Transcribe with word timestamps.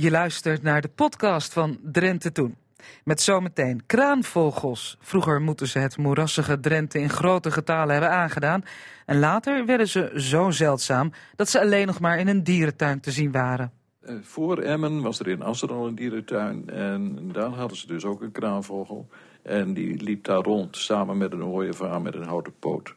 Je 0.00 0.10
luistert 0.10 0.62
naar 0.62 0.80
de 0.80 0.88
podcast 0.88 1.52
van 1.52 1.78
Drenthe 1.82 2.32
Toen. 2.32 2.56
Met 3.04 3.20
zometeen 3.20 3.82
kraanvogels. 3.86 4.96
Vroeger 5.00 5.40
moeten 5.40 5.68
ze 5.68 5.78
het 5.78 5.96
moerassige 5.96 6.60
Drenthe 6.60 6.98
in 6.98 7.08
grote 7.08 7.50
getalen 7.50 7.92
hebben 7.92 8.10
aangedaan. 8.10 8.62
En 9.06 9.18
later 9.18 9.66
werden 9.66 9.88
ze 9.88 10.12
zo 10.16 10.50
zeldzaam 10.50 11.12
dat 11.36 11.48
ze 11.48 11.60
alleen 11.60 11.86
nog 11.86 12.00
maar 12.00 12.18
in 12.18 12.28
een 12.28 12.44
dierentuin 12.44 13.00
te 13.00 13.10
zien 13.10 13.32
waren. 13.32 13.72
Uh, 14.02 14.14
voor 14.22 14.58
Emmen 14.58 15.02
was 15.02 15.20
er 15.20 15.28
in 15.28 15.42
Assen 15.42 15.70
al 15.70 15.86
een 15.86 15.94
dierentuin. 15.94 16.70
En 16.70 17.32
daar 17.32 17.50
hadden 17.50 17.76
ze 17.76 17.86
dus 17.86 18.04
ook 18.04 18.22
een 18.22 18.32
kraanvogel. 18.32 19.08
En 19.42 19.74
die 19.74 20.02
liep 20.02 20.24
daar 20.24 20.42
rond 20.42 20.76
samen 20.76 21.18
met 21.18 21.32
een 21.32 21.44
ooievaar 21.44 22.02
met 22.02 22.14
een 22.14 22.26
houten 22.26 22.52
poot. 22.58 22.94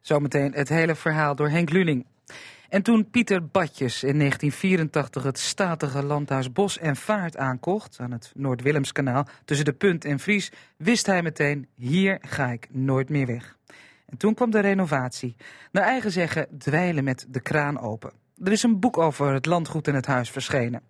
Zometeen 0.00 0.52
het 0.52 0.68
hele 0.68 0.94
verhaal 0.94 1.34
door 1.34 1.48
Henk 1.48 1.70
Luling. 1.70 2.06
En 2.72 2.82
toen 2.82 3.10
Pieter 3.10 3.46
Badjes 3.46 4.02
in 4.02 4.18
1984 4.18 5.22
het 5.22 5.38
statige 5.38 6.02
landhuis 6.02 6.52
Bos 6.52 6.78
en 6.78 6.96
Vaart 6.96 7.36
aankocht... 7.36 7.96
aan 8.00 8.10
het 8.10 8.32
Noord-Willemskanaal 8.34 9.26
tussen 9.44 9.64
de 9.64 9.72
Punt 9.72 10.04
en 10.04 10.18
Vries... 10.18 10.52
wist 10.76 11.06
hij 11.06 11.22
meteen, 11.22 11.68
hier 11.74 12.18
ga 12.20 12.46
ik 12.46 12.68
nooit 12.70 13.08
meer 13.08 13.26
weg. 13.26 13.56
En 14.06 14.16
toen 14.16 14.34
kwam 14.34 14.50
de 14.50 14.60
renovatie. 14.60 15.36
Naar 15.72 15.84
eigen 15.84 16.10
zeggen 16.10 16.46
dweilen 16.58 17.04
met 17.04 17.26
de 17.28 17.40
kraan 17.40 17.80
open. 17.80 18.12
Er 18.44 18.52
is 18.52 18.62
een 18.62 18.80
boek 18.80 18.98
over 18.98 19.32
het 19.32 19.46
landgoed 19.46 19.88
en 19.88 19.94
het 19.94 20.06
huis 20.06 20.30
verschenen. 20.30 20.82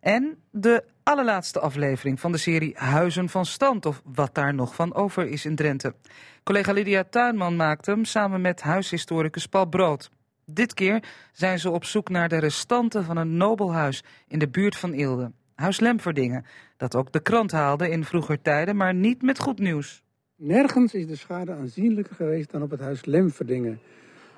En 0.00 0.38
de 0.50 0.84
allerlaatste 1.02 1.60
aflevering 1.60 2.20
van 2.20 2.32
de 2.32 2.38
serie 2.38 2.72
Huizen 2.76 3.28
van 3.28 3.46
Stand... 3.46 3.86
of 3.86 4.02
wat 4.04 4.34
daar 4.34 4.54
nog 4.54 4.74
van 4.74 4.94
over 4.94 5.26
is 5.26 5.44
in 5.44 5.56
Drenthe. 5.56 5.94
Collega 6.42 6.72
Lydia 6.72 7.04
Tuinman 7.04 7.56
maakte 7.56 7.90
hem 7.90 8.04
samen 8.04 8.40
met 8.40 8.62
huishistoricus 8.62 9.46
Paul 9.46 9.66
Brood... 9.66 10.10
Dit 10.52 10.74
keer 10.74 11.02
zijn 11.32 11.58
ze 11.58 11.70
op 11.70 11.84
zoek 11.84 12.08
naar 12.08 12.28
de 12.28 12.38
restanten 12.38 13.04
van 13.04 13.16
een 13.16 13.36
nobelhuis 13.36 14.04
in 14.28 14.38
de 14.38 14.48
buurt 14.48 14.76
van 14.76 14.94
Ilde. 14.94 15.32
Huis 15.54 15.80
Lemverdingen, 15.80 16.44
dat 16.76 16.96
ook 16.96 17.12
de 17.12 17.20
krant 17.20 17.52
haalde 17.52 17.90
in 17.90 18.04
vroeger 18.04 18.42
tijden, 18.42 18.76
maar 18.76 18.94
niet 18.94 19.22
met 19.22 19.38
goed 19.38 19.58
nieuws. 19.58 20.02
Nergens 20.36 20.94
is 20.94 21.06
de 21.06 21.16
schade 21.16 21.52
aanzienlijker 21.52 22.14
geweest 22.14 22.50
dan 22.50 22.62
op 22.62 22.70
het 22.70 22.80
huis 22.80 23.04
Lemverdingen. 23.04 23.80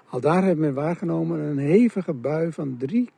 Al 0.09 0.21
daar 0.21 0.43
hebben 0.43 0.65
men 0.65 0.75
waargenomen 0.75 1.41
een 1.41 1.59
hevige 1.59 2.13
bui 2.13 2.53
van 2.53 2.77
drie 2.79 3.11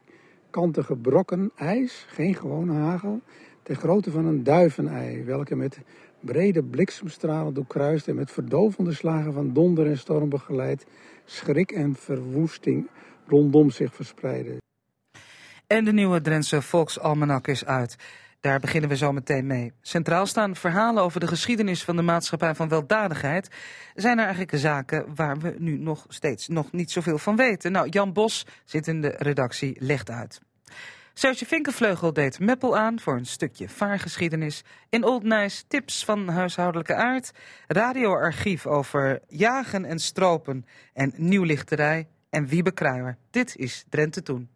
kantige 0.50 0.96
brokken 0.96 1.50
ijs, 1.56 2.06
geen 2.08 2.34
gewone 2.34 2.72
hagel, 2.72 3.20
ter 3.62 3.74
grootte 3.74 4.10
van 4.10 4.26
een 4.26 4.42
duivenei, 4.42 5.24
welke 5.24 5.56
met 5.56 5.80
brede 6.20 6.62
bliksemstralen 6.62 7.54
doorkruist 7.54 8.08
en 8.08 8.14
met 8.14 8.30
verdovende 8.30 8.92
slagen 8.92 9.32
van 9.32 9.52
donder 9.52 9.86
en 9.86 9.98
storm 9.98 10.28
begeleid 10.28 10.86
schrik 11.30 11.70
en 11.70 11.96
verwoesting 11.96 12.90
rondom 13.26 13.70
zich 13.70 13.94
verspreiden. 13.94 14.58
En 15.66 15.84
de 15.84 15.92
nieuwe 15.92 16.20
Drentse 16.20 16.62
Volksalmanak 16.62 17.46
is 17.46 17.64
uit. 17.64 17.96
Daar 18.40 18.60
beginnen 18.60 18.90
we 18.90 18.96
zo 18.96 19.12
meteen 19.12 19.46
mee. 19.46 19.72
Centraal 19.80 20.26
staan 20.26 20.56
verhalen 20.56 21.02
over 21.02 21.20
de 21.20 21.26
geschiedenis 21.26 21.84
van 21.84 21.96
de 21.96 22.02
maatschappij 22.02 22.54
van 22.54 22.68
weldadigheid. 22.68 23.50
Zijn 23.94 24.18
er 24.18 24.24
eigenlijk 24.24 24.58
zaken 24.58 25.14
waar 25.14 25.38
we 25.38 25.54
nu 25.58 25.78
nog 25.78 26.04
steeds 26.08 26.48
nog 26.48 26.72
niet 26.72 26.90
zoveel 26.90 27.18
van 27.18 27.36
weten? 27.36 27.72
Nou, 27.72 27.88
Jan 27.88 28.12
Bos 28.12 28.46
zit 28.64 28.86
in 28.86 29.00
de 29.00 29.14
redactie, 29.18 29.76
legt 29.78 30.10
uit. 30.10 30.40
Serge 31.14 31.46
Vinkenvleugel 31.46 32.12
deed 32.12 32.38
Meppel 32.38 32.76
aan 32.76 33.00
voor 33.00 33.16
een 33.16 33.26
stukje 33.26 33.68
vaargeschiedenis. 33.68 34.64
In 34.88 35.04
Old 35.04 35.22
Nice 35.22 35.66
tips 35.66 36.04
van 36.04 36.28
huishoudelijke 36.28 36.94
aard. 36.94 37.30
Radioarchief 37.66 38.66
over 38.66 39.20
jagen 39.28 39.84
en 39.84 39.98
stropen. 39.98 40.64
En 40.92 41.12
nieuwlichterij 41.16 42.08
en 42.30 42.46
Wiebe 42.46 42.72
Kruijer. 42.72 43.16
Dit 43.30 43.56
is 43.56 43.84
Drenthe 43.88 44.22
Toen. 44.22 44.50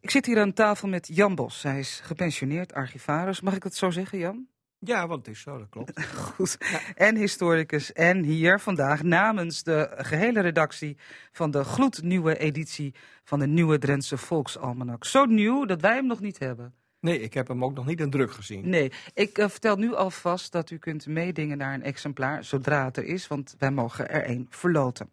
Ik 0.00 0.10
zit 0.10 0.26
hier 0.26 0.40
aan 0.40 0.52
tafel 0.52 0.88
met 0.88 1.08
Jan 1.12 1.34
Bos. 1.34 1.62
Hij 1.62 1.78
is 1.78 2.00
gepensioneerd 2.02 2.74
archivaris. 2.74 3.40
Mag 3.40 3.54
ik 3.54 3.62
dat 3.62 3.74
zo 3.74 3.90
zeggen, 3.90 4.18
Jan? 4.18 4.48
Ja, 4.82 5.06
want 5.06 5.26
het 5.26 5.34
is 5.34 5.42
zo, 5.42 5.58
dat 5.58 5.68
klopt. 5.68 6.06
Goed. 6.34 6.58
En 6.94 7.16
historicus. 7.16 7.92
En 7.92 8.24
hier 8.24 8.60
vandaag 8.60 9.02
namens 9.02 9.62
de 9.62 9.90
gehele 9.96 10.40
redactie 10.40 10.96
van 11.32 11.50
de 11.50 11.64
gloednieuwe 11.64 12.38
editie 12.38 12.94
van 13.24 13.38
de 13.38 13.46
Nieuwe 13.46 13.78
Drentse 13.78 14.16
Volksalmanak. 14.16 15.04
Zo 15.04 15.24
nieuw 15.24 15.64
dat 15.64 15.80
wij 15.80 15.94
hem 15.94 16.06
nog 16.06 16.20
niet 16.20 16.38
hebben. 16.38 16.74
Nee, 17.00 17.20
ik 17.20 17.34
heb 17.34 17.48
hem 17.48 17.64
ook 17.64 17.74
nog 17.74 17.86
niet 17.86 18.00
in 18.00 18.10
druk 18.10 18.32
gezien. 18.32 18.68
Nee, 18.68 18.92
ik 19.14 19.38
uh, 19.38 19.48
vertel 19.48 19.76
nu 19.76 19.94
alvast 19.94 20.52
dat 20.52 20.70
u 20.70 20.78
kunt 20.78 21.06
meedingen 21.06 21.58
naar 21.58 21.74
een 21.74 21.82
exemplaar 21.82 22.44
zodra 22.44 22.84
het 22.84 22.96
er 22.96 23.04
is, 23.04 23.26
want 23.26 23.54
wij 23.58 23.70
mogen 23.70 24.08
er 24.08 24.24
één 24.24 24.46
verloten. 24.50 25.10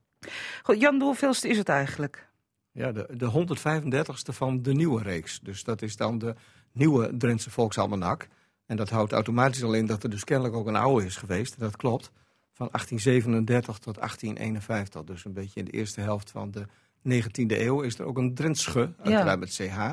Goed, 0.63 0.79
Jan, 0.79 0.99
de 0.99 1.05
hoeveelste 1.05 1.47
is 1.47 1.57
het 1.57 1.69
eigenlijk? 1.69 2.27
Ja, 2.71 2.91
de, 2.91 3.07
de 3.11 3.45
135ste 3.47 4.35
van 4.35 4.61
de 4.61 4.73
nieuwe 4.73 5.03
reeks. 5.03 5.39
Dus 5.39 5.63
dat 5.63 5.81
is 5.81 5.95
dan 5.95 6.17
de 6.17 6.35
nieuwe 6.71 7.17
Drentse 7.17 7.49
Volksalmanak. 7.49 8.27
En 8.67 8.77
dat 8.77 8.89
houdt 8.89 9.11
automatisch 9.11 9.63
al 9.63 9.73
in 9.73 9.85
dat 9.85 10.03
er 10.03 10.09
dus 10.09 10.23
kennelijk 10.23 10.55
ook 10.55 10.67
een 10.67 10.75
oude 10.75 11.05
is 11.05 11.15
geweest. 11.15 11.59
Dat 11.59 11.75
klopt. 11.75 12.11
Van 12.53 12.69
1837 12.71 13.77
tot 13.77 13.95
1851. 13.95 15.03
Dus 15.03 15.25
een 15.25 15.33
beetje 15.33 15.59
in 15.59 15.65
de 15.65 15.71
eerste 15.71 16.01
helft 16.01 16.31
van 16.31 16.51
de 16.51 16.65
19e 17.07 17.45
eeuw 17.47 17.81
is 17.81 17.99
er 17.99 18.05
ook 18.05 18.17
een 18.17 18.33
Drentsche, 18.33 18.93
uiteraard 19.03 19.39
met 19.39 19.49
CH, 19.49 19.89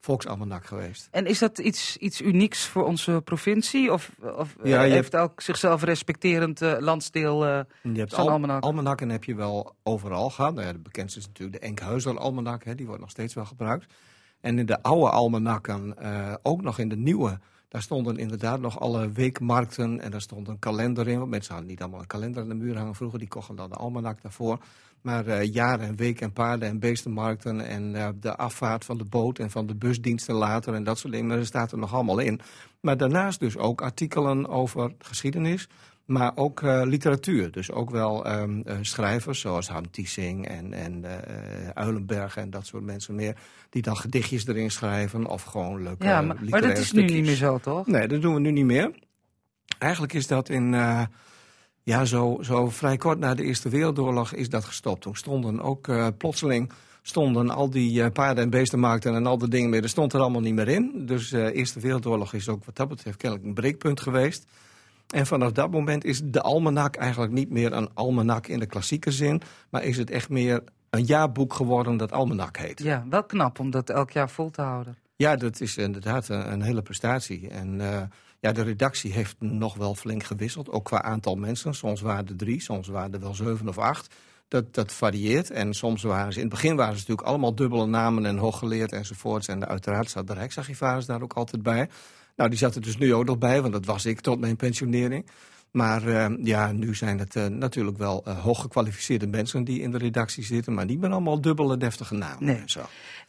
volksalmanak 0.00 0.64
geweest. 0.64 1.08
En 1.10 1.26
is 1.26 1.38
dat 1.38 1.58
iets, 1.58 1.96
iets 1.96 2.20
unieks 2.20 2.66
voor 2.66 2.84
onze 2.84 3.20
provincie? 3.24 3.92
Of, 3.92 4.10
of 4.36 4.56
ja, 4.62 4.80
heeft 4.80 4.94
hebt... 4.94 5.14
elk 5.14 5.40
zichzelf 5.40 5.82
respecterend 5.82 6.62
uh, 6.62 6.76
landsdeel 6.78 7.46
uh, 7.46 7.60
je 7.82 7.98
hebt 7.98 8.14
al, 8.14 8.30
almanak? 8.30 8.62
Almanakken 8.62 9.08
heb 9.08 9.24
je 9.24 9.34
wel 9.34 9.74
overal 9.82 10.30
gehad. 10.30 10.54
Nou 10.54 10.66
ja, 10.66 10.72
de 10.72 10.78
bekendste 10.78 11.18
is 11.18 11.26
natuurlijk 11.26 11.60
de 11.60 11.66
Enkhuizer 11.66 12.18
almanak. 12.18 12.76
die 12.76 12.86
wordt 12.86 13.00
nog 13.00 13.10
steeds 13.10 13.34
wel 13.34 13.44
gebruikt. 13.44 13.92
En 14.40 14.58
in 14.58 14.66
de 14.66 14.82
oude 14.82 15.10
almanakken, 15.10 15.94
uh, 16.02 16.34
ook 16.42 16.62
nog 16.62 16.78
in 16.78 16.88
de 16.88 16.96
nieuwe 16.96 17.38
daar 17.72 17.82
stonden 17.82 18.16
inderdaad 18.16 18.60
nog 18.60 18.80
alle 18.80 19.12
weekmarkten 19.12 20.00
en 20.00 20.10
daar 20.10 20.20
stond 20.20 20.48
een 20.48 20.58
kalender 20.58 21.08
in. 21.08 21.18
Want 21.18 21.30
mensen 21.30 21.52
hadden 21.52 21.70
niet 21.70 21.80
allemaal 21.80 22.00
een 22.00 22.06
kalender 22.06 22.42
aan 22.42 22.48
de 22.48 22.54
muur 22.54 22.76
hangen 22.76 22.94
vroeger. 22.94 23.18
Die 23.18 23.28
kochten 23.28 23.56
dan 23.56 23.68
de 23.68 23.76
almanak 23.76 24.22
daarvoor. 24.22 24.58
Maar 25.00 25.26
uh, 25.26 25.52
jaren 25.52 25.86
en 25.86 25.96
week 25.96 26.20
en 26.20 26.32
paarden 26.32 26.68
en 26.68 26.78
beestenmarkten 26.78 27.60
en 27.60 27.94
uh, 27.94 28.08
de 28.20 28.36
afvaart 28.36 28.84
van 28.84 28.98
de 28.98 29.04
boot 29.04 29.38
en 29.38 29.50
van 29.50 29.66
de 29.66 29.74
busdiensten 29.74 30.34
later 30.34 30.74
en 30.74 30.84
dat 30.84 30.98
soort 30.98 31.12
dingen. 31.12 31.36
Dat 31.36 31.46
staat 31.46 31.72
er 31.72 31.78
nog 31.78 31.94
allemaal 31.94 32.18
in. 32.18 32.40
Maar 32.80 32.96
daarnaast 32.96 33.40
dus 33.40 33.56
ook 33.56 33.82
artikelen 33.82 34.48
over 34.48 34.92
geschiedenis, 34.98 35.68
maar 36.12 36.32
ook 36.34 36.60
uh, 36.60 36.82
literatuur. 36.84 37.50
Dus 37.50 37.70
ook 37.70 37.90
wel 37.90 38.32
um, 38.32 38.62
uh, 38.66 38.74
schrijvers 38.80 39.40
zoals 39.40 39.68
Han 39.68 39.90
Tiesing 39.90 40.48
en, 40.48 40.72
en 40.72 41.04
uh, 41.04 41.68
Uilenberg 41.74 42.36
en 42.36 42.50
dat 42.50 42.66
soort 42.66 42.84
mensen 42.84 43.14
meer. 43.14 43.36
Die 43.70 43.82
dan 43.82 43.96
gedichtjes 43.96 44.46
erin 44.46 44.70
schrijven 44.70 45.26
of 45.26 45.42
gewoon 45.42 45.82
leuke 45.82 46.04
Ja, 46.04 46.22
maar, 46.22 46.36
maar 46.48 46.60
dat 46.60 46.78
is 46.78 46.92
nu 46.92 47.04
niet 47.04 47.24
meer 47.24 47.34
zo, 47.34 47.58
toch? 47.58 47.86
Nee, 47.86 48.08
dat 48.08 48.22
doen 48.22 48.34
we 48.34 48.40
nu 48.40 48.50
niet 48.50 48.64
meer. 48.64 48.90
Eigenlijk 49.78 50.12
is 50.12 50.26
dat 50.26 50.48
in... 50.48 50.72
ja, 51.82 52.04
zo, 52.04 52.38
zo 52.42 52.68
vrij 52.70 52.96
kort 52.96 53.18
na 53.18 53.34
de 53.34 53.44
Eerste 53.44 53.68
Wereldoorlog 53.68 54.32
is 54.32 54.48
dat 54.48 54.64
gestopt. 54.64 55.02
Toen 55.02 55.16
stonden 55.16 55.60
ook 55.60 56.16
plotseling 56.18 56.72
stonden 57.02 57.50
al 57.50 57.70
die 57.70 58.10
paarden- 58.10 58.44
en 58.44 58.50
beestenmarkten 58.50 59.14
en 59.14 59.26
al 59.26 59.38
die 59.38 59.48
dingen 59.48 59.70
meer. 59.70 59.82
Er 59.82 59.88
stond 59.88 60.12
er 60.12 60.20
allemaal 60.20 60.40
niet 60.40 60.54
meer 60.54 60.68
in. 60.68 61.06
Dus 61.06 61.28
de 61.28 61.52
Eerste 61.52 61.80
Wereldoorlog 61.80 62.32
is 62.34 62.48
ook 62.48 62.64
wat 62.64 62.76
dat 62.76 62.88
betreft 62.88 63.16
kennelijk 63.16 63.48
een 63.48 63.54
breekpunt 63.54 64.00
geweest. 64.00 64.46
En 65.12 65.26
vanaf 65.26 65.52
dat 65.52 65.70
moment 65.70 66.04
is 66.04 66.20
de 66.24 66.40
almanak 66.40 66.96
eigenlijk 66.96 67.32
niet 67.32 67.50
meer 67.50 67.72
een 67.72 67.94
almanak 67.94 68.46
in 68.46 68.58
de 68.58 68.66
klassieke 68.66 69.10
zin, 69.10 69.42
maar 69.70 69.84
is 69.84 69.96
het 69.96 70.10
echt 70.10 70.28
meer 70.28 70.62
een 70.90 71.04
jaarboek 71.04 71.54
geworden 71.54 71.96
dat 71.96 72.12
almanak 72.12 72.56
heet. 72.56 72.82
Ja, 72.82 73.04
wel 73.10 73.24
knap 73.24 73.58
om 73.58 73.70
dat 73.70 73.90
elk 73.90 74.10
jaar 74.10 74.30
vol 74.30 74.50
te 74.50 74.62
houden. 74.62 74.96
Ja, 75.16 75.36
dat 75.36 75.60
is 75.60 75.76
inderdaad 75.76 76.28
een, 76.28 76.52
een 76.52 76.62
hele 76.62 76.82
prestatie. 76.82 77.48
En 77.48 77.74
uh, 77.74 78.02
ja, 78.40 78.52
de 78.52 78.62
redactie 78.62 79.12
heeft 79.12 79.36
nog 79.38 79.76
wel 79.76 79.94
flink 79.94 80.22
gewisseld, 80.24 80.70
ook 80.70 80.84
qua 80.84 81.02
aantal 81.02 81.34
mensen. 81.34 81.74
Soms 81.74 82.00
waren 82.00 82.28
er 82.28 82.36
drie, 82.36 82.60
soms 82.60 82.88
waren 82.88 83.12
er 83.12 83.20
wel 83.20 83.34
zeven 83.34 83.68
of 83.68 83.78
acht. 83.78 84.14
Dat, 84.48 84.74
dat 84.74 84.92
varieert. 84.92 85.50
En 85.50 85.74
soms 85.74 86.02
waren 86.02 86.32
ze, 86.32 86.38
in 86.38 86.44
het 86.44 86.54
begin 86.54 86.76
waren 86.76 86.92
ze 86.92 86.98
natuurlijk 86.98 87.28
allemaal 87.28 87.54
dubbele 87.54 87.86
namen 87.86 88.26
en 88.26 88.36
hooggeleerd 88.36 88.92
enzovoorts. 88.92 89.48
En 89.48 89.68
uiteraard 89.68 90.10
zat 90.10 90.26
de 90.26 90.34
Rijksarchivaris 90.34 91.06
daar 91.06 91.22
ook 91.22 91.32
altijd 91.32 91.62
bij. 91.62 91.88
Nou, 92.36 92.50
die 92.50 92.58
zat 92.58 92.74
er 92.74 92.80
dus 92.80 92.98
nu 92.98 93.14
ook 93.14 93.24
nog 93.24 93.38
bij, 93.38 93.60
want 93.60 93.72
dat 93.72 93.84
was 93.84 94.06
ik 94.06 94.20
tot 94.20 94.40
mijn 94.40 94.56
pensionering. 94.56 95.26
Maar 95.72 96.02
uh, 96.02 96.26
ja, 96.42 96.72
nu 96.72 96.94
zijn 96.94 97.18
het 97.18 97.34
uh, 97.34 97.46
natuurlijk 97.46 97.98
wel 97.98 98.24
uh, 98.28 98.38
hooggekwalificeerde 98.38 99.26
mensen 99.26 99.64
die 99.64 99.80
in 99.80 99.90
de 99.90 99.98
redactie 99.98 100.44
zitten, 100.44 100.74
maar 100.74 100.84
niet 100.84 101.00
meer 101.00 101.10
allemaal 101.10 101.40
dubbele 101.40 101.76
deftige 101.76 102.14
namen 102.14 102.44
nee. 102.44 102.56
en 102.56 102.68
zo. 102.68 102.80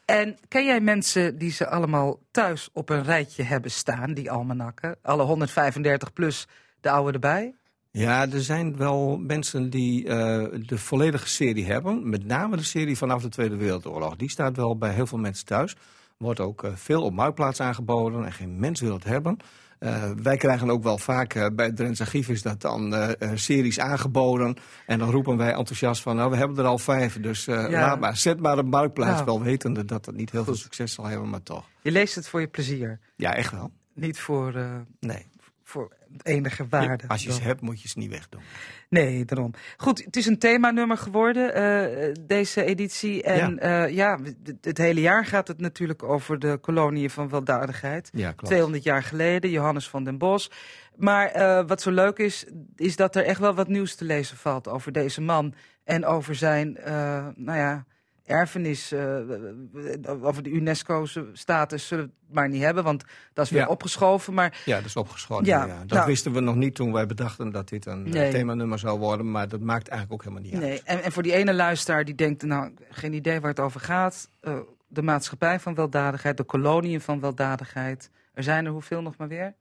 En 0.05 0.37
ken 0.47 0.65
jij 0.65 0.79
mensen 0.79 1.37
die 1.37 1.51
ze 1.51 1.67
allemaal 1.67 2.19
thuis 2.31 2.69
op 2.73 2.89
een 2.89 3.03
rijtje 3.03 3.43
hebben 3.43 3.71
staan, 3.71 4.13
die 4.13 4.31
almanakken? 4.31 4.95
Alle 5.01 5.23
135 5.23 6.13
plus 6.13 6.47
de 6.81 6.89
oude 6.89 7.11
erbij? 7.11 7.55
Ja, 7.91 8.29
er 8.31 8.41
zijn 8.41 8.77
wel 8.77 9.17
mensen 9.17 9.69
die 9.69 10.03
de 10.03 10.77
volledige 10.77 11.27
serie 11.27 11.65
hebben. 11.65 12.09
Met 12.09 12.25
name 12.25 12.57
de 12.57 12.63
serie 12.63 12.97
vanaf 12.97 13.21
de 13.21 13.29
Tweede 13.29 13.55
Wereldoorlog. 13.55 14.15
Die 14.15 14.29
staat 14.29 14.55
wel 14.55 14.77
bij 14.77 14.93
heel 14.93 15.07
veel 15.07 15.17
mensen 15.17 15.45
thuis. 15.45 15.75
Wordt 16.17 16.39
ook 16.39 16.71
veel 16.73 17.03
op 17.03 17.13
Marktplaats 17.13 17.59
aangeboden 17.59 18.25
en 18.25 18.31
geen 18.31 18.59
mens 18.59 18.81
wil 18.81 18.93
het 18.93 19.03
hebben. 19.03 19.37
Uh, 19.79 20.11
wij 20.11 20.37
krijgen 20.37 20.69
ook 20.69 20.83
wel 20.83 20.97
vaak 20.97 21.35
uh, 21.35 21.45
bij 21.53 21.65
het 21.65 21.75
Drents 21.75 22.01
Archief 22.01 22.29
is 22.29 22.41
dat 22.41 22.61
dan 22.61 22.93
uh, 22.93 23.09
series 23.33 23.79
aangeboden. 23.79 24.57
En 24.85 24.99
dan 24.99 25.09
roepen 25.09 25.37
wij 25.37 25.53
enthousiast 25.53 26.01
van, 26.01 26.15
nou 26.15 26.31
we 26.31 26.37
hebben 26.37 26.57
er 26.57 26.65
al 26.65 26.77
vijf. 26.77 27.19
Dus 27.19 27.45
ja. 27.45 27.69
laat 27.69 27.99
maar, 27.99 28.17
zet 28.17 28.39
maar 28.39 28.57
op 28.57 28.65
Marktplaats. 28.65 29.13
Nou. 29.13 29.25
Wel 29.25 29.41
wetende 29.41 29.85
dat 29.85 30.05
het 30.05 30.15
niet 30.15 30.31
heel 30.31 30.43
veel 30.43 30.55
succes 30.55 30.93
zal 30.93 31.05
hebben, 31.05 31.29
maar 31.29 31.43
toch. 31.43 31.65
Je 31.81 31.91
leest 31.91 32.15
het 32.15 32.27
voor 32.27 32.39
je 32.39 32.47
plezier? 32.47 32.99
Ja, 33.15 33.35
echt 33.35 33.51
wel. 33.51 33.71
Niet 33.93 34.19
voor... 34.19 34.53
nee 34.99 35.31
voor 35.63 35.91
enige 36.21 36.67
waarde. 36.69 37.07
als 37.07 37.23
je 37.23 37.33
ze 37.33 37.41
hebt, 37.41 37.61
moet 37.61 37.81
je 37.81 37.87
ze 37.87 37.99
niet 37.99 38.09
wegdoen. 38.09 38.41
Nee, 38.93 39.25
daarom. 39.25 39.51
Goed, 39.77 40.03
het 40.05 40.15
is 40.15 40.25
een 40.25 40.37
themanummer 40.37 40.97
geworden, 40.97 41.57
uh, 41.57 42.13
deze 42.21 42.63
editie. 42.63 43.23
En 43.23 43.57
ja. 43.61 43.87
Uh, 43.87 43.93
ja, 43.93 44.19
het 44.61 44.77
hele 44.77 45.01
jaar 45.01 45.25
gaat 45.25 45.47
het 45.47 45.59
natuurlijk 45.59 46.03
over 46.03 46.39
de 46.39 46.57
koloniën 46.61 47.09
van 47.09 47.29
weldadigheid. 47.29 48.09
Ja, 48.13 48.31
klopt. 48.31 48.45
200 48.45 48.83
jaar 48.83 49.03
geleden, 49.03 49.49
Johannes 49.49 49.89
van 49.89 50.03
den 50.03 50.17
Bos. 50.17 50.51
Maar 50.95 51.35
uh, 51.35 51.67
wat 51.67 51.81
zo 51.81 51.91
leuk 51.91 52.17
is, 52.17 52.45
is 52.75 52.95
dat 52.95 53.15
er 53.15 53.23
echt 53.23 53.39
wel 53.39 53.53
wat 53.53 53.67
nieuws 53.67 53.95
te 53.95 54.05
lezen 54.05 54.37
valt 54.37 54.67
over 54.67 54.91
deze 54.91 55.21
man. 55.21 55.53
En 55.83 56.05
over 56.05 56.35
zijn, 56.35 56.77
nou 57.35 57.57
ja, 57.57 57.85
erfenis, 58.25 58.93
uh, 58.93 59.17
over 60.21 60.43
de 60.43 60.49
UNESCO-status 60.49 61.87
zullen 61.87 62.05
we 62.05 62.11
het 62.25 62.35
maar 62.35 62.49
niet 62.49 62.61
hebben, 62.61 62.83
want 62.83 63.03
dat 63.33 63.45
is 63.45 63.51
weer 63.51 63.67
opgeschoven. 63.67 64.33
Maar, 64.33 64.61
ja, 64.65 64.75
dat 64.75 64.85
is 64.85 64.95
opgeschoven. 64.95 65.45
Ja, 65.45 65.67
Dat 65.67 65.87
nou, 65.87 66.05
wisten 66.05 66.33
we 66.33 66.39
nog 66.39 66.55
niet 66.55 66.75
toen 66.75 66.93
wij 66.93 67.05
bedachten 67.05 67.51
dat 67.51 67.69
dit 67.69 67.85
een 67.85 68.09
nee. 68.09 68.31
themanummer 68.31 68.79
zou 68.79 68.99
worden, 68.99 69.31
maar 69.31 69.47
dat 69.47 69.59
maakt 69.59 69.87
eigenlijk 69.87 70.21
ook 70.21 70.29
helemaal 70.29 70.51
niet 70.51 70.61
nee. 70.61 70.71
uit. 70.71 70.83
En, 70.83 71.03
en 71.03 71.11
voor 71.11 71.23
die 71.23 71.33
ene 71.33 71.53
luisteraar 71.53 72.05
die 72.05 72.15
denkt, 72.15 72.43
nou, 72.43 72.73
geen 72.89 73.13
idee 73.13 73.39
waar 73.39 73.49
het 73.49 73.59
over 73.59 73.79
gaat. 73.79 74.29
Uh, 74.41 74.57
de 74.87 75.01
maatschappij 75.01 75.59
van 75.59 75.75
weldadigheid, 75.75 76.37
de 76.37 76.43
koloniën 76.43 77.01
van 77.01 77.19
weldadigheid. 77.19 78.09
Er 78.33 78.43
zijn 78.43 78.65
er 78.65 78.71
hoeveel 78.71 79.01
nog 79.01 79.17
maar 79.17 79.27
weer? 79.27 79.53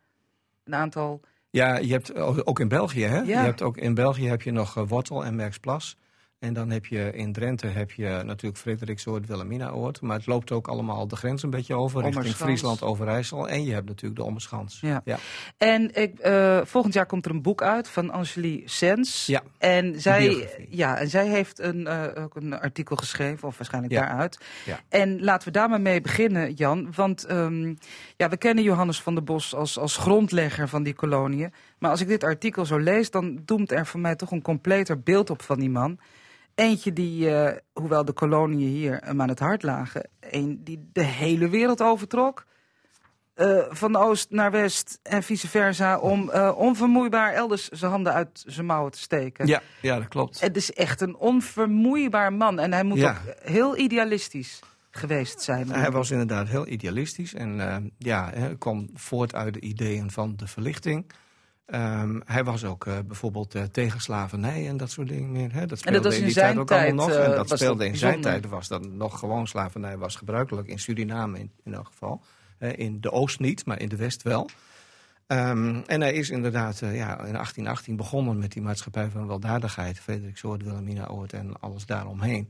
Een 0.64 0.74
aantal... 0.74 1.20
Ja, 1.50 1.76
je 1.76 1.92
hebt 1.92 2.14
ook 2.46 2.60
in 2.60 2.68
België, 2.68 3.04
hè? 3.04 3.16
Ja. 3.16 3.24
Je 3.24 3.34
hebt 3.34 3.62
ook 3.62 3.76
in 3.76 3.94
België 3.94 4.28
heb 4.28 4.42
je 4.42 4.50
nog 4.50 4.74
Wortel 4.74 5.24
en 5.24 5.34
Merksplas. 5.34 5.96
En 6.42 6.52
dan 6.52 6.70
heb 6.70 6.86
je 6.86 7.12
in 7.12 7.32
Drenthe 7.32 7.66
heb 7.66 7.90
je 7.90 8.22
natuurlijk 8.24 8.56
Frederiksoord, 8.56 9.26
Wilhelminaoord. 9.26 10.00
Maar 10.00 10.16
het 10.16 10.26
loopt 10.26 10.52
ook 10.52 10.68
allemaal 10.68 11.08
de 11.08 11.16
grens 11.16 11.42
een 11.42 11.50
beetje 11.50 11.74
over, 11.74 12.02
richting 12.02 12.34
Friesland, 12.34 12.82
Overijssel. 12.82 13.48
En 13.48 13.64
je 13.64 13.72
hebt 13.72 13.86
natuurlijk 13.86 14.20
de 14.20 14.26
Ommerschans. 14.26 14.80
Ja. 14.80 15.00
ja. 15.04 15.18
En 15.56 15.94
ik, 15.94 16.26
uh, 16.26 16.60
volgend 16.64 16.94
jaar 16.94 17.06
komt 17.06 17.24
er 17.24 17.30
een 17.30 17.42
boek 17.42 17.62
uit 17.62 17.88
van 17.88 18.10
Angelique 18.10 18.68
Sens. 18.68 19.26
Ja, 19.26 19.42
en 19.58 20.00
zij, 20.00 20.48
ja, 20.68 20.98
en 20.98 21.08
zij 21.08 21.26
heeft 21.26 21.58
een, 21.58 21.80
uh, 21.80 22.04
ook 22.14 22.36
een 22.36 22.60
artikel 22.60 22.96
geschreven, 22.96 23.48
of 23.48 23.56
waarschijnlijk 23.56 23.92
ja. 23.92 24.06
daaruit. 24.06 24.38
Ja. 24.64 24.80
En 24.88 25.22
laten 25.24 25.46
we 25.46 25.52
daar 25.52 25.68
maar 25.68 25.80
mee 25.80 26.00
beginnen, 26.00 26.52
Jan. 26.52 26.92
Want 26.94 27.30
um, 27.30 27.78
ja, 28.16 28.28
we 28.28 28.36
kennen 28.36 28.64
Johannes 28.64 29.00
van 29.00 29.14
der 29.14 29.24
Bos 29.24 29.54
als, 29.54 29.78
als 29.78 29.96
grondlegger 29.96 30.68
van 30.68 30.82
die 30.82 30.94
koloniën. 30.94 31.52
Maar 31.78 31.90
als 31.90 32.00
ik 32.00 32.08
dit 32.08 32.24
artikel 32.24 32.66
zo 32.66 32.78
lees, 32.78 33.10
dan 33.10 33.40
doemt 33.44 33.72
er 33.72 33.86
voor 33.86 34.00
mij 34.00 34.16
toch 34.16 34.30
een 34.30 34.42
completer 34.42 35.00
beeld 35.00 35.30
op 35.30 35.42
van 35.42 35.58
die 35.58 35.70
man. 35.70 35.98
Eentje 36.54 36.92
die, 36.92 37.28
uh, 37.28 37.50
hoewel 37.72 38.04
de 38.04 38.12
koloniën 38.12 38.68
hier 38.68 39.00
hem 39.04 39.20
aan 39.20 39.28
het 39.28 39.38
hart 39.38 39.62
lagen, 39.62 40.08
een 40.20 40.64
die 40.64 40.88
de 40.92 41.02
hele 41.04 41.48
wereld 41.48 41.82
overtrok. 41.82 42.44
Uh, 43.36 43.62
van 43.70 43.96
oost 43.96 44.30
naar 44.30 44.50
west 44.50 44.98
en 45.02 45.22
vice 45.22 45.48
versa, 45.48 45.98
om 45.98 46.30
uh, 46.34 46.52
onvermoeibaar 46.56 47.32
elders 47.32 47.68
zijn 47.68 47.90
handen 47.90 48.12
uit 48.12 48.42
zijn 48.46 48.66
mouwen 48.66 48.92
te 48.92 48.98
steken. 48.98 49.46
Ja, 49.46 49.62
ja 49.80 49.98
dat 49.98 50.08
klopt. 50.08 50.40
Het 50.40 50.56
is 50.56 50.72
echt 50.72 51.00
een 51.00 51.16
onvermoeibaar 51.16 52.32
man 52.32 52.58
en 52.58 52.72
hij 52.72 52.84
moet 52.84 52.98
ja. 52.98 53.10
ook 53.10 53.34
heel 53.42 53.76
idealistisch 53.76 54.60
geweest 54.90 55.40
zijn. 55.40 55.70
Hij 55.70 55.90
was 55.90 56.10
inderdaad 56.10 56.48
heel 56.48 56.66
idealistisch 56.66 57.34
en 57.34 57.58
uh, 57.58 57.76
ja, 57.98 58.30
hij 58.34 58.56
kwam 58.58 58.90
voort 58.94 59.34
uit 59.34 59.54
de 59.54 59.60
ideeën 59.60 60.10
van 60.10 60.36
de 60.36 60.46
verlichting. 60.46 61.12
Um, 61.66 62.22
hij 62.24 62.44
was 62.44 62.64
ook 62.64 62.86
uh, 62.86 62.98
bijvoorbeeld 63.06 63.54
uh, 63.54 63.62
tegen 63.62 64.00
slavernij 64.00 64.68
en 64.68 64.76
dat 64.76 64.90
soort 64.90 65.08
dingen 65.08 65.32
meer. 65.32 65.52
Hè? 65.52 65.66
Dat 65.66 65.78
speelde 65.78 65.96
en 65.96 66.02
dat 66.02 66.12
was 66.12 66.20
in 66.20 66.26
die 66.26 66.34
tijd 66.34 66.56
ook 66.56 66.66
tijd, 66.66 66.86
allemaal 66.86 67.08
nog. 67.08 67.16
Uh, 67.16 67.24
en 67.24 67.30
dat 67.30 67.58
speelde 67.58 67.86
in 67.86 67.96
zijn 67.96 68.20
tijd 68.20 68.48
was 68.48 68.68
dat 68.68 68.86
nog 68.86 69.18
gewoon 69.18 69.46
slavernij 69.46 69.98
was 69.98 70.16
gebruikelijk. 70.16 70.68
In 70.68 70.78
Suriname 70.78 71.38
in, 71.38 71.50
in 71.64 71.74
elk 71.74 71.86
geval. 71.86 72.22
in 72.58 73.00
de 73.00 73.10
Oost 73.10 73.40
niet, 73.40 73.66
maar 73.66 73.80
in 73.80 73.88
de 73.88 73.96
West 73.96 74.22
wel. 74.22 74.48
Um, 75.26 75.82
en 75.86 76.00
hij 76.00 76.12
is 76.12 76.30
inderdaad 76.30 76.78
ja, 76.78 76.88
in 76.90 77.32
1818 77.32 77.96
begonnen 77.96 78.38
met 78.38 78.52
die 78.52 78.62
maatschappij 78.62 79.10
van 79.10 79.26
weldadigheid. 79.26 80.00
Frederik 80.00 80.36
Soort, 80.36 80.62
Wilhelmina 80.62 81.06
Oort 81.06 81.32
en 81.32 81.60
alles 81.60 81.86
daaromheen. 81.86 82.48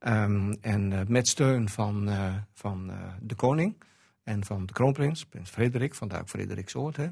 Um, 0.00 0.56
en 0.60 1.04
met 1.08 1.28
steun 1.28 1.68
van, 1.68 2.10
van 2.52 2.90
de 3.20 3.34
koning 3.34 3.74
en 4.22 4.44
van 4.44 4.66
de 4.66 4.72
kroonprins, 4.72 5.24
prins 5.24 5.50
Frederik, 5.50 5.94
vandaar 5.94 6.20
ook 6.20 6.28
Frederik 6.28 6.68
Soort. 6.68 6.96
Hè. 6.96 7.08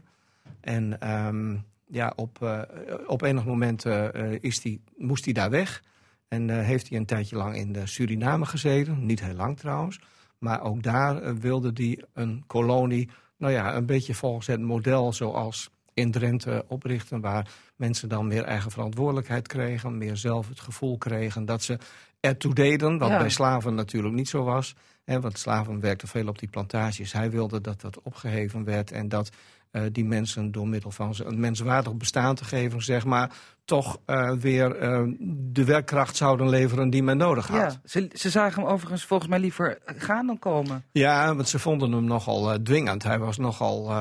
En 0.60 1.10
um, 1.26 1.64
ja, 1.86 2.12
op, 2.16 2.38
uh, 2.42 2.60
op 3.06 3.22
enig 3.22 3.44
moment 3.44 3.84
uh, 3.84 4.08
is 4.40 4.60
die, 4.60 4.80
moest 4.96 5.24
hij 5.24 5.34
daar 5.34 5.50
weg. 5.50 5.82
En 6.28 6.48
uh, 6.48 6.58
heeft 6.58 6.88
hij 6.88 6.98
een 6.98 7.06
tijdje 7.06 7.36
lang 7.36 7.56
in 7.56 7.72
de 7.72 7.86
Suriname 7.86 8.46
gezeten. 8.46 9.06
Niet 9.06 9.20
heel 9.20 9.34
lang 9.34 9.58
trouwens. 9.58 10.00
Maar 10.38 10.62
ook 10.62 10.82
daar 10.82 11.36
wilde 11.38 11.70
hij 11.74 12.04
een 12.12 12.44
kolonie, 12.46 13.10
nou 13.36 13.52
ja, 13.52 13.74
een 13.74 13.86
beetje 13.86 14.14
volgens 14.14 14.46
het 14.46 14.60
model 14.60 15.12
zoals 15.12 15.70
in 15.94 16.10
Drenthe 16.10 16.64
oprichten. 16.68 17.20
Waar 17.20 17.50
mensen 17.76 18.08
dan 18.08 18.26
meer 18.26 18.44
eigen 18.44 18.70
verantwoordelijkheid 18.70 19.48
kregen. 19.48 19.98
Meer 19.98 20.16
zelf 20.16 20.48
het 20.48 20.60
gevoel 20.60 20.98
kregen 20.98 21.44
dat 21.44 21.62
ze 21.62 21.78
ertoe 22.20 22.54
deden. 22.54 22.98
Wat 22.98 23.08
ja. 23.08 23.18
bij 23.18 23.30
slaven 23.30 23.74
natuurlijk 23.74 24.14
niet 24.14 24.28
zo 24.28 24.44
was. 24.44 24.74
Hè, 25.04 25.20
want 25.20 25.38
slaven 25.38 25.80
werkten 25.80 26.08
veel 26.08 26.28
op 26.28 26.38
die 26.38 26.48
plantages. 26.48 27.12
Hij 27.12 27.30
wilde 27.30 27.60
dat 27.60 27.80
dat 27.80 28.02
opgeheven 28.02 28.64
werd 28.64 28.90
en 28.90 29.08
dat 29.08 29.30
uh, 29.72 29.82
die 29.92 30.04
mensen 30.04 30.52
door 30.52 30.68
middel 30.68 30.90
van 30.90 31.14
een 31.16 31.40
menswaardig 31.40 31.94
bestaan 31.94 32.34
te 32.34 32.44
geven, 32.44 32.82
zeg 32.82 33.04
maar, 33.04 33.30
toch 33.64 34.00
uh, 34.06 34.32
weer 34.32 34.82
uh, 34.82 35.14
de 35.28 35.64
werkkracht 35.64 36.16
zouden 36.16 36.48
leveren 36.48 36.90
die 36.90 37.02
men 37.02 37.16
nodig 37.16 37.46
had. 37.46 37.72
Ja, 37.72 37.80
ze, 37.84 38.10
ze 38.12 38.30
zagen 38.30 38.62
hem 38.62 38.70
overigens 38.70 39.04
volgens 39.04 39.30
mij 39.30 39.38
liever 39.38 39.78
gaan 39.84 40.26
dan 40.26 40.38
komen. 40.38 40.84
Ja, 40.92 41.34
want 41.34 41.48
ze 41.48 41.58
vonden 41.58 41.92
hem 41.92 42.04
nogal 42.04 42.62
dwingend. 42.62 43.02
Hij 43.02 43.18
was 43.18 43.38
nogal, 43.38 43.92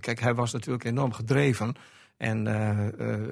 kijk, 0.00 0.20
hij 0.20 0.34
was 0.34 0.52
natuurlijk 0.52 0.84
enorm 0.84 1.12
gedreven. 1.12 1.74
En 2.16 2.46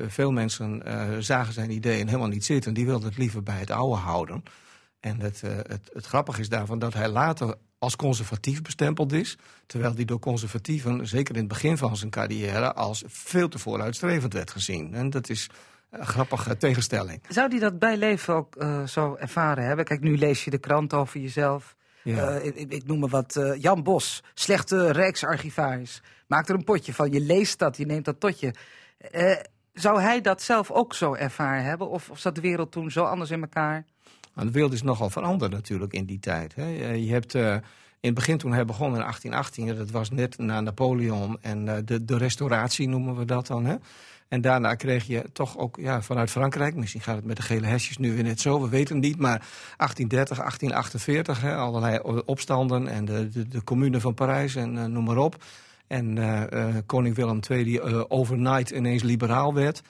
veel 0.08 0.32
mensen 0.32 0.82
zagen 1.18 1.52
zijn 1.52 1.70
ideeën 1.70 2.06
helemaal 2.06 2.28
niet 2.28 2.44
zitten. 2.44 2.74
Die 2.74 2.86
wilden 2.86 3.08
het 3.08 3.18
liever 3.18 3.42
bij 3.42 3.58
het 3.58 3.70
oude 3.70 4.00
houden. 4.00 4.42
En 5.00 5.20
het, 5.20 5.40
het, 5.40 5.90
het 5.92 6.06
grappige 6.06 6.40
is 6.40 6.48
daarvan 6.48 6.78
dat 6.78 6.94
hij 6.94 7.08
later 7.08 7.54
als 7.80 7.96
conservatief 7.96 8.62
bestempeld 8.62 9.12
is. 9.12 9.38
Terwijl 9.66 9.94
die 9.94 10.04
door 10.04 10.18
conservatieven, 10.18 11.06
zeker 11.06 11.34
in 11.34 11.40
het 11.40 11.48
begin 11.48 11.76
van 11.76 11.96
zijn 11.96 12.10
carrière, 12.10 12.74
als 12.74 13.02
veel 13.06 13.48
te 13.48 13.58
vooruitstrevend 13.58 14.32
werd 14.32 14.50
gezien. 14.50 14.94
En 14.94 15.10
dat 15.10 15.28
is 15.28 15.50
een 15.90 16.06
grappige 16.06 16.56
tegenstelling. 16.56 17.20
Zou 17.28 17.48
die 17.48 17.60
dat 17.60 17.78
bij 17.78 17.96
leven 17.96 18.34
ook 18.34 18.56
uh, 18.56 18.86
zo 18.86 19.16
ervaren 19.16 19.64
hebben? 19.64 19.84
Kijk, 19.84 20.00
nu 20.00 20.18
lees 20.18 20.44
je 20.44 20.50
de 20.50 20.58
krant 20.58 20.94
over 20.94 21.20
jezelf. 21.20 21.76
Ja. 22.02 22.38
Uh, 22.38 22.46
ik, 22.46 22.56
ik, 22.56 22.86
noem 22.86 22.98
maar 22.98 23.08
wat. 23.08 23.36
Uh, 23.36 23.60
Jan 23.60 23.82
Bos, 23.82 24.22
slechte 24.34 24.90
rijksarchivaris. 24.92 26.02
Maak 26.26 26.48
er 26.48 26.54
een 26.54 26.64
potje 26.64 26.94
van. 26.94 27.10
Je 27.10 27.20
leest 27.20 27.58
dat, 27.58 27.76
je 27.76 27.86
neemt 27.86 28.04
dat 28.04 28.20
tot 28.20 28.40
je. 28.40 28.54
zou 29.72 30.00
hij 30.00 30.20
dat 30.20 30.42
zelf 30.42 30.70
ook 30.70 30.94
zo 30.94 31.14
ervaren 31.14 31.64
hebben? 31.64 31.88
Of, 31.88 32.10
of 32.10 32.18
zat 32.18 32.34
de 32.34 32.40
wereld 32.40 32.72
toen 32.72 32.90
zo 32.90 33.04
anders 33.04 33.30
in 33.30 33.40
elkaar? 33.40 33.84
Nou, 34.34 34.46
de 34.46 34.52
wereld 34.52 34.72
is 34.72 34.82
nogal 34.82 35.10
veranderd 35.10 35.52
natuurlijk 35.52 35.92
in 35.92 36.04
die 36.04 36.18
tijd. 36.18 36.54
Hè. 36.54 36.92
Je 36.92 37.12
hebt 37.12 37.34
uh, 37.34 37.52
in 37.52 37.60
het 38.00 38.14
begin 38.14 38.38
toen 38.38 38.52
hij 38.52 38.64
begon 38.64 38.94
in 38.94 39.00
1818, 39.00 39.76
dat 39.76 39.90
was 39.90 40.10
net 40.10 40.38
na 40.38 40.60
Napoleon 40.60 41.38
en 41.40 41.66
uh, 41.66 41.74
de, 41.84 42.04
de 42.04 42.16
restauratie 42.16 42.88
noemen 42.88 43.16
we 43.16 43.24
dat 43.24 43.46
dan. 43.46 43.64
Hè. 43.64 43.76
En 44.28 44.40
daarna 44.40 44.74
kreeg 44.74 45.06
je 45.06 45.24
toch 45.32 45.58
ook 45.58 45.76
ja, 45.76 46.02
vanuit 46.02 46.30
Frankrijk, 46.30 46.74
misschien 46.74 47.00
gaat 47.00 47.16
het 47.16 47.24
met 47.24 47.36
de 47.36 47.42
gele 47.42 47.66
hesjes 47.66 47.98
nu 47.98 48.14
weer 48.14 48.22
net 48.22 48.40
zo, 48.40 48.62
we 48.62 48.68
weten 48.68 48.96
het 48.96 49.04
niet, 49.04 49.18
maar 49.18 49.38
1830, 49.76 50.36
1848, 50.36 51.40
hè, 51.40 51.56
allerlei 51.56 51.98
opstanden 52.24 52.88
en 52.88 53.04
de, 53.04 53.28
de, 53.28 53.48
de 53.48 53.64
commune 53.64 54.00
van 54.00 54.14
Parijs 54.14 54.54
en 54.54 54.92
noem 54.92 55.04
maar 55.04 55.16
op. 55.16 55.44
En 55.86 56.18
koning 56.86 57.14
Willem 57.14 57.40
II 57.48 57.64
die 57.64 58.10
overnight 58.10 58.70
ineens 58.70 59.02
liberaal 59.02 59.54
werd. 59.54 59.82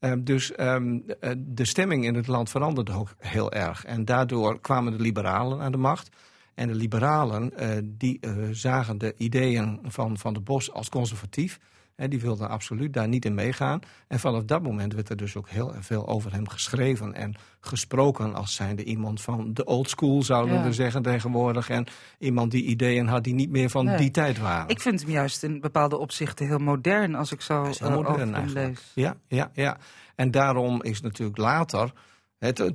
Uh, 0.00 0.12
dus 0.18 0.52
um, 0.60 1.04
de 1.36 1.64
stemming 1.64 2.04
in 2.04 2.14
het 2.14 2.26
land 2.26 2.50
veranderde 2.50 2.92
ook 2.92 3.14
heel 3.18 3.52
erg. 3.52 3.84
En 3.84 4.04
daardoor 4.04 4.60
kwamen 4.60 4.92
de 4.92 5.02
liberalen 5.02 5.60
aan 5.60 5.72
de 5.72 5.78
macht. 5.78 6.08
En 6.54 6.68
de 6.68 6.74
liberalen 6.74 7.52
uh, 7.58 7.68
die 7.84 8.18
uh, 8.20 8.48
zagen 8.50 8.98
de 8.98 9.14
ideeën 9.16 9.78
van 9.82 10.18
Van 10.18 10.34
de 10.34 10.40
Bos 10.40 10.72
als 10.72 10.88
conservatief. 10.88 11.58
En 11.96 12.10
die 12.10 12.20
wilden 12.20 12.48
absoluut 12.48 12.92
daar 12.92 13.08
niet 13.08 13.24
in 13.24 13.34
meegaan. 13.34 13.80
En 14.08 14.18
vanaf 14.18 14.44
dat 14.44 14.62
moment 14.62 14.94
werd 14.94 15.08
er 15.08 15.16
dus 15.16 15.36
ook 15.36 15.48
heel 15.48 15.74
veel 15.80 16.08
over 16.08 16.32
hem 16.32 16.48
geschreven 16.48 17.14
en 17.14 17.34
gesproken 17.60 18.34
als 18.34 18.54
zijnde 18.54 18.84
iemand 18.84 19.22
van 19.22 19.54
de 19.54 19.64
old 19.64 19.90
school, 19.90 20.22
zouden 20.22 20.54
ja. 20.54 20.62
we 20.62 20.72
zeggen 20.72 21.02
tegenwoordig. 21.02 21.68
En 21.68 21.86
iemand 22.18 22.50
die 22.50 22.64
ideeën 22.64 23.06
had 23.06 23.24
die 23.24 23.34
niet 23.34 23.50
meer 23.50 23.70
van 23.70 23.84
nee. 23.84 23.96
die 23.96 24.10
tijd 24.10 24.38
waren. 24.38 24.68
Ik 24.68 24.80
vind 24.80 25.00
hem 25.00 25.10
juist 25.10 25.42
in 25.42 25.60
bepaalde 25.60 25.98
opzichten 25.98 26.46
heel 26.46 26.58
modern 26.58 27.14
als 27.14 27.32
ik 27.32 27.40
zo 27.40 27.64
uh, 27.82 27.94
modern 27.94 28.36
over 28.36 28.50
lees. 28.50 28.92
Ja, 28.94 29.16
ja, 29.28 29.50
ja. 29.52 29.76
En 30.14 30.30
daarom 30.30 30.82
is 30.82 31.00
natuurlijk 31.00 31.38
later, 31.38 31.92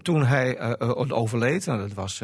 toen 0.01 0.25
hij 0.25 0.78
uh, 0.82 1.06
overleed, 1.08 1.66
nou, 1.66 1.80
dat 1.80 1.94
was 1.94 2.22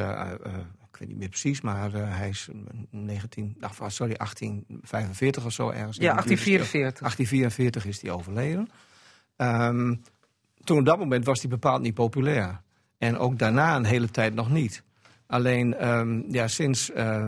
ik 0.98 1.04
weet 1.04 1.12
niet 1.12 1.22
meer 1.22 1.30
precies, 1.30 1.62
maar 1.62 1.92
hij 1.92 2.30
is 2.30 2.50
19, 2.89 3.58
ach, 3.60 3.74
sorry, 3.92 4.13
1845 4.18 5.46
of 5.46 5.51
zo 5.51 5.70
ergens. 5.70 5.98
Ja, 5.98 6.13
1844. 6.13 7.00
1844 7.00 7.86
is 7.86 8.01
hij 8.01 8.12
overleden. 8.12 8.70
Ehm, 9.36 9.96
toen 10.63 10.77
op 10.77 10.86
dat 10.86 10.98
moment 10.98 11.25
was 11.25 11.39
hij 11.39 11.50
bepaald 11.50 11.82
niet 11.82 11.94
populair. 11.94 12.62
En 12.98 13.18
ook 13.18 13.39
daarna 13.39 13.75
een 13.75 13.86
hele 13.86 14.10
tijd 14.10 14.34
nog 14.34 14.50
niet. 14.50 14.84
Alleen 15.27 15.75
ehm, 15.75 16.22
ja, 16.32 16.48
sinds 16.48 16.89
uh, 16.89 17.27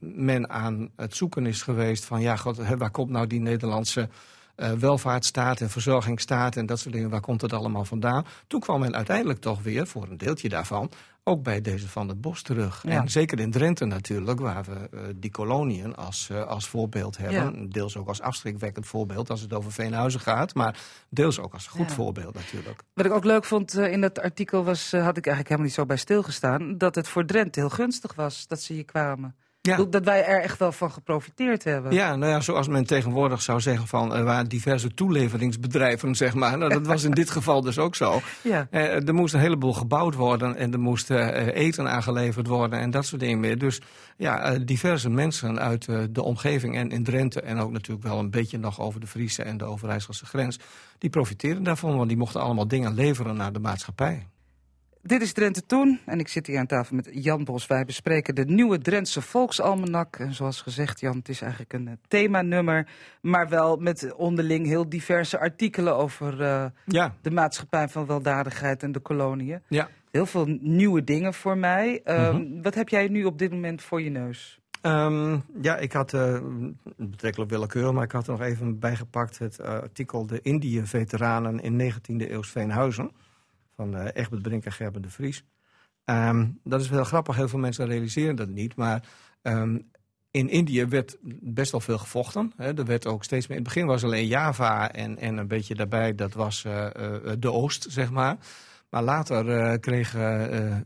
men 0.00 0.50
aan 0.50 0.90
het 0.96 1.16
zoeken 1.16 1.46
is 1.46 1.62
geweest 1.62 2.04
van 2.04 2.20
ja, 2.20 2.36
God, 2.36 2.56
waar 2.76 2.90
komt 2.90 3.10
nou 3.10 3.26
die 3.26 3.40
Nederlandse 3.40 4.08
uh, 4.56 4.72
welvaartsstaat 4.72 5.60
en 5.60 5.70
verzorgingsstaat 5.70 6.56
en 6.56 6.66
dat 6.66 6.78
soort 6.78 6.94
dingen, 6.94 7.10
waar 7.10 7.20
komt 7.20 7.40
het 7.40 7.52
allemaal 7.52 7.84
vandaan? 7.84 8.24
Toen 8.46 8.60
kwam 8.60 8.80
men 8.80 8.94
uiteindelijk 8.94 9.40
toch 9.40 9.62
weer, 9.62 9.86
voor 9.86 10.06
een 10.10 10.16
deeltje 10.16 10.48
daarvan, 10.48 10.90
ook 11.24 11.42
bij 11.42 11.60
deze 11.60 11.88
van 11.88 12.08
het 12.08 12.20
Bos 12.20 12.42
terug. 12.42 12.84
En 12.84 13.08
zeker 13.08 13.40
in 13.40 13.50
Drenthe 13.50 13.84
natuurlijk, 13.84 14.40
waar 14.40 14.64
we 14.64 14.88
uh, 14.94 15.00
die 15.16 15.30
koloniën 15.30 15.94
als, 15.94 16.28
uh, 16.32 16.46
als 16.46 16.68
voorbeeld 16.68 17.16
hebben. 17.16 17.62
Ja. 17.62 17.66
Deels 17.68 17.96
ook 17.96 18.08
als 18.08 18.20
afschrikwekkend 18.20 18.86
voorbeeld 18.86 19.30
als 19.30 19.40
het 19.40 19.52
over 19.52 19.72
Veenhuizen 19.72 20.20
gaat. 20.20 20.54
Maar 20.54 20.78
deels 21.08 21.38
ook 21.38 21.52
als 21.52 21.66
goed 21.66 21.88
ja. 21.88 21.94
voorbeeld 21.94 22.34
natuurlijk. 22.34 22.82
Wat 22.94 23.06
ik 23.06 23.12
ook 23.12 23.24
leuk 23.24 23.44
vond 23.44 23.76
uh, 23.76 23.92
in 23.92 24.00
dat 24.00 24.20
artikel 24.20 24.64
was, 24.64 24.90
had 24.90 25.16
ik 25.16 25.26
eigenlijk 25.26 25.48
helemaal 25.48 25.66
niet 25.66 25.74
zo 25.74 25.86
bij 25.86 25.96
stilgestaan... 25.96 26.78
dat 26.78 26.94
het 26.94 27.08
voor 27.08 27.24
Drenthe 27.24 27.60
heel 27.60 27.70
gunstig 27.70 28.14
was 28.14 28.46
dat 28.46 28.60
ze 28.60 28.72
hier 28.72 28.84
kwamen. 28.84 29.36
Ja. 29.62 29.84
Dat 29.84 30.04
wij 30.04 30.24
er 30.24 30.40
echt 30.40 30.58
wel 30.58 30.72
van 30.72 30.90
geprofiteerd 30.90 31.64
hebben. 31.64 31.92
Ja, 31.92 32.16
nou 32.16 32.32
ja, 32.32 32.40
zoals 32.40 32.68
men 32.68 32.86
tegenwoordig 32.86 33.42
zou 33.42 33.60
zeggen 33.60 33.86
van 33.86 34.14
er 34.14 34.24
waren 34.24 34.48
diverse 34.48 34.94
toeleveringsbedrijven, 34.94 36.14
zeg 36.24 36.34
maar. 36.34 36.58
Nou, 36.58 36.72
dat 36.72 36.86
was 36.86 37.02
in 37.02 37.10
dit 37.10 37.30
geval 37.30 37.60
dus 37.60 37.78
ook 37.78 37.94
zo. 37.94 38.20
Ja. 38.42 38.66
Eh, 38.70 39.08
er 39.08 39.14
moest 39.14 39.34
een 39.34 39.40
heleboel 39.40 39.72
gebouwd 39.72 40.14
worden 40.14 40.56
en 40.56 40.72
er 40.72 40.80
moest 40.80 41.10
eh, 41.10 41.46
eten 41.46 41.90
aangeleverd 41.90 42.46
worden 42.46 42.78
en 42.78 42.90
dat 42.90 43.06
soort 43.06 43.20
dingen 43.20 43.40
meer. 43.40 43.58
Dus 43.58 43.80
ja, 44.16 44.40
eh, 44.40 44.60
diverse 44.64 45.10
mensen 45.10 45.60
uit 45.60 45.86
uh, 45.86 46.02
de 46.10 46.22
omgeving 46.22 46.76
en 46.76 46.90
in 46.90 47.04
Drenthe 47.04 47.40
en 47.40 47.58
ook 47.58 47.70
natuurlijk 47.70 48.06
wel 48.06 48.18
een 48.18 48.30
beetje 48.30 48.58
nog 48.58 48.80
over 48.80 49.00
de 49.00 49.06
Friese 49.06 49.42
en 49.42 49.56
de 49.56 49.64
Overijsselse 49.64 50.26
grens, 50.26 50.58
die 50.98 51.10
profiteerden 51.10 51.62
daarvan, 51.62 51.96
want 51.96 52.08
die 52.08 52.18
mochten 52.18 52.40
allemaal 52.40 52.68
dingen 52.68 52.94
leveren 52.94 53.36
naar 53.36 53.52
de 53.52 53.60
maatschappij. 53.60 54.26
Dit 55.04 55.22
is 55.22 55.32
Drenthe 55.32 55.66
Toen 55.66 56.00
en 56.06 56.18
ik 56.18 56.28
zit 56.28 56.46
hier 56.46 56.58
aan 56.58 56.66
tafel 56.66 56.96
met 56.96 57.08
Jan 57.12 57.44
Bos. 57.44 57.66
Wij 57.66 57.84
bespreken 57.84 58.34
de 58.34 58.44
nieuwe 58.44 58.78
Drentse 58.78 59.22
Volksalmanak. 59.22 60.16
En 60.16 60.34
zoals 60.34 60.60
gezegd, 60.60 61.00
Jan, 61.00 61.16
het 61.16 61.28
is 61.28 61.40
eigenlijk 61.40 61.72
een 61.72 61.98
themanummer, 62.08 62.88
maar 63.20 63.48
wel 63.48 63.76
met 63.76 64.14
onderling 64.14 64.66
heel 64.66 64.88
diverse 64.88 65.38
artikelen 65.38 65.96
over 65.96 66.40
uh, 66.40 66.64
ja. 66.84 67.14
de 67.22 67.30
maatschappij 67.30 67.88
van 67.88 68.06
weldadigheid 68.06 68.82
en 68.82 68.92
de 68.92 69.00
koloniën. 69.00 69.60
Ja. 69.68 69.88
Heel 70.10 70.26
veel 70.26 70.46
nieuwe 70.60 71.04
dingen 71.04 71.34
voor 71.34 71.58
mij. 71.58 72.00
Mm 72.04 72.14
-hmm. 72.14 72.62
Wat 72.62 72.74
heb 72.74 72.88
jij 72.88 73.08
nu 73.08 73.24
op 73.24 73.38
dit 73.38 73.50
moment 73.50 73.82
voor 73.82 74.02
je 74.02 74.10
neus? 74.10 74.60
Um, 74.82 75.42
ja, 75.60 75.76
ik 75.76 75.92
had, 75.92 76.12
uh, 76.12 76.38
betrekkelijk 76.96 77.50
willekeurig, 77.50 77.92
maar 77.92 78.04
ik 78.04 78.12
had 78.12 78.26
er 78.26 78.32
nog 78.32 78.42
even 78.42 78.78
bijgepakt 78.78 79.38
het 79.38 79.58
uh, 79.60 79.66
artikel 79.66 80.26
De 80.26 80.40
Indië-veteranen 80.42 81.60
in 81.60 81.92
19e 81.92 82.30
eeuws 82.30 82.50
Veenhuizen 82.50 83.10
van 83.76 83.96
uh, 83.96 84.04
Egbert 84.12 84.42
Brink 84.42 84.64
en 84.64 84.72
Gerben 84.72 85.02
de 85.02 85.10
Vries. 85.10 85.44
Um, 86.04 86.58
dat 86.64 86.80
is 86.80 86.88
wel 86.88 87.04
grappig, 87.04 87.36
heel 87.36 87.48
veel 87.48 87.58
mensen 87.58 87.86
realiseren 87.86 88.36
dat 88.36 88.48
niet. 88.48 88.76
Maar 88.76 89.04
um, 89.42 89.90
in 90.30 90.48
Indië 90.48 90.86
werd 90.86 91.16
best 91.40 91.70
wel 91.70 91.80
veel 91.80 91.98
gevochten. 91.98 92.52
Hè. 92.56 92.74
Er 92.78 92.84
werd 92.84 93.06
ook 93.06 93.24
steeds 93.24 93.46
meer. 93.46 93.56
In 93.56 93.62
het 93.64 93.72
begin 93.72 93.88
was 93.88 94.04
alleen 94.04 94.26
Java 94.26 94.92
en, 94.92 95.18
en 95.18 95.36
een 95.36 95.48
beetje 95.48 95.74
daarbij, 95.74 96.14
dat 96.14 96.32
was 96.32 96.64
uh, 96.64 96.86
uh, 96.96 97.32
de 97.38 97.52
Oost, 97.52 97.86
zeg 97.88 98.10
maar. 98.10 98.36
Maar 98.90 99.02
later 99.02 99.78
kreeg 99.78 100.16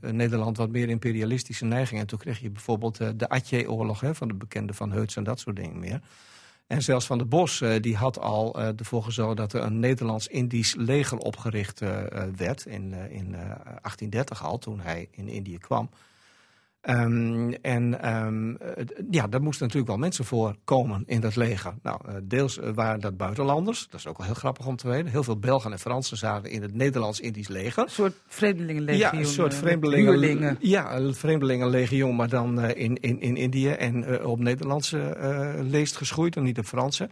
Nederland 0.00 0.56
wat 0.56 0.70
meer 0.70 0.88
imperialistische 0.88 1.64
neigingen. 1.64 2.02
En 2.02 2.08
toen 2.08 2.18
kreeg 2.18 2.38
je 2.38 2.50
bijvoorbeeld 2.50 3.18
de 3.18 3.28
Atje-oorlog 3.28 4.02
van 4.12 4.28
de 4.28 4.34
bekende 4.34 4.74
Van 4.74 4.92
Heuts 4.92 5.16
en 5.16 5.24
dat 5.24 5.40
soort 5.40 5.56
dingen 5.56 5.78
meer. 5.78 6.00
En 6.66 6.82
zelfs 6.82 7.06
Van 7.06 7.18
der 7.18 7.28
Bos 7.28 7.60
uh, 7.60 7.74
die 7.80 7.96
had 7.96 8.18
al 8.18 8.60
uh, 8.60 8.78
ervoor 8.78 9.02
gezorgd 9.02 9.36
dat 9.36 9.52
er 9.52 9.62
een 9.62 9.78
Nederlands-Indisch 9.78 10.74
leger 10.74 11.18
opgericht 11.18 11.80
uh, 11.80 12.02
werd. 12.36 12.66
In, 12.66 12.92
in 12.92 13.30
1830 13.30 14.44
al, 14.44 14.58
toen 14.58 14.80
hij 14.80 15.08
in 15.10 15.28
Indië 15.28 15.58
kwam. 15.58 15.90
Um, 16.90 17.52
en 17.52 18.14
um, 18.16 18.58
ja, 19.10 19.26
daar 19.26 19.42
moesten 19.42 19.66
natuurlijk 19.66 19.92
wel 19.92 20.00
mensen 20.00 20.24
voor 20.24 20.56
komen 20.64 21.02
in 21.06 21.20
dat 21.20 21.36
leger. 21.36 21.74
Nou, 21.82 22.00
uh, 22.08 22.14
deels 22.22 22.58
waren 22.74 23.00
dat 23.00 23.16
buitenlanders. 23.16 23.86
Dat 23.90 24.00
is 24.00 24.06
ook 24.06 24.16
wel 24.16 24.26
heel 24.26 24.34
grappig 24.34 24.66
om 24.66 24.76
te 24.76 24.88
weten. 24.88 25.06
Heel 25.06 25.22
veel 25.22 25.38
Belgen 25.38 25.72
en 25.72 25.78
Fransen 25.78 26.16
zaten 26.16 26.50
in 26.50 26.62
het 26.62 26.74
Nederlands-Indisch 26.74 27.48
leger. 27.48 27.82
Een 27.82 27.90
soort 27.90 28.14
vreemdelingenlegioen. 28.26 29.12
Ja, 29.12 29.18
een 29.18 29.26
soort 29.26 29.54
vreemdelingen, 29.54 30.56
ja, 30.60 30.96
een 30.96 31.14
vreemdelingenlegioen, 31.14 32.16
maar 32.16 32.28
dan 32.28 32.60
in, 32.64 33.00
in, 33.00 33.20
in 33.20 33.36
Indië. 33.36 33.68
En 33.68 34.24
op 34.24 34.38
Nederlandse 34.38 35.16
leest 35.62 35.96
geschoeid 35.96 36.36
en 36.36 36.42
niet 36.42 36.58
op 36.58 36.64
Franse. 36.64 37.08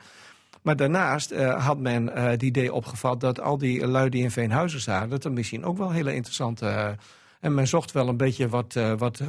Maar 0.62 0.76
daarnaast 0.76 1.32
uh, 1.32 1.66
had 1.66 1.78
men 1.78 2.08
uh, 2.08 2.24
het 2.24 2.42
idee 2.42 2.72
opgevat 2.72 3.20
dat 3.20 3.40
al 3.40 3.58
die 3.58 3.86
lui 3.86 4.08
die 4.08 4.22
in 4.22 4.30
Veenhuizen 4.30 4.80
zaten... 4.80 5.10
dat 5.10 5.24
er 5.24 5.32
misschien 5.32 5.64
ook 5.64 5.78
wel 5.78 5.90
hele 5.90 6.14
interessante... 6.14 6.96
En 7.44 7.54
men 7.54 7.66
zocht 7.66 7.92
wel 7.92 8.08
een 8.08 8.16
beetje 8.16 8.48
wat, 8.48 8.74
uh, 8.74 8.92
wat 8.98 9.20
uh, 9.20 9.28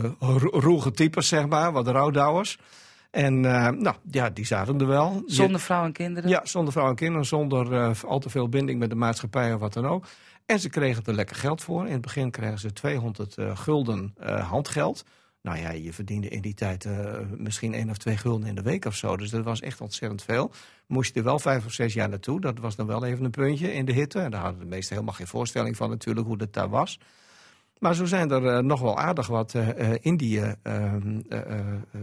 roege 0.52 0.92
types, 0.92 1.28
zeg 1.28 1.48
maar, 1.48 1.72
wat 1.72 1.88
rouwdouwers. 1.88 2.58
En 3.12 3.44
uh, 3.44 3.70
nou, 3.70 3.96
ja, 4.12 4.30
die 4.30 4.46
zaten 4.46 4.80
er 4.80 4.88
wel. 4.88 5.24
Zonder 5.26 5.60
vrouw 5.60 5.84
en 5.84 5.92
kinderen? 5.92 6.30
Ja, 6.30 6.42
zonder 6.44 6.74
vrouw 6.74 6.90
en 6.90 6.96
kinderen, 6.96 7.26
zonder 7.26 7.96
al 8.06 8.20
te 8.20 8.30
veel 8.30 8.50
binding 8.50 8.80
met 8.80 8.90
de 8.90 8.96
maatschappij 8.96 9.54
of 9.54 9.60
wat 9.60 9.74
dan 9.74 9.86
ook. 9.88 10.06
En 10.46 10.60
ze 10.60 10.70
kregen 10.70 11.04
er 11.06 11.14
lekker 11.14 11.36
geld 11.36 11.64
voor. 11.64 11.86
In 11.86 11.92
het 11.92 12.02
begin 12.02 12.32
kregen 12.32 12.60
ze 12.60 12.74
200 12.74 13.36
gulden 13.54 14.14
handgeld. 14.42 15.04
Nou 15.42 15.58
ja, 15.58 15.72
je 15.72 15.94
verdiende 15.94 16.28
in 16.28 16.42
die 16.42 16.54
tijd 16.54 16.88
misschien 17.38 17.74
één 17.74 17.90
of 17.90 17.98
twee 17.98 18.18
gulden 18.18 18.48
in 18.48 18.56
de 18.56 18.62
week 18.62 18.86
of 18.86 18.96
zo. 18.96 19.18
Dus 19.18 19.30
dat 19.30 19.44
was 19.44 19.62
echt 19.62 19.82
ontzettend 19.82 20.24
veel. 20.24 20.52
Moest 20.88 21.14
je 21.14 21.20
er 21.20 21.26
wel 21.26 21.40
vijf 21.40 21.66
of 21.66 21.72
zes 21.72 21.94
jaar 21.94 22.10
naartoe. 22.10 22.42
Dat 22.42 22.60
was 22.60 22.76
dan 22.76 22.88
wel 22.88 23.06
even 23.06 23.26
een 23.26 23.32
puntje 23.32 23.74
in 23.74 23.86
de 23.86 23.94
hitte. 23.94 24.20
En 24.20 24.32
daar 24.32 24.42
hadden 24.42 24.60
de 24.60 24.66
meesten 24.66 24.94
helemaal 24.94 25.16
geen 25.16 25.28
voorstelling 25.28 25.76
van 25.76 25.90
natuurlijk 25.90 26.28
hoe 26.28 26.38
dat 26.38 26.54
daar 26.54 26.70
was. 26.70 27.00
Maar 27.80 27.96
zo 27.96 28.06
zijn 28.06 28.32
er 28.32 28.44
uh, 28.44 28.60
nog 28.60 28.82
wel 28.82 28.98
aardig 28.98 29.28
wat 29.28 29.54
uh, 29.54 29.94
Indië, 30.02 30.54
ehm, 30.62 31.22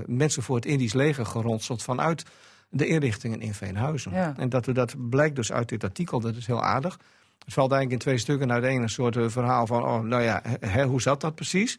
mensen 0.06 0.42
voor 0.42 0.56
het 0.56 0.66
Indisch 0.66 0.92
leger 0.92 1.26
geronseld 1.26 1.82
vanuit 1.82 2.24
de 2.68 2.86
inrichtingen 2.86 3.40
in 3.40 3.54
Veenhuizen. 3.54 4.12
Ja. 4.12 4.34
En 4.36 4.48
dat, 4.48 4.64
dat 4.64 5.08
blijkt 5.10 5.36
dus 5.36 5.52
uit 5.52 5.68
dit 5.68 5.84
artikel, 5.84 6.20
dat 6.20 6.36
is 6.36 6.46
heel 6.46 6.62
aardig. 6.62 6.98
Het 7.44 7.54
valt 7.54 7.72
eigenlijk 7.72 8.02
in 8.02 8.08
twee 8.08 8.18
stukken 8.18 8.52
uiteen 8.52 8.82
een 8.82 8.88
soort 8.88 9.16
verhaal 9.32 9.66
van, 9.66 9.84
oh, 9.84 10.00
nou 10.00 10.22
ja, 10.22 10.42
hè, 10.60 10.84
hoe 10.84 11.02
zat 11.02 11.20
dat 11.20 11.34
precies? 11.34 11.78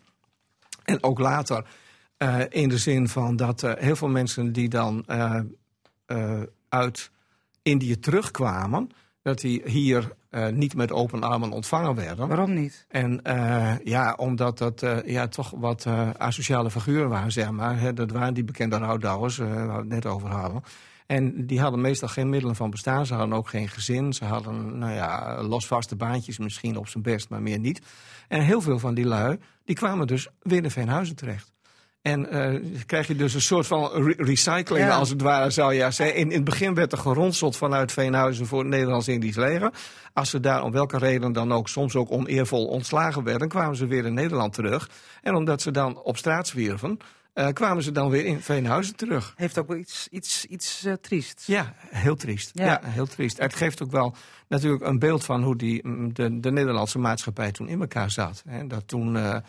En 0.84 1.04
ook 1.04 1.20
later 1.20 1.66
in 2.50 2.70
de 2.70 2.78
zin 2.78 3.08
van 3.08 3.36
dat 3.36 3.62
heel 3.62 3.96
veel 3.96 4.08
mensen 4.08 4.52
die 4.52 4.70
dan 4.70 5.06
uit 6.70 7.12
Indië 7.62 8.00
terugkwamen, 8.00 8.90
dat 9.24 9.40
die 9.40 9.62
hier 9.66 10.16
uh, 10.32 10.48
niet 10.48 10.76
met 10.76 10.92
open 10.92 11.24
armen 11.24 11.52
ontvangen 11.52 11.96
werden. 11.96 12.28
Waarom 12.28 12.54
niet? 12.54 12.86
En 12.90 13.20
uh, 13.28 13.74
ja, 13.84 14.14
omdat 14.18 14.58
dat 14.58 14.84
uh, 14.84 14.98
ja, 15.06 15.28
toch 15.28 15.54
wat 15.58 15.88
asociale 16.18 16.72
figuren 16.72 17.10
waren, 17.10 17.32
zeg 17.32 17.52
maar. 17.52 17.94
Dat 17.94 18.12
waren 18.12 18.34
die 18.34 18.44
bekende 18.44 18.78
rouwdouwers, 18.78 19.38
waar 19.38 19.68
we 19.68 19.74
het 19.74 19.88
net 19.88 20.06
over 20.06 20.30
hadden. 20.30 20.64
En 21.06 21.46
die 21.46 21.60
hadden 21.60 21.82
meestal 21.82 22.08
geen 22.08 22.30
middelen 22.30 22.56
van 22.56 22.70
bestaan. 22.70 23.06
Ze 23.06 23.14
hadden 23.14 23.38
ook 23.38 23.50
geen 23.50 23.70
gezin. 23.70 24.14
Ze 24.14 24.26
hadden, 24.26 24.78
nou 24.78 24.94
ja, 24.94 25.42
losvaste 25.44 25.96
baantjes 25.96 26.38
misschien 26.38 26.78
op 26.78 26.88
zijn 26.88 27.04
best, 27.04 27.30
maar 27.30 27.42
meer 27.42 27.60
niet. 27.60 27.82
En 28.28 28.42
heel 28.42 28.62
veel 28.62 28.80
van 28.80 28.94
die 28.94 29.06
lui, 29.06 29.38
die 29.66 29.76
kwamen 29.76 30.08
dus 30.08 30.28
weer 30.42 30.64
in 30.64 30.72
Veenhuizen 30.72 31.16
terecht. 31.16 31.53
En 32.04 32.36
uh, 32.36 32.84
krijg 32.86 33.08
je 33.08 33.16
dus 33.16 33.34
een 33.34 33.42
soort 33.42 33.68
van 33.68 33.92
re 33.92 34.14
recycling, 34.18 34.86
ja. 34.86 34.96
als 34.96 35.10
het 35.10 35.22
ware, 35.22 35.50
zou 35.50 35.74
je 35.74 35.92
zeggen. 35.92 36.16
In, 36.16 36.30
in 36.30 36.36
het 36.36 36.44
begin 36.44 36.74
werd 36.74 36.92
er 36.92 36.98
geronseld 36.98 37.58
vanuit 37.58 37.92
Veenhuizen 37.92 38.46
voor 38.46 38.60
het 38.60 38.68
Nederlands-Indisch 38.68 39.36
leger. 39.36 39.72
Als 40.14 40.30
ze 40.30 40.40
daar 40.40 40.64
om 40.64 40.72
welke 40.72 40.98
reden 40.98 41.32
dan 41.32 41.52
ook, 41.52 41.68
soms 41.70 41.96
ook 41.96 42.12
oneervol 42.12 42.66
ontslagen 42.66 43.24
werden, 43.24 43.48
kwamen 43.48 43.76
ze 43.76 43.88
weer 43.88 44.06
in 44.06 44.14
Nederland 44.14 44.54
terug. 44.54 44.90
En 45.22 45.36
omdat 45.36 45.62
ze 45.62 45.72
dan 45.72 46.02
op 46.02 46.18
straat 46.18 46.48
zwierven, 46.48 46.98
uh, 47.34 47.48
kwamen 47.48 47.84
ze 47.84 47.92
dan 47.92 48.10
weer 48.10 48.26
in 48.26 48.42
Veenhuizen 48.42 48.96
terug. 48.96 49.34
Heeft 49.36 49.58
ook 49.58 49.68
wel 49.68 49.78
iets, 49.78 50.08
iets, 50.12 50.46
iets 50.46 50.86
uh, 50.86 50.94
triest. 50.94 51.44
Ja, 51.46 51.74
heel 51.90 52.16
triest. 52.16 52.52
Ja. 52.54 52.66
ja. 52.66 52.80
heel 52.84 53.08
triest. 53.08 53.38
Het 53.38 53.56
geeft 53.56 53.84
ook 53.84 53.92
wel 53.92 54.16
natuurlijk 54.48 54.84
een 54.84 55.00
beeld 55.00 55.26
van 55.26 55.44
hoe 55.44 55.56
die, 55.56 55.82
de, 56.14 56.40
de 56.40 56.52
Nederlandse 56.52 57.00
maatschappij 57.00 57.52
toen 57.52 57.68
in 57.68 57.82
elkaar 57.82 58.12
zat. 58.12 58.44
Hè. 58.48 58.68
Dat 58.68 58.88
toen... 58.88 59.42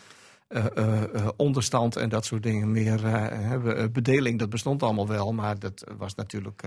Uh, 0.49 0.65
uh, 0.77 1.01
uh, 1.15 1.27
onderstand 1.35 1.95
en 1.95 2.09
dat 2.09 2.25
soort 2.25 2.43
dingen 2.43 2.71
meer. 2.71 3.01
Bedeling, 3.91 4.39
dat 4.39 4.49
bestond 4.49 4.83
allemaal 4.83 5.07
wel, 5.07 5.33
maar 5.33 5.59
dat 5.59 5.83
was 5.97 6.15
natuurlijk 6.15 6.63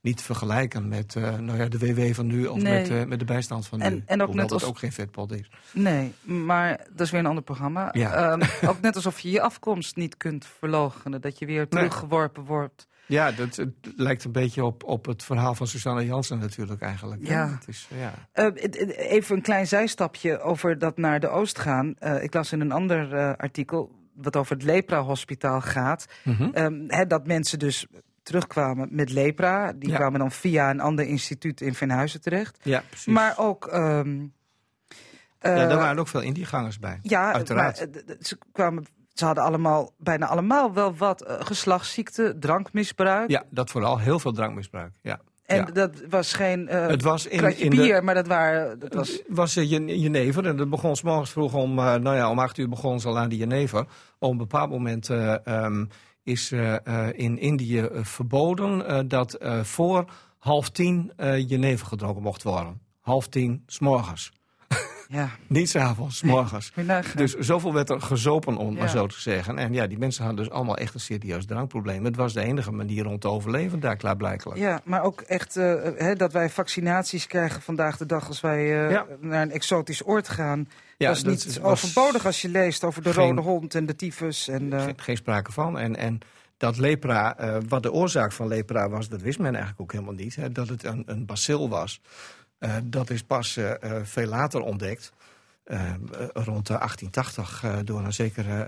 niet 0.00 0.22
vergelijken 0.22 0.88
met 0.88 1.14
nou 1.14 1.56
ja, 1.56 1.68
de 1.68 1.78
WW 1.78 2.14
van 2.14 2.26
nu 2.26 2.46
of 2.46 2.62
nee. 2.62 2.90
met, 2.90 3.08
met 3.08 3.18
de 3.18 3.24
bijstand 3.24 3.66
van 3.66 3.80
en, 3.80 3.92
nu. 3.92 4.02
En 4.06 4.20
ook 4.20 4.26
Hoewel 4.26 4.34
net 4.34 4.48
dat 4.48 4.60
als... 4.60 4.70
ook 4.70 4.78
geen 4.78 4.92
vetpot 4.92 5.32
is. 5.32 5.50
Nee, 5.72 6.12
maar 6.22 6.86
dat 6.90 7.00
is 7.00 7.10
weer 7.10 7.20
een 7.20 7.26
ander 7.26 7.44
programma. 7.44 7.88
Ja. 7.92 8.32
Um, 8.32 8.40
ook 8.70 8.80
net 8.80 8.96
alsof 8.96 9.20
je 9.20 9.30
je 9.30 9.40
afkomst 9.40 9.96
niet 9.96 10.16
kunt 10.16 10.46
verloochenen, 10.58 11.20
dat 11.20 11.38
je 11.38 11.46
weer 11.46 11.68
teruggeworpen 11.68 12.42
nee. 12.42 12.50
wordt. 12.50 12.86
Ja, 13.08 13.32
dat 13.32 13.56
het 13.56 13.72
lijkt 13.96 14.24
een 14.24 14.32
beetje 14.32 14.64
op, 14.64 14.84
op 14.84 15.06
het 15.06 15.22
verhaal 15.24 15.54
van 15.54 15.66
Susanne 15.66 16.06
Jansen 16.06 16.38
natuurlijk 16.38 16.80
eigenlijk. 16.80 17.26
Ja. 17.26 17.48
Het 17.48 17.68
is, 17.68 17.88
ja. 18.00 18.14
Uh, 18.34 19.10
even 19.10 19.36
een 19.36 19.42
klein 19.42 19.66
zijstapje 19.66 20.40
over 20.40 20.78
dat 20.78 20.96
naar 20.98 21.20
de 21.20 21.28
oost 21.28 21.58
gaan. 21.58 21.94
Uh, 22.00 22.22
ik 22.22 22.34
las 22.34 22.52
in 22.52 22.60
een 22.60 22.72
ander 22.72 23.12
uh, 23.12 23.32
artikel 23.36 23.96
wat 24.14 24.36
over 24.36 24.56
het 24.56 24.64
lepra-hospitaal 24.64 25.60
gaat. 25.60 26.06
Mhm. 26.24 26.48
Ehm, 26.52 27.08
dat 27.08 27.26
mensen 27.26 27.58
dus 27.58 27.86
terugkwamen 28.22 28.88
met 28.90 29.10
lepra. 29.10 29.72
Die 29.72 29.88
Ja. 29.88 29.96
kwamen 29.96 30.18
dan 30.20 30.30
via 30.32 30.70
een 30.70 30.80
ander 30.80 31.06
instituut 31.06 31.60
in 31.60 31.74
Venhuizen 31.74 32.20
terecht. 32.20 32.58
Ja, 32.62 32.82
precies. 32.88 33.06
Maar 33.12 33.38
ook... 33.38 33.66
ehm, 33.66 34.20
ja, 34.20 34.26
eh, 35.38 35.68
daar 35.68 35.76
waren 35.76 35.98
ook 35.98 36.08
veel 36.08 36.20
Indiegangers 36.20 36.78
bij. 36.78 36.98
ja, 37.02 37.32
uiteraard. 37.32 37.78
maar, 37.78 38.02
eh, 38.06 38.14
ze, 38.20 38.38
kwamen, 38.52 38.86
ze 39.18 39.24
hadden 39.24 39.44
allemaal, 39.44 39.92
bijna 39.98 40.26
allemaal 40.26 40.72
wel 40.72 40.94
wat 40.94 41.22
eh, 41.22 41.36
geslachtsziekte, 41.38 42.36
drankmisbruik. 42.38 43.30
Ja, 43.30 43.44
dat 43.50 43.70
vooral 43.70 43.98
heel 43.98 44.18
veel 44.18 44.32
drankmisbruik. 44.32 44.92
Ja. 45.02 45.20
En 45.48 45.56
ja. 45.56 45.64
dat 45.64 45.90
was 46.08 46.32
geen 46.32 46.68
eh 46.68 46.86
Het 46.86 47.02
was 47.02 47.26
in, 47.26 47.58
in 47.58 47.70
bier, 47.70 47.94
de, 47.94 48.02
maar 48.02 48.14
dat, 48.14 48.26
waren, 48.26 48.78
dat 48.78 48.94
was... 48.94 49.08
Het 49.08 49.24
was 49.28 49.56
eh, 49.56 49.70
Jen- 49.70 49.98
Jenever 50.00 50.46
en 50.46 50.56
dat 50.56 50.70
begon 50.70 50.96
s 50.96 51.02
morgens 51.02 51.30
vroeg 51.30 51.54
om, 51.54 51.78
eh, 51.78 51.94
nou 51.94 52.16
ja, 52.16 52.30
om 52.30 52.38
acht 52.38 52.58
uur 52.58 52.68
begon 52.68 53.00
ze 53.00 53.08
al 53.08 53.18
aan 53.18 53.28
de 53.28 53.36
Jenever. 53.36 53.86
Op 54.18 54.30
een 54.30 54.36
bepaald 54.36 54.70
moment 54.70 55.10
eh, 55.10 55.46
ehm, 55.46 55.84
is 56.22 56.52
in 57.12 57.38
Indië 57.38 57.88
verboden 57.92 59.08
dat 59.08 59.38
voor 59.62 60.04
half 60.38 60.70
tien 60.70 61.12
Jenever 61.46 61.86
gedronken 61.86 62.22
mocht 62.22 62.42
worden. 62.42 62.80
Half 63.00 63.28
tien, 63.28 63.62
s 63.66 63.78
morgens. 63.78 64.32
Ja, 65.10 65.28
Niet 65.46 65.70
s'avonds, 65.70 66.22
morgens. 66.22 66.72
Dus 67.14 67.34
zoveel 67.34 67.72
werd 67.72 67.90
er 67.90 68.00
gezopen, 68.00 68.56
om 68.56 68.74
maar 68.74 68.88
zo 68.88 69.06
te 69.06 69.20
zeggen. 69.20 69.58
En 69.58 69.72
ja, 69.72 69.86
die 69.86 69.98
mensen 69.98 70.24
hadden 70.24 70.44
dus 70.44 70.54
allemaal 70.54 70.76
echt 70.76 70.94
een 70.94 71.00
serieus 71.00 71.46
drankprobleem. 71.46 72.04
Het 72.04 72.16
was 72.16 72.32
de 72.32 72.40
enige 72.42 72.72
manier 72.72 73.06
om 73.06 73.18
te 73.18 73.28
overleven 73.28 73.80
daar 73.80 73.96
klaarblijkelijk. 73.96 74.58
Ja, 74.60 74.80
maar 74.84 75.02
ook 75.02 75.20
echt 75.20 75.56
eh, 75.56 75.74
hè, 75.96 76.14
dat 76.14 76.32
wij 76.32 76.50
vaccinaties 76.50 77.26
krijgen 77.26 77.62
vandaag 77.62 77.96
de 77.96 78.06
dag 78.06 78.28
als 78.28 78.40
wij 78.40 78.84
eh, 78.84 78.90
Ja. 78.90 79.06
naar 79.20 79.42
een 79.42 79.50
exotisch 79.50 80.06
oord 80.06 80.28
gaan. 80.28 80.68
Ja, 80.96 81.08
dat 81.08 81.16
is 81.16 81.22
niet 81.46 81.60
overbodig 81.62 82.26
als 82.26 82.42
je 82.42 82.48
leest 82.48 82.84
over 82.84 83.02
de 83.02 83.12
geen- 83.12 83.28
rode 83.28 83.40
hond 83.40 83.74
en 83.74 83.86
de 83.86 83.96
tyfus. 83.96 84.48
En, 84.48 84.72
eh, 84.72 84.82
Ge- 84.82 84.92
geen 84.96 85.16
sprake 85.16 85.52
van. 85.52 85.78
En, 85.78 85.96
en 85.96 86.18
dat 86.56 86.76
lepra, 86.78 87.36
eh, 87.38 87.56
wat 87.68 87.82
de 87.82 87.92
oorzaak 87.92 88.32
van 88.32 88.48
lepra 88.48 88.88
was, 88.88 89.08
dat 89.08 89.20
wist 89.20 89.38
men 89.38 89.50
eigenlijk 89.52 89.80
ook 89.80 89.92
helemaal 89.92 90.14
niet. 90.14 90.36
Hè. 90.36 90.52
Dat 90.52 90.68
het 90.68 90.84
een, 90.84 91.02
een 91.06 91.26
bacil 91.26 91.68
was, 91.68 92.00
eh, 92.58 92.76
dat 92.84 93.10
is 93.10 93.22
pas 93.22 93.56
eh, 93.56 93.82
eh, 93.82 94.04
veel 94.04 94.26
later 94.26 94.60
ontdekt. 94.60 95.12
rond 96.32 96.66
de 96.66 96.78
1880 96.78 97.62
eh, 97.64 97.76
door 97.84 98.04
een 98.04 98.12
zekere 98.12 98.66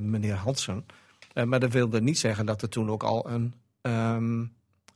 meneer 0.00 0.34
Hansen. 0.34 0.86
Maar 1.44 1.60
dat 1.60 1.72
wilde 1.72 2.00
niet 2.00 2.18
zeggen 2.18 2.46
dat 2.46 2.62
er 2.62 2.68
toen 2.68 2.90
ook 2.90 3.02
al 3.02 3.30
een, 3.30 3.54
ehm, 3.80 4.44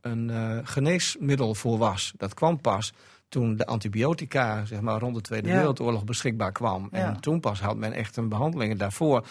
een 0.01 0.31
geneesmiddel 0.67 1.55
voor 1.55 1.79
was. 1.79 2.13
Dat 2.17 2.35
kwam 2.35 2.61
pas 2.61 2.93
toen 3.29 3.57
de 3.57 3.67
antibiotica 3.67 4.65
zeg 4.65 4.81
maar, 4.81 5.01
rond 5.01 5.15
de 5.15 5.21
Tweede 5.21 5.49
Ja. 5.49 5.57
Wereldoorlog 5.57 6.05
beschikbaar 6.05 6.53
kwam. 6.53 6.89
Ja. 6.91 6.99
En 6.99 7.21
toen 7.21 7.41
pas 7.41 7.61
had 7.61 7.77
men 7.77 7.93
echt 7.93 8.17
een 8.17 8.29
behandeling. 8.29 8.73
En 8.73 8.79
daarvoor 8.79 9.27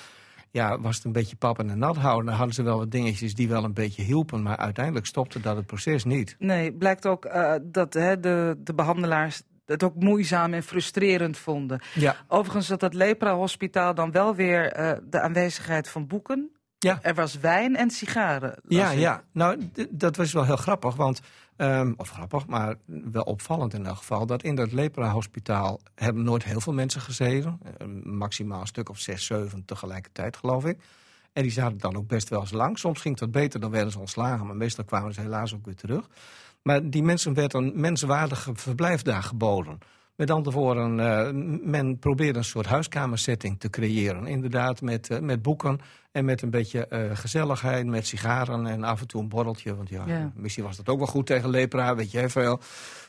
ja, 0.54 0.80
was 0.80 0.96
het 0.96 1.06
een 1.06 1.12
beetje 1.12 1.36
pappen 1.36 1.70
en 1.70 1.80
nat 1.80 1.98
houden. 1.98 2.26
Dan 2.26 2.36
hadden 2.36 2.56
ze 2.56 2.64
wel 2.64 2.78
wat 2.78 2.92
dingetjes 2.92 3.36
die 3.36 3.48
wel 3.48 3.64
een 3.64 3.74
beetje 3.74 4.02
hielpen. 4.02 4.42
Maar 4.42 4.58
uiteindelijk 4.58 5.06
stopte 5.06 5.40
dat 5.40 5.56
het 5.56 5.66
proces 5.66 6.04
niet. 6.04 6.36
Nee, 6.40 6.74
blijkt 6.74 7.06
ook 7.06 7.26
eh, 7.26 7.54
dat 7.62 7.94
hè, 7.94 8.20
de, 8.20 8.56
de 8.60 8.74
behandelaars 8.74 9.42
het 9.66 9.84
ook 9.84 9.96
moeizaam 9.96 10.54
en 10.54 10.64
frustrerend 10.64 11.38
vonden. 11.38 11.82
Ja, 11.94 12.16
Overigens 12.28 12.70
had 12.70 12.80
dat 12.80 12.94
lepra-hospitaal 12.94 13.96
dan 13.96 14.12
wel 14.12 14.36
weer 14.36 14.72
eh, 14.72 14.98
de 15.04 15.20
aanwezigheid 15.20 15.90
van 15.90 16.08
boeken. 16.08 16.52
Ja. 16.78 17.00
Er 17.02 17.14
was 17.14 17.40
wijn 17.40 17.76
en 17.76 17.90
sigaren. 17.90 18.60
ja, 18.68 18.92
ik. 18.92 19.00
ja. 19.00 19.24
Nou, 19.32 19.70
dat 19.90 20.16
was 20.16 20.34
wel 20.34 20.46
heel 20.46 20.56
grappig. 20.56 20.96
Want, 20.96 21.22
ehm, 21.56 21.94
of 21.98 22.10
grappig, 22.10 22.48
maar 22.48 22.76
wel 22.86 23.24
opvallend 23.24 23.74
in 23.74 23.86
elk 23.86 23.98
geval. 23.98 24.26
Dat 24.26 24.44
in 24.44 24.56
dat 24.56 24.72
lepra-hospitaal 24.72 25.80
hebben 25.96 26.24
nooit 26.24 26.44
heel 26.44 26.62
veel 26.62 26.74
mensen 26.74 27.02
gezeten. 27.02 27.60
Eh, 27.78 27.88
maximaal 28.04 28.62
een 28.62 28.68
stuk 28.68 28.90
of 28.90 29.00
zes, 29.00 29.26
zeven 29.26 29.66
tegelijkertijd, 29.66 30.38
geloof 30.38 30.66
ik. 30.66 30.80
En 31.34 31.42
die 31.42 31.52
zaten 31.52 31.78
dan 31.78 31.96
ook 31.96 32.08
best 32.08 32.30
wel 32.30 32.40
eens 32.40 32.52
lang. 32.52 32.80
Soms 32.80 33.02
ging 33.02 33.20
wat 33.20 33.32
beter, 33.32 33.60
dan 33.60 33.72
werden 33.72 33.92
ze 33.92 34.00
ontslagen. 34.00 34.46
Maar 34.46 34.56
meestal 34.56 34.84
kwamen 34.84 35.14
ze 35.14 35.22
helaas 35.22 35.54
ook 35.54 35.66
weer 35.66 35.76
terug. 35.76 36.10
Maar 36.62 36.90
die 36.90 37.04
mensen 37.04 37.34
werd 37.34 37.54
een 37.54 37.72
menswaardig 37.76 38.48
verblijf 38.54 39.02
daar 39.02 39.24
geboden. 39.24 39.80
Met 40.16 40.32
andere 40.32 40.56
woorden, 40.58 41.00
eh, 41.00 41.30
men 41.70 42.00
probeerde 42.00 42.38
een 42.38 42.44
soort 42.46 42.66
huiskamersetting 42.66 43.60
te 43.60 43.70
creëren. 43.70 44.28
Inderdaad, 44.28 44.82
met, 44.82 45.10
eh, 45.10 45.20
met 45.20 45.42
boeken 45.42 45.80
en 46.12 46.26
met 46.26 46.42
een 46.42 46.50
beetje 46.50 46.88
eh, 46.88 47.00
gezelligheid, 47.14 47.86
met 47.86 48.08
sigaren 48.08 48.68
en 48.68 48.84
af 48.84 49.02
en 49.02 49.08
toe 49.08 49.22
een 49.22 49.30
borreltje. 49.30 49.76
Want 49.76 49.90
ja, 49.90 50.04
Ja. 50.08 50.32
misschien 50.36 50.64
was 50.64 50.78
dat 50.78 50.90
ook 50.90 50.98
wel 50.98 51.08
goed 51.08 51.26
tegen 51.26 51.50
lepra, 51.50 51.96
weet 51.96 52.12
je 52.12 52.30
veel. 52.30 52.60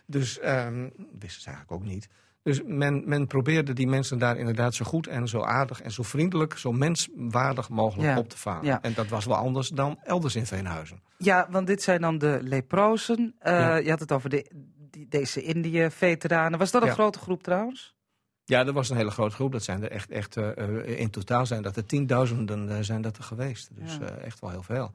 Dus, 0.07 0.39
ehm 0.39 0.89
wisten 1.19 1.43
ze 1.43 1.49
eigenlijk 1.49 1.83
ook 1.83 1.89
niet. 1.89 2.09
Dus 2.43 2.61
men, 2.67 3.03
men 3.07 3.27
probeerde 3.27 3.73
die 3.73 3.87
mensen 3.87 4.19
daar 4.19 4.37
inderdaad 4.37 4.75
zo 4.75 4.85
goed 4.85 5.07
en 5.07 5.29
zo 5.29 5.41
aardig 5.43 5.83
en 5.83 5.91
zo 5.91 6.03
vriendelijk, 6.03 6.59
zo 6.59 6.73
menswaardig 6.73 7.69
mogelijk 7.69 8.09
Ja. 8.09 8.19
op 8.19 8.29
te 8.29 8.39
vangen. 8.39 8.65
Ja. 8.65 8.79
En 8.83 8.93
dat 8.95 9.09
was 9.09 9.25
wel 9.25 9.37
anders 9.37 9.69
dan 9.69 9.99
elders 10.03 10.37
in 10.37 10.47
Veenhuizen. 10.47 11.03
Ja, 11.19 11.47
want 11.51 11.67
dit 11.67 11.83
zijn 11.83 12.01
dan 12.01 12.19
de 12.19 12.39
leprozen. 12.43 13.35
Ja. 13.43 13.77
Je 13.77 13.91
had 13.91 14.01
het 14.01 14.13
over 14.13 14.31
de, 14.31 14.51
die, 14.95 15.09
deze 15.09 15.43
Indië-veteranen. 15.43 16.59
Was 16.59 16.71
dat 16.71 16.83
een 16.83 16.89
Ja. 16.89 16.95
grote 16.95 17.19
groep 17.19 17.43
trouwens? 17.43 17.95
Ja, 18.45 18.65
dat 18.65 18.75
was 18.75 18.91
een 18.91 18.97
hele 18.97 19.11
grote 19.11 19.35
groep. 19.35 19.53
Dat 19.53 19.63
zijn 19.63 19.83
er 19.83 19.91
echt, 19.91 20.11
echt 20.11 20.37
eh, 20.37 20.57
eh, 20.59 21.01
in 21.01 21.11
totaal 21.11 21.47
zijn 21.47 21.63
dat 21.63 21.77
er 21.77 21.87
tienduizenden 21.87 22.71
eh, 22.77 22.79
zijn 22.81 23.03
dat 23.03 23.17
er 23.17 23.23
geweest. 23.25 23.69
Dus 23.73 23.97
Ja. 24.01 24.07
echt 24.09 24.41
wel 24.41 24.51
heel 24.51 24.63
veel. 24.63 24.93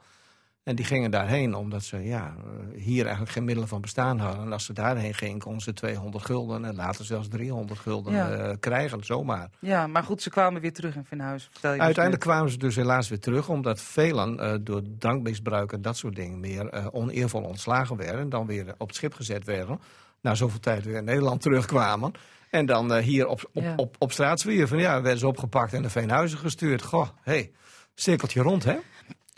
En 0.69 0.75
die 0.75 0.86
gingen 0.86 1.12
daarheen 1.12 1.55
omdat 1.55 1.84
ze 1.84 2.03
ja, 2.03 2.36
eh, 2.38 2.82
hier 2.82 3.01
eigenlijk 3.01 3.32
geen 3.32 3.43
middelen 3.43 3.69
van 3.69 3.82
bestaan 3.82 4.19
hadden. 4.19 4.45
En 4.45 4.53
als 4.53 4.65
ze 4.65 4.73
daarheen 4.73 5.13
gingen, 5.13 5.39
konden 5.39 5.62
ze 5.62 5.73
200 5.73 6.25
gulden 6.25 6.65
en 6.65 6.75
later 6.75 7.05
zelfs 7.05 7.27
300 7.27 7.79
gulden 7.79 8.13
Ja. 8.13 8.29
eh, 8.32 8.55
krijgen, 8.60 9.03
zomaar. 9.05 9.49
Ja, 9.60 9.88
maar 9.88 10.03
goed, 10.03 10.21
ze 10.21 10.29
kwamen 10.29 10.62
weer 10.62 10.73
terug 10.73 10.95
in 10.95 11.05
Venhuizen. 11.05 11.49
Vertel 11.51 11.71
je 11.71 11.77
dus 11.77 11.86
Uiteindelijk 11.86 12.25
net. 12.25 12.34
kwamen 12.34 12.51
ze 12.51 12.58
dus 12.58 12.75
helaas 12.75 13.10
weer 13.10 13.19
terug, 13.19 13.49
omdat 13.49 13.82
velen 13.82 14.39
eh, 14.39 14.53
door 14.62 14.82
drankmisbruik 14.99 15.71
en 15.71 15.82
dat 15.82 15.97
soort 15.97 16.15
dingen 16.15 16.39
meer 16.39 16.69
eh, 16.69 16.86
oneervol 16.91 17.41
ontslagen 17.43 17.95
werden. 17.97 18.19
En 18.21 18.29
dan 18.29 18.45
weer 18.45 18.73
op 18.77 18.88
het 18.88 18.95
schip 18.95 19.13
gezet 19.13 19.43
werden. 19.45 19.79
Na 20.21 20.36
zoveel 20.36 20.60
tijd 20.60 20.86
weer 20.86 20.95
in 20.95 21.03
Nederland 21.03 21.41
terugkwamen. 21.47 22.12
En 22.49 22.65
dan 22.65 22.95
hier 22.97 23.27
op, 23.27 23.49
op, 23.53 23.63
Ja. 23.63 23.73
op, 23.75 23.95
op 23.99 24.12
straat 24.12 24.39
zwierven. 24.39 24.77
Ja, 24.79 25.01
werden 25.01 25.19
ze 25.19 25.27
opgepakt 25.27 25.73
en 25.73 25.82
naar 25.82 25.91
Veenhuizen 25.91 26.38
gestuurd. 26.38 26.82
Goh, 26.82 27.08
hé, 27.21 27.32
hey, 27.32 27.51
cirkeltje 27.95 28.41
rond, 28.41 28.63
hè? 28.63 28.75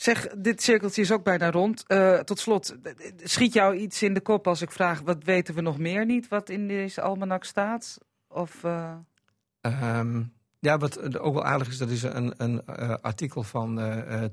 Zeg, 0.02 0.28
dit 0.38 0.62
cirkeltje 0.62 1.02
is 1.02 1.12
ook 1.12 1.24
bijna 1.24 1.52
rond. 1.52 1.84
Eh, 1.88 2.20
tot 2.20 2.40
slot, 2.40 2.76
schiet 3.24 3.54
jou 3.54 3.76
iets 3.76 4.04
in 4.04 4.14
de 4.14 4.22
kop 4.22 4.48
als 4.48 4.62
ik 4.62 4.72
vraag... 4.72 5.02
wat 5.02 5.24
weten 5.24 5.56
we 5.56 5.62
nog 5.62 5.78
meer 5.78 6.06
niet 6.06 6.28
wat 6.28 6.50
in 6.50 6.68
deze 6.68 7.02
almanak 7.02 7.44
staat? 7.44 7.98
Of, 8.28 8.64
eh, 8.64 8.94
Ehm, 9.62 10.24
ja, 10.60 10.78
wat 10.78 11.20
ook 11.20 11.34
wel 11.34 11.44
aardig 11.44 11.68
is, 11.68 11.78
dat 11.78 11.90
is 11.90 12.04
een, 12.04 12.34
een 12.38 12.66
eh, 12.66 12.94
artikel 13.02 13.44
van 13.44 13.80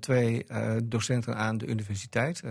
twee 0.00 0.46
docenten 0.84 1.36
aan 1.36 1.58
de 1.58 1.66
universiteit, 1.66 2.42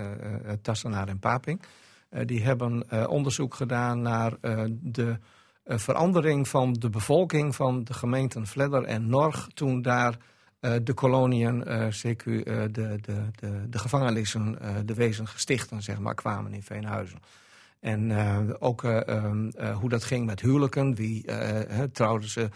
Tassenaar 0.61 1.07
en 1.07 1.19
Paping. 1.19 1.61
Die 2.09 2.43
hebben 2.43 3.07
onderzoek 3.09 3.55
gedaan 3.55 4.01
naar 4.01 4.33
de 4.81 5.17
verandering 5.65 6.47
van 6.47 6.73
de 6.73 6.89
bevolking 6.89 7.55
van 7.55 7.83
de 7.83 7.93
gemeenten 7.93 8.47
Vledder 8.47 8.83
en 8.83 9.09
Norg 9.09 9.47
toen 9.53 9.81
daar 9.81 10.17
eh, 10.59 10.73
de 10.83 10.93
koloniën, 10.93 11.63
eh 11.63 11.87
CQ, 11.87 12.25
eh, 12.25 12.43
de, 12.71 12.97
de, 13.01 13.29
de, 13.35 13.69
de 13.69 13.79
gevangenissen, 13.79 14.57
de 14.85 14.93
wezen 14.93 15.27
gestichten, 15.27 15.81
zeg 15.81 15.99
maar, 15.99 16.15
kwamen 16.15 16.53
in 16.53 16.63
Veenhuizen. 16.63 17.19
En 17.79 18.11
ook 18.59 18.83
eh, 18.83 19.07
ehm, 19.07 19.49
eh, 19.49 19.77
hoe 19.77 19.89
dat 19.89 20.03
ging 20.03 20.25
met 20.25 20.41
huwelijken, 20.41 20.95
wie 20.95 21.25
trouwden 21.91 22.29
ze 22.29 22.49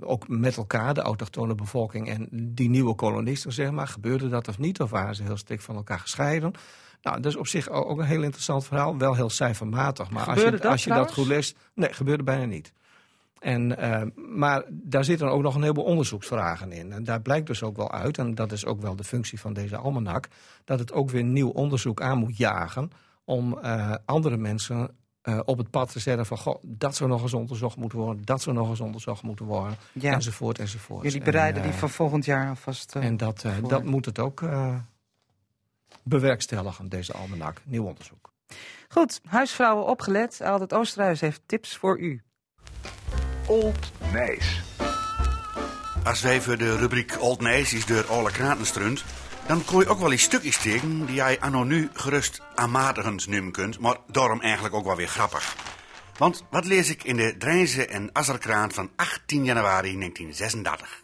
ook 0.00 0.28
met 0.28 0.56
elkaar, 0.56 0.94
de 0.94 1.00
autochtone 1.00 1.54
bevolking 1.54 2.08
en 2.08 2.28
die 2.30 2.68
nieuwe 2.68 2.94
kolonisten, 2.94 3.52
zeg 3.52 3.70
maar. 3.70 3.88
Gebeurde 3.88 4.28
dat 4.28 4.48
of 4.48 4.58
niet, 4.58 4.80
of 4.80 4.90
waren 4.90 5.14
ze 5.14 5.22
heel 5.22 5.36
strikt 5.36 5.64
van 5.64 5.76
elkaar 5.76 5.98
gescheiden? 5.98 6.52
Nou, 7.02 7.20
dat 7.20 7.32
is 7.32 7.38
op 7.38 7.46
zich 7.46 7.68
ook 7.68 7.98
een 7.98 8.04
heel 8.04 8.22
interessant 8.22 8.64
verhaal, 8.64 8.98
wel 8.98 9.14
heel 9.14 9.30
cijfermatig. 9.30 10.10
Maar 10.10 10.26
als 10.26 10.42
je, 10.42 10.50
dat 10.50 10.64
als 10.64 10.84
je 10.84 10.90
dat 10.90 11.12
goed 11.12 11.26
leest, 11.26 11.56
nee, 11.74 11.92
gebeurde 11.92 12.22
bijna 12.22 12.44
niet. 12.44 12.72
En, 13.44 13.78
eh, 13.78 14.02
maar 14.14 14.62
daar 14.70 15.04
zitten 15.04 15.30
ook 15.30 15.42
nog 15.42 15.54
een 15.54 15.60
heleboel 15.60 15.84
onderzoeksvragen 15.84 16.72
in. 16.72 16.92
En 16.92 17.04
daar 17.04 17.20
blijkt 17.20 17.46
dus 17.46 17.62
ook 17.62 17.76
wel 17.76 17.92
uit, 17.92 18.18
en 18.18 18.34
dat 18.34 18.52
is 18.52 18.64
ook 18.66 18.80
wel 18.80 18.96
de 18.96 19.04
functie 19.04 19.40
van 19.40 19.52
deze 19.52 19.76
almanak, 19.76 20.28
dat 20.64 20.78
het 20.78 20.92
ook 20.92 21.10
weer 21.10 21.24
nieuw 21.24 21.48
onderzoek 21.48 22.00
aan 22.00 22.18
moet 22.18 22.36
jagen 22.36 22.90
om 23.24 23.58
eh, 23.58 23.94
andere 24.04 24.36
mensen 24.36 24.96
eh, 25.22 25.40
op 25.44 25.58
het 25.58 25.70
pad 25.70 25.92
te 25.92 25.98
zetten 25.98 26.26
van, 26.26 26.38
goh, 26.38 26.62
dat 26.62 26.96
zou 26.96 27.10
nog 27.10 27.22
eens 27.22 27.34
onderzocht 27.34 27.76
moeten 27.76 27.98
worden, 27.98 28.24
dat 28.24 28.42
zou 28.42 28.56
nog 28.56 28.68
eens 28.68 28.80
onderzocht 28.80 29.22
moeten 29.22 29.46
worden, 29.46 29.76
ja, 29.92 30.12
enzovoort, 30.12 30.58
enzovoort. 30.58 31.02
jullie 31.02 31.18
En, 31.18 31.24
bereiden 31.24 31.62
die 31.62 31.72
van 31.72 31.90
volgend 31.90 32.24
jaar 32.24 32.48
alvast... 32.48 32.94
En 32.94 33.16
dat, 33.16 33.44
dat 33.68 33.84
moet 33.84 34.04
het 34.04 34.18
ook 34.18 34.42
bewerkstelligen, 36.02 36.88
deze 36.88 37.12
almanak. 37.12 37.60
Nieuw 37.64 37.84
onderzoek. 37.84 38.32
Goed, 38.88 39.20
huisvrouwen 39.24 39.86
opgelet. 39.86 40.40
Aldert 40.40 40.74
Oosterhuis 40.74 41.20
heeft 41.20 41.42
tips 41.46 41.76
voor 41.76 42.00
u. 42.00 42.22
Old 43.46 43.92
Nijs. 44.12 44.62
Als 46.04 46.20
wij 46.22 46.40
voor 46.40 46.56
de 46.56 46.76
rubriek 46.76 47.22
Old 47.22 47.40
Nijs 47.40 47.86
door 47.86 48.06
alle 48.06 48.30
kranten 48.30 48.66
strunt, 48.66 49.04
dan 49.46 49.64
kon 49.64 49.80
je 49.80 49.88
ook 49.88 49.98
wel 49.98 50.12
eens 50.12 50.22
stukjes 50.22 50.56
tegen 50.56 51.06
die 51.06 51.14
jij 51.14 51.40
anno 51.40 51.64
nu 51.64 51.90
gerust 51.92 52.40
aanmatigend 52.54 53.26
noemen 53.26 53.52
kunt, 53.52 53.78
maar 53.78 53.96
daarom 54.06 54.40
eigenlijk 54.40 54.74
ook 54.74 54.84
wel 54.84 54.96
weer 54.96 55.08
grappig. 55.08 55.56
Want 56.18 56.44
wat 56.50 56.64
lees 56.64 56.90
ik 56.90 57.04
in 57.04 57.16
de 57.16 57.36
Drijnse 57.38 57.86
en 57.86 58.10
Azerkraan 58.12 58.72
van 58.72 58.90
18 58.96 59.44
januari 59.44 59.98
1936? 59.98 61.02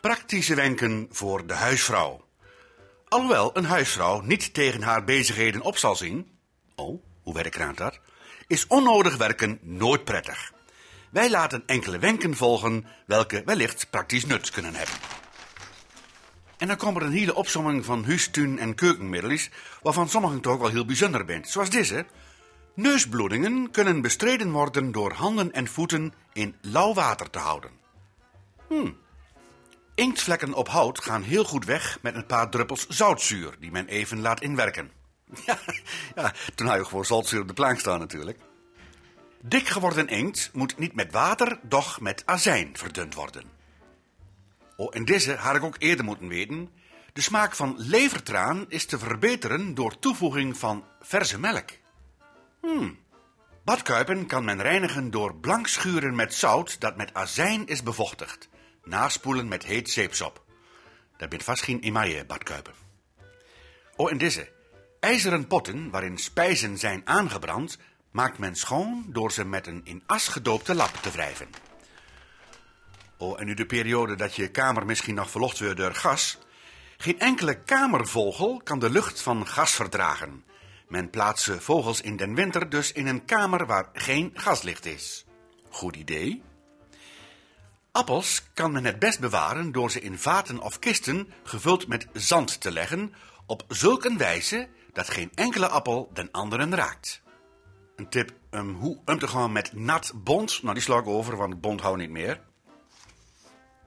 Praktische 0.00 0.54
wenken 0.54 1.08
voor 1.10 1.46
de 1.46 1.54
huisvrouw. 1.54 2.24
Alhoewel 3.08 3.56
een 3.56 3.64
huisvrouw 3.64 4.20
niet 4.20 4.54
tegen 4.54 4.82
haar 4.82 5.04
bezigheden 5.04 5.60
op 5.60 5.76
zal 5.76 5.96
zien. 5.96 6.38
Oh, 6.74 7.02
hoe 7.22 7.34
werkt 7.34 7.76
dat? 7.76 8.00
Is 8.46 8.66
onnodig 8.66 9.16
werken 9.16 9.58
nooit 9.62 10.04
prettig. 10.04 10.52
Wij 11.10 11.30
laten 11.30 11.62
enkele 11.66 11.98
wenken 11.98 12.36
volgen 12.36 12.86
welke 13.06 13.42
wellicht 13.44 13.90
praktisch 13.90 14.26
nut 14.26 14.50
kunnen 14.50 14.74
hebben. 14.74 14.94
En 16.58 16.66
dan 16.66 16.76
komt 16.76 16.96
er 16.96 17.02
een 17.02 17.12
hele 17.12 17.34
opsomming 17.34 17.84
van 17.84 18.04
huistuin- 18.04 18.58
en 18.58 18.74
keukenmiddelen, 18.74 19.38
waarvan 19.82 20.08
sommigen 20.08 20.40
toch 20.40 20.58
wel 20.58 20.68
heel 20.68 20.84
bijzonder 20.84 21.24
zijn. 21.26 21.44
Zoals 21.44 21.70
deze. 21.70 22.06
Neusbloedingen 22.74 23.70
kunnen 23.70 24.00
bestreden 24.00 24.50
worden 24.50 24.92
door 24.92 25.12
handen 25.12 25.52
en 25.52 25.68
voeten 25.68 26.12
in 26.32 26.56
lauw 26.60 26.94
water 26.94 27.30
te 27.30 27.38
houden. 27.38 27.70
Hmm. 28.68 28.96
Inktvlekken 29.94 30.54
op 30.54 30.68
hout 30.68 31.02
gaan 31.02 31.22
heel 31.22 31.44
goed 31.44 31.64
weg 31.64 31.98
met 32.02 32.14
een 32.14 32.26
paar 32.26 32.50
druppels 32.50 32.86
zoutzuur 32.86 33.56
die 33.58 33.70
men 33.70 33.86
even 33.86 34.20
laat 34.20 34.40
inwerken. 34.40 34.90
Ja, 35.46 35.58
ja 36.14 36.32
toen 36.54 36.66
had 36.66 36.76
je 36.76 36.84
gewoon 36.84 37.04
zoutzuur 37.04 37.40
op 37.40 37.48
de 37.48 37.54
plank 37.54 37.78
staan 37.78 37.98
natuurlijk. 37.98 38.38
Dik 39.42 39.68
geworden 39.68 40.08
inkt 40.08 40.50
moet 40.52 40.78
niet 40.78 40.94
met 40.94 41.12
water, 41.12 41.58
doch 41.62 42.00
met 42.00 42.22
azijn 42.26 42.76
verdund 42.76 43.14
worden. 43.14 43.44
Oh, 44.76 44.88
en 44.96 45.04
deze 45.04 45.34
had 45.34 45.56
ik 45.56 45.62
ook 45.62 45.76
eerder 45.78 46.04
moeten 46.04 46.28
weten. 46.28 46.70
De 47.12 47.20
smaak 47.20 47.54
van 47.54 47.74
levertraan 47.78 48.64
is 48.68 48.84
te 48.86 48.98
verbeteren 48.98 49.74
door 49.74 49.98
toevoeging 49.98 50.56
van 50.56 50.84
verse 51.00 51.38
melk. 51.38 51.70
Hmm. 52.60 52.98
Badkuipen 53.64 54.26
kan 54.26 54.44
men 54.44 54.62
reinigen 54.62 55.10
door 55.10 55.34
blank 55.34 55.66
schuren 55.66 56.14
met 56.14 56.34
zout 56.34 56.80
dat 56.80 56.96
met 56.96 57.14
azijn 57.14 57.66
is 57.66 57.82
bevochtigd. 57.82 58.48
Naspoelen 58.84 59.48
met 59.48 59.64
heet 59.64 59.90
zeepsop. 59.90 60.44
Dat 61.16 61.28
bent 61.28 61.44
vast 61.44 61.62
geen 61.62 61.80
emaille 61.80 62.24
badkuipen. 62.24 62.72
Oh, 63.96 64.10
en 64.10 64.18
deze. 64.18 64.48
IJzeren 65.00 65.46
potten 65.46 65.90
waarin 65.90 66.18
spijzen 66.18 66.78
zijn 66.78 67.02
aangebrand, 67.04 67.78
maakt 68.10 68.38
men 68.38 68.56
schoon 68.56 69.04
door 69.08 69.32
ze 69.32 69.44
met 69.44 69.66
een 69.66 69.80
in 69.84 70.02
as 70.06 70.28
gedoopte 70.28 70.74
lap 70.74 70.94
te 70.94 71.10
wrijven. 71.10 71.48
Oh, 73.16 73.40
en 73.40 73.46
nu 73.46 73.54
de 73.54 73.66
periode 73.66 74.16
dat 74.16 74.34
je 74.34 74.50
kamer 74.50 74.86
misschien 74.86 75.14
nog 75.14 75.30
verlocht 75.30 75.60
wordt 75.60 75.76
door 75.76 75.94
gas. 75.94 76.38
Geen 76.96 77.18
enkele 77.18 77.62
kamervogel 77.62 78.60
kan 78.64 78.78
de 78.78 78.90
lucht 78.90 79.22
van 79.22 79.46
gas 79.46 79.72
verdragen. 79.72 80.44
Men 80.88 81.10
plaatst 81.10 81.50
vogels 81.58 82.00
in 82.00 82.16
den 82.16 82.34
winter 82.34 82.70
dus 82.70 82.92
in 82.92 83.06
een 83.06 83.24
kamer 83.24 83.66
waar 83.66 83.88
geen 83.92 84.30
gaslicht 84.34 84.86
is. 84.86 85.24
Goed 85.70 85.96
idee? 85.96 86.42
Appels 87.92 88.42
kan 88.54 88.72
men 88.72 88.84
het 88.84 88.98
best 88.98 89.20
bewaren 89.20 89.72
door 89.72 89.90
ze 89.90 90.00
in 90.00 90.18
vaten 90.18 90.58
of 90.58 90.78
kisten 90.78 91.32
gevuld 91.42 91.88
met 91.88 92.06
zand 92.12 92.60
te 92.60 92.70
leggen, 92.70 93.14
op 93.46 93.64
zulke 93.68 94.16
wijze 94.16 94.68
dat 94.92 95.10
geen 95.10 95.30
enkele 95.34 95.68
appel 95.68 96.10
den 96.12 96.28
anderen 96.30 96.74
raakt. 96.74 97.22
Een 98.00 98.08
tip 98.08 98.32
um, 98.50 98.74
hoe 98.74 98.98
om 99.04 99.18
te 99.18 99.28
gaan 99.28 99.52
met 99.52 99.72
nat 99.72 100.12
bond. 100.14 100.62
Nou, 100.62 100.74
die 100.74 100.82
sla 100.82 100.98
ik 100.98 101.06
over, 101.06 101.36
want 101.36 101.60
bond 101.60 101.80
houdt 101.80 101.98
niet 101.98 102.10
meer. 102.10 102.40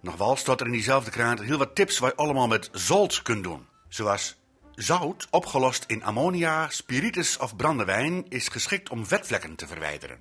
Nog 0.02 0.40
staat 0.40 0.60
er 0.60 0.66
in 0.66 0.72
diezelfde 0.72 1.12
krant 1.12 1.40
heel 1.40 1.58
wat 1.58 1.76
tips 1.76 2.00
waar 2.00 2.10
je 2.10 2.16
allemaal 2.16 2.48
met 2.48 2.70
zout 2.72 3.22
kunt 3.22 3.44
doen. 3.44 3.68
Zoals 3.88 4.36
zout 4.76 5.28
opgelost 5.30 5.84
in 5.88 6.04
ammonia, 6.04 6.70
spiritus 6.70 7.38
of 7.38 7.56
brandewijn 7.56 8.26
is 8.30 8.48
geschikt 8.48 8.90
om 8.90 9.06
vetvlekken 9.06 9.56
te 9.56 9.68
verwijderen. 9.68 10.20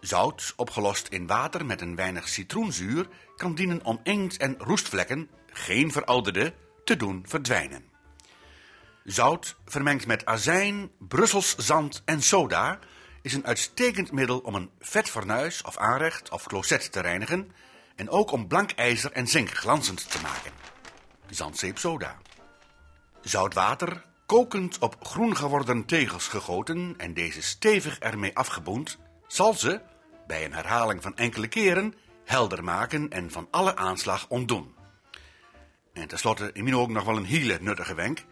Zout 0.00 0.52
opgelost 0.56 1.08
in 1.08 1.26
water 1.26 1.66
met 1.66 1.80
een 1.80 1.96
weinig 1.96 2.28
citroenzuur 2.28 3.08
kan 3.36 3.54
dienen 3.54 3.84
om 3.84 4.00
inkt 4.02 4.36
en 4.36 4.54
roestvlekken, 4.58 5.30
geen 5.46 5.92
verouderde, 5.92 6.54
te 6.84 6.96
doen 6.96 7.24
verdwijnen. 7.26 7.93
Zout 9.04 9.56
vermengd 9.64 10.06
met 10.06 10.26
azijn, 10.26 10.90
Brussels 10.98 11.56
zand 11.56 12.02
en 12.04 12.22
soda 12.22 12.78
is 13.22 13.34
een 13.34 13.46
uitstekend 13.46 14.12
middel 14.12 14.38
om 14.38 14.54
een 14.54 14.70
vetfornuis 14.78 15.62
of 15.62 15.76
aanrecht 15.76 16.30
of 16.30 16.46
closet 16.46 16.92
te 16.92 17.00
reinigen 17.00 17.52
en 17.96 18.10
ook 18.10 18.30
om 18.30 18.46
blank 18.46 18.70
ijzer 18.70 19.12
en 19.12 19.26
zink 19.26 19.50
glanzend 19.50 20.10
te 20.10 20.20
maken. 20.22 20.52
Zandzeep 21.30 21.78
soda. 21.78 22.18
Zout 23.20 23.54
water, 23.54 24.04
kokend 24.26 24.78
op 24.78 25.04
groen 25.04 25.36
geworden 25.36 25.84
tegels 25.84 26.28
gegoten 26.28 26.94
en 26.96 27.14
deze 27.14 27.42
stevig 27.42 27.98
ermee 27.98 28.36
afgeboend, 28.36 28.98
zal 29.26 29.54
ze, 29.54 29.80
bij 30.26 30.44
een 30.44 30.54
herhaling 30.54 31.02
van 31.02 31.16
enkele 31.16 31.48
keren, 31.48 31.94
helder 32.24 32.64
maken 32.64 33.10
en 33.10 33.30
van 33.30 33.48
alle 33.50 33.76
aanslag 33.76 34.26
ontdoen. 34.28 34.74
En 35.92 36.08
tenslotte 36.08 36.50
in 36.52 36.64
mijn 36.64 36.76
ook 36.76 36.88
nog 36.88 37.04
wel 37.04 37.16
een 37.16 37.24
hele 37.24 37.58
nuttige 37.60 37.94
wenk. 37.94 38.24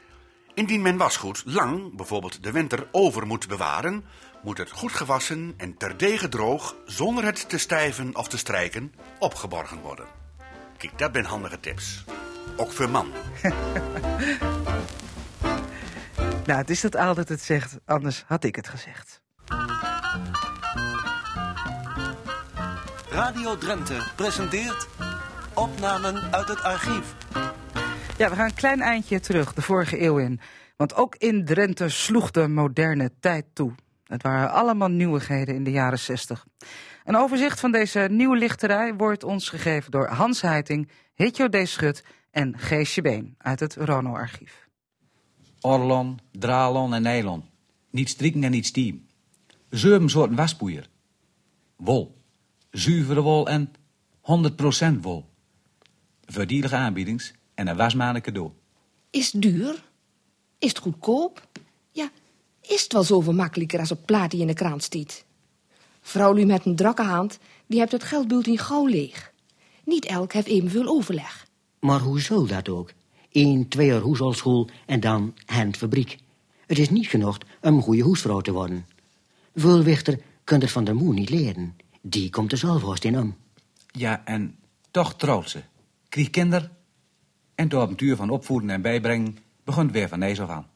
Indien 0.55 0.83
men 0.83 0.97
wasgoed 0.97 1.43
lang, 1.47 1.97
bijvoorbeeld 1.97 2.43
de 2.43 2.51
winter, 2.51 2.89
over 2.91 3.27
moet 3.27 3.49
bewaren, 3.49 4.05
moet 4.43 4.59
het 4.59 4.71
goed 4.71 4.93
gewassen 4.93 5.55
en 5.57 5.77
terdege 5.77 6.29
droog, 6.29 6.77
zonder 6.85 7.25
het 7.25 7.49
te 7.49 7.59
stijven 7.59 8.17
of 8.17 8.29
te 8.29 8.39
strijken, 8.39 8.95
opgeborgen 9.19 9.81
worden. 9.81 10.07
Kijk, 10.77 10.99
dat 10.99 11.11
zijn 11.13 11.25
handige 11.25 11.61
tips. 11.61 12.05
Ook 12.57 12.73
voor 12.73 12.91
man. 12.91 13.13
Nou, 16.47 16.59
het 16.59 16.71
is 16.71 16.81
dat 16.81 16.97
altijd 16.97 17.29
het 17.29 17.41
zegt, 17.41 17.79
anders 17.85 18.25
had 18.27 18.45
ik 18.45 18.57
het 18.57 18.69
gezegd. 18.69 19.23
Radio 23.11 23.59
Drenthe 23.59 23.97
presenteert 24.17 24.89
opnamen 25.55 26.33
uit 26.33 26.49
het 26.49 26.63
archief. 26.63 27.15
Ja, 28.19 28.29
we 28.29 28.37
gaan 28.37 28.45
een 28.45 28.55
klein 28.55 28.81
eindje 28.81 29.21
terug, 29.21 29.55
de 29.55 29.63
vorige 29.63 30.03
eeuw 30.03 30.19
in. 30.19 30.41
Want 30.77 30.95
ook 30.95 31.17
in 31.17 31.45
Drenthe 31.45 31.89
sloeg 31.89 32.31
de 32.31 32.49
moderne 32.49 33.13
tijd 33.21 33.45
toe. 33.53 33.73
Het 34.05 34.23
waren 34.23 34.51
allemaal 34.51 34.89
nieuwigheden 34.89 35.55
in 35.55 35.65
de 35.65 35.71
jaren 35.71 35.99
60. 35.99 36.47
Een 37.05 37.17
overzicht 37.17 37.61
van 37.61 37.73
deze 37.73 38.09
nieuwe 38.11 38.37
lichterij 38.37 38.95
wordt 38.95 39.25
ons 39.25 39.49
gegeven 39.49 39.91
door 39.91 40.07
Hans 40.07 40.41
Heiting, 40.41 40.89
Hitjo 41.15 41.49
D. 41.49 41.69
Schut 41.69 42.05
en 42.31 42.59
Geesje 42.59 43.03
Been 43.03 43.35
uit 43.39 43.61
het 43.61 43.75
Rono-archief. 43.75 44.69
Orlon, 45.61 46.19
dralon 46.33 46.95
en 46.95 47.03
nylon. 47.03 47.45
Niet 47.91 48.09
strikken 48.09 48.45
en 48.45 48.51
niet 48.51 48.67
stiem. 48.67 49.07
Zeven 49.71 50.09
soorten 50.09 50.37
waspoeier. 50.37 50.89
Wol. 51.77 52.17
Zuivere 52.71 53.21
wol 53.21 53.49
en 53.49 53.73
100% 54.95 55.01
wol. 55.01 55.31
Verdielige 56.25 56.77
aanbiedings 56.77 57.35
en 57.69 58.01
een 58.01 58.23
cadeau. 58.23 58.51
Is 59.11 59.33
het 59.33 59.43
duur? 59.43 59.85
Is 60.59 60.69
het 60.69 60.79
goedkoop? 60.79 61.49
Ja, 61.91 62.11
is 62.61 62.83
het 62.83 62.93
wel 62.93 63.03
zoveel 63.03 63.33
makkelijker 63.33 63.79
als 63.79 63.91
op 63.91 64.07
plaat 64.07 64.31
die 64.31 64.41
in 64.41 64.47
de 64.47 64.55
krant 64.55 64.83
stiet? 64.83 65.25
Vrouwlie 66.01 66.47
met 66.47 66.65
een 66.65 66.77
drakke 66.77 67.03
hand, 67.03 67.39
die 67.67 67.79
hebt 67.79 67.93
het 67.93 68.03
geldbultje 68.03 68.59
gauw 68.59 68.87
leeg. 68.87 69.33
Niet 69.85 70.05
elk 70.05 70.33
heeft 70.33 70.47
evenveel 70.47 70.87
overleg. 70.87 71.47
Maar 71.81 72.01
hoe 72.01 72.21
zal 72.21 72.47
dat 72.47 72.69
ook? 72.69 72.93
Eén, 73.33 73.69
twee 73.69 73.87
jaar 73.87 74.03
huishoudschool 74.03 74.69
en 74.87 75.01
dan 75.01 75.35
handfabriek. 75.47 76.19
Het 76.67 76.79
is 76.79 76.91
niet 76.91 77.07
genoeg 77.07 77.39
om 77.61 77.77
een 77.77 77.83
goede 77.83 78.03
hoesvrouw 78.03 78.41
te 78.41 78.53
worden. 78.53 78.87
Vulwichter 79.55 80.21
kunt 80.45 80.63
het 80.63 80.71
van 80.71 80.85
de 80.85 80.93
moe 80.93 81.13
niet 81.13 81.31
leren. 81.31 81.77
Die 82.01 82.31
komt 82.31 82.53
er 82.53 82.59
zelf 82.59 83.05
in 83.05 83.19
om. 83.19 83.37
Ja, 83.91 84.23
en 84.25 84.57
toch 84.91 85.17
trouwt 85.17 85.51
ze. 85.51 85.63
Kinder. 86.31 86.71
En 87.55 87.69
door 87.69 87.89
het 87.89 87.99
duur 87.99 88.17
van 88.17 88.31
opvoeden 88.31 88.71
en 88.71 88.83
bijbrengen 88.83 89.39
begon 89.65 89.85
het 89.85 89.93
weer 89.93 90.09
van 90.09 90.21
deze 90.21 90.43
af 90.43 90.49
aan. 90.49 90.67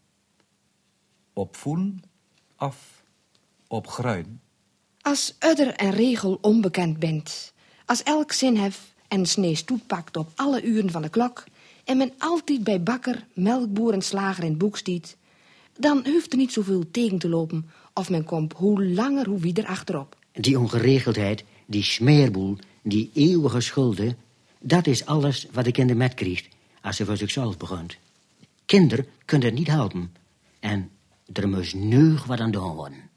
Opvoeden 1.33 2.03
of 2.59 3.03
opgruiden? 3.67 4.41
Als 5.01 5.37
udder 5.41 5.75
en 5.75 5.91
regel 5.91 6.39
onbekend 6.41 6.99
bent, 6.99 7.53
als 7.85 8.03
elk 8.03 8.33
zin 8.33 8.57
hef 8.57 8.95
en 9.09 9.27
snee 9.27 9.55
stoet 9.55 9.87
pakt 9.87 10.17
op 10.17 10.31
alle 10.35 10.63
uren 10.63 10.91
van 10.91 11.03
de 11.03 11.09
klok, 11.09 11.45
en 11.85 11.97
men 11.97 12.13
altijd 12.19 12.65
bij 12.65 12.83
bakker, 12.83 13.27
melkboer 13.33 13.93
en 13.93 14.03
slager 14.03 14.45
in 14.45 14.51
het 14.51 14.59
boek 14.59 14.77
stiet, 14.77 15.17
dan 15.79 16.07
hoeft 16.07 16.33
er 16.33 16.39
niet 16.39 16.53
zoveel 16.53 16.91
tegen 16.91 17.19
te 17.19 17.29
lopen 17.29 17.71
of 17.95 18.11
men 18.11 18.25
komt 18.25 18.53
hoe 18.53 18.85
langer 18.85 19.27
hoe 19.29 19.41
wieder 19.41 19.67
achterop. 19.67 20.17
Die 20.33 20.59
ongeregeldheid, 20.59 21.45
die 21.67 21.83
smeerboel, 21.83 22.57
die 22.83 23.11
eeuwige 23.15 23.61
schulden, 23.61 24.17
dat 24.61 24.87
is 24.87 25.07
alles 25.07 25.47
wat 25.53 25.65
de 25.65 25.73
kinder 25.73 25.97
met 25.97 26.15
krijgt 26.15 26.56
als 26.87 26.97
ze 26.97 27.05
voor 27.05 27.17
zichzelf 27.17 27.57
begint. 27.57 27.99
Kinderen 28.65 29.07
kunnen 29.25 29.49
het 29.49 29.59
niet 29.59 29.67
helpen. 29.67 30.15
En 30.61 30.91
er 31.33 31.49
moet 31.49 31.75
nu 31.75 32.17
wat 32.27 32.41
aan 32.41 32.51
doen 32.51 32.75
worden. 32.75 33.11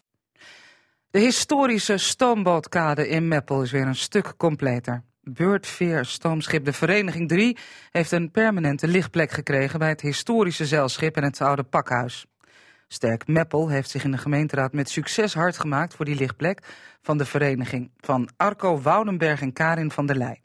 De 1.11 1.19
historische 1.19 1.97
stoombootkade 1.97 3.07
in 3.07 3.27
Meppel 3.27 3.61
is 3.61 3.71
weer 3.71 3.87
een 3.87 3.95
stuk 3.95 4.33
completer. 4.37 5.03
Beurtveer 5.21 6.05
stoomschip 6.05 6.65
de 6.65 6.73
Vereniging 6.73 7.27
3 7.27 7.57
heeft 7.91 8.11
een 8.11 8.31
permanente 8.31 8.87
lichtplek 8.87 9.31
gekregen 9.31 9.79
bij 9.79 9.89
het 9.89 10.01
historische 10.01 10.65
zeilschip 10.65 11.15
en 11.15 11.23
het 11.23 11.41
oude 11.41 11.63
pakhuis. 11.63 12.25
Sterk 12.87 13.27
Meppel 13.27 13.69
heeft 13.69 13.89
zich 13.89 14.03
in 14.03 14.11
de 14.11 14.17
gemeenteraad 14.17 14.73
met 14.73 14.89
succes 14.89 15.33
hard 15.33 15.57
gemaakt 15.57 15.93
voor 15.93 16.05
die 16.05 16.15
lichtplek 16.15 16.61
van 17.01 17.17
de 17.17 17.25
vereniging 17.25 17.91
van 17.97 18.29
Arco 18.37 18.81
Woudenberg 18.81 19.41
en 19.41 19.53
Karin 19.53 19.91
van 19.91 20.05
der 20.05 20.17
Leij. 20.17 20.41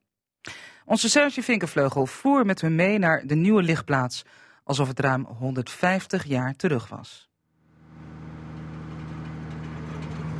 Onze 0.87 1.09
Serge 1.09 1.43
Vinkenvleugel 1.43 2.07
voer 2.07 2.47
met 2.47 2.61
hun 2.61 2.75
mee 2.75 2.99
naar 2.99 3.23
de 3.27 3.35
nieuwe 3.35 3.63
lichtplaats, 3.63 4.25
alsof 4.65 4.89
het 4.89 5.01
ruim 5.01 5.27
150 5.39 6.25
jaar 6.25 6.57
terug 6.57 6.89
was. 6.89 7.29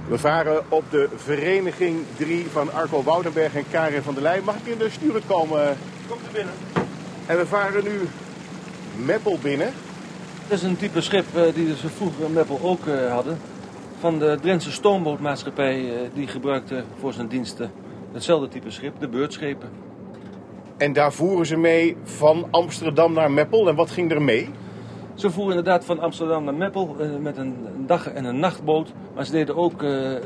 We 0.09 0.19
varen 0.19 0.71
op 0.71 0.85
de 0.91 1.09
vereniging 1.17 2.05
3 2.17 2.47
van 2.47 2.73
Arco 2.73 3.03
Woudenberg 3.03 3.55
en 3.55 3.65
Karin 3.71 4.03
van 4.03 4.15
der 4.15 4.23
Leyen. 4.23 4.45
Mag 4.45 4.57
ik 4.57 4.67
in 4.67 4.79
de 4.79 4.91
stuurhut 4.91 5.27
komen? 5.27 5.77
Komt 6.09 6.27
er 6.27 6.33
binnen. 6.33 6.55
En 7.27 7.37
we 7.37 7.47
varen 7.47 7.85
nu 7.85 8.01
Meppel 9.05 9.39
binnen. 9.39 9.73
Dat 10.49 10.59
is 10.59 10.63
een 10.63 10.77
type 10.77 11.01
schip 11.01 11.37
uh, 11.37 11.55
die 11.55 11.77
ze 11.77 11.89
vroeger 11.89 12.25
in 12.25 12.33
Meppel 12.33 12.61
ook 12.63 12.87
uh, 12.87 13.13
hadden. 13.13 13.39
Van 13.99 14.19
de 14.19 14.39
Drentse 14.41 14.73
stoombootmaatschappij 14.73 15.81
uh, 15.81 16.11
die 16.15 16.27
gebruikte 16.27 16.85
voor 16.99 17.13
zijn 17.13 17.29
diensten 17.29 17.73
hetzelfde 18.13 18.49
type 18.49 18.71
schip, 18.71 19.01
de 19.01 19.09
beurtschepen. 19.09 19.84
En 20.77 20.93
daar 20.93 21.13
voeren 21.13 21.47
ze 21.47 21.57
mee 21.57 21.97
van 22.03 22.47
Amsterdam 22.51 23.13
naar 23.13 23.31
Meppel. 23.31 23.69
En 23.69 23.75
wat 23.75 23.91
ging 23.91 24.13
er 24.13 24.23
mee? 24.23 24.49
Ze 25.15 25.31
voeren 25.31 25.57
inderdaad 25.57 25.85
van 25.85 26.01
Amsterdam 26.01 26.45
naar 26.45 26.55
Meppel 26.55 26.97
uh, 27.01 27.17
met 27.17 27.37
een 27.37 27.57
dag- 27.87 28.13
en 28.13 28.25
een 28.25 28.39
nachtboot. 28.39 28.93
Maar 29.15 29.25
ze 29.25 29.33
deden 29.33 29.57
ook 29.57 29.83
uh, 29.83 30.11
uh, 30.11 30.19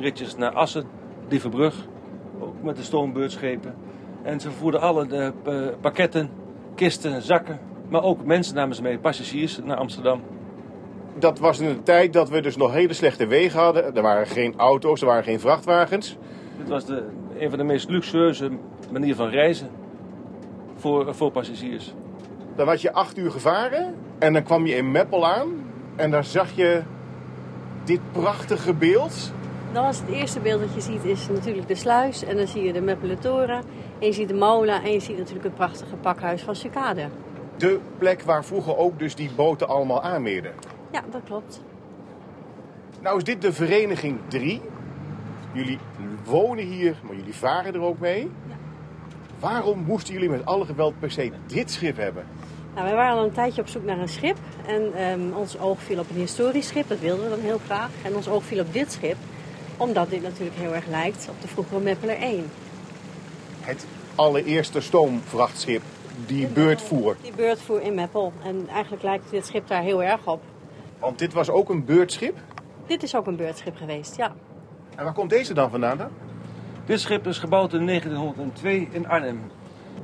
ritjes 0.00 0.36
naar 0.36 0.52
Assen, 0.52 0.84
Dieverbrug, 1.28 1.86
ook 2.40 2.54
met 2.62 2.76
de 2.76 2.82
stoombeurtschepen. 2.82 3.74
En 4.22 4.40
ze 4.40 4.50
voerden 4.50 4.80
alle 4.80 5.06
de, 5.06 5.32
pakketten, 5.80 6.30
kisten, 6.74 7.22
zakken, 7.22 7.58
maar 7.88 8.02
ook 8.02 8.24
mensen 8.24 8.54
namen 8.54 8.76
ze 8.76 8.82
mee, 8.82 8.98
passagiers 8.98 9.60
naar 9.64 9.76
Amsterdam. 9.76 10.20
Dat 11.18 11.38
was 11.38 11.60
in 11.60 11.68
een 11.68 11.82
tijd 11.82 12.12
dat 12.12 12.28
we 12.28 12.40
dus 12.40 12.56
nog 12.56 12.72
hele 12.72 12.92
slechte 12.92 13.26
wegen 13.26 13.60
hadden. 13.60 13.94
Er 13.94 14.02
waren 14.02 14.26
geen 14.26 14.54
auto's, 14.56 15.00
er 15.00 15.06
waren 15.06 15.24
geen 15.24 15.40
vrachtwagens. 15.40 16.16
Dit 16.58 16.68
was 16.68 16.84
de, 16.84 17.04
een 17.40 17.48
van 17.50 17.58
de 17.58 17.64
meest 17.64 17.88
luxueuze 17.88 18.50
manieren 18.90 19.16
van 19.16 19.28
reizen 19.28 19.68
voor, 20.76 21.14
voor 21.14 21.30
passagiers. 21.30 21.94
Dan 22.56 22.68
had 22.68 22.80
je 22.80 22.92
acht 22.92 23.18
uur 23.18 23.30
gevaren 23.30 23.94
en 24.18 24.32
dan 24.32 24.42
kwam 24.42 24.66
je 24.66 24.74
in 24.74 24.90
Meppel 24.90 25.26
aan. 25.26 25.48
En 25.96 26.10
daar 26.10 26.24
zag 26.24 26.50
je 26.54 26.82
dit 27.84 28.00
prachtige 28.12 28.74
beeld. 28.74 29.32
Dan 29.72 29.84
was 29.84 30.00
het 30.00 30.08
eerste 30.08 30.40
beeld 30.40 30.60
dat 30.60 30.74
je 30.74 30.80
ziet 30.80 31.04
is 31.04 31.28
natuurlijk 31.28 31.68
de 31.68 31.74
sluis. 31.74 32.24
En 32.24 32.36
dan 32.36 32.46
zie 32.46 32.62
je 32.62 32.72
de 32.72 32.80
Meppeletoren. 32.80 33.62
En 33.98 34.06
je 34.06 34.12
ziet 34.12 34.28
de 34.28 34.34
molen. 34.34 34.82
En 34.82 34.92
je 34.92 35.00
ziet 35.00 35.16
natuurlijk 35.16 35.44
het 35.44 35.54
prachtige 35.54 35.96
pakhuis 35.96 36.42
van 36.42 36.56
Sucade. 36.56 37.08
De 37.56 37.80
plek 37.98 38.22
waar 38.22 38.44
vroeger 38.44 38.76
ook 38.76 38.98
dus 38.98 39.14
die 39.14 39.30
boten 39.36 39.68
allemaal 39.68 40.02
aanmeerden. 40.02 40.52
Ja, 40.92 41.02
dat 41.10 41.20
klopt. 41.24 41.62
Nou 43.00 43.16
is 43.16 43.24
dit 43.24 43.42
de 43.42 43.52
vereniging 43.52 44.18
3. 44.28 44.60
Jullie 45.52 45.78
wonen 46.24 46.64
hier, 46.64 46.96
maar 47.02 47.16
jullie 47.16 47.34
varen 47.34 47.74
er 47.74 47.80
ook 47.80 47.98
mee. 47.98 48.30
Ja. 48.48 48.54
Waarom 49.38 49.78
moesten 49.78 50.14
jullie 50.14 50.28
met 50.28 50.44
alle 50.44 50.64
geweld 50.64 50.98
per 50.98 51.10
se 51.10 51.32
dit 51.46 51.70
schip 51.70 51.96
hebben? 51.96 52.24
Nou, 52.74 52.86
wij 52.86 52.94
waren 52.94 53.18
al 53.18 53.24
een 53.24 53.32
tijdje 53.32 53.60
op 53.60 53.68
zoek 53.68 53.84
naar 53.84 53.98
een 53.98 54.08
schip. 54.08 54.36
En 54.66 55.10
um, 55.10 55.32
ons 55.32 55.58
oog 55.58 55.82
viel 55.82 55.98
op 55.98 56.10
een 56.10 56.16
historisch 56.16 56.66
schip. 56.66 56.88
Dat 56.88 56.98
wilden 56.98 57.24
we 57.24 57.30
dan 57.30 57.40
heel 57.40 57.60
graag. 57.64 57.90
En 58.02 58.14
ons 58.14 58.28
oog 58.28 58.44
viel 58.44 58.60
op 58.60 58.72
dit 58.72 58.92
schip. 58.92 59.16
Omdat 59.76 60.10
dit 60.10 60.22
natuurlijk 60.22 60.56
heel 60.56 60.74
erg 60.74 60.86
lijkt 60.86 61.28
op 61.30 61.40
de 61.40 61.48
vroegere 61.48 61.80
Meppeler 61.80 62.16
1. 62.16 62.50
Het 63.60 63.86
allereerste 64.14 64.80
stoomvrachtschip 64.80 65.82
die 66.26 66.46
beurtvoer. 66.46 67.16
Die 67.22 67.32
beurtvoer 67.36 67.82
in 67.82 67.94
Meppel. 67.94 68.32
En 68.44 68.68
eigenlijk 68.68 69.02
lijkt 69.02 69.30
dit 69.30 69.46
schip 69.46 69.66
daar 69.66 69.82
heel 69.82 70.02
erg 70.02 70.26
op. 70.26 70.42
Want 70.98 71.18
dit 71.18 71.32
was 71.32 71.50
ook 71.50 71.68
een 71.68 71.84
beurtschip? 71.84 72.38
Dit 72.86 73.02
is 73.02 73.14
ook 73.14 73.26
een 73.26 73.36
beurtschip 73.36 73.76
geweest, 73.76 74.16
ja. 74.16 74.34
En 75.00 75.06
waar 75.06 75.14
komt 75.14 75.30
deze 75.30 75.54
dan 75.54 75.70
vandaan 75.70 75.96
dan? 75.96 76.08
Dit 76.84 77.00
schip 77.00 77.26
is 77.26 77.38
gebouwd 77.38 77.72
in 77.72 77.86
1902 77.86 78.88
in 78.90 79.08
Arnhem. 79.08 79.40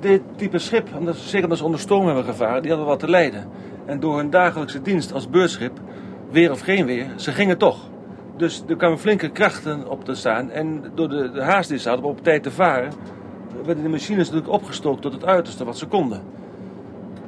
Dit 0.00 0.22
type 0.36 0.58
schip, 0.58 0.88
omdat, 0.94 1.16
zeker 1.16 1.42
omdat 1.42 1.58
ze 1.58 1.64
onder 1.64 1.80
stoom 1.80 2.06
hebben 2.06 2.24
gevaren, 2.24 2.62
die 2.62 2.70
hadden 2.70 2.88
wat 2.88 2.98
te 2.98 3.10
lijden. 3.10 3.48
En 3.86 4.00
door 4.00 4.16
hun 4.16 4.30
dagelijkse 4.30 4.82
dienst 4.82 5.12
als 5.12 5.30
beurtschip, 5.30 5.80
weer 6.30 6.50
of 6.50 6.60
geen 6.60 6.86
weer, 6.86 7.06
ze 7.16 7.32
gingen 7.32 7.58
toch. 7.58 7.88
Dus 8.36 8.62
er 8.68 8.76
kwamen 8.76 8.98
flinke 8.98 9.28
krachten 9.28 9.88
op 9.88 10.04
te 10.04 10.14
staan. 10.14 10.50
En 10.50 10.84
door 10.94 11.08
de, 11.08 11.42
haast 11.42 11.68
die 11.68 11.78
ze 11.78 11.88
hadden 11.88 12.06
om 12.06 12.12
op 12.12 12.22
tijd 12.22 12.42
te 12.42 12.50
varen, 12.50 12.92
werden 13.64 13.82
de 13.82 13.90
machines 13.90 14.26
natuurlijk 14.30 14.52
opgestookt 14.52 15.02
tot 15.02 15.12
het 15.12 15.24
uiterste 15.24 15.64
wat 15.64 15.78
ze 15.78 15.86
konden. 15.86 16.22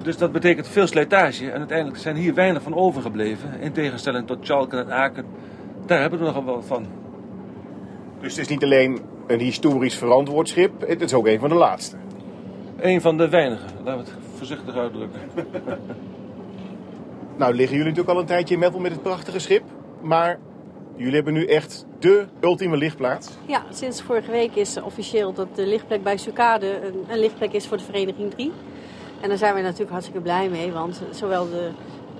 Dus 0.03 0.17
dat 0.17 0.33
betekent 0.33 0.69
veel 0.69 0.87
slijtage. 0.87 1.51
En 1.51 1.59
uiteindelijk 1.59 1.99
zijn 1.99 2.17
hier 2.17 2.35
weinig 2.35 2.63
van 2.63 2.75
overgebleven. 2.75 3.61
In 3.61 3.73
tegenstelling 3.73 4.27
tot 4.27 4.47
Chalken 4.47 4.79
en 4.79 4.93
Aken. 4.93 5.25
Daar 5.87 6.01
hebben 6.01 6.19
we 6.19 6.25
nog 6.25 6.45
wel 6.45 6.63
van. 6.63 7.08
Dus 8.21 8.33
het 8.33 8.41
is 8.41 8.49
niet 8.49 8.65
alleen 8.65 9.01
een 9.27 9.41
historisch 9.41 9.95
verantwoord 9.95 10.49
schip, 10.49 10.87
het 10.87 11.01
is 11.01 11.15
ook 11.15 11.27
een 11.27 11.39
van 11.39 11.49
de 11.49 11.55
laatste. 11.55 11.97
Een 12.81 13.01
van 13.01 13.17
de 13.17 13.29
weinigen, 13.29 13.67
laten 13.85 14.05
we 14.05 14.11
het 14.11 14.19
voorzichtig 14.37 14.77
uitdrukken. 14.77 15.21
nou 17.39 17.55
liggen 17.55 17.77
jullie 17.77 17.91
natuurlijk 17.91 18.17
al 18.17 18.21
een 18.21 18.27
tijdje 18.27 18.55
in 18.55 18.61
Meppel 18.61 18.81
met 18.81 18.93
het 18.93 19.03
prachtige 19.03 19.39
schip. 19.39 19.63
Maar 20.01 20.39
jullie 20.97 21.15
hebben 21.15 21.33
nu 21.33 21.45
echt 21.45 21.87
de 21.99 22.27
ultieme 22.41 22.77
lichtplaats. 22.77 23.31
Ja, 23.47 23.63
sinds 23.71 24.03
vorige 24.03 24.31
week 24.31 24.55
is 24.55 24.81
officieel 24.81 25.33
dat 25.33 25.57
de 25.57 25.67
lichtplek 25.67 26.03
bij 26.03 26.17
Sucade 26.17 26.87
een, 26.87 27.05
een 27.09 27.19
lichtplek 27.19 27.53
is 27.53 27.67
voor 27.67 27.77
de 27.77 27.85
Vereniging 27.85 28.31
3. 28.31 28.53
En 29.21 29.29
daar 29.29 29.39
zijn 29.39 29.55
we 29.55 29.61
natuurlijk 29.61 29.91
hartstikke 29.91 30.21
blij 30.21 30.49
mee, 30.49 30.73
want 30.73 31.03
zowel 31.11 31.51
de, 31.51 31.71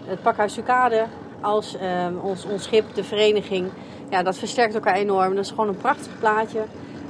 het 0.05 0.23
pakhuis 0.23 0.53
Sucade 0.53 1.07
als 1.41 1.75
um, 1.75 2.19
ons, 2.19 2.45
ons 2.45 2.63
schip, 2.63 2.95
de 2.95 3.05
vereniging, 3.05 3.71
ja, 4.11 4.23
dat 4.23 4.39
versterkt 4.39 4.75
elkaar 4.75 4.95
enorm. 4.95 5.35
Dat 5.35 5.45
is 5.45 5.51
gewoon 5.51 5.69
een 5.69 5.77
prachtig 5.77 6.19
plaatje. 6.19 6.63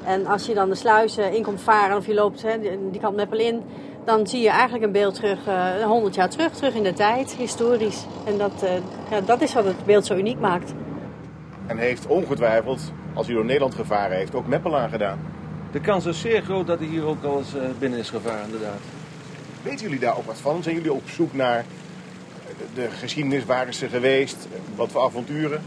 En 0.04 0.26
als 0.26 0.46
je 0.46 0.54
dan 0.54 0.68
de 0.68 0.74
sluizen 0.74 1.32
in 1.32 1.42
komt 1.42 1.60
varen 1.60 1.96
of 1.96 2.06
je 2.06 2.14
loopt 2.14 2.42
hè, 2.42 2.60
die, 2.90 3.00
kant 3.00 3.16
Meppel 3.16 3.38
in, 3.38 3.62
dan 4.04 4.26
zie 4.26 4.40
je 4.40 4.48
eigenlijk 4.48 4.84
een 4.84 4.92
beeld 4.92 5.14
terug, 5.14 5.46
uh, 5.46 5.84
100 5.84 6.14
jaar 6.14 6.30
terug, 6.30 6.52
terug 6.52 6.74
in 6.74 6.82
de 6.82 6.92
tijd, 6.92 7.34
historisch. 7.34 8.06
En 8.24 8.38
dat, 8.38 8.62
uh, 8.64 8.70
ja, 9.10 9.20
dat 9.20 9.40
is 9.40 9.54
wat 9.54 9.64
het 9.64 9.84
beeld 9.84 10.06
zo 10.06 10.14
uniek 10.14 10.40
maakt. 10.40 10.72
En 11.66 11.78
heeft 11.78 12.06
ongetwijfeld, 12.06 12.92
als 13.14 13.28
u 13.28 13.34
door 13.34 13.44
Nederland 13.44 13.74
gevaren 13.74 14.16
heeft, 14.16 14.34
ook 14.34 14.46
Meppel 14.46 14.78
aangedaan. 14.78 15.18
De 15.72 15.80
kans 15.80 16.06
is 16.06 16.20
zeer 16.20 16.42
groot 16.42 16.66
dat 16.66 16.78
hij 16.78 16.88
hier 16.88 17.06
ook 17.06 17.24
al 17.24 17.38
eens 17.38 17.54
uh, 17.54 17.62
binnen 17.78 17.98
is 17.98 18.10
gevaren, 18.10 18.44
inderdaad. 18.44 18.80
Weten 19.62 19.84
jullie 19.84 19.98
daar 19.98 20.16
ook 20.16 20.26
wat 20.26 20.38
van? 20.38 20.62
Zijn 20.62 20.74
jullie 20.74 20.92
op 20.92 21.08
zoek 21.08 21.32
naar 21.32 21.64
de 22.74 22.88
geschiedenis? 22.90 23.44
Waar 23.44 23.68
is 23.68 23.78
ze 23.78 23.88
geweest? 23.88 24.48
Wat 24.74 24.90
voor 24.90 25.02
avonturen? 25.02 25.62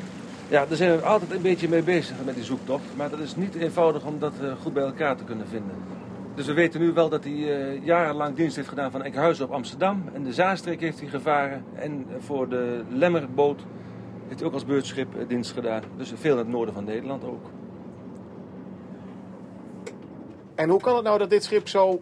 Ja, 0.51 0.65
daar 0.65 0.77
zijn 0.77 0.97
we 0.97 1.05
altijd 1.05 1.31
een 1.31 1.41
beetje 1.41 1.69
mee 1.69 1.83
bezig 1.83 2.15
met 2.25 2.35
die 2.35 2.43
zoektocht. 2.43 2.83
Maar 2.95 3.09
dat 3.09 3.19
is 3.19 3.35
niet 3.35 3.55
eenvoudig 3.55 4.05
om 4.05 4.19
dat 4.19 4.33
uh, 4.41 4.53
goed 4.61 4.73
bij 4.73 4.83
elkaar 4.83 5.17
te 5.17 5.23
kunnen 5.23 5.47
vinden. 5.47 5.75
Dus 6.35 6.45
we 6.45 6.53
weten 6.53 6.79
nu 6.79 6.93
wel 6.93 7.09
dat 7.09 7.23
hij 7.23 7.33
uh, 7.33 7.85
jarenlang 7.85 8.35
dienst 8.35 8.55
heeft 8.55 8.67
gedaan 8.67 8.91
van 8.91 9.03
Enkhuizen 9.03 9.45
op 9.45 9.51
Amsterdam. 9.51 10.03
En 10.13 10.23
de 10.23 10.33
Zaanstreek 10.33 10.79
heeft 10.79 10.99
hij 10.99 11.09
gevaren. 11.09 11.65
En 11.75 12.05
voor 12.19 12.49
de 12.49 12.83
Lemmerboot 12.89 13.61
heeft 14.27 14.39
hij 14.39 14.47
ook 14.47 14.53
als 14.53 14.65
beurtschip 14.65 15.07
dienst 15.27 15.51
gedaan. 15.51 15.83
Dus 15.97 16.13
veel 16.15 16.31
in 16.31 16.37
het 16.37 16.47
noorden 16.47 16.73
van 16.73 16.83
Nederland 16.83 17.23
ook. 17.23 17.45
En 20.55 20.69
hoe 20.69 20.81
kan 20.81 20.95
het 20.95 21.03
nou 21.03 21.17
dat 21.17 21.29
dit 21.29 21.43
schip 21.43 21.67
zo 21.67 22.01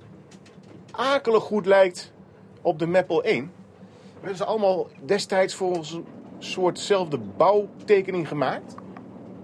akelig 0.91 1.43
goed 1.43 1.65
lijkt 1.65 2.13
op 2.61 2.79
de 2.79 2.87
Meppel 2.87 3.23
1? 3.23 3.51
Hebben 4.13 4.37
ze 4.37 4.45
allemaal 4.45 4.87
destijds 5.05 5.53
volgens 5.53 5.99
soortzelfde 6.39 7.19
bouwtekening 7.37 8.27
gemaakt? 8.27 8.75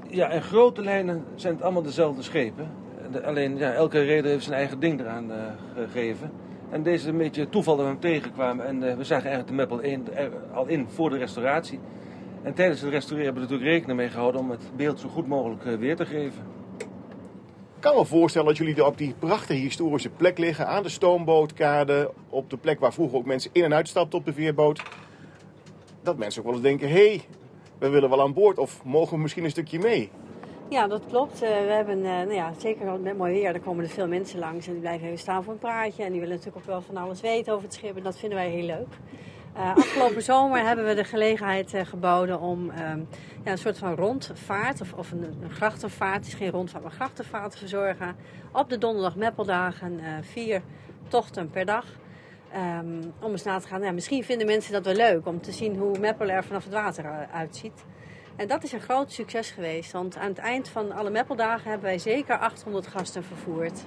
Ja, 0.09 0.29
in 0.29 0.41
grote 0.41 0.81
lijnen 0.81 1.25
zijn 1.35 1.53
het 1.53 1.63
allemaal 1.63 1.81
dezelfde 1.81 2.21
schepen. 2.21 2.71
De, 3.11 3.23
alleen 3.23 3.57
ja, 3.57 3.71
elke 3.71 4.03
reder 4.03 4.31
heeft 4.31 4.43
zijn 4.43 4.55
eigen 4.55 4.79
ding 4.79 4.99
eraan 4.99 5.31
uh, 5.31 5.37
gegeven. 5.75 6.31
En 6.69 6.83
deze 6.83 6.95
is 6.95 7.05
een 7.05 7.17
beetje 7.17 7.49
toeval 7.49 7.75
dat 7.75 7.85
we 7.85 7.91
hem 7.91 8.01
tegenkwamen. 8.01 8.65
En 8.65 8.83
uh, 8.83 8.95
we 8.95 9.03
zagen 9.03 9.29
eigenlijk 9.29 9.47
de 9.47 9.53
Meppel 9.53 9.81
1 9.81 10.15
er 10.15 10.31
al 10.53 10.67
in 10.67 10.87
voor 10.89 11.09
de 11.09 11.17
restauratie. 11.17 11.79
En 12.43 12.53
tijdens 12.53 12.81
het 12.81 12.89
restaureren 12.89 13.25
hebben 13.25 13.43
we 13.43 13.49
natuurlijk 13.49 13.77
rekening 13.77 13.99
mee 13.99 14.09
gehouden 14.09 14.41
om 14.41 14.49
het 14.49 14.71
beeld 14.75 14.99
zo 14.99 15.07
goed 15.07 15.27
mogelijk 15.27 15.65
uh, 15.65 15.75
weer 15.75 15.95
te 15.95 16.05
geven. 16.05 16.43
Ik 17.75 17.91
kan 17.91 17.95
me 17.95 18.05
voorstellen 18.05 18.47
dat 18.47 18.57
jullie 18.57 18.75
er 18.75 18.85
op 18.85 18.97
die 18.97 19.15
prachtige 19.19 19.59
historische 19.59 20.09
plek 20.09 20.37
liggen, 20.37 20.67
aan 20.67 20.83
de 20.83 20.89
stoombootkade, 20.89 22.11
op 22.29 22.49
de 22.49 22.57
plek 22.57 22.79
waar 22.79 22.93
vroeger 22.93 23.17
ook 23.17 23.25
mensen 23.25 23.49
in 23.53 23.63
en 23.63 23.73
uitstapten 23.73 24.19
op 24.19 24.25
de 24.25 24.33
veerboot. 24.33 24.81
Dat 26.05 26.17
mensen 26.17 26.41
ook 26.41 26.45
wel 26.45 26.55
eens 26.55 26.65
denken, 26.65 26.89
hé, 26.89 27.07
hey, 27.07 27.21
we 27.77 27.89
willen 27.89 28.09
wel 28.09 28.21
aan 28.21 28.33
boord 28.33 28.57
of 28.57 28.83
mogen 28.83 29.15
we 29.15 29.21
misschien 29.21 29.43
een 29.43 29.49
stukje 29.49 29.79
mee? 29.79 30.09
Ja, 30.69 30.87
dat 30.87 31.01
klopt. 31.09 31.33
Uh, 31.33 31.49
we 31.49 31.71
hebben, 31.71 31.97
uh, 31.97 32.03
nou 32.03 32.33
ja, 32.33 32.53
zeker 32.57 32.99
met 32.99 33.17
mooi 33.17 33.33
weer, 33.33 33.53
er 33.53 33.59
komen 33.59 33.83
er 33.83 33.89
veel 33.89 34.07
mensen 34.07 34.39
langs 34.39 34.67
en 34.67 34.71
die 34.71 34.81
blijven 34.81 35.07
even 35.07 35.19
staan 35.19 35.43
voor 35.43 35.53
een 35.53 35.59
praatje. 35.59 36.03
En 36.03 36.11
die 36.11 36.19
willen 36.19 36.35
natuurlijk 36.35 36.65
ook 36.65 36.71
wel 36.71 36.81
van 36.81 36.97
alles 36.97 37.21
weten 37.21 37.53
over 37.53 37.65
het 37.65 37.73
schip 37.73 37.97
en 37.97 38.03
dat 38.03 38.17
vinden 38.17 38.37
wij 38.37 38.49
heel 38.49 38.65
leuk. 38.65 38.87
Uh, 39.57 39.75
afgelopen 39.75 40.23
zomer 40.33 40.65
hebben 40.65 40.85
we 40.85 40.93
de 40.93 41.03
gelegenheid 41.03 41.73
uh, 41.73 41.81
geboden 41.85 42.39
om 42.39 42.69
uh, 42.69 42.75
ja, 43.43 43.51
een 43.51 43.57
soort 43.57 43.77
van 43.77 43.95
rondvaart, 43.95 44.81
of, 44.81 44.93
of 44.93 45.11
een, 45.11 45.23
een, 45.23 45.51
grachtenvaart, 45.51 46.15
het 46.15 46.27
is 46.27 46.33
geen 46.33 46.51
rondvaart, 46.51 46.83
maar 46.83 46.91
grachtenvaart 46.91 47.51
te 47.51 47.57
verzorgen. 47.57 48.15
Op 48.51 48.69
de 48.69 48.77
donderdag 48.77 49.15
Meppeldagen, 49.15 49.99
vier 50.21 50.61
tochten 51.07 51.49
per 51.49 51.65
dag. 51.65 51.85
Um, 52.55 53.13
om 53.21 53.31
eens 53.31 53.43
na 53.43 53.59
te 53.59 53.67
gaan, 53.67 53.81
ja, 53.81 53.91
misschien 53.91 54.23
vinden 54.23 54.47
mensen 54.47 54.73
dat 54.73 54.85
wel 54.85 54.93
leuk 54.93 55.27
om 55.27 55.41
te 55.41 55.51
zien 55.51 55.77
hoe 55.77 55.99
Meppel 55.99 56.29
er 56.29 56.43
vanaf 56.43 56.63
het 56.63 56.73
water 56.73 57.27
uitziet. 57.31 57.83
En 58.35 58.47
dat 58.47 58.63
is 58.63 58.71
een 58.71 58.81
groot 58.81 59.11
succes 59.11 59.51
geweest, 59.51 59.91
want 59.91 60.17
aan 60.17 60.29
het 60.29 60.37
eind 60.37 60.69
van 60.69 60.91
alle 60.91 61.09
Meppeldagen 61.09 61.69
hebben 61.69 61.87
wij 61.87 61.97
zeker 61.97 62.37
800 62.37 62.87
gasten 62.87 63.23
vervoerd. 63.23 63.83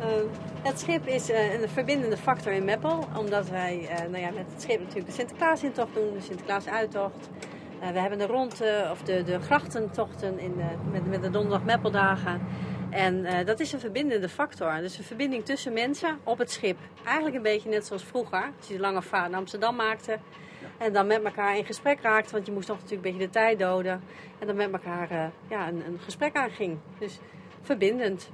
Uh, 0.00 0.06
het 0.62 0.80
schip 0.80 1.06
is 1.06 1.30
uh, 1.30 1.60
een 1.60 1.68
verbindende 1.68 2.16
factor 2.16 2.52
in 2.52 2.64
Meppel, 2.64 3.06
omdat 3.16 3.48
wij 3.48 3.80
uh, 3.82 4.10
nou 4.10 4.18
ja, 4.18 4.30
met 4.30 4.46
het 4.52 4.62
schip 4.62 4.78
natuurlijk 4.78 5.06
de 5.06 5.12
Sinterklaasintocht 5.12 5.94
doen, 5.94 6.12
de 6.12 6.20
Sinterklaasuittocht. 6.20 7.28
we 7.92 7.98
hebben 7.98 8.18
de 8.18 8.26
rond, 8.26 8.62
of 8.90 9.02
de, 9.02 9.22
de 9.22 9.40
grachtentochten 9.40 10.38
in 10.38 10.56
met, 10.92 11.06
met 11.06 11.22
de 11.22 11.30
donderdag 11.30 11.64
Meppeldagen. 11.64 12.40
En 12.90 13.44
dat 13.46 13.60
is 13.60 13.72
een 13.72 13.80
verbindende 13.80 14.28
factor. 14.28 14.80
Dus 14.80 14.98
een 14.98 15.04
verbinding 15.04 15.44
tussen 15.44 15.72
mensen 15.72 16.18
op 16.24 16.38
het 16.38 16.50
schip. 16.50 16.78
Eigenlijk 17.04 17.36
een 17.36 17.42
beetje 17.42 17.68
net 17.68 17.86
zoals 17.86 18.04
vroeger, 18.04 18.52
als 18.58 18.68
je 18.68 18.74
de 18.74 18.80
lange 18.80 19.02
vaart 19.02 19.30
naar 19.30 19.40
Amsterdam 19.40 19.76
maakte. 19.76 20.18
En 20.78 20.92
dan 20.92 21.06
met 21.06 21.24
elkaar 21.24 21.56
in 21.56 21.64
gesprek 21.64 22.00
raakte, 22.00 22.32
want 22.32 22.46
je 22.46 22.52
moest 22.52 22.66
toch 22.66 22.80
natuurlijk 22.80 23.06
een 23.06 23.12
beetje 23.12 23.26
de 23.26 23.32
tijd 23.32 23.58
doden. 23.58 24.02
En 24.38 24.46
dan 24.46 24.56
met 24.56 24.72
elkaar 24.72 25.32
ja, 25.48 25.68
een, 25.68 25.86
een 25.86 25.98
gesprek 26.00 26.36
aanging. 26.36 26.78
Dus 26.98 27.18
verbindend. 27.62 28.30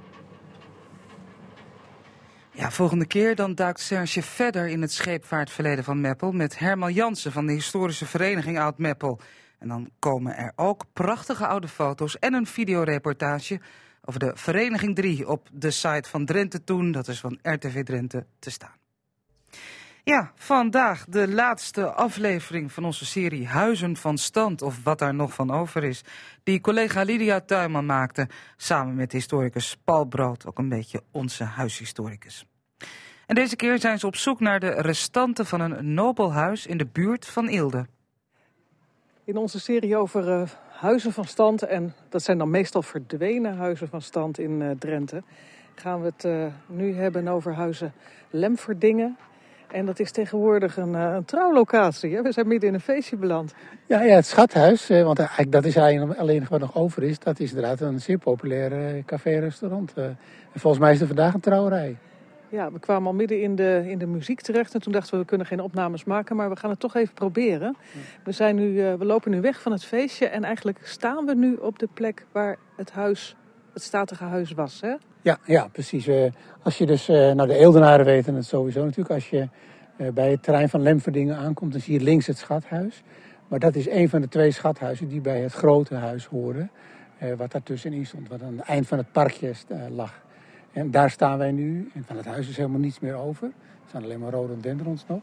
Ja, 2.51 2.71
volgende 2.71 3.05
keer 3.07 3.35
dan 3.35 3.55
duikt 3.55 3.79
Serge 3.79 4.21
verder 4.21 4.67
in 4.67 4.81
het 4.81 4.91
scheepvaartverleden 4.91 5.83
van 5.83 6.01
Meppel 6.01 6.31
met 6.31 6.59
Herman 6.59 6.93
Jansen 6.93 7.31
van 7.31 7.45
de 7.45 7.53
historische 7.53 8.05
vereniging 8.05 8.59
Oud 8.59 8.77
Meppel. 8.77 9.19
En 9.59 9.67
dan 9.67 9.89
komen 9.99 10.37
er 10.37 10.51
ook 10.55 10.85
prachtige 10.93 11.47
oude 11.47 11.67
foto's 11.67 12.19
en 12.19 12.33
een 12.33 12.45
videoreportage 12.45 13.59
over 14.05 14.19
de 14.19 14.31
Vereniging 14.33 14.95
3 14.95 15.27
op 15.27 15.49
de 15.51 15.71
site 15.71 16.09
van 16.09 16.25
Drenthe 16.25 16.63
Toen, 16.63 16.91
dat 16.91 17.07
is 17.07 17.19
van 17.19 17.39
RTV 17.41 17.83
Drenthe, 17.83 18.25
te 18.39 18.51
staan. 18.51 18.75
Ja, 20.03 20.31
vandaag 20.35 21.05
de 21.05 21.27
laatste 21.27 21.91
aflevering 21.91 22.71
van 22.71 22.85
onze 22.85 23.05
serie 23.05 23.47
Huizen 23.47 23.97
van 23.97 24.17
Stand, 24.17 24.61
of 24.61 24.83
wat 24.83 24.99
daar 24.99 25.13
nog 25.13 25.33
van 25.33 25.51
over 25.51 25.83
is, 25.83 26.03
die 26.43 26.61
collega 26.61 27.03
Lydia 27.03 27.39
Tuinman 27.39 27.85
maakte, 27.85 28.27
samen 28.57 28.95
met 28.95 29.11
historicus 29.11 29.77
Paul 29.83 30.05
Brood, 30.05 30.45
ook 30.45 30.57
een 30.57 30.69
beetje 30.69 31.03
onze 31.11 31.43
huishistoricus. 31.43 32.45
En 33.25 33.35
deze 33.35 33.55
keer 33.55 33.79
zijn 33.79 33.99
ze 33.99 34.07
op 34.07 34.15
zoek 34.15 34.39
naar 34.39 34.59
de 34.59 34.69
restanten 34.69 35.45
van 35.45 35.61
een 35.61 35.93
nobelhuis 35.93 36.65
in 36.65 36.77
de 36.77 36.87
buurt 36.87 37.25
van 37.25 37.49
Ilde. 37.49 37.87
In 39.23 39.37
onze 39.37 39.59
serie 39.59 39.97
over 39.97 40.27
uh, 40.27 40.49
huizen 40.79 41.11
van 41.11 41.25
stand, 41.25 41.63
en 41.63 41.93
dat 42.09 42.23
zijn 42.23 42.37
dan 42.37 42.49
meestal 42.49 42.81
verdwenen 42.81 43.57
huizen 43.57 43.87
van 43.87 44.01
stand 44.01 44.39
in 44.39 44.61
uh, 44.61 44.71
Drenthe, 44.79 45.23
gaan 45.75 46.01
we 46.01 46.05
het 46.05 46.23
uh, 46.23 46.45
nu 46.67 46.95
hebben 46.95 47.27
over 47.27 47.53
huizen 47.53 47.93
Lemverdingen 48.29 49.17
en 49.75 49.85
dat 49.85 49.99
is 49.99 50.11
tegenwoordig 50.11 50.77
een, 50.77 50.95
eh, 50.95 51.13
een 51.13 51.25
trouwlocatie. 51.25 52.15
Hè? 52.15 52.21
We 52.21 52.31
zijn 52.31 52.47
midden 52.47 52.69
in 52.69 52.75
een 52.75 52.81
feestje 52.81 53.15
beland. 53.15 53.53
Ja, 53.85 54.01
ja 54.01 54.15
het 54.15 54.25
schathuis, 54.25 54.89
eh, 54.89 55.03
want 55.03 55.19
eigenlijk 55.19 55.51
dat 55.51 55.65
is 55.65 55.75
eigenlijk 55.75 56.19
alleen 56.19 56.45
wat 56.49 56.59
nog 56.59 56.75
over 56.75 57.03
is. 57.03 57.19
Dat 57.19 57.39
is 57.39 57.49
inderdaad 57.49 57.81
een 57.81 58.01
zeer 58.01 58.17
populair 58.17 58.71
eh, 58.71 59.03
café-restaurant. 59.05 59.93
En 59.93 60.17
volgens 60.59 60.83
mij 60.83 60.93
is 60.93 61.01
er 61.01 61.07
vandaag 61.07 61.33
een 61.33 61.39
trouwerij. 61.39 61.97
Ja, 62.49 62.71
we 62.71 62.79
kwamen 62.79 63.07
al 63.07 63.13
midden 63.13 63.41
in 63.41 63.55
de, 63.55 63.83
in 63.87 63.97
de 63.97 64.05
muziek 64.05 64.41
terecht. 64.41 64.73
En 64.73 64.81
toen 64.81 64.91
dachten 64.91 65.13
we, 65.13 65.19
we 65.19 65.25
kunnen 65.25 65.47
geen 65.47 65.59
opnames 65.59 66.03
maken, 66.03 66.35
maar 66.35 66.49
we 66.49 66.55
gaan 66.55 66.69
het 66.69 66.79
toch 66.79 66.95
even 66.95 67.13
proberen. 67.13 67.75
We, 68.23 68.31
zijn 68.31 68.55
nu, 68.55 68.73
we 68.97 69.05
lopen 69.05 69.31
nu 69.31 69.41
weg 69.41 69.61
van 69.61 69.71
het 69.71 69.85
feestje. 69.85 70.27
En 70.27 70.43
eigenlijk 70.43 70.79
staan 70.83 71.25
we 71.25 71.35
nu 71.35 71.55
op 71.55 71.79
de 71.79 71.87
plek 71.93 72.25
waar 72.31 72.57
het 72.75 72.91
huis, 72.91 73.35
het 73.73 73.83
statige 73.83 74.23
huis 74.23 74.51
was. 74.51 74.81
Hè? 74.81 74.95
Ja, 75.21 75.37
ja 75.45 75.67
precies. 75.71 76.09
als 76.63 76.77
je 76.77 76.85
dus, 76.85 77.07
nou 77.07 77.47
de 77.47 77.57
Eeldenaren 77.57 78.05
weten 78.05 78.35
het 78.35 78.45
sowieso 78.45 78.83
natuurlijk. 78.83 79.13
Als 79.13 79.29
je 79.29 79.47
eh, 79.97 80.09
bij 80.09 80.31
het 80.31 80.43
terrein 80.43 80.69
van 80.69 80.81
Lemverdingen 80.81 81.37
aankomt, 81.37 81.71
dan 81.71 81.81
zie 81.81 81.93
je 81.93 82.03
links 82.03 82.27
het 82.27 82.37
schathuis. 82.37 83.03
Maar 83.47 83.59
dat 83.59 83.75
is 83.75 83.89
een 83.89 84.09
van 84.09 84.21
de 84.21 84.27
twee 84.27 84.51
schathuizen 84.51 85.07
die 85.07 85.21
bij 85.21 85.41
het 85.41 85.53
grote 85.53 85.95
huis 85.95 86.25
hoorden. 86.25 86.71
Eh, 87.17 87.33
wat 87.33 87.51
daartussenin 87.51 88.05
stond, 88.05 88.27
wat 88.27 88.41
aan 88.41 88.57
het 88.57 88.67
eind 88.67 88.87
van 88.87 88.97
het 88.97 89.11
parkje 89.11 89.53
eh, 89.67 89.77
lag. 89.89 90.23
En 90.75 90.91
daar 90.91 91.09
staan 91.09 91.37
wij 91.37 91.51
nu. 91.51 91.89
En 91.93 92.03
van 92.03 92.15
het 92.17 92.25
huis 92.25 92.49
is 92.49 92.57
helemaal 92.57 92.79
niets 92.79 92.99
meer 92.99 93.15
over. 93.15 93.47
Er 93.47 93.87
staan 93.87 94.03
alleen 94.03 94.19
maar 94.19 94.31
rhododendrons 94.31 95.05
nog. 95.07 95.21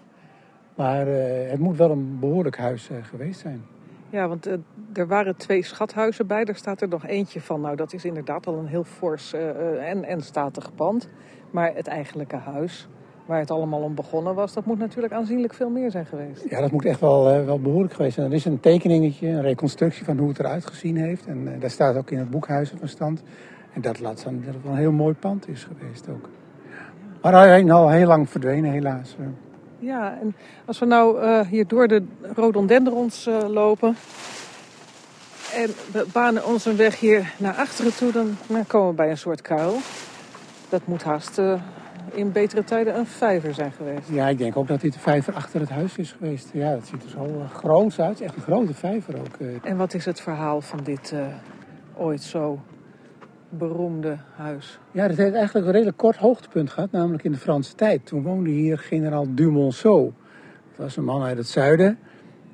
Maar 0.75 1.07
het 1.51 1.59
moet 1.59 1.77
wel 1.77 1.91
een 1.91 2.19
behoorlijk 2.21 2.57
huis 2.57 2.91
geweest 3.03 3.41
zijn. 3.41 3.62
Ja, 4.11 4.29
want 4.29 4.49
er 4.93 5.07
waren 5.07 5.37
twee 5.37 5.62
schathuizen 5.65 6.27
bij. 6.27 6.45
Daar 6.45 6.57
staat 6.57 6.81
er 6.81 6.88
nog 6.88 7.07
eentje 7.07 7.41
van. 7.41 7.61
Nou, 7.61 7.77
dat 7.77 7.93
is 7.93 8.05
inderdaad 8.05 8.47
al 8.47 8.59
een 8.59 8.67
heel 8.67 8.85
fors 8.85 9.33
en, 9.81 10.05
en 10.05 10.21
statig 10.21 10.75
pand. 10.75 11.09
Maar 11.51 11.75
het 11.75 11.87
eigenlijke 11.87 12.37
huis, 12.37 12.88
waar 13.27 13.38
het 13.38 13.51
allemaal 13.51 13.83
om 13.83 13.95
begonnen 13.95 14.35
was, 14.35 14.53
dat 14.53 14.65
moet 14.65 14.79
natuurlijk 14.79 15.12
aanzienlijk 15.12 15.55
veel 15.55 15.71
meer 15.71 15.91
zijn 15.91 16.07
geweest. 16.07 16.51
Ja, 16.51 16.61
dat 16.61 16.71
moet 16.71 16.85
echt 16.85 17.01
wel, 17.01 17.25
wel 17.25 17.61
behoorlijk 17.61 17.95
geweest 17.95 18.15
zijn. 18.15 18.27
Er 18.27 18.37
is 18.37 18.45
een 18.45 18.61
tekeningetje, 18.61 19.29
een 19.29 19.43
reconstructie 19.43 20.05
van 20.05 20.19
hoe 20.19 20.29
het 20.29 20.38
eruit 20.38 20.67
gezien 20.67 20.97
heeft. 20.97 21.27
En 21.27 21.59
daar 21.59 21.71
staat 21.71 21.97
ook 21.97 22.11
in 22.11 22.19
het 22.19 22.31
boekhuizen 22.31 22.79
van 22.79 22.88
stand. 22.88 23.23
En 23.73 23.81
dat 23.81 24.01
laat 24.01 24.21
zien 24.21 24.43
dat 24.45 24.55
het 24.55 24.63
wel 24.63 24.73
een 24.73 24.79
heel 24.79 24.93
mooi 24.93 25.15
pand 25.15 25.49
is 25.49 25.65
geweest 25.65 26.09
ook. 26.09 26.29
Maar 27.23 27.33
hij 27.33 27.63
is 27.63 27.71
al 27.71 27.89
heel 27.89 28.07
lang 28.07 28.31
verdwenen, 28.31 28.71
helaas. 28.71 29.17
Ja, 29.79 30.19
en 30.21 30.35
als 30.65 30.79
we 30.79 30.87
nou 30.87 31.23
uh, 31.23 31.41
hier 31.41 31.67
door 31.67 31.89
de 31.89 32.05
rhododendrons 32.35 33.29
lopen 33.49 33.97
en 35.55 35.71
we 35.93 36.07
banen 36.13 36.47
ons 36.47 36.65
een 36.65 36.77
weg 36.77 37.01
hier 37.01 37.35
naar 37.39 37.55
achteren 37.55 37.95
toe, 37.97 38.13
dan, 38.13 38.37
dan 38.47 38.67
komen 38.67 38.89
we 38.89 38.95
bij 38.95 39.11
een 39.11 39.19
soort 39.19 39.43
kuil. 39.43 39.77
Dat 40.69 40.87
moet 40.87 41.03
haast 41.03 41.41
in 42.11 42.33
betere 42.33 42.65
tijden 42.65 42.99
een 42.99 43.07
vijver 43.07 43.55
zijn 43.55 43.73
geweest. 43.73 44.09
Ja, 44.09 44.29
ik 44.29 44.39
denk 44.39 44.57
ook 44.57 44.69
dat 44.69 44.81
dit 44.81 44.95
een 44.95 45.01
vijver 45.01 45.35
achter 45.35 45.61
het 45.61 45.71
huis 45.71 45.97
is 45.97 46.13
geweest. 46.13 46.51
Ja, 46.53 46.75
dat 46.75 46.87
ziet 46.87 47.03
er 47.03 47.11
zo 47.11 47.25
uh, 47.25 47.51
groot 47.51 47.99
uit. 47.99 48.21
Echt 48.21 48.37
een 48.37 48.43
grote 48.43 48.75
vijver 48.75 49.19
ook. 49.19 49.37
Uh. 49.39 49.49
En 49.63 49.77
wat 49.77 49.95
is 49.95 50.05
het 50.05 50.21
verhaal 50.21 50.61
van 50.61 50.81
dit 50.83 51.13
uh, 51.15 51.21
ooit 51.97 52.23
zo 52.23 52.61
beroemde 53.59 54.17
huis? 54.37 54.79
Ja, 54.91 55.09
dat 55.09 55.17
heeft 55.17 55.35
eigenlijk 55.35 55.67
een 55.67 55.73
redelijk 55.73 55.97
kort 55.97 56.17
hoogtepunt 56.17 56.71
gehad, 56.71 56.91
namelijk 56.91 57.25
in 57.25 57.33
de 57.33 57.38
Franse 57.38 57.75
tijd. 57.75 58.07
Toen 58.07 58.23
woonde 58.23 58.51
hier 58.51 58.79
generaal 58.79 59.27
Dumonceau. 59.29 60.12
Dat 60.69 60.85
was 60.85 60.97
een 60.97 61.05
man 61.05 61.23
uit 61.23 61.37
het 61.37 61.49
zuiden. 61.49 61.99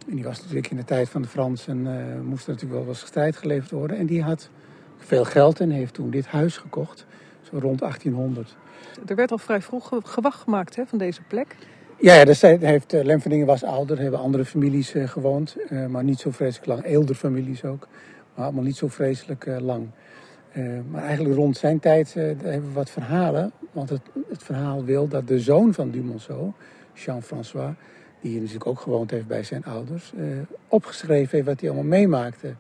En 0.09 0.15
die 0.15 0.25
was 0.25 0.39
natuurlijk 0.39 0.71
in 0.71 0.77
de 0.77 0.85
tijd 0.85 1.09
van 1.09 1.23
de 1.23 1.29
Fransen, 1.29 1.83
moest 2.25 2.47
er 2.47 2.53
natuurlijk 2.53 2.81
wel 2.81 2.89
eens 2.89 3.07
strijd 3.07 3.37
geleverd 3.37 3.71
worden. 3.71 3.97
En 3.97 4.07
die 4.07 4.23
had 4.23 4.51
veel 4.97 5.25
geld 5.25 5.61
en 5.61 5.71
heeft 5.71 5.95
toen 5.95 6.11
dit 6.11 6.27
huis 6.27 6.57
gekocht, 6.57 7.07
zo 7.43 7.59
rond 7.59 7.79
1800. 7.79 8.57
Er 9.07 9.15
werd 9.15 9.31
al 9.31 9.39
vrij 9.39 9.63
vroeg 9.63 9.91
gewacht 10.03 10.41
gemaakt 10.41 10.77
hè, 10.77 10.87
van 10.87 10.99
deze 10.99 11.23
plek. 11.23 11.57
Ja, 12.01 12.15
ja 12.15 12.25
dus 12.25 12.41
heeft, 12.41 12.95
uh, 12.95 13.05
Lemverdingen 13.05 13.47
was 13.47 13.65
ouder, 13.65 13.99
hebben 13.99 14.21
andere 14.21 14.45
families 14.45 14.95
uh, 14.95 15.09
gewoond. 15.09 15.57
Uh, 15.71 15.87
maar 15.87 16.05
niet 16.05 16.19
zo 16.19 16.31
vreselijk 16.31 16.67
lang. 16.67 16.85
Eelderfamilies 16.85 17.65
ook. 17.65 17.89
Maar 18.35 18.45
allemaal 18.45 18.65
niet 18.65 18.77
zo 18.77 18.89
vreselijk 18.89 19.47
lang. 19.61 19.89
Maar 20.91 21.03
eigenlijk 21.03 21.37
rond 21.37 21.57
zijn 21.57 21.79
tijd 21.79 22.15
hebben 22.15 22.69
we 22.69 22.73
wat 22.73 22.91
verhalen. 22.91 23.53
Want 23.73 23.89
het, 23.89 24.01
het, 24.29 24.43
verhaal 24.43 24.85
wil 24.85 25.09
dat 25.09 25.29
de 25.29 25.41
zoon 25.41 25.75
van 25.75 25.91
Dumonceau, 25.91 26.53
Jean-François... 26.95 27.75
die 28.21 28.31
hier 28.31 28.41
natuurlijk 28.41 28.67
ook 28.67 28.81
gewoond 28.81 29.11
heeft 29.11 29.27
bij 29.27 29.43
zijn 29.43 29.65
ouders... 29.65 30.13
opgeschreven 30.69 31.31
heeft 31.31 31.47
wat 31.47 31.61
hij 31.61 31.71
allemaal 31.71 31.89
meemaakte... 31.89 32.55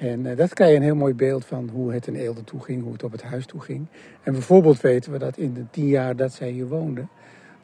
En 0.00 0.36
dat 0.36 0.54
krijg 0.54 0.70
je 0.70 0.76
een 0.76 0.82
heel 0.82 0.94
mooi 0.94 1.14
beeld 1.14 1.44
van 1.44 1.68
hoe 1.72 1.92
het 1.92 2.06
in 2.06 2.14
Eelde 2.14 2.44
toe 2.44 2.60
ging, 2.60 2.82
hoe 2.82 2.92
het 2.92 3.02
op 3.02 3.12
het 3.12 3.22
huis 3.22 3.46
toe 3.46 3.60
ging. 3.60 3.86
En 4.22 4.32
bijvoorbeeld 4.32 4.80
weten 4.80 5.12
we 5.12 5.18
dat 5.18 5.36
in 5.36 5.54
de 5.54 5.64
tien 5.70 5.86
jaar 5.86 6.16
dat 6.16 6.32
zij 6.32 6.50
hier 6.50 6.66
woonde, 6.66 7.06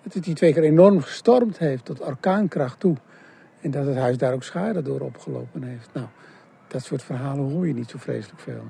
dat 0.03 0.15
het 0.15 0.25
die 0.25 0.35
twee 0.35 0.53
keer 0.53 0.63
enorm 0.63 1.01
gestormd 1.01 1.59
heeft 1.59 1.85
tot 1.85 2.01
orkaankracht 2.01 2.81
toe. 2.81 2.97
En 3.61 3.71
dat 3.71 3.87
het 3.87 3.97
huis 3.97 4.17
daar 4.17 4.33
ook 4.33 4.43
schade 4.43 4.83
door 4.83 5.01
opgelopen 5.01 5.63
heeft. 5.63 5.89
Nou, 5.93 6.07
dat 6.69 6.85
soort 6.85 7.03
verhalen 7.03 7.51
hoor 7.51 7.67
je 7.67 7.75
niet 7.75 7.91
zo 7.91 7.99
vreselijk 7.99 8.41
veel. 8.41 8.65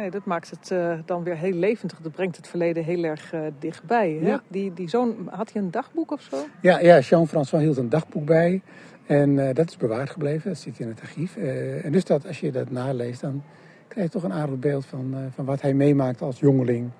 Nee, 0.00 0.10
dat 0.10 0.24
maakt 0.24 0.50
het 0.50 0.70
uh, 0.70 0.98
dan 1.04 1.22
weer 1.22 1.36
heel 1.36 1.52
levendig. 1.52 2.00
Dat 2.00 2.12
brengt 2.12 2.36
het 2.36 2.48
verleden 2.48 2.84
heel 2.84 3.04
erg 3.04 3.32
uh, 3.32 3.40
dichtbij. 3.58 4.18
Hè? 4.20 4.28
Ja. 4.28 4.42
Die, 4.48 4.74
die 4.74 4.88
zoon, 4.88 5.14
had 5.30 5.52
hij 5.52 5.62
een 5.62 5.70
dagboek 5.70 6.10
of 6.10 6.20
zo? 6.20 6.36
Ja, 6.60 6.78
ja 6.78 6.98
Jean-François 6.98 7.62
hield 7.62 7.76
een 7.76 7.88
dagboek 7.88 8.24
bij. 8.24 8.62
En 9.06 9.30
uh, 9.30 9.48
dat 9.54 9.68
is 9.68 9.76
bewaard 9.76 10.10
gebleven, 10.10 10.50
dat 10.50 10.58
zit 10.58 10.78
in 10.78 10.88
het 10.88 11.00
archief. 11.00 11.36
En 11.82 11.92
dus 11.92 12.04
dat, 12.04 12.26
als 12.26 12.40
je 12.40 12.50
dat 12.50 12.70
naleest, 12.70 13.20
dan 13.20 13.42
krijg 13.88 14.06
je 14.06 14.12
toch 14.12 14.22
een 14.22 14.32
aardig 14.32 14.58
beeld 14.58 14.86
van, 14.86 15.14
van 15.34 15.44
wat 15.44 15.60
hij 15.60 15.74
meemaakt 15.74 16.22
als 16.22 16.38
jongeling. 16.38 16.90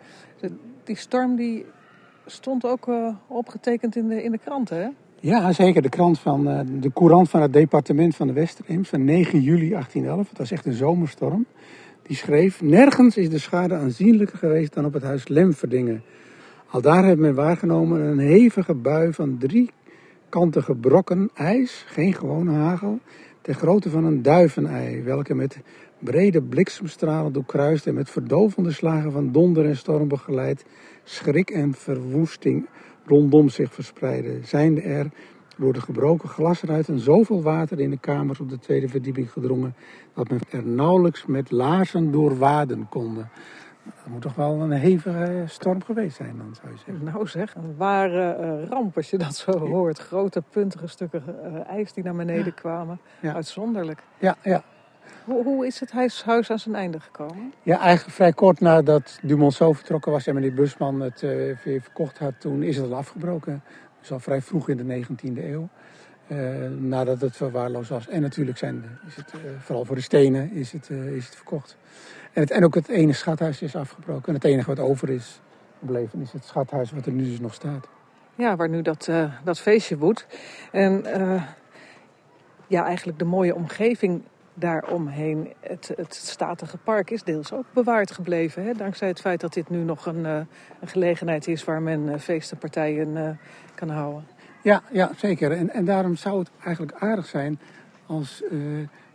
De, 0.41 0.51
die 0.85 0.97
storm 0.97 1.37
die 1.37 1.67
stond 2.27 2.65
ook 2.67 2.89
opgetekend 3.27 3.97
in 3.97 4.09
de, 4.09 4.23
in 4.23 4.31
de 4.31 4.39
krant, 4.39 4.69
hè? 4.69 4.89
Ja, 5.21 5.53
zeker. 5.53 5.83
De 5.83 5.89
krant 5.89 6.19
van 6.19 6.45
de 6.81 6.93
courant 6.93 7.31
van 7.31 7.43
het 7.43 7.53
departement 7.53 8.17
van 8.17 8.27
de 8.27 8.33
Westereems 8.33 8.89
van 8.89 9.05
9 9.05 9.41
juli 9.41 9.69
1811. 9.69 10.29
Het 10.29 10.39
was 10.39 10.51
echt 10.51 10.67
een 10.67 10.73
zomerstorm. 10.73 11.47
Die 12.11 12.19
schreef: 12.19 12.63
Nergens 12.63 13.17
is 13.17 13.31
de 13.31 13.39
schade 13.39 13.75
aanzienlijker 13.75 14.39
geweest 14.39 14.75
dan 14.75 14.85
op 14.85 14.93
het 14.93 15.03
huis 15.03 15.29
Lemverdingen. 15.29 16.03
Al 16.67 16.81
daar 16.81 17.05
heeft 17.05 17.19
men 17.19 17.35
waargenomen 17.35 18.01
een 18.01 18.19
hevige 18.19 18.75
bui 18.75 19.13
van 19.13 19.39
drie 19.39 19.71
kantige 20.29 20.75
brokken 20.75 21.31
ijs, 21.35 21.85
geen 21.87 22.15
gewone 22.15 22.53
hagel, 22.53 22.99
ter 23.41 23.55
grootte 23.55 23.91
van 23.91 24.05
een 24.05 24.23
duivenei, 24.23 25.03
welke 25.03 25.35
met 25.35 25.59
brede 25.99 26.43
bliksemstralen 26.43 27.33
doorkruist 27.33 27.87
en 27.87 27.95
met 27.95 28.11
verdovende 28.11 28.73
slagen 28.73 29.13
van 29.13 29.33
donder 29.33 29.65
en 29.65 29.77
storm 29.77 30.09
begeleid, 30.09 30.65
schrik 31.05 31.51
en 31.51 31.75
verwoesting 31.75 32.67
rondom 33.07 33.49
zich 33.49 33.75
verspreiden. 33.75 34.45
Zijnde 34.45 34.81
er 34.81 35.11
door 35.61 35.73
de 35.73 35.81
gebroken 35.81 36.29
glasruiten 36.29 36.99
zoveel 36.99 37.43
water 37.43 37.81
in 37.81 37.91
de 37.91 37.99
kamers 37.99 38.41
op 38.41 38.49
de 38.49 38.59
tweede 38.59 38.89
verdieping 38.89 39.33
gedrongen, 39.33 39.75
dat 40.15 40.29
men 40.29 40.41
er 40.51 40.67
nauwelijks 40.67 41.27
met 41.27 41.51
laarzen 41.51 42.11
door 42.11 42.39
waden 42.39 42.89
konde. 42.89 43.25
Dat 43.85 44.07
moet 44.07 44.23
toch 44.23 44.35
wel 44.35 44.61
een 44.61 44.71
hevige 44.71 45.45
storm 45.47 45.83
geweest 45.83 46.17
zijn, 46.17 46.37
dan 46.37 46.55
zou 46.61 46.73
je 46.73 46.79
zeggen. 46.79 47.05
Nou 47.05 47.29
zeg, 47.29 47.55
een 47.55 47.77
ware 47.77 48.33
eh, 48.33 48.69
ramp 48.69 48.97
als 48.97 49.11
je 49.11 49.19
dat 49.19 49.35
zo 49.35 49.59
hoort. 49.59 49.99
Grote 49.99 50.43
puntige 50.51 50.87
stukken 50.87 51.23
eh, 51.45 51.69
ijs 51.69 51.93
die 51.93 52.05
naar 52.05 52.15
beneden 52.15 52.55
kwamen. 52.55 53.01
Uitzonderlijk. 53.23 54.03
Ja, 54.19 54.37
ja. 54.43 54.63
Hoe, 55.25 55.45
hoe 55.45 55.67
is 55.67 55.81
het 55.81 55.93
huis, 55.93 56.25
aan 56.27 56.59
zijn 56.59 56.75
einde 56.75 57.01
gekomen? 57.01 57.53
Ja, 57.63 57.79
eigenlijk 57.79 58.17
vrij 58.17 58.33
kort 58.33 58.61
nadat 58.61 59.19
Dumont 59.23 59.55
zo 59.55 59.73
vertrokken 59.73 60.13
was 60.13 60.27
en 60.27 60.35
meneer 60.35 60.55
Busman 60.55 61.01
het 61.01 61.21
weer 61.21 61.81
verkocht 61.81 62.19
had, 62.19 62.33
toen 62.39 62.63
is 62.63 62.77
het 62.77 62.87
al 62.87 62.97
afgebroken. 62.97 63.63
Dus 64.01 64.13
al 64.13 64.21
vrij 64.21 64.43
vroeg 64.43 64.69
in 64.69 64.77
de 64.77 64.85
19e 64.85 65.45
eeuw. 65.45 65.69
Eh, 66.31 66.39
nadat 66.79 67.21
het 67.21 67.37
verwaarloosd 67.37 67.89
was. 67.89 68.09
En 68.09 68.21
natuurlijk 68.21 68.59
zijn, 68.59 68.85
is 69.07 69.17
het, 69.17 69.33
eh, 69.33 69.41
vooral 69.59 69.85
voor 69.85 69.97
de 69.97 70.03
stenen, 70.03 70.53
is 70.53 70.73
het, 70.73 70.91
eh, 70.91 71.17
is 71.17 71.25
het 71.25 71.35
verkocht. 71.35 71.77
En, 72.33 72.41
het, 72.43 72.51
en 72.51 72.65
ook 72.65 72.75
het 72.75 72.89
ene 72.89 73.13
schathuis 73.13 73.63
is 73.63 73.77
afgebroken. 73.77 74.29
En 74.29 74.35
het 74.35 74.45
enige 74.45 74.75
wat 74.75 74.79
over 74.79 75.09
is 75.09 75.41
gebleven 75.79 76.21
is 76.21 76.33
het 76.33 76.45
schathuis 76.45 76.91
wat 76.91 77.07
er 77.07 77.13
nu 77.13 77.25
dus 77.25 77.41
nog 77.41 77.55
staat. 77.55 77.89
Ja, 78.35 78.57
waar 78.57 78.69
nu 78.69 78.83
dat, 78.83 79.11
dat 79.45 79.61
feestje 79.61 79.99
woedt. 79.99 80.27
En 80.73 81.05
ja, 82.67 82.85
eigenlijk 82.85 83.19
de 83.19 83.25
mooie 83.25 83.55
omgeving 83.55 84.23
daaromheen. 84.55 85.53
Het, 85.61 85.93
het 85.97 86.15
statige 86.15 86.77
park 86.77 87.11
is 87.11 87.23
deels 87.23 87.53
ook 87.53 87.65
bewaard 87.73 88.11
gebleven. 88.11 88.65
Hè? 88.65 88.73
Dankzij 88.73 89.09
het 89.09 89.21
feit 89.21 89.41
dat 89.41 89.53
dit 89.53 89.71
nu 89.71 89.79
nog 89.79 90.07
een, 90.07 90.27
eh, 90.27 90.41
gelegenheid 90.85 91.49
is 91.49 91.65
waar 91.65 91.83
men 91.83 92.09
uh, 93.17 93.29
kan 93.75 93.89
houden. 93.89 94.25
Ja, 94.63 94.83
ja 94.93 95.11
zeker. 95.17 95.53
En, 95.53 95.71
en 95.71 95.85
daarom 95.85 96.17
zou 96.17 96.39
het 96.39 96.51
eigenlijk 96.65 96.97
aardig 96.99 97.27
zijn 97.27 97.61
als 98.07 98.43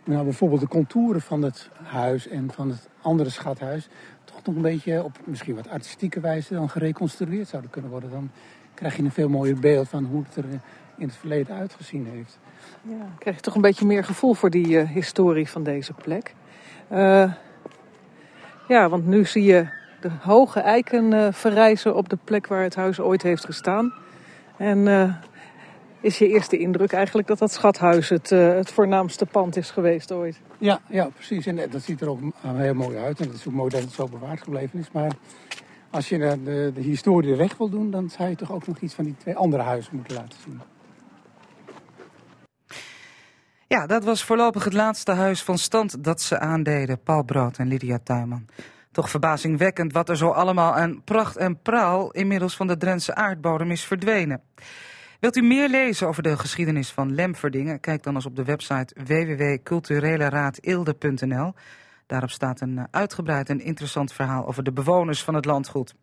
nou, 0.04 0.24
bijvoorbeeld 0.24 0.60
de 0.60 0.68
contouren 0.68 1.20
van 1.20 1.42
het 1.42 1.70
huis 1.82 2.28
en 2.28 2.52
van 2.52 2.68
het 2.68 2.88
andere 3.02 3.30
schathuis 3.30 3.88
toch 4.24 4.42
nog 4.44 4.54
een 4.54 4.62
beetje 4.62 5.04
op 5.04 5.18
misschien 5.24 5.54
wat 5.54 5.68
artistieke 5.68 6.20
wijze 6.20 6.54
dan 6.54 6.70
gereconstrueerd 6.70 7.48
zouden 7.48 7.70
kunnen 7.70 7.90
worden. 7.90 8.10
Dan 8.10 8.30
krijg 8.74 8.96
je 8.96 9.02
een 9.02 9.10
veel 9.10 9.28
mooier 9.28 9.58
beeld 9.58 9.88
van 9.88 10.04
hoe 10.04 10.22
het 10.22 10.36
er 10.36 10.44
in 10.96 11.06
het 11.06 11.16
verleden 11.16 11.56
uitgezien 11.56 12.06
heeft. 12.06 12.38
Ja, 12.82 13.06
krijg 13.18 13.36
je 13.36 13.42
toch 13.42 13.54
een 13.54 13.60
beetje 13.60 13.86
meer 13.86 14.04
gevoel 14.04 14.34
voor 14.34 14.50
die 14.50 14.68
uh, 14.68 14.88
historie 14.88 15.48
van 15.48 15.62
deze 15.62 15.92
plek. 15.92 16.34
Uh, 16.92 17.32
ja, 18.68 18.88
want 18.88 19.06
nu 19.06 19.24
zie 19.24 19.44
je 19.44 19.68
de 20.00 20.10
hoge 20.20 20.60
eiken 20.60 21.12
uh, 21.12 21.28
verrijzen 21.30 21.96
op 21.96 22.08
de 22.08 22.18
plek 22.24 22.46
waar 22.46 22.62
het 22.62 22.74
huis 22.74 23.00
ooit 23.00 23.22
heeft 23.22 23.44
gestaan. 23.44 23.92
En 24.56 25.18
is 26.00 26.18
je 26.18 26.28
eerste 26.28 26.58
indruk 26.58 26.92
eigenlijk 26.92 27.28
dat 27.28 27.38
dat 27.38 27.52
schathuis 27.52 28.08
het, 28.08 28.30
het 28.30 28.70
voornaamste 28.70 29.26
pand 29.26 29.56
is 29.56 29.70
geweest 29.70 30.12
ooit? 30.12 30.40
Ja, 30.58 30.80
ja, 30.88 31.08
precies. 31.14 31.46
En 31.46 31.70
dat 31.70 31.82
ziet 31.82 32.00
er 32.00 32.08
ook 32.08 32.18
heel 32.42 32.74
mooi 32.74 32.96
uit. 32.96 33.20
En 33.20 33.26
het 33.26 33.34
is 33.34 33.46
ook 33.46 33.54
mooi 33.54 33.70
dat 33.70 33.80
het 33.80 33.92
zo 33.92 34.08
bewaard 34.08 34.42
gebleven 34.42 34.78
is. 34.78 34.90
Maar 34.92 35.12
als 35.90 36.08
je 36.08 36.18
de, 36.18 36.72
de, 36.74 36.80
historie 36.80 37.34
recht 37.34 37.58
wil 37.58 37.68
doen, 37.68 37.90
dan 37.90 38.10
zou 38.10 38.28
je 38.28 38.36
toch 38.36 38.52
ook 38.52 38.66
nog 38.66 38.78
iets 38.78 38.94
van 38.94 39.04
die 39.04 39.16
twee 39.16 39.36
andere 39.36 39.62
huizen 39.62 39.96
moeten 39.96 40.14
laten 40.14 40.38
zien. 40.44 40.60
Ja, 43.68 43.86
dat 43.86 44.04
was 44.04 44.24
voorlopig 44.24 44.64
het 44.64 44.72
laatste 44.72 45.12
huis 45.12 45.42
van 45.42 45.58
stand 45.58 46.04
dat 46.04 46.22
ze 46.22 46.38
aandeden. 46.38 47.02
Paul 47.02 47.22
Brood 47.22 47.58
en 47.58 47.68
Lydia 47.68 47.98
Tuinman. 48.04 48.46
Toch 48.92 49.10
verbazingwekkend 49.10 49.92
wat 49.92 50.08
er 50.08 50.16
zo 50.16 50.28
allemaal 50.28 50.74
aan 50.74 51.02
pracht 51.04 51.36
en 51.36 51.62
praal 51.62 52.10
inmiddels 52.10 52.56
van 52.56 52.66
de 52.66 52.76
Drentse 52.76 53.14
aardbodem 53.14 53.70
is 53.70 53.84
verdwenen. 53.84 54.42
Wilt 55.20 55.36
u 55.36 55.42
meer 55.42 55.68
lezen 55.68 56.08
over 56.08 56.22
de 56.22 56.38
geschiedenis 56.38 56.90
van 56.90 57.14
Lemverdingen? 57.14 57.80
Kijk 57.80 58.02
dan 58.02 58.14
eens 58.14 58.26
op 58.26 58.36
de 58.36 58.44
website 58.44 58.94
www.cultureleraadilde.nl. 59.04 61.54
Daarop 62.06 62.30
staat 62.30 62.60
een 62.60 62.86
uitgebreid 62.90 63.48
en 63.48 63.60
interessant 63.60 64.12
verhaal 64.12 64.46
over 64.46 64.62
de 64.62 64.72
bewoners 64.72 65.24
van 65.24 65.34
het 65.34 65.44
landgoed. 65.44 65.94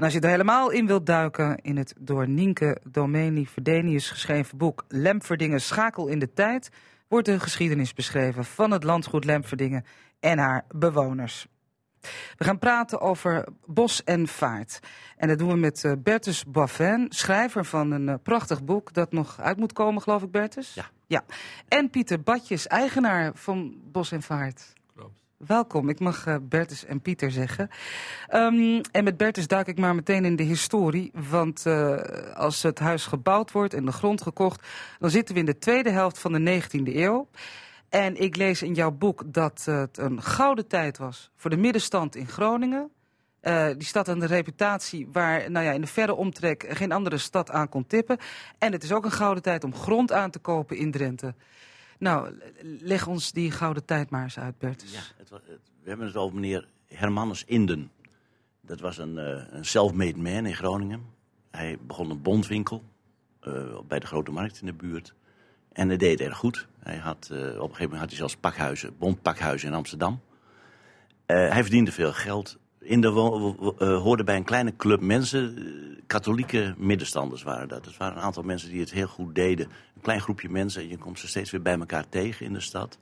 En 0.00 0.06
als 0.06 0.14
je 0.14 0.20
er 0.20 0.30
helemaal 0.30 0.70
in 0.70 0.86
wilt 0.86 1.06
duiken 1.06 1.56
in 1.56 1.76
het 1.76 1.94
door 1.98 2.28
Nienke 2.28 2.80
Domeni 2.84 3.46
Verdenius 3.46 4.10
geschreven 4.10 4.58
boek 4.58 4.84
Lemverdingen 4.88 5.60
Schakel 5.60 6.06
in 6.06 6.18
de 6.18 6.32
Tijd, 6.32 6.70
wordt 7.08 7.26
de 7.26 7.40
geschiedenis 7.40 7.94
beschreven 7.94 8.44
van 8.44 8.70
het 8.70 8.84
landgoed 8.84 9.24
Lemverdingen 9.24 9.84
en 10.20 10.38
haar 10.38 10.64
bewoners. 10.68 11.46
We 12.36 12.44
gaan 12.44 12.58
praten 12.58 13.00
over 13.00 13.48
bos 13.66 14.04
en 14.04 14.28
vaart. 14.28 14.80
En 15.16 15.28
dat 15.28 15.38
doen 15.38 15.48
we 15.48 15.56
met 15.56 15.94
Bertus 15.98 16.44
Boivin, 16.44 17.06
schrijver 17.08 17.64
van 17.64 17.90
een 17.90 18.22
prachtig 18.22 18.64
boek 18.64 18.92
dat 18.92 19.12
nog 19.12 19.40
uit 19.40 19.56
moet 19.56 19.72
komen, 19.72 20.02
geloof 20.02 20.22
ik, 20.22 20.30
Bertus? 20.30 20.74
Ja. 20.74 20.90
ja. 21.06 21.24
En 21.68 21.90
Pieter 21.90 22.22
Badjes, 22.22 22.66
eigenaar 22.66 23.30
van 23.34 23.74
Bos 23.84 24.12
en 24.12 24.22
Vaart. 24.22 24.72
Welkom, 25.46 25.88
ik 25.88 26.00
mag 26.00 26.26
uh, 26.26 26.36
Bertus 26.42 26.84
en 26.84 27.00
Pieter 27.00 27.30
zeggen. 27.30 27.70
Um, 28.34 28.80
en 28.80 29.04
met 29.04 29.16
Bertus 29.16 29.46
duik 29.46 29.66
ik 29.66 29.78
maar 29.78 29.94
meteen 29.94 30.24
in 30.24 30.36
de 30.36 30.42
historie. 30.42 31.10
Want 31.30 31.66
uh, 31.66 31.98
als 32.34 32.62
het 32.62 32.78
huis 32.78 33.06
gebouwd 33.06 33.52
wordt 33.52 33.74
en 33.74 33.84
de 33.84 33.92
grond 33.92 34.22
gekocht... 34.22 34.66
dan 34.98 35.10
zitten 35.10 35.34
we 35.34 35.40
in 35.40 35.46
de 35.46 35.58
tweede 35.58 35.90
helft 35.90 36.18
van 36.18 36.32
de 36.32 36.62
19e 36.62 36.94
eeuw. 36.94 37.28
En 37.88 38.16
ik 38.16 38.36
lees 38.36 38.62
in 38.62 38.74
jouw 38.74 38.90
boek 38.90 39.22
dat 39.26 39.64
het 39.64 39.98
een 39.98 40.22
gouden 40.22 40.66
tijd 40.66 40.98
was 40.98 41.30
voor 41.36 41.50
de 41.50 41.56
middenstand 41.56 42.16
in 42.16 42.28
Groningen. 42.28 42.90
die 43.76 43.86
stad 43.86 44.06
had 44.06 44.16
een 44.16 44.26
reputatie 44.26 45.08
waar 45.12 45.50
nou 45.50 45.64
ja, 45.64 45.72
in 45.72 45.80
de 45.80 45.86
verre 45.86 46.14
omtrek 46.14 46.66
geen 46.68 46.92
andere 46.92 47.18
stad 47.18 47.50
aan 47.50 47.68
kon 47.68 47.86
tippen. 47.86 48.18
En 48.58 48.72
het 48.72 48.82
is 48.82 48.92
ook 48.92 49.04
een 49.04 49.12
gouden 49.12 49.42
tijd 49.42 49.64
om 49.64 49.74
grond 49.74 50.12
aan 50.12 50.30
te 50.30 50.38
kopen 50.38 50.76
in 50.76 50.90
Drenthe. 50.90 51.34
Nou, 52.00 52.38
leg 52.62 53.06
ons 53.06 53.32
die 53.32 53.50
gouden 53.50 53.84
tijd 53.84 54.10
maar 54.10 54.22
eens 54.22 54.38
uit, 54.38 54.58
Bertus. 54.58 54.92
Ja, 54.92 55.00
het, 55.16 55.30
we 55.82 55.88
hebben 55.88 56.06
het 56.06 56.16
over 56.16 56.34
meneer 56.34 56.68
Hermanus 56.86 57.44
Inden. 57.44 57.90
Dat 58.60 58.80
was 58.80 58.98
een, 58.98 59.16
uh, 59.16 59.42
een 59.50 59.64
self-made 59.64 60.18
man 60.18 60.46
in 60.46 60.54
Groningen. 60.54 61.04
Hij 61.50 61.78
begon 61.80 62.10
een 62.10 62.22
bondwinkel 62.22 62.82
uh, 63.42 63.78
bij 63.88 63.98
de 63.98 64.06
Grote 64.06 64.30
Markt 64.30 64.60
in 64.60 64.66
de 64.66 64.72
buurt. 64.72 65.14
En 65.72 65.88
hij 65.88 65.96
deed 65.96 66.20
erg 66.20 66.36
goed. 66.36 66.66
Hij 66.78 66.96
had, 66.96 67.28
uh, 67.32 67.38
op 67.38 67.44
een 67.44 67.54
gegeven 67.60 67.82
moment 67.82 68.00
had 68.00 68.08
hij 68.08 68.18
zelfs 68.18 68.36
pakhuizen, 68.36 68.98
bondpakhuizen 68.98 69.68
in 69.68 69.74
Amsterdam. 69.74 70.20
hij 71.26 71.62
verdiende 71.62 71.92
veel 71.92 72.12
geld. 72.12 72.58
In 72.80 73.00
de 73.00 73.08
hoorde 73.78 74.24
bij 74.24 74.36
een 74.36 74.44
kleine 74.44 74.76
club 74.76 75.00
mensen, 75.00 75.56
katholieke 76.06 76.74
middenstanders 76.78 77.42
waren 77.42 77.68
dat. 77.68 77.84
Het 77.84 77.96
waren 77.96 78.16
een 78.16 78.22
aantal 78.22 78.42
mensen 78.42 78.70
die 78.70 78.80
het 78.80 78.90
heel 78.90 79.06
goed 79.06 79.34
deden. 79.34 79.66
Een 79.66 80.02
klein 80.02 80.20
groepje 80.20 80.48
mensen, 80.48 80.88
je 80.88 80.98
komt 80.98 81.18
ze 81.18 81.28
steeds 81.28 81.50
weer 81.50 81.62
bij 81.62 81.78
elkaar 81.78 82.08
tegen 82.08 82.46
in 82.46 82.52
de 82.52 82.60
stad. 82.60 82.98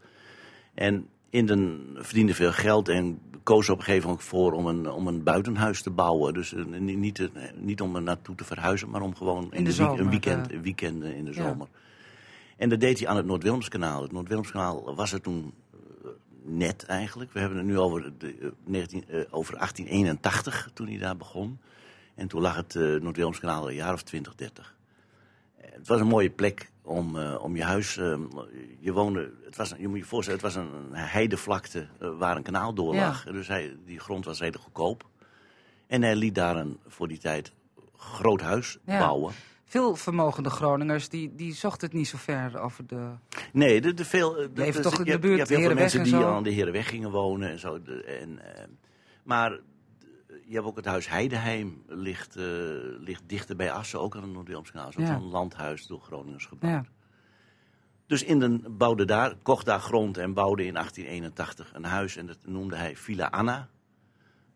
En 0.74 1.08
Inden 1.30 1.86
verdiende 1.94 2.34
veel 2.34 2.52
geld 2.52 2.88
en 2.88 3.20
koos 3.42 3.68
op 3.68 3.78
een 3.78 3.84
gegeven 3.84 4.08
moment 4.08 4.26
voor 4.26 4.52
om 4.52 4.66
een, 4.66 4.90
om 4.90 5.06
een 5.06 5.22
buitenhuis 5.22 5.82
te 5.82 5.90
bouwen. 5.90 6.34
Dus 6.34 6.52
uh, 6.52 6.64
niet, 6.78 7.18
uh, 7.18 7.28
niet 7.54 7.80
om 7.80 7.96
er 7.96 8.02
naartoe 8.02 8.34
te 8.34 8.44
verhuizen, 8.44 8.90
maar 8.90 9.00
om 9.00 9.14
gewoon 9.14 9.44
in, 9.44 9.58
in 9.58 9.64
de 9.64 9.72
zomer, 9.72 10.00
een 10.00 10.10
weekend, 10.10 10.52
uh, 10.52 10.60
weekend 10.60 11.04
in 11.04 11.24
de 11.24 11.32
zomer. 11.32 11.66
En 12.56 12.68
dat 12.68 12.80
deed 12.80 12.98
hij 12.98 13.08
aan 13.08 13.16
het 13.16 13.26
Noord-Willemskanaal. 13.26 14.02
Het 14.02 14.12
Noord-Willemskanaal 14.12 14.94
was 14.94 15.12
er 15.12 15.20
toen 15.20 15.52
net 16.48 16.84
eigenlijk. 16.84 17.32
We 17.32 17.40
hebben 17.40 17.58
het 17.58 17.66
nu 17.66 17.78
over, 17.78 18.18
de, 18.18 18.52
19, 18.64 19.04
over 19.30 19.54
1881, 19.54 20.70
toen 20.74 20.86
hij 20.88 20.98
daar 20.98 21.16
begon. 21.16 21.58
En 22.14 22.28
toen 22.28 22.40
lag 22.40 22.56
het 22.56 22.74
uh, 22.74 23.00
Noord-Willemskanaal 23.00 23.68
een 23.68 23.74
jaar 23.74 23.92
of 23.92 24.02
20, 24.02 24.34
30. 24.34 24.76
Het 25.56 25.88
was 25.88 26.00
een 26.00 26.06
mooie 26.06 26.30
plek 26.30 26.70
om, 26.82 27.16
uh, 27.16 27.42
om 27.42 27.56
je 27.56 27.64
huis... 27.64 27.96
Uh, 27.96 28.18
je 28.78 28.92
woonde... 28.92 29.32
Het 29.44 29.56
was, 29.56 29.74
je 29.78 29.88
moet 29.88 29.98
je 29.98 30.04
voorstellen, 30.04 30.40
het 30.42 30.54
was 30.54 30.64
een 30.64 30.94
heidevlakte 30.94 31.86
waar 31.98 32.36
een 32.36 32.42
kanaal 32.42 32.74
door 32.74 32.94
lag. 32.94 33.24
Ja. 33.24 33.32
Dus 33.32 33.48
hij, 33.48 33.76
die 33.84 34.00
grond 34.00 34.24
was 34.24 34.38
redelijk 34.38 34.64
goedkoop. 34.64 35.08
En 35.86 36.02
hij 36.02 36.16
liet 36.16 36.34
daar 36.34 36.56
een, 36.56 36.78
voor 36.86 37.08
die 37.08 37.18
tijd, 37.18 37.52
groot 37.96 38.40
huis 38.40 38.78
ja. 38.84 38.98
bouwen. 38.98 39.32
Veel 39.68 39.96
vermogende 39.96 40.50
Groningers, 40.50 41.08
die, 41.08 41.34
die 41.34 41.54
zochten 41.54 41.88
het 41.88 41.96
niet 41.96 42.08
zo 42.08 42.16
ver 42.18 42.60
over 42.60 42.86
de... 42.86 43.10
Nee, 43.52 43.80
de, 43.80 43.94
de 43.94 44.04
veel... 44.04 44.32
De, 44.32 44.52
de, 44.52 44.80
toch 44.80 44.98
in 44.98 45.04
de 45.04 45.18
buurt, 45.18 45.32
je 45.32 45.38
hebt 45.38 45.48
heel 45.48 45.60
veel 45.60 45.74
mensen 45.74 46.04
die 46.04 46.16
aan 46.16 46.42
de 46.42 46.50
Herenweg 46.50 46.88
gingen 46.88 47.10
wonen 47.10 47.50
en 47.50 47.58
zo. 47.58 47.82
De, 47.82 48.04
en, 48.04 48.30
uh, 48.30 48.64
maar 49.24 49.50
je 50.44 50.54
hebt 50.54 50.66
ook 50.66 50.76
het 50.76 50.84
huis 50.84 51.08
Heideheim, 51.08 51.82
ligt, 51.86 52.36
uh, 52.36 52.44
ligt 52.98 53.22
dichter 53.26 53.56
bij 53.56 53.72
Assen, 53.72 54.00
ook 54.00 54.16
aan 54.16 54.22
het 54.22 54.32
Noord-Willemskanaal. 54.32 54.92
Zo'n 54.92 55.04
ja. 55.04 55.20
landhuis 55.20 55.86
door 55.86 56.00
Groningers 56.00 56.46
gebouwd. 56.46 56.72
Ja. 56.72 56.84
Dus 58.06 58.22
Inden 58.22 58.76
bouwde 58.76 59.04
daar, 59.04 59.34
kocht 59.42 59.66
daar 59.66 59.80
grond 59.80 60.16
en 60.16 60.34
bouwde 60.34 60.66
in 60.66 60.72
1881 60.72 61.74
een 61.74 61.84
huis. 61.84 62.16
En 62.16 62.26
dat 62.26 62.38
noemde 62.46 62.76
hij 62.76 62.96
Villa 62.96 63.26
Anna. 63.26 63.68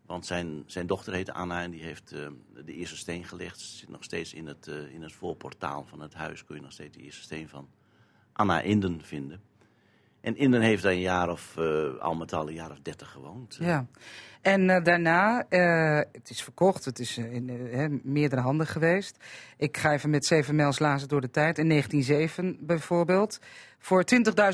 Want 0.06 0.26
zijn, 0.26 0.62
zijn 0.66 0.86
dochter 0.86 1.12
heette 1.12 1.32
Anna 1.32 1.62
en 1.62 1.70
die 1.70 1.82
heeft 1.82 2.12
uh, 2.12 2.26
de 2.64 2.72
eerste 2.72 2.96
steen 2.96 3.24
gelegd. 3.24 3.60
Ze 3.60 3.76
zit 3.76 3.88
nog 3.88 4.04
steeds 4.04 4.34
in 4.34 4.46
het, 4.46 4.66
uh, 4.66 4.94
in 4.94 5.02
het 5.02 5.12
voorportaal 5.12 5.84
van 5.88 6.00
het 6.00 6.14
huis. 6.14 6.44
Kun 6.44 6.56
je 6.56 6.62
nog 6.62 6.72
steeds 6.72 6.96
de 6.96 7.02
eerste 7.02 7.22
steen 7.22 7.48
van 7.48 7.68
Anna 8.32 8.60
Inden 8.60 9.00
vinden. 9.02 9.40
En 10.20 10.36
Inden 10.36 10.60
heeft 10.60 10.82
daar 10.82 10.92
een 10.92 11.00
jaar 11.00 11.30
of, 11.30 11.56
uh, 11.58 11.98
al 11.98 12.14
met 12.14 12.32
al 12.32 12.48
een 12.48 12.54
jaar 12.54 12.70
of 12.70 12.80
dertig 12.80 13.10
gewoond. 13.10 13.56
Ja. 13.60 13.86
En 14.40 14.66
daarna, 14.66 15.46
het 16.12 16.30
is 16.30 16.42
verkocht, 16.42 16.84
het 16.84 16.98
is 16.98 17.18
in 17.18 18.00
meerdere 18.04 18.40
handen 18.40 18.66
geweest. 18.66 19.24
Ik 19.56 19.76
ga 19.76 19.92
even 19.92 20.10
met 20.10 20.26
zeven 20.26 20.54
mijls 20.54 20.78
lazen 20.78 21.08
door 21.08 21.20
de 21.20 21.30
tijd. 21.30 21.58
In 21.58 21.68
1907 21.68 22.66
bijvoorbeeld. 22.66 23.40
Voor 23.82 24.04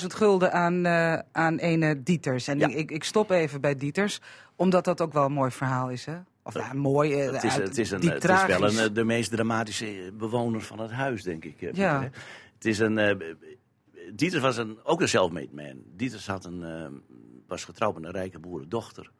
20.000 0.01 0.07
gulden 0.07 0.53
aan, 0.53 0.87
aan 1.33 1.57
ene 1.59 2.03
Dieters. 2.03 2.49
En 2.49 2.59
Ja. 2.59 2.69
ik, 2.69 2.91
ik 2.91 3.05
stop 3.05 3.31
even 3.31 3.61
bij 3.61 3.75
Dieters, 3.77 4.21
omdat 4.57 4.85
dat 4.85 5.01
ook 5.01 5.13
wel 5.13 5.25
een 5.25 5.33
mooi 5.33 5.51
verhaal 5.51 5.91
is, 5.91 6.05
hè? 6.05 6.17
Of 6.43 6.55
ja, 6.55 6.73
mooi, 6.73 7.13
eh, 7.15 7.33
Het 7.33 7.43
is, 7.45 7.55
het 7.55 7.79
is, 7.79 7.91
een, 7.91 8.01
het 8.11 8.25
is 8.25 8.47
wel 8.47 8.63
een, 8.65 8.79
eh, 8.79 8.95
de 8.95 9.05
meest 9.05 9.31
dramatische 9.31 10.13
bewoner 10.19 10.61
van 10.61 10.79
het 10.79 10.91
huis, 10.91 11.23
denk 11.23 11.45
ik. 11.45 11.53
eh, 11.53 11.59
Pieter, 11.59 11.81
Ja. 11.83 12.01
hè. 12.01 12.09
Het 12.55 12.65
is 12.65 12.79
een... 12.79 12.99
eh, 12.99 13.17
Dieters 14.15 14.43
was 14.43 14.57
een, 14.57 14.79
ook 14.85 15.01
een 15.01 15.09
self-made 15.09 15.49
man. 15.53 15.83
Dieters 15.97 16.27
had 16.27 16.45
een, 16.45 16.63
eh, 16.65 16.87
was 17.47 17.65
getrouwd 17.65 17.95
met 17.95 18.05
een 18.05 18.11
rijke 18.11 18.39
boerendochter. 18.39 19.11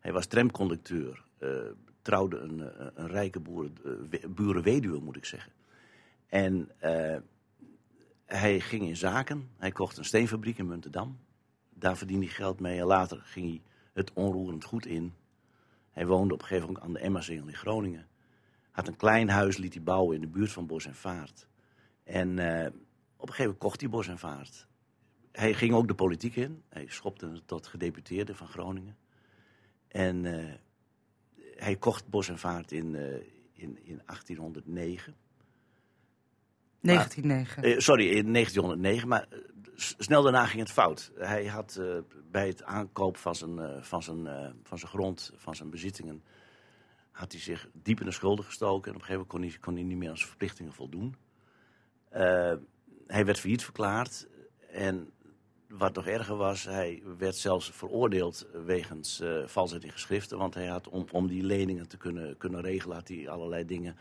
Hij 0.00 0.12
was 0.12 0.26
tramconducteur. 0.26 1.24
eh, 1.38 1.48
trouwde 2.02 2.38
een, 2.38 2.60
eh, 2.60 2.86
een 2.94 3.08
rijke 3.08 3.40
boeren, 3.40 3.76
eh, 3.84 3.90
we- 4.10 4.28
burenweduwe, 4.28 5.00
moet 5.00 5.16
ik 5.16 5.24
zeggen. 5.24 5.52
En 6.28 6.68
eh, 6.78 7.16
hij 8.28 8.60
ging 8.60 8.82
in 8.82 8.96
zaken. 8.96 9.48
Hij 9.56 9.72
kocht 9.72 9.96
een 9.96 10.04
steenfabriek 10.04 10.58
in 10.58 10.66
Muntendam. 10.66 11.18
Daar 11.74 11.96
verdiende 11.96 12.24
hij 12.24 12.34
geld 12.34 12.60
mee. 12.60 12.78
En 12.78 12.86
later 12.86 13.20
ging 13.24 13.46
hij 13.48 13.62
het 13.92 14.12
onroerend 14.12 14.64
goed 14.64 14.86
in. 14.86 15.14
Hij 15.90 16.06
woonde 16.06 16.34
op 16.34 16.40
een 16.40 16.46
gegeven 16.46 16.66
moment 16.66 16.84
aan 16.84 16.92
de 16.92 16.98
Emmersingel 16.98 17.46
in 17.46 17.54
Groningen. 17.54 18.06
Had 18.70 18.88
een 18.88 18.96
klein 18.96 19.28
huis, 19.28 19.56
liet 19.56 19.74
hij 19.74 19.82
bouwen 19.82 20.14
in 20.14 20.20
de 20.20 20.26
buurt 20.26 20.52
van 20.52 20.66
Bos 20.66 20.86
en 20.86 20.94
Vaart. 20.94 21.46
En 22.04 22.38
eh, 22.38 22.66
op 23.16 23.28
een 23.28 23.34
gegeven 23.34 23.42
moment 23.42 23.58
kocht 23.58 23.80
hij 23.80 23.90
Bos 23.90 24.08
en 24.08 24.18
Vaart. 24.18 24.66
Hij 25.32 25.54
ging 25.54 25.74
ook 25.74 25.88
de 25.88 25.94
politiek 25.94 26.36
in. 26.36 26.62
Hij 26.68 26.86
schopte 26.88 27.42
tot 27.44 27.66
gedeputeerde 27.66 28.34
van 28.34 28.48
Groningen. 28.48 28.96
En 29.88 30.24
eh, 30.24 30.54
hij 31.56 31.76
kocht 31.76 32.08
Bos 32.08 32.28
en 32.28 32.38
Vaart 32.38 32.72
in, 32.72 32.94
eh, 32.94 33.14
in, 33.52 33.78
in 33.84 34.02
1809. 34.06 35.16
1909. 36.80 37.62
Eh, 37.62 37.78
sorry, 37.78 38.08
in 38.08 38.32
1909, 38.32 39.08
maar 39.08 39.26
eh, 39.30 39.38
snel 39.76 40.22
daarna 40.22 40.46
ging 40.46 40.62
het 40.62 40.72
fout. 40.72 41.12
Hij 41.16 41.46
had 41.46 41.76
eh, 41.76 41.86
bij 42.30 42.46
het 42.46 42.62
aankoop 42.62 43.16
van 43.16 43.34
zijn, 43.34 43.84
van, 43.84 44.02
zijn, 44.02 44.26
van 44.62 44.78
zijn 44.78 44.90
grond, 44.90 45.32
van 45.36 45.54
zijn 45.54 45.70
bezittingen, 45.70 46.22
had 47.10 47.32
hij 47.32 47.40
zich 47.40 47.68
diep 47.72 48.00
in 48.00 48.06
de 48.06 48.12
schulden 48.12 48.44
gestoken. 48.44 48.90
En 48.90 48.96
op 48.96 49.00
een 49.00 49.06
gegeven 49.06 49.26
moment 49.26 49.28
kon 49.28 49.42
hij, 49.42 49.58
kon 49.60 49.74
hij 49.74 49.82
niet 49.82 49.96
meer 49.96 50.10
aan 50.10 50.16
zijn 50.16 50.28
verplichtingen 50.28 50.72
voldoen. 50.72 51.16
Hij 53.06 53.24
werd 53.24 53.40
failliet 53.40 53.64
verklaard. 53.64 54.28
En 54.70 55.10
wat 55.68 55.94
nog 55.94 56.06
erger 56.06 56.36
was, 56.36 56.64
hij 56.64 57.02
werd 57.18 57.36
zelfs 57.36 57.70
veroordeeld 57.70 58.46
wegens 58.64 59.22
valsheid 59.44 59.84
in 59.84 59.92
geschriften. 59.92 60.38
Want 60.38 60.54
hij 60.54 60.66
had, 60.66 60.88
om, 60.88 61.06
om 61.10 61.26
die 61.26 61.42
leningen 61.42 61.88
te 61.88 61.96
kunnen, 61.96 62.36
kunnen 62.36 62.60
regelen, 62.60 62.96
had 62.96 63.08
hij 63.08 63.28
allerlei 63.28 63.64
dingen... 63.64 63.96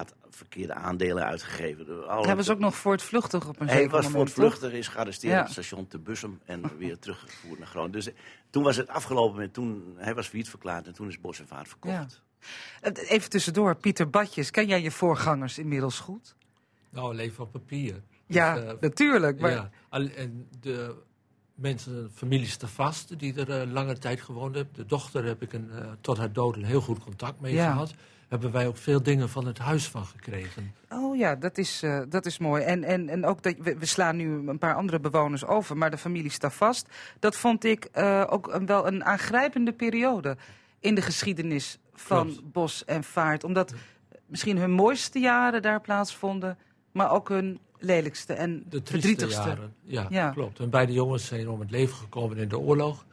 Had 0.00 0.14
verkeerde 0.30 0.74
aandelen 0.74 1.24
uitgegeven. 1.24 1.86
Hij 2.26 2.36
was 2.36 2.50
ook 2.50 2.58
nog 2.58 2.76
voortvluchtig 2.76 3.48
op 3.48 3.60
een 3.60 3.66
hij 3.66 3.76
zeker 3.76 3.90
was 3.90 4.04
moment, 4.04 4.30
voortvluchtig, 4.30 4.68
toch? 4.70 4.78
is 4.78 4.88
gearresteerd 4.88 5.32
Ja. 5.32 5.38
op 5.38 5.44
het 5.44 5.52
station 5.52 5.86
te 5.86 5.98
Bussum 5.98 6.40
en 6.44 6.76
weer 6.78 6.98
teruggevoerd 6.98 7.58
naar 7.58 7.68
Groningen. 7.68 7.92
Dus 7.92 8.06
eh, 8.08 8.14
toen 8.50 8.62
was 8.62 8.76
het 8.76 8.88
afgelopen 8.88 9.38
met 9.38 9.52
toen 9.54 9.94
hij 9.96 10.14
was 10.14 10.26
failliet 10.28 10.48
verklaard 10.48 10.86
en 10.86 10.92
toen 10.94 11.08
is 11.08 11.20
Bos 11.20 11.40
en 11.40 11.46
Vaart 11.46 11.68
verkocht. 11.68 11.94
Ja. 12.80 12.88
Eh, 12.90 13.10
Even 13.10 13.30
tussendoor, 13.30 13.74
Pieter 13.76 14.10
Badjes, 14.10 14.50
ken 14.50 14.66
jij 14.66 14.82
je 14.82 14.90
voorgangers 14.90 15.58
inmiddels 15.58 15.98
goed? 15.98 16.34
Nou, 16.90 17.14
leven 17.14 17.44
op 17.44 17.52
papier. 17.52 18.02
Ja, 18.26 18.54
Dus, 18.54 18.64
eh, 18.64 18.72
natuurlijk, 18.80 19.40
maar- 19.40 19.50
Ja, 19.50 19.70
en 19.90 20.48
de 20.60 20.94
mensen, 21.54 22.10
families 22.14 22.56
te 22.56 22.66
vast, 22.68 23.18
die 23.18 23.44
er 23.44 23.66
lange 23.66 23.98
tijd 23.98 24.20
gewoond 24.20 24.54
hebben. 24.54 24.74
De 24.74 24.86
dochter 24.86 25.24
heb 25.24 25.42
ik 25.42 25.52
een, 25.52 25.70
tot 26.00 26.16
haar 26.18 26.32
dood 26.32 26.56
een 26.56 26.64
heel 26.64 26.80
goed 26.80 26.98
contact 26.98 27.40
mee 27.40 27.54
Ja. 27.54 27.70
gehad. 27.72 27.94
Hebben 28.30 28.52
wij 28.52 28.66
ook 28.66 28.76
veel 28.76 29.02
dingen 29.02 29.28
van 29.28 29.46
het 29.46 29.58
huis 29.58 29.88
van 29.88 30.04
gekregen. 30.06 30.74
Oh 30.88 31.16
ja, 31.16 31.34
dat 31.36 31.58
is, 31.58 31.82
eh, 31.82 32.00
dat 32.08 32.26
is 32.26 32.38
mooi. 32.38 32.62
En, 32.62 32.84
en, 32.84 33.08
en 33.08 33.24
ook 33.26 33.42
dat 33.42 33.54
we, 33.58 33.78
we 33.78 33.86
slaan 33.86 34.16
nu 34.16 34.48
een 34.48 34.58
paar 34.58 34.74
andere 34.74 35.00
bewoners 35.00 35.44
over, 35.46 35.76
maar 35.76 35.90
de 35.90 35.98
familie 35.98 36.30
staat 36.30 36.54
vast. 36.54 36.88
Dat 37.18 37.36
vond 37.36 37.64
ik 37.64 37.84
eh, 37.84 38.24
ook 38.28 38.52
een, 38.54 38.66
wel 38.66 38.86
een 38.86 39.04
aangrijpende 39.04 39.72
periode 39.72 40.36
in 40.80 40.94
de 40.94 41.02
geschiedenis 41.02 41.78
van 41.94 42.26
Klopt. 42.26 42.52
Bos 42.52 42.84
en 42.84 43.04
Vaart. 43.04 43.44
Omdat 43.44 43.74
misschien 44.26 44.58
hun 44.58 44.70
mooiste 44.70 45.18
jaren 45.18 45.62
daar 45.62 45.80
plaatsvonden, 45.80 46.58
maar 46.92 47.10
ook 47.10 47.28
hun 47.28 47.58
lelijkste 47.78 48.32
en 48.32 48.64
De 48.68 48.80
verdrietigste. 48.84 49.48
jaren. 49.48 49.74
Ja, 49.82 50.06
Ja. 50.10 50.30
klopt. 50.30 50.58
En 50.58 50.70
beide 50.70 50.92
jongens 50.92 51.26
zijn 51.26 51.48
om 51.48 51.60
het 51.60 51.70
leven 51.70 51.96
gekomen 51.96 52.36
in 52.36 52.48
de 52.48 52.58
oorlog. 52.58 53.04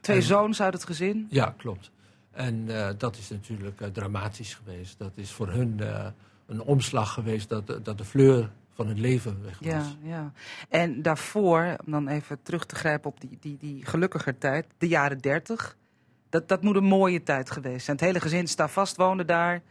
Twee 0.00 0.16
En- 0.16 0.22
zoons 0.22 0.62
uit 0.62 0.72
het 0.72 0.84
gezin. 0.84 1.26
Ja, 1.30 1.54
klopt. 1.56 1.90
En 2.30 2.64
eh, 2.68 2.88
dat 2.98 3.16
is 3.16 3.28
natuurlijk 3.30 3.80
eh, 3.80 3.88
dramatisch 3.88 4.54
geweest. 4.54 4.98
Dat 4.98 5.12
is 5.16 5.32
voor 5.32 5.48
hun 5.48 5.80
eh, 5.80 6.06
een 6.46 6.60
omslag 6.62 7.12
geweest 7.12 7.48
dat, 7.48 7.66
dat 7.82 7.98
de 7.98 8.04
fleur 8.04 8.50
van 8.74 8.88
het 8.88 8.98
leven 8.98 9.42
weg 9.42 9.58
was. 9.58 9.68
Ja, 9.68 9.84
ja. 10.02 10.32
En 10.68 11.02
daarvoor, 11.02 11.76
om 11.86 11.92
dan 11.92 12.08
even 12.08 12.42
terug 12.42 12.66
te 12.66 12.74
grijpen 12.74 13.10
op 13.10 13.20
die, 13.20 13.38
die, 13.40 13.56
die 13.56 13.86
gelukkiger 13.86 14.38
tijd, 14.38 14.66
de 14.78 14.88
jaren 14.88 15.18
dertig. 15.18 15.76
Dat, 16.28 16.48
dat 16.48 16.62
moet 16.62 16.76
een 16.76 16.84
mooie 16.84 17.22
tijd 17.22 17.50
geweest 17.50 17.84
zijn. 17.84 17.96
Het 17.96 18.06
hele 18.06 18.20
gezin 18.20 18.46
staat 18.46 18.70
vast, 18.70 18.96
woonde 18.96 19.24
daar. 19.24 19.62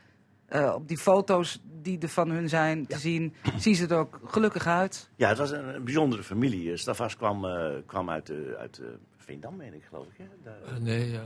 Eh, 0.46 0.74
op 0.76 0.88
die 0.88 0.98
foto's 0.98 1.62
die 1.82 2.00
er 2.00 2.10
van 2.10 2.30
hun 2.30 2.50
zijn 2.50 2.88
te 2.88 2.98
zien, 2.98 3.34
zien 3.58 3.76
ze 3.76 3.88
er 3.88 3.98
ook 3.98 4.20
gelukkig 4.26 4.68
uit. 4.68 5.10
Ja, 5.16 5.30
het 5.30 5.38
was 5.38 5.52
een, 5.52 5.76
een 5.76 5.84
bijzondere 5.84 6.24
familie. 6.24 6.72
Eh, 6.72 6.78
Stavas 6.78 7.16
kwam, 7.18 7.46
eh, 7.46 7.72
kwam 7.86 8.10
uit, 8.10 8.30
eh, 8.30 8.36
uit 8.58 8.78
eh, 8.80 8.86
Veendam, 9.18 9.56
meen 9.56 9.74
ik, 9.74 9.84
geloof 9.90 10.06
ik. 10.06 10.18
Hè? 10.18 10.26
Daar- 10.44 10.82
nee, 10.82 11.16
En 11.18 11.22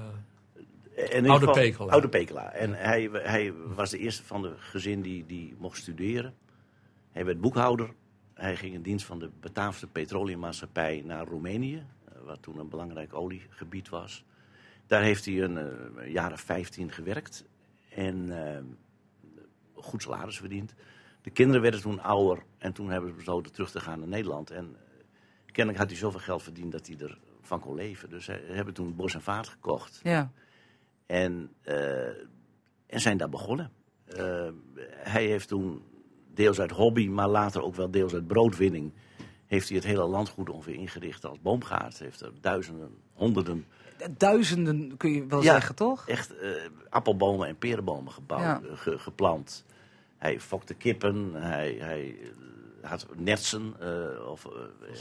in 0.96 1.30
Oude 1.30 1.46
geval- 1.46 1.54
Pekela. 1.64 1.92
Oude 1.92 2.10
Pekela. 2.10 2.52
En 2.52 2.74
hij, 2.74 3.10
hij 3.14 3.54
was 3.54 3.90
de 3.90 3.98
eerste 3.98 4.24
van 4.24 4.42
de 4.42 4.54
gezin 4.58 5.02
die, 5.02 5.26
die 5.26 5.56
mocht 5.58 5.78
studeren. 5.78 6.34
Hij 7.12 7.26
werd 7.26 7.42
boekhouder. 7.42 7.94
Hij 8.34 8.56
ging 8.56 8.74
in 8.74 8.82
dienst 8.82 9.06
van 9.06 9.20
de 9.20 9.30
Bataafse 9.40 9.88
petroleummaatschappij 9.88 11.02
naar 11.06 11.28
Roemenië. 11.28 11.86
eh, 12.06 12.22
Wat 12.26 12.42
toen 12.42 12.60
een 12.60 12.70
belangrijk 12.70 13.14
oliegebied 13.14 13.90
was. 13.90 14.24
Daar 14.88 15.02
heeft 15.02 15.26
hij 15.26 15.42
een, 15.42 15.58
eh, 15.58 16.12
jaar 16.12 16.32
of 16.32 16.42
15 16.42 16.92
gewerkt. 16.92 17.46
En 17.90 18.46
eh, 18.48 18.64
goed 19.74 20.02
salaris 20.02 20.38
verdiend. 20.38 20.74
De 21.22 21.30
kinderen 21.30 21.62
werden 21.62 21.82
toen 21.82 22.00
ouder. 22.02 22.44
En 22.58 22.74
toen 22.74 22.90
hebben 22.90 23.10
ze 23.10 23.16
besloten 23.16 23.52
terug 23.52 23.72
te 23.72 23.80
gaan 23.80 24.00
naar 24.00 24.08
Nederland. 24.08 24.52
En 24.52 24.76
kennelijk 25.46 25.78
had 25.78 25.90
hij 25.90 26.00
zoveel 26.00 26.20
geld 26.20 26.44
verdiend 26.44 26.72
dat 26.72 26.88
hij 26.88 26.98
ervan 27.42 27.60
kon 27.60 27.76
leven. 27.76 28.10
Dus 28.10 28.26
ze 28.26 28.32
hebben 28.52 28.74
toen 28.74 28.96
Bos 28.96 29.14
en 29.14 29.22
Vaart 29.22 29.48
gekocht. 29.48 30.00
Ja. 30.04 30.32
En, 31.06 31.52
eh, 31.62 32.08
en 32.88 33.00
zijn 33.02 33.18
daar 33.18 33.30
begonnen. 33.30 33.72
Eh, 34.06 34.48
hij 34.92 35.26
heeft 35.26 35.48
toen 35.48 35.82
deels 36.34 36.60
uit 36.60 36.72
hobby, 36.72 37.08
maar 37.08 37.28
later 37.30 37.62
ook 37.64 37.76
wel 37.76 37.92
deels 37.92 38.14
uit 38.14 38.28
broodwinning... 38.28 38.94
heeft 39.46 39.68
hij 39.68 39.78
het 39.78 39.86
hele 39.86 40.06
landgoed 40.06 40.50
ongeveer 40.50 40.74
ingericht 40.76 41.26
als 41.26 41.42
boomgaard. 41.42 42.00
Heeft 42.00 42.22
er 42.22 42.32
duizenden, 42.42 42.90
honderden... 43.14 43.66
Duizenden 44.18 44.98
kun 44.98 45.12
je 45.12 45.26
wel 45.26 45.42
Ja, 45.44 45.52
zeggen, 45.54 45.76
toch? 45.76 46.08
Echt 46.08 46.38
eh, 46.38 46.50
appelbomen 46.90 47.48
en 47.48 47.58
perenbomen 47.58 48.12
gebouwd, 48.12 48.42
Ja. 48.42 48.62
eh, 48.64 48.78
ge- 48.78 49.00
geplant. 49.00 49.66
Hij 50.18 50.40
fokte 50.40 50.74
kippen, 50.74 51.34
hij, 51.34 51.76
hij 51.80 52.16
eh, 52.22 52.90
had 52.90 53.08
nertsen, 53.18 53.74
eh, 53.80 54.28
of 54.30 54.46
eh, 54.46 54.52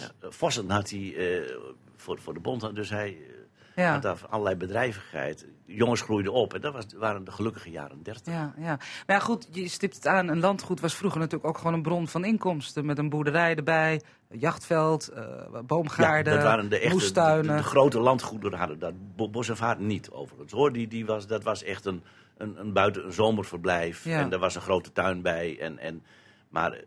ja, 0.00 0.28
vossen 0.30 0.70
had 0.70 0.90
hij 0.90 1.14
eh, 1.16 1.57
voor, 1.96 2.18
voor 2.18 2.34
de 2.34 2.40
bond. 2.40 2.74
Dus 2.74 2.90
hij 2.90 3.09
eh, 3.09 3.34
Ja. 3.77 3.93
had 3.93 4.03
daar 4.03 4.18
allerlei 4.29 4.57
bedrijvigheid. 4.57 5.47
Jongens 5.66 6.01
groeiden 6.01 6.33
op 6.33 6.55
en 6.55 6.61
dat 6.61 6.73
was, 6.73 6.85
waren 6.97 7.25
de 7.25 7.31
gelukkige 7.31 7.70
jaren 7.70 8.03
dertig. 8.03 8.35
Ja, 8.35 8.55
ja. 8.57 8.77
Maar 9.07 9.16
ja, 9.16 9.18
goed, 9.18 9.49
je 9.51 9.68
stipt 9.68 9.95
het 9.95 10.07
aan. 10.07 10.29
Een 10.29 10.41
landgoed 10.41 10.81
was 10.81 10.95
vroeger 10.95 11.20
natuurlijk 11.20 11.49
ook 11.49 11.59
gewoon 11.59 11.75
een 11.75 11.83
bron 11.83 12.09
van 12.09 12.25
inkomsten. 12.25 12.87
Met 12.87 12.99
een 12.99 13.09
boerderij 13.09 13.55
erbij, 13.55 14.01
een 14.29 14.39
jachtveld, 14.39 15.09
eh, 15.09 15.25
boomgaarden, 15.66 16.33
Ja, 16.33 16.39
dat 16.39 16.49
waren 16.49 16.68
de 16.68 16.75
echte, 16.77 16.89
de, 16.89 16.95
moestuinen. 16.95 17.57
de 17.57 17.62
grote 17.62 18.01
landgoederen 18.01 18.59
hadden 18.59 18.79
dat. 18.79 18.93
Bo- 19.16 19.29
Bos 19.29 19.49
en 19.49 19.57
Vaart 19.57 19.79
niet 19.79 20.11
overigens 20.11 20.53
hoor. 20.53 20.73
Die, 20.73 20.89
die 20.89 21.07
was, 21.07 21.27
dat 21.27 21.43
was 21.43 21.62
echt 21.62 21.85
een, 21.85 22.03
een, 22.37 22.61
een 22.61 22.73
buiten 22.73 23.05
een 23.07 23.12
zomerverblijf. 23.12 24.05
Ja. 24.05 24.18
En 24.18 24.29
daar 24.31 24.39
was 24.39 24.55
een 24.55 24.61
grote 24.61 24.93
tuin 24.93 25.23
bij. 25.23 25.59
En, 25.61 25.79
en, 25.79 26.03
maar 26.49 26.81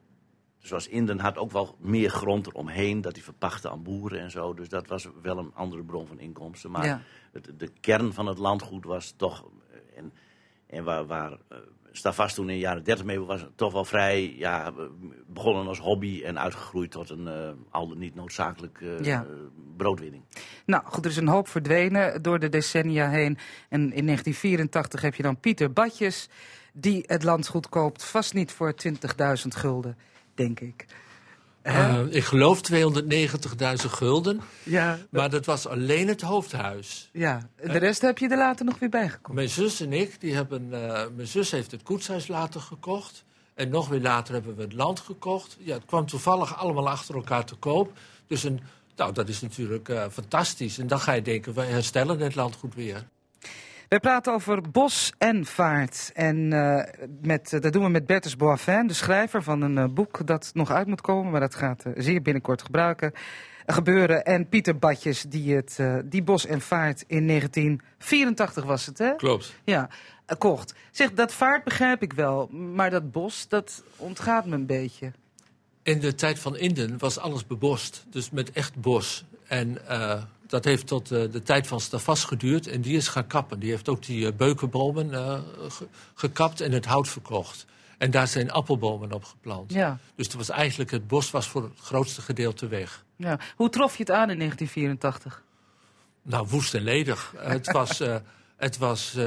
zoals 0.68 0.88
Inden 0.88 1.20
had 1.20 1.38
ook 1.38 1.52
wel 1.52 1.76
meer 1.80 2.10
grond 2.10 2.48
eromheen. 2.48 3.02
Dat 3.02 3.14
hij 3.16 3.24
verpachtte 3.24 3.70
aan 3.70 3.84
boeren 3.84 4.20
en 4.20 4.32
zo. 4.32 4.54
Dus 4.54 4.70
dat 4.70 4.88
was 4.88 5.08
wel 5.22 5.38
een 5.38 5.52
andere 5.54 5.84
bron 5.84 6.08
van 6.08 6.20
inkomsten. 6.20 6.72
Maar 6.72 6.86
Ja. 6.86 7.02
het, 7.32 7.52
de 7.58 7.70
kern 7.80 8.14
van 8.14 8.26
het 8.28 8.38
landgoed 8.38 8.86
was 8.86 9.14
toch... 9.18 9.46
eh, 9.72 9.98
En, 9.98 10.14
en 10.68 10.84
waar, 10.84 11.06
waar 11.06 11.32
eh, 11.32 11.58
Stavast 11.92 12.36
toen 12.36 12.50
in 12.50 12.54
de 12.56 12.60
jaren 12.60 12.84
30 12.84 13.06
mee 13.06 13.20
was, 13.20 13.46
toch 13.56 13.74
wel 13.74 13.86
vrij 13.86 14.36
ja, 14.38 14.74
begonnen 15.28 15.68
als 15.68 15.80
hobby 15.80 16.22
en 16.24 16.40
uitgegroeid 16.40 16.92
tot 16.92 17.10
een 17.10 17.28
eh, 17.28 17.50
al 17.70 17.88
dan 17.88 17.98
niet 17.98 18.16
noodzakelijk 18.16 18.82
eh, 18.82 19.00
Ja. 19.00 19.26
broodwinning. 19.78 20.24
Nou 20.66 20.84
goed, 20.86 21.06
er 21.06 21.12
is 21.12 21.18
een 21.18 21.28
hoop 21.28 21.48
verdwenen 21.48 22.22
door 22.22 22.40
de 22.40 22.50
decennia 22.50 23.10
heen. 23.10 23.38
En 23.70 23.82
in 23.82 24.06
1984 24.06 25.02
heb 25.02 25.16
je 25.16 25.24
dan 25.24 25.40
Pieter 25.40 25.74
Badjes, 25.74 26.30
die 26.74 27.04
het 27.08 27.24
landgoed 27.24 27.70
koopt. 27.70 28.04
Vast 28.04 28.34
niet 28.34 28.52
voor 28.52 28.74
20.000 28.88 28.92
gulden, 29.48 29.98
denk 30.36 30.60
ik. 30.60 30.86
Eh, 31.62 32.02
ik 32.10 32.24
geloof 32.24 32.62
290.000 32.62 33.92
gulden. 33.92 34.42
Ja. 34.64 34.98
Maar 35.10 35.30
dat 35.30 35.46
was 35.46 35.68
alleen 35.68 36.08
het 36.08 36.22
hoofdhuis. 36.22 37.10
Ja, 37.14 37.50
de 37.56 37.78
rest 37.78 38.02
heb 38.02 38.18
je 38.18 38.30
er 38.30 38.38
later 38.38 38.66
nog 38.66 38.80
weer 38.80 38.90
bijgekomen. 38.90 39.36
Mijn 39.36 39.50
zus 39.50 39.82
en 39.82 39.94
ik, 39.94 40.22
die 40.22 40.34
hebben, 40.34 40.74
eh, 40.74 41.06
mijn 41.16 41.28
zus 41.28 41.52
heeft 41.52 41.72
het 41.72 41.84
koetshuis 41.84 42.28
later 42.28 42.62
gekocht. 42.62 43.24
En 43.54 43.70
nog 43.70 43.88
weer 43.88 44.02
later 44.02 44.34
hebben 44.34 44.56
we 44.56 44.62
het 44.62 44.74
land 44.74 45.00
gekocht. 45.00 45.58
Ja, 45.60 45.74
het 45.74 45.86
kwam 45.86 46.06
toevallig 46.06 46.58
allemaal 46.58 46.90
achter 46.90 47.16
elkaar 47.16 47.46
te 47.46 47.56
koop. 47.56 47.92
Dus 48.28 48.44
een, 48.44 48.60
nou, 48.96 49.14
dat 49.14 49.30
is 49.30 49.42
natuurlijk 49.42 49.90
eh, 49.90 50.06
fantastisch. 50.12 50.78
En 50.78 50.88
dan 50.88 51.00
ga 51.00 51.12
je 51.12 51.22
denken, 51.22 51.54
we 51.54 51.62
herstellen 51.62 52.20
het 52.20 52.36
land 52.36 52.56
goed 52.56 52.76
weer. 52.76 53.08
Wij 53.88 54.00
praten 54.00 54.34
over 54.34 54.72
bos 54.72 55.14
en 55.18 55.46
vaart. 55.46 56.12
En 56.14 56.54
eh, 56.54 57.04
met, 57.22 57.50
dat 57.50 57.74
doen 57.74 57.84
we 57.84 57.90
met 57.90 58.06
Bertus 58.06 58.36
Boivin, 58.36 58.88
de 58.88 58.94
schrijver 58.94 59.44
van 59.44 59.62
een 59.62 59.78
eh, 59.78 59.86
boek 59.90 60.28
dat 60.28 60.52
nog 60.54 60.72
uit 60.72 60.88
moet 60.88 61.02
komen. 61.02 61.32
Maar 61.32 61.40
dat 61.40 61.56
gaat 61.56 61.86
eh, 61.86 61.94
zeer 61.96 62.22
binnenkort 62.22 62.62
gebruiken, 62.62 63.12
gebeuren. 63.66 64.26
En 64.26 64.50
Pieter 64.50 64.78
Badjes, 64.78 65.22
die, 65.22 65.56
het, 65.56 65.80
die 66.06 66.24
bos 66.24 66.46
en 66.46 66.62
vaart 66.62 67.04
in 67.08 67.28
1984 67.28 68.64
was 68.64 68.86
het, 68.86 68.98
hè? 68.98 69.16
Klopt. 69.16 69.56
Ja, 69.64 69.90
kocht. 70.38 70.76
Zeg, 70.92 71.14
dat 71.14 71.34
vaart 71.34 71.64
begrijp 71.64 72.02
ik 72.02 72.14
wel. 72.14 72.48
Maar 72.48 72.90
dat 72.90 73.12
bos, 73.12 73.48
dat 73.48 73.84
ontgaat 73.96 74.46
me 74.46 74.56
een 74.56 74.66
beetje. 74.66 75.12
In 75.84 76.00
de 76.00 76.16
tijd 76.16 76.40
van 76.40 76.58
Inden 76.58 76.98
was 76.98 77.20
alles 77.20 77.48
bebost. 77.48 78.06
Dus 78.10 78.30
met 78.30 78.52
echt 78.52 78.76
bos. 78.76 79.26
En 79.48 79.78
dat 80.48 80.64
heeft 80.64 80.88
tot 80.88 81.12
uh, 81.12 81.32
de 81.32 81.44
tijd 81.44 81.68
van 81.68 81.80
Stavas 81.80 82.24
geduurd 82.24 82.68
en 82.68 82.82
die 82.82 82.98
is 82.98 83.08
gaan 83.08 83.28
kappen. 83.28 83.60
Die 83.60 83.70
heeft 83.70 83.90
ook 83.90 84.06
die 84.06 84.26
uh, 84.26 84.32
beukenbomen 84.38 85.10
uh, 85.10 85.40
ge 85.70 85.88
gekapt 86.14 86.62
en 86.62 86.72
het 86.72 86.86
hout 86.86 87.08
verkocht. 87.08 87.66
En 87.98 88.12
daar 88.12 88.28
zijn 88.28 88.52
appelbomen 88.52 89.12
op 89.12 89.24
geplant. 89.24 89.74
Ja. 89.74 89.98
Dus 90.16 90.26
het 90.26 90.36
was 90.36 90.50
eigenlijk, 90.50 90.92
het 90.92 91.08
bos 91.08 91.32
was 91.32 91.48
voor 91.48 91.64
het 91.64 91.80
grootste 91.80 92.22
gedeelte 92.22 92.68
weg. 92.68 93.04
Ja. 93.16 93.40
Hoe 93.56 93.70
trof 93.70 93.98
je 93.98 94.04
het 94.04 94.12
aan 94.12 94.30
in 94.30 94.38
1984? 94.38 95.44
Nou, 96.22 96.48
woest 96.50 96.74
en 96.74 96.84
ledig. 96.84 97.34
het 97.38 97.72
was, 97.72 98.02
het 98.56 98.78
was 98.78 99.18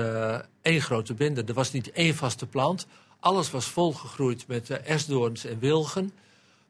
één 0.63 0.81
grote 0.81 1.15
binde. 1.15 1.45
Er 1.45 1.55
was 1.55 1.73
niet 1.73 1.91
één 1.93 2.15
vaste 2.15 2.47
plant. 2.47 2.87
Alles 3.21 3.51
was 3.51 3.67
volgegroeid 3.67 4.47
met 4.47 4.71
esdoorns 4.71 5.45
en 5.45 5.59
wilgen. 5.59 6.13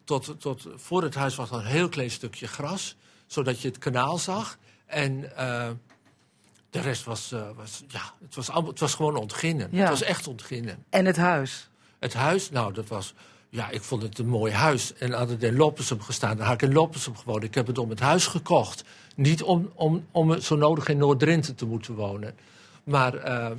Tot, 0.04 0.34
tot 0.38 0.66
voor 0.76 1.02
het 1.02 1.14
huis 1.14 1.34
was 1.34 1.50
er 1.50 1.56
een 1.56 1.64
heel 1.64 1.88
klein 1.88 2.10
stukje 2.10 2.46
gras 2.46 2.96
zodat 3.28 3.60
je 3.60 3.68
het 3.68 3.78
kanaal 3.78 4.18
zag. 4.18 4.58
En 4.86 5.32
uh, 5.38 5.68
de 6.70 6.80
rest 6.80 7.04
was, 7.04 7.32
uh, 7.32 7.40
was, 7.56 7.82
ja, 7.88 8.12
het 8.24 8.34
was, 8.34 8.50
allemaal, 8.50 8.70
het 8.70 8.80
was 8.80 8.94
gewoon 8.94 9.16
ontginnen. 9.16 9.68
Ja. 9.70 9.80
Het 9.80 9.88
was 9.88 10.02
echt 10.02 10.26
ontginnen. 10.26 10.84
En 10.90 11.06
het 11.06 11.16
huis? 11.16 11.68
Het 11.98 12.14
huis, 12.14 12.50
nou, 12.50 12.72
dat 12.72 12.88
was, 12.88 13.14
ja, 13.48 13.70
ik 13.70 13.82
vond 13.82 14.02
het 14.02 14.18
een 14.18 14.28
mooi 14.28 14.52
huis. 14.52 14.94
En 14.94 15.12
had 15.12 15.28
het 15.28 15.42
in 15.42 15.56
Loppersum 15.56 16.00
gestaan, 16.00 16.36
dan 16.36 16.46
had 16.46 16.54
ik 16.54 16.68
in 16.68 16.72
Loppersum 16.72 17.16
gewoond. 17.16 17.42
Ik 17.42 17.54
heb 17.54 17.66
het 17.66 17.78
om 17.78 17.90
het 17.90 18.00
huis 18.00 18.26
gekocht. 18.26 18.84
Niet 19.16 19.42
om, 19.42 19.70
om, 19.74 20.06
om 20.10 20.40
zo 20.40 20.56
nodig 20.56 20.88
in 20.88 20.98
Noord-Drenthe 20.98 21.54
te 21.54 21.66
moeten 21.66 21.94
wonen. 21.94 22.34
Maar 22.84 23.14
uh, 23.14 23.50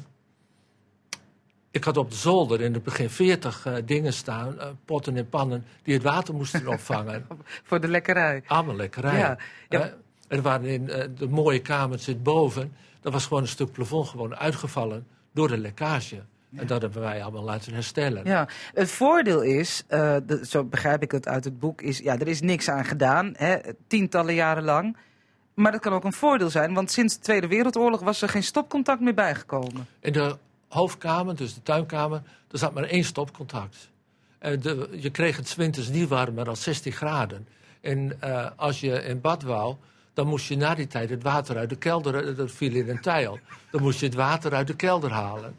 ik 1.72 1.84
had 1.84 1.98
op 1.98 2.10
de 2.10 2.16
zolder 2.16 2.62
in 2.62 2.74
het 2.74 2.84
begin 2.84 3.10
veertig 3.10 3.66
uh, 3.68 3.74
dingen 3.86 4.14
staan, 4.14 4.56
uh, 4.58 4.66
potten 4.86 5.18
en 5.18 5.30
pannen, 5.30 5.66
die 5.84 5.94
het 5.94 6.04
water 6.04 6.34
moesten 6.34 6.68
opvangen. 6.74 7.28
Voor 7.64 7.80
de 7.80 7.88
lekkerij. 7.88 8.44
Allemaal 8.48 8.76
lekkerij. 8.76 9.18
Ja. 9.18 9.38
ja. 9.70 9.94
Er 10.28 10.42
waren 10.42 10.66
in 10.66 10.86
de 11.18 11.28
mooie 11.30 11.62
kamer 11.62 12.00
zit 12.00 12.24
boven, 12.24 12.74
daar 13.02 13.12
was 13.12 13.26
gewoon 13.26 13.42
een 13.42 13.48
stuk 13.48 13.72
plafond 13.72 14.08
gewoon 14.08 14.36
uitgevallen 14.36 15.08
door 15.34 15.48
de 15.48 15.58
lekkage. 15.58 16.24
Ja. 16.50 16.60
En 16.60 16.68
dat 16.68 16.82
hebben 16.82 17.02
wij 17.02 17.24
allemaal 17.24 17.44
laten 17.44 17.74
herstellen. 17.74 18.26
Ja, 18.26 18.48
het 18.74 18.92
voordeel 18.92 19.42
is, 19.42 19.84
uh, 19.90 20.16
de, 20.26 20.46
zo 20.46 20.64
begrijp 20.64 21.02
ik 21.02 21.12
het 21.12 21.28
uit 21.28 21.44
het 21.44 21.60
boek, 21.60 21.82
is 21.82 21.98
ja, 21.98 22.18
er 22.18 22.28
is 22.28 22.42
niks 22.42 22.70
aan 22.70 22.86
gedaan, 22.86 23.34
hè, 23.38 23.58
tientallen 23.88 24.34
jaren 24.34 24.64
lang. 24.64 24.98
Maar 25.54 25.72
dat 25.72 25.82
kan 25.82 25.94
ook 25.94 26.04
een 26.04 26.14
voordeel 26.14 26.50
zijn, 26.50 26.74
want 26.74 26.92
sinds 26.92 27.16
de 27.16 27.22
Tweede 27.22 27.48
Wereldoorlog 27.48 28.02
was 28.02 28.22
er 28.22 28.30
geen 28.30 28.44
stopcontact 28.44 29.02
meer 29.02 29.14
bijgekomen. 29.14 29.88
In 30.00 30.14
de 30.14 30.38
hoofdkamer, 30.70 31.36
dus 31.36 31.54
de 31.54 31.64
tuinkamer, 31.64 32.22
er 32.52 32.58
zat 32.58 32.74
maar 32.74 32.84
één 32.84 33.04
stopcontact. 33.04 33.90
Uh, 34.42 34.62
de, 34.62 34.90
je 34.92 35.10
kreeg 35.10 35.38
het 35.38 35.56
winters 35.56 35.88
niet 35.88 36.08
warmer 36.08 36.46
dan 36.46 36.58
16 36.58 36.92
graden. 36.92 37.48
En 37.82 38.18
uh, 38.24 38.48
als 38.56 38.80
je 38.80 39.04
in 39.04 39.22
bad 39.22 39.44
wou, 39.44 39.76
dan 40.14 40.28
moest 40.28 40.48
je 40.48 40.58
na 40.58 40.76
die 40.76 40.88
tijd 40.88 41.10
het 41.10 41.24
water 41.24 41.58
uit 41.58 41.70
de 41.70 41.76
kelder, 41.76 42.36
dat 42.36 42.52
viel 42.52 42.74
in 42.74 42.90
een 42.90 43.02
tijl. 43.02 43.40
Dan 43.72 43.82
moest 43.82 44.00
je 44.00 44.06
het 44.06 44.16
water 44.16 44.54
uit 44.54 44.68
de 44.68 44.76
kelder 44.76 45.12
halen. 45.12 45.58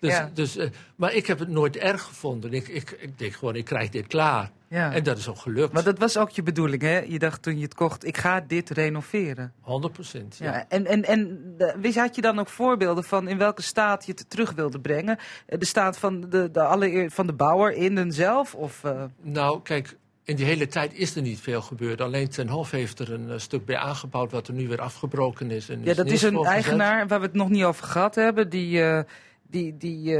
Dus, 0.00 0.12
Ja. 0.12 0.30
dus, 0.34 0.56
uh, 0.56 0.70
maar 0.96 1.14
ik 1.14 1.26
heb 1.26 1.38
het 1.38 1.48
nooit 1.48 1.76
erg 1.76 2.02
gevonden. 2.02 2.52
Ik, 2.52 2.68
ik, 2.68 2.90
ik 2.90 3.18
denk 3.18 3.34
gewoon, 3.34 3.56
ik 3.56 3.64
krijg 3.64 3.90
dit 3.90 4.06
klaar. 4.06 4.50
Ja. 4.68 4.92
En 4.92 5.02
dat 5.02 5.18
is 5.18 5.28
ook 5.28 5.38
gelukt. 5.38 5.72
Maar 5.72 5.84
dat 5.84 5.98
was 5.98 6.16
ook 6.16 6.30
je 6.30 6.42
bedoeling, 6.42 6.82
hè? 6.82 6.98
Je 6.98 7.18
dacht 7.18 7.42
toen 7.42 7.56
je 7.56 7.62
het 7.62 7.74
kocht, 7.74 8.06
ik 8.06 8.16
ga 8.16 8.40
dit 8.40 8.70
renoveren. 8.70 9.52
100 9.60 9.92
procent, 9.92 10.36
ja. 10.36 10.52
Ja, 10.52 10.64
en 10.68 10.86
en, 10.86 11.04
en 11.04 11.54
wist- 11.80 11.98
had 11.98 12.14
je 12.14 12.20
dan 12.22 12.38
ook 12.38 12.48
voorbeelden 12.48 13.04
van 13.04 13.28
in 13.28 13.38
welke 13.38 13.62
staat 13.62 14.06
je 14.06 14.12
het 14.12 14.30
terug 14.30 14.52
wilde 14.52 14.80
brengen? 14.80 15.18
Eh, 15.46 15.58
De 15.58 15.64
staat 15.64 15.98
van 15.98 16.20
de, 16.20 16.50
de, 16.50 16.60
allereer, 16.62 17.10
van 17.10 17.26
de 17.26 17.32
bouwer 17.32 17.72
in 17.72 17.98
en 17.98 18.12
zelf? 18.12 18.54
Of, 18.54 18.84
eh, 18.84 19.04
Nou, 19.22 19.62
kijk, 19.62 19.96
in 20.24 20.36
die 20.36 20.44
hele 20.46 20.66
tijd 20.66 20.94
is 20.94 21.16
er 21.16 21.22
niet 21.22 21.40
veel 21.40 21.60
gebeurd. 21.62 22.00
Alleen 22.00 22.28
Ten 22.28 22.48
Hof 22.48 22.70
heeft 22.70 22.98
er 22.98 23.12
een 23.12 23.30
eh, 23.30 23.38
stuk 23.38 23.64
bij 23.64 23.76
aangebouwd... 23.76 24.30
wat 24.30 24.48
er 24.48 24.54
nu 24.54 24.68
weer 24.68 24.80
afgebroken 24.80 25.50
is. 25.50 25.68
En 25.68 25.80
ja, 25.84 25.94
dat 25.94 26.06
is 26.06 26.22
een 26.22 26.44
eigenaar 26.44 27.06
waar 27.06 27.20
we 27.20 27.26
het 27.26 27.34
nog 27.34 27.48
niet 27.48 27.64
over 27.64 27.84
gehad 27.86 28.14
hebben. 28.14 28.48
Die, 28.48 28.82
die, 29.50 29.76
die 29.76 30.18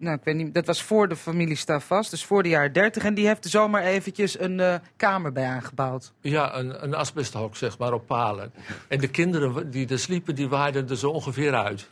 nou, 0.00 0.16
ik 0.16 0.24
weet 0.24 0.34
niet, 0.36 0.54
dat 0.54 0.66
was 0.66 0.82
voor 0.82 1.08
de 1.08 1.16
familie 1.16 1.56
Stavast, 1.56 2.10
dus 2.10 2.24
voor 2.24 2.42
de 2.42 2.48
jaren 2.48 2.72
30. 2.72 3.04
En 3.04 3.14
die 3.14 3.26
heeft 3.26 3.44
er 3.44 3.50
zomaar 3.50 3.82
eventjes 3.82 4.38
een 4.40 4.60
eh, 4.60 4.74
kamer 4.96 5.32
bij 5.32 5.46
aangebouwd. 5.46 6.12
Ja, 6.20 6.54
een, 6.58 6.82
een 6.84 6.94
asbesthok, 6.94 7.56
zeg 7.56 7.78
maar, 7.78 7.92
op 7.92 8.06
palen. 8.06 8.52
En 8.88 8.98
de 8.98 9.08
kinderen 9.08 9.70
die 9.70 9.88
er 9.88 9.98
sliepen, 9.98 10.34
die 10.34 10.48
waaiden 10.48 10.88
er 10.88 10.96
zo 10.96 11.10
ongeveer 11.10 11.54
uit. 11.54 11.88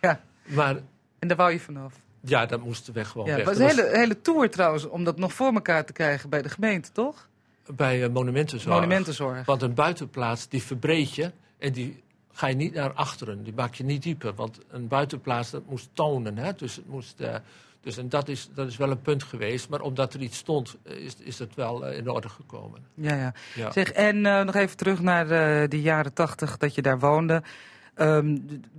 Ja. 0.00 0.20
Maar 0.44 0.76
En 1.18 1.28
daar 1.28 1.36
wou 1.36 1.52
je 1.52 1.60
vanaf. 1.60 1.92
ja, 2.20 2.46
dat 2.46 2.60
moest 2.64 2.92
weg 2.92 3.08
gewoon 3.08 3.26
Ja, 3.26 3.36
weg. 3.36 3.44
het 3.48 3.58
was 3.58 3.70
een 3.70 3.76
hele, 3.76 3.96
hele 3.98 4.20
tour 4.20 4.50
trouwens, 4.50 4.88
om 4.88 5.04
dat 5.04 5.18
nog 5.18 5.32
voor 5.32 5.52
elkaar 5.52 5.84
te 5.84 5.92
krijgen 5.92 6.28
bij 6.30 6.42
de 6.42 6.48
gemeente, 6.48 6.92
toch? 6.92 7.28
Bij 7.74 8.02
eh, 8.04 8.10
monumentenzorg. 8.10 8.74
Monumentenzorg. 8.74 9.46
Want 9.46 9.62
een 9.62 9.74
buitenplaats, 9.74 10.48
die 10.48 10.62
verbreed 10.62 11.14
je 11.14 11.30
en 11.58 11.72
die 11.72 12.02
ga 12.32 12.46
je 12.46 12.54
niet 12.54 12.74
naar 12.74 12.92
achteren. 12.92 13.42
Die 13.42 13.52
maak 13.54 13.74
je 13.74 13.84
niet 13.84 14.02
dieper. 14.02 14.34
Want 14.34 14.58
een 14.70 14.88
buitenplaats, 14.88 15.50
dat 15.50 15.62
moest 15.68 15.88
tonen. 15.92 16.38
Hè? 16.38 16.52
Dus, 16.56 16.76
het 16.76 16.88
moest, 16.88 17.20
eh, 17.20 17.34
dus 17.80 17.96
en 17.96 18.08
dat 18.08 18.28
is, 18.28 18.48
dat 18.54 18.68
is 18.68 18.76
wel 18.76 18.90
een 18.90 19.02
punt 19.02 19.22
geweest. 19.22 19.68
Maar 19.68 19.80
omdat 19.80 20.14
er 20.14 20.20
iets 20.20 20.36
stond, 20.36 20.76
eh, 20.82 20.96
is, 20.96 21.14
is 21.18 21.38
het 21.38 21.54
wel 21.54 21.86
eh, 21.86 21.96
in 21.96 22.10
orde 22.10 22.28
gekomen. 22.28 22.80
Ja, 22.94 23.14
ja. 23.14 23.34
Ja. 23.54 23.72
Zeg, 23.72 23.92
en 23.92 24.20
nog 24.20 24.54
even 24.54 24.76
terug 24.76 25.00
naar 25.00 25.28
de 25.68 25.80
jaren 25.80 26.12
tachtig 26.12 26.56
dat 26.56 26.74
je 26.74 26.82
daar 26.82 26.98
woonde. 26.98 27.42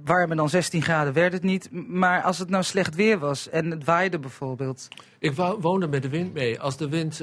Warmer 0.03 0.35
dan 0.35 0.49
16 0.49 0.81
graden 0.81 1.13
werd 1.13 1.33
het 1.33 1.43
niet. 1.43 1.71
Maar 1.87 2.21
als 2.21 2.39
het 2.39 2.49
nou 2.49 2.63
slecht 2.63 2.95
weer 2.95 3.19
was 3.19 3.49
en 3.49 3.71
het 3.71 3.83
waaide 3.83 4.19
bijvoorbeeld. 4.19 4.87
Ik 5.19 5.33
woonde 5.59 5.87
met 5.87 6.01
de 6.01 6.09
wind 6.09 6.33
mee. 6.33 6.59
Als 6.59 6.77
de 6.77 6.89
wind 6.89 7.21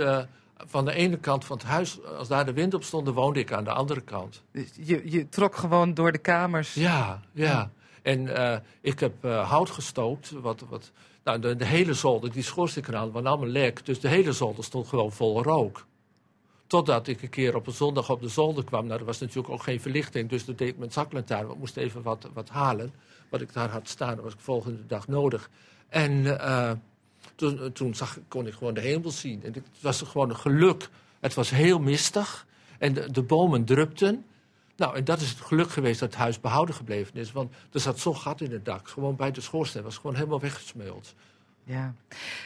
van 0.67 0.85
de 0.85 0.93
ene 0.93 1.17
kant 1.17 1.45
van 1.45 1.57
het 1.57 1.67
huis, 1.67 2.05
als 2.05 2.29
daar 2.29 2.47
de 2.47 2.53
wind 2.53 2.75
op 2.75 2.85
stond, 2.85 3.05
dan 3.05 3.15
woonde 3.15 3.41
ik 3.41 3.53
aan 3.53 3.65
de 3.65 3.73
andere 3.73 4.01
kant. 4.01 4.43
Je, 4.81 5.11
je 5.11 5.29
trok 5.29 5.57
gewoon 5.57 5.95
door 5.95 6.13
de 6.13 6.19
kamers. 6.19 6.75
Ja, 6.75 7.21
ja. 7.33 7.71
En 8.03 8.37
eh, 8.37 8.59
ik 8.81 9.01
heb 9.01 9.25
eh, 9.25 9.51
hout 9.51 9.71
gestookt. 9.71 10.31
Wat, 10.31 10.65
wat, 10.69 10.93
nou, 11.25 11.39
de, 11.39 11.57
de 11.57 11.65
hele 11.65 11.95
zolder, 11.95 12.33
die 12.33 12.43
schoorsteenkraan, 12.43 13.11
was 13.11 13.25
allemaal 13.25 13.49
lek. 13.49 13.87
Dus 13.87 14.01
de 14.01 14.09
hele 14.09 14.33
zolder 14.33 14.65
stond 14.65 14.89
gewoon 14.89 15.13
vol 15.13 15.43
rook. 15.43 15.87
Totdat 16.67 17.07
ik 17.07 17.23
een 17.23 17.29
keer 17.29 17.55
op 17.57 17.67
een 17.67 17.73
zondag 17.73 18.11
op 18.11 18.21
de 18.21 18.29
zolder 18.29 18.65
kwam. 18.65 18.87
Nou, 18.87 19.01
er 19.01 19.07
was 19.07 19.21
natuurlijk 19.21 19.49
ook 19.49 19.63
geen 19.63 19.81
verlichting, 19.81 20.29
dus 20.29 20.45
dat 20.45 20.59
deed 20.59 20.69
ik 20.69 20.79
met 20.79 20.93
zaklantaarn. 20.93 21.43
Want 21.43 21.55
ik 21.55 21.61
moest 21.61 21.77
even 21.77 22.03
wat, 22.03 22.29
wat 22.33 22.49
halen. 22.49 22.93
Wat 23.31 23.41
ik 23.41 23.53
daar 23.53 23.69
had 23.71 23.89
staan, 23.89 24.15
dat 24.15 24.25
was 24.25 24.33
ik 24.33 24.41
volgende 24.41 24.87
dag 24.87 25.09
nodig. 25.09 25.51
En 25.89 26.41
eh, 26.41 26.73
toen, 27.73 27.89
ik- 27.91 28.23
kon 28.29 28.47
ik 28.47 28.55
gewoon 28.55 28.75
de 28.75 28.81
hemel 28.81 29.11
zien. 29.11 29.45
En 29.45 29.53
het 29.53 29.65
was 29.81 30.03
gewoon 30.03 30.31
een 30.31 30.37
geluk. 30.37 30.89
Het 31.21 31.35
was 31.35 31.51
heel 31.51 31.79
mistig. 31.79 32.47
En 32.79 32.95
de, 32.95 33.11
de 33.11 33.23
bomen 33.23 33.65
drupten. 33.65 34.25
Nou, 34.77 34.97
en 34.97 35.05
dat 35.05 35.21
is 35.21 35.29
het 35.31 35.41
geluk 35.41 35.71
geweest 35.71 36.01
dat 36.01 36.09
het 36.11 36.19
huis 36.19 36.41
behouden 36.41 36.75
gebleven 36.75 37.15
is. 37.15 37.33
Want 37.33 37.55
er 37.73 37.81
zat 37.81 37.99
zo'n 37.99 38.17
gat 38.17 38.41
in 38.41 38.53
het 38.53 38.65
dak. 38.65 38.89
Gewoon 38.89 39.17
bij 39.17 39.31
de 39.31 39.41
schoorsteen. 39.41 39.83
was 39.83 39.97
gewoon 39.97 40.15
helemaal 40.17 40.41
weggesmeuld. 40.41 41.15
Ja. 41.71 41.95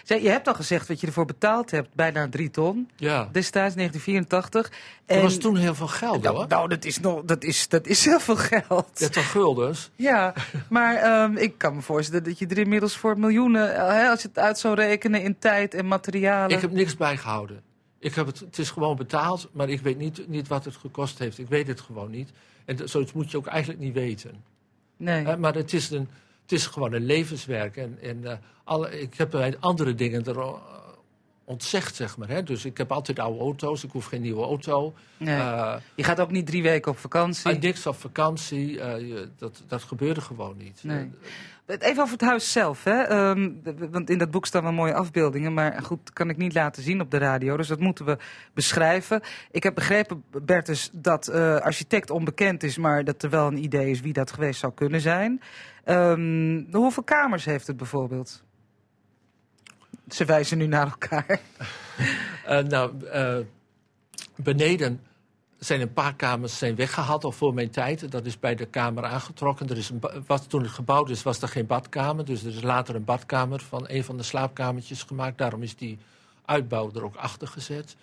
Je 0.05 0.29
hebt 0.29 0.49
al 0.49 0.55
gezegd 0.55 0.89
wat 0.89 1.01
je 1.01 1.07
ervoor 1.07 1.25
betaald 1.25 1.71
hebt, 1.71 1.95
bijna 1.95 2.29
drie 2.29 2.51
ton. 2.51 2.91
Ja. 2.97 3.29
Destijds, 3.33 3.75
1984. 3.75 4.71
Dat 5.07 5.23
was 5.23 5.37
toen 5.37 5.57
heel 5.57 5.75
veel 5.75 5.87
geld, 5.87 6.23
nou, 6.23 6.37
hoor. 6.37 6.47
nou, 6.49 6.69
dat 6.69 6.85
is, 6.85 7.01
nog, 7.01 7.23
dat, 7.25 7.45
is, 7.45 7.69
dat 7.69 7.87
is 7.87 8.05
heel 8.05 8.21
veel 8.21 8.37
geld. 8.37 8.89
Ja, 8.95 9.09
toch 9.09 9.31
guldens? 9.31 9.91
Ja, 9.97 10.35
maar 10.69 10.97
ehm, 10.97 11.37
ik 11.37 11.59
kan 11.59 11.75
me 11.75 11.83
voorstellen 11.83 12.25
dat 12.25 12.39
je 12.39 12.47
er 12.47 12.59
inmiddels 12.59 12.97
voor 12.97 13.19
miljoenen, 13.19 13.75
eh, 13.75 13.89
hè, 13.89 14.09
als 14.09 14.23
je 14.23 14.29
het 14.29 14.39
uit 14.39 14.59
zou 14.59 14.75
rekenen 14.75 15.23
in 15.23 15.39
tijd 15.39 15.75
en 15.75 15.87
materialen. 15.87 16.57
Ik 16.57 16.63
heb 16.63 16.73
niks 16.73 16.97
bijgehouden. 16.97 17.63
Ik 17.99 18.15
heb 18.15 18.27
het, 18.27 18.41
het 18.41 18.59
is 18.59 18.71
gewoon 18.71 18.97
betaald, 18.97 19.49
maar 19.53 19.69
ik 19.69 19.81
weet 19.81 19.99
niet, 19.99 20.29
niet 20.29 20.49
wat 20.49 20.65
het 20.65 20.77
gekost 20.77 21.19
heeft. 21.19 21.39
Ik 21.39 21.49
weet 21.49 21.67
het 21.67 21.81
gewoon 21.81 22.11
niet. 22.11 22.31
En 22.65 22.89
zoiets 22.89 23.13
moet 23.13 23.31
je 23.31 23.37
ook 23.37 23.47
eigenlijk 23.47 23.81
niet 23.81 23.95
weten. 23.95 24.45
Nee. 24.97 25.25
Eh, 25.25 25.37
maar 25.37 25.55
het 25.55 25.73
is, 25.73 25.91
een, 25.91 26.09
het 26.45 26.53
is 26.53 26.67
gewoon 26.67 26.93
een 26.93 27.05
levenswerk. 27.05 27.77
En, 27.77 27.99
en 28.03 28.25
eh, 28.25 28.37
alle, 28.65 29.01
ik 29.01 29.15
heb 29.15 29.57
andere 29.61 29.95
dingen 29.95 30.25
er, 30.25 30.39
eh, 30.39 30.53
ontzegt, 31.45 31.95
zeg 31.95 32.17
maar. 32.17 32.29
Hè? 32.29 32.43
Dus 32.43 32.65
ik 32.65 32.79
heb 32.79 32.93
altijd 32.93 33.19
oude 33.19 33.41
auto's, 33.41 33.85
ik 33.85 33.91
hoef 33.91 34.05
geen 34.05 34.23
nieuwe 34.23 34.45
auto. 34.45 34.95
Nee. 35.17 35.37
Eh, 35.37 35.75
je 35.95 36.05
gaat 36.05 36.21
ook 36.21 36.31
niet 36.31 36.47
drie 36.47 36.63
weken 36.63 36.91
op 36.91 36.99
vakantie. 36.99 37.51
en 37.51 37.61
niks 37.61 37.87
op 37.87 38.01
vakantie, 38.01 38.81
dat, 39.37 39.63
dat 39.69 39.83
gebeurde 39.83 40.21
gewoon 40.21 40.57
niet. 40.57 40.81
Nee. 40.83 41.11
Even 41.67 42.03
over 42.03 42.13
het 42.13 42.29
huis 42.29 42.53
zelf. 42.53 42.85
Hè? 42.85 43.03
Ehm, 43.03 43.51
want 43.91 44.11
in 44.11 44.19
dat 44.19 44.31
boek 44.31 44.47
staan 44.47 44.63
wel 44.63 44.73
mooie 44.73 44.95
afbeeldingen. 44.95 45.55
Maar 45.55 45.83
goed, 45.83 46.13
kan 46.13 46.31
ik 46.31 46.37
niet 46.37 46.55
laten 46.55 46.83
zien 46.83 47.01
op 47.01 47.11
de 47.11 47.19
radio. 47.19 47.57
Dus 47.57 47.69
dat 47.69 47.81
moeten 47.81 48.05
we 48.05 48.19
beschrijven. 48.55 49.21
Ik 49.51 49.63
heb 49.63 49.75
begrepen, 49.75 50.25
Bertus, 50.43 50.91
dat 50.93 51.31
architect 51.61 52.11
onbekend 52.11 52.63
is. 52.63 52.79
Maar 52.79 53.05
dat 53.05 53.23
er 53.23 53.31
wel 53.31 53.47
een 53.47 53.65
idee 53.65 53.91
is 53.91 54.01
wie 54.01 54.13
dat 54.13 54.33
geweest 54.33 54.61
zou 54.61 54.73
kunnen 54.75 55.01
zijn. 55.01 55.41
Ehm, 55.85 56.63
hoeveel 56.73 57.03
kamers 57.03 57.45
heeft 57.45 57.67
het 57.67 57.77
bijvoorbeeld? 57.77 58.43
Ze 60.09 60.25
wijzen 60.25 60.59
nu 60.59 60.67
naar 60.67 60.87
elkaar. 60.87 61.41
Eh, 62.45 62.59
nou, 62.59 63.07
eh, 63.07 63.37
beneden 64.37 65.01
zijn 65.59 65.81
een 65.81 65.93
paar 65.93 66.15
kamers 66.15 66.59
zijn 66.59 66.75
weggehaald 66.75 67.25
al 67.25 67.33
voor 67.33 67.55
mijn 67.55 67.71
tijd. 67.71 68.11
Dat 68.11 68.27
is 68.27 68.39
bij 68.39 68.55
de 68.55 68.67
kamer 68.67 69.05
aangetrokken. 69.05 69.69
Er 69.69 69.77
is 69.77 69.91
was, 70.27 70.47
toen 70.47 70.63
het 70.63 70.71
gebouwd 70.71 71.11
is, 71.11 71.23
was 71.23 71.43
er 71.43 71.49
geen 71.49 71.67
badkamer. 71.67 72.25
Dus 72.25 72.43
er 72.43 72.55
is 72.55 72.63
later 72.63 72.95
een 72.95 73.05
badkamer 73.05 73.61
van 73.61 73.85
een 73.89 74.05
van 74.05 74.17
de 74.17 74.23
slaapkamertjes 74.23 75.03
gemaakt. 75.03 75.39
Daarom 75.39 75.63
is 75.63 75.77
die 75.77 75.99
uitbouw 76.45 76.91
er 76.95 77.05
ook 77.05 77.17
achter 77.17 77.49
gezet. 77.49 77.97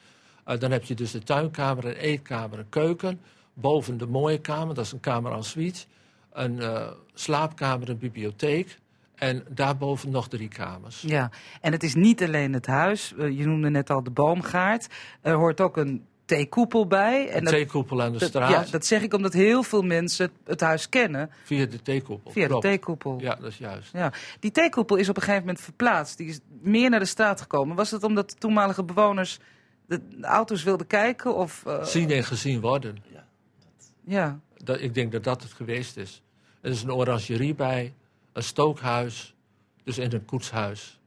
Eh, 0.44 0.60
dan 0.60 0.72
heb 0.72 0.84
je 0.84 0.94
dus 0.94 1.12
de 1.12 1.24
tuinkamer, 1.24 1.86
een 1.86 1.96
eetkamer, 1.96 2.60
een 2.60 2.70
keuken. 2.70 3.22
Boven 3.54 3.98
de 3.98 4.08
mooie 4.08 4.40
kamer, 4.40 4.76
dat 4.76 4.86
is 4.86 4.92
een 4.92 5.00
kamer 5.00 5.32
en 5.32 5.44
suite. 5.44 5.86
Een 6.34 6.60
eh, 6.62 6.88
slaapkamer, 7.14 7.90
een 7.90 7.98
bibliotheek. 7.98 8.80
En 9.16 9.44
daarboven 9.50 10.10
nog 10.12 10.28
drie 10.30 10.48
kamers. 10.48 11.02
Ja, 11.02 11.30
en 11.62 11.72
het 11.72 11.84
is 11.84 11.96
niet 11.96 12.24
alleen 12.24 12.54
het 12.54 12.66
huis. 12.66 13.14
Eh, 13.18 13.38
je 13.38 13.46
noemde 13.46 13.70
net 13.70 13.90
al 13.90 14.04
de 14.04 14.10
boomgaard. 14.12 14.88
Er 15.22 15.34
hoort 15.34 15.62
ook 15.62 15.78
een 15.78 16.06
theekoepel 16.26 16.88
bij. 16.88 17.30
En 17.30 17.38
Een 17.38 17.44
dat- 17.44 17.54
theekoepel 17.54 18.02
aan 18.02 18.12
de 18.12 18.18
dat- 18.18 18.28
straat. 18.30 18.50
Ja, 18.66 18.72
dat 18.72 18.86
zeg 18.86 19.02
ik 19.02 19.14
omdat 19.14 19.34
heel 19.34 19.64
veel 19.64 19.82
mensen 19.82 20.32
het, 20.44 20.62
huis 20.62 20.90
kennen. 20.90 21.30
Via 21.44 21.66
de 21.66 21.82
theekoepel. 21.82 22.32
Via 22.32 22.48
de 22.48 22.58
theekoepel. 22.60 23.20
Ja, 23.20 23.36
dat 23.36 23.52
is 23.52 23.58
juist. 23.58 23.90
Ja. 23.94 24.14
Die 24.40 24.52
theekoepel 24.52 24.96
is 24.96 25.10
op 25.10 25.16
een 25.16 25.22
gegeven 25.22 25.46
moment 25.46 25.64
verplaatst. 25.64 26.18
Die 26.18 26.28
is 26.28 26.40
meer 26.62 26.90
naar 26.90 27.00
de 27.00 27.06
straat 27.06 27.42
gekomen. 27.42 27.76
Was 27.76 27.92
het 27.92 28.04
omdat 28.04 28.30
de 28.30 28.36
toenmalige 28.36 28.84
bewoners 28.84 29.40
de, 29.86 30.02
auto's 30.22 30.64
wilden 30.64 30.88
kijken? 30.88 31.36
Of, 31.36 31.64
eh, 31.66 31.84
Zien 31.84 32.10
en 32.12 32.24
gezien 32.24 32.62
worden. 32.62 32.98
Ja. 33.14 33.24
Dat, 33.60 34.51
ik 34.70 34.94
denk 34.94 35.12
dat 35.12 35.24
dat 35.24 35.44
het 35.44 35.52
geweest 35.52 35.98
is. 35.98 36.22
Er 36.62 36.72
is 36.72 36.84
een 36.84 36.94
orangerie 36.94 37.56
bij, 37.56 37.94
een 38.34 38.44
stookhuis, 38.44 39.36
dus 39.84 39.98
in 39.98 40.14
een 40.14 40.26
koetshuis. 40.26 41.00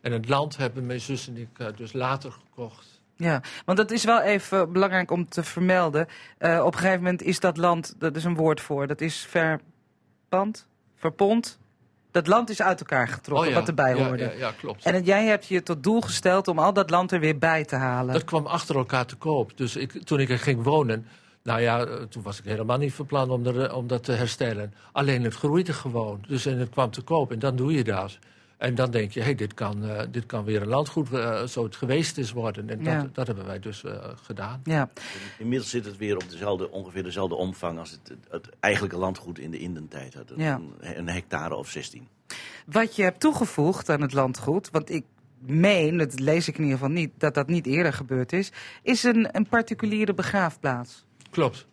En 0.00 0.12
het 0.12 0.28
land 0.28 0.56
hebben 0.56 0.86
mijn 0.86 1.00
zus 1.00 1.28
en 1.28 1.36
ik 1.36 1.48
eh, 1.56 1.66
dus 1.76 1.92
later 1.92 2.32
gekocht. 2.32 3.00
Ja, 3.16 3.42
want 3.64 3.78
dat 3.78 3.90
is 3.90 4.04
wel 4.04 4.20
even 4.20 4.72
belangrijk 4.72 5.10
om 5.10 5.28
te 5.28 5.42
vermelden. 5.42 6.06
Eh, 6.38 6.64
op 6.64 6.72
een 6.72 6.78
gegeven 6.78 7.02
moment 7.02 7.22
is 7.22 7.40
dat 7.40 7.56
land, 7.56 7.94
dat 7.98 8.16
is 8.16 8.24
een 8.24 8.34
woord 8.34 8.60
voor, 8.60 8.86
dat 8.86 9.00
is 9.00 9.26
verpand, 9.28 10.66
verpond. 10.96 11.58
Dat 12.10 12.26
land 12.26 12.50
is 12.50 12.62
uit 12.62 12.80
elkaar 12.80 13.08
getrokken, 13.08 13.46
Oh 13.46 13.52
ja, 13.52 13.58
wat 13.58 13.68
erbij 13.68 13.96
ja, 13.96 14.06
hoorde. 14.06 14.22
ja, 14.22 14.30
ja, 14.30 14.52
klopt. 14.52 14.84
En 14.84 15.02
jij 15.02 15.26
hebt 15.26 15.46
je 15.46 15.62
tot 15.62 15.82
doel 15.82 16.00
gesteld 16.00 16.48
om 16.48 16.58
al 16.58 16.72
dat 16.72 16.90
land 16.90 17.12
er 17.12 17.20
weer 17.20 17.38
bij 17.38 17.64
te 17.64 17.76
halen. 17.76 18.12
Dat 18.12 18.24
kwam 18.24 18.46
achter 18.46 18.76
elkaar 18.76 19.06
te 19.06 19.16
koop. 19.16 19.56
Dus 19.56 19.76
ik, 19.76 20.02
toen 20.04 20.20
ik 20.20 20.30
er 20.30 20.38
ging 20.38 20.62
wonen, 20.62 21.06
nou 21.42 21.60
ja, 21.60 21.84
eh, 21.84 22.02
toen 22.02 22.22
was 22.22 22.38
ik 22.38 22.44
helemaal 22.44 22.78
niet 22.78 22.92
van 22.92 23.06
plan 23.06 23.30
om, 23.30 23.46
er, 23.46 23.74
om 23.74 23.86
dat 23.86 24.04
te 24.04 24.12
herstellen. 24.12 24.74
Alleen 24.92 25.22
het 25.22 25.34
groeide 25.34 25.72
gewoon. 25.72 26.24
Dus 26.28 26.46
en 26.46 26.58
het 26.58 26.70
kwam 26.70 26.90
te 26.90 27.02
koop 27.02 27.32
en 27.32 27.38
dan 27.38 27.56
doe 27.56 27.72
je 27.72 27.84
dat. 27.84 28.18
En 28.62 28.74
dan 28.74 28.90
denk 28.90 29.12
je, 29.12 29.18
hé, 29.20 29.24
hey, 29.24 29.34
dit, 29.34 29.54
kan, 29.54 29.84
eh, 29.84 30.02
dit 30.10 30.26
kan 30.26 30.44
weer 30.44 30.62
een 30.62 30.68
landgoed 30.68 31.12
eh, 31.12 31.42
zo 31.44 31.64
het 31.64 31.76
geweest 31.76 32.18
is 32.18 32.32
worden. 32.32 32.70
En 32.70 32.76
dat, 32.84 32.92
Ja. 32.92 33.08
dat 33.12 33.26
hebben 33.26 33.46
wij 33.46 33.58
dus 33.58 33.84
eh, 33.84 34.08
gedaan. 34.22 34.60
Ja. 34.64 34.90
Inmiddels 35.38 35.70
zit 35.70 35.84
het 35.84 35.96
weer 35.96 36.14
op 36.16 36.30
dezelfde, 36.30 36.70
ongeveer 36.70 37.02
dezelfde 37.02 37.34
omvang 37.34 37.78
als 37.78 37.90
het, 37.90 38.16
het 38.30 38.48
eigenlijke 38.60 38.96
landgoed 38.98 39.38
in 39.38 39.50
de 39.50 39.58
indentijd 39.58 40.14
had. 40.14 40.32
Ja. 40.36 40.60
Een, 40.80 40.98
een 40.98 41.08
hectare 41.08 41.54
of 41.54 41.68
16. 41.68 42.08
Wat 42.66 42.96
je 42.96 43.02
hebt 43.02 43.20
toegevoegd 43.20 43.88
aan 43.88 44.00
het 44.00 44.12
landgoed, 44.12 44.70
want 44.70 44.90
ik 44.90 45.04
meen, 45.38 45.96
dat 45.96 46.20
lees 46.20 46.48
ik 46.48 46.54
in 46.58 46.64
ieder 46.64 46.78
geval 46.78 46.92
niet, 46.92 47.10
dat 47.18 47.34
dat 47.34 47.48
niet 47.48 47.66
eerder 47.66 47.92
gebeurd 47.92 48.32
is, 48.32 48.52
is 48.82 49.02
een, 49.02 49.28
een 49.36 49.48
particuliere 49.48 50.14
begraafplaats. 50.14 51.04
Klopt. 51.32 51.66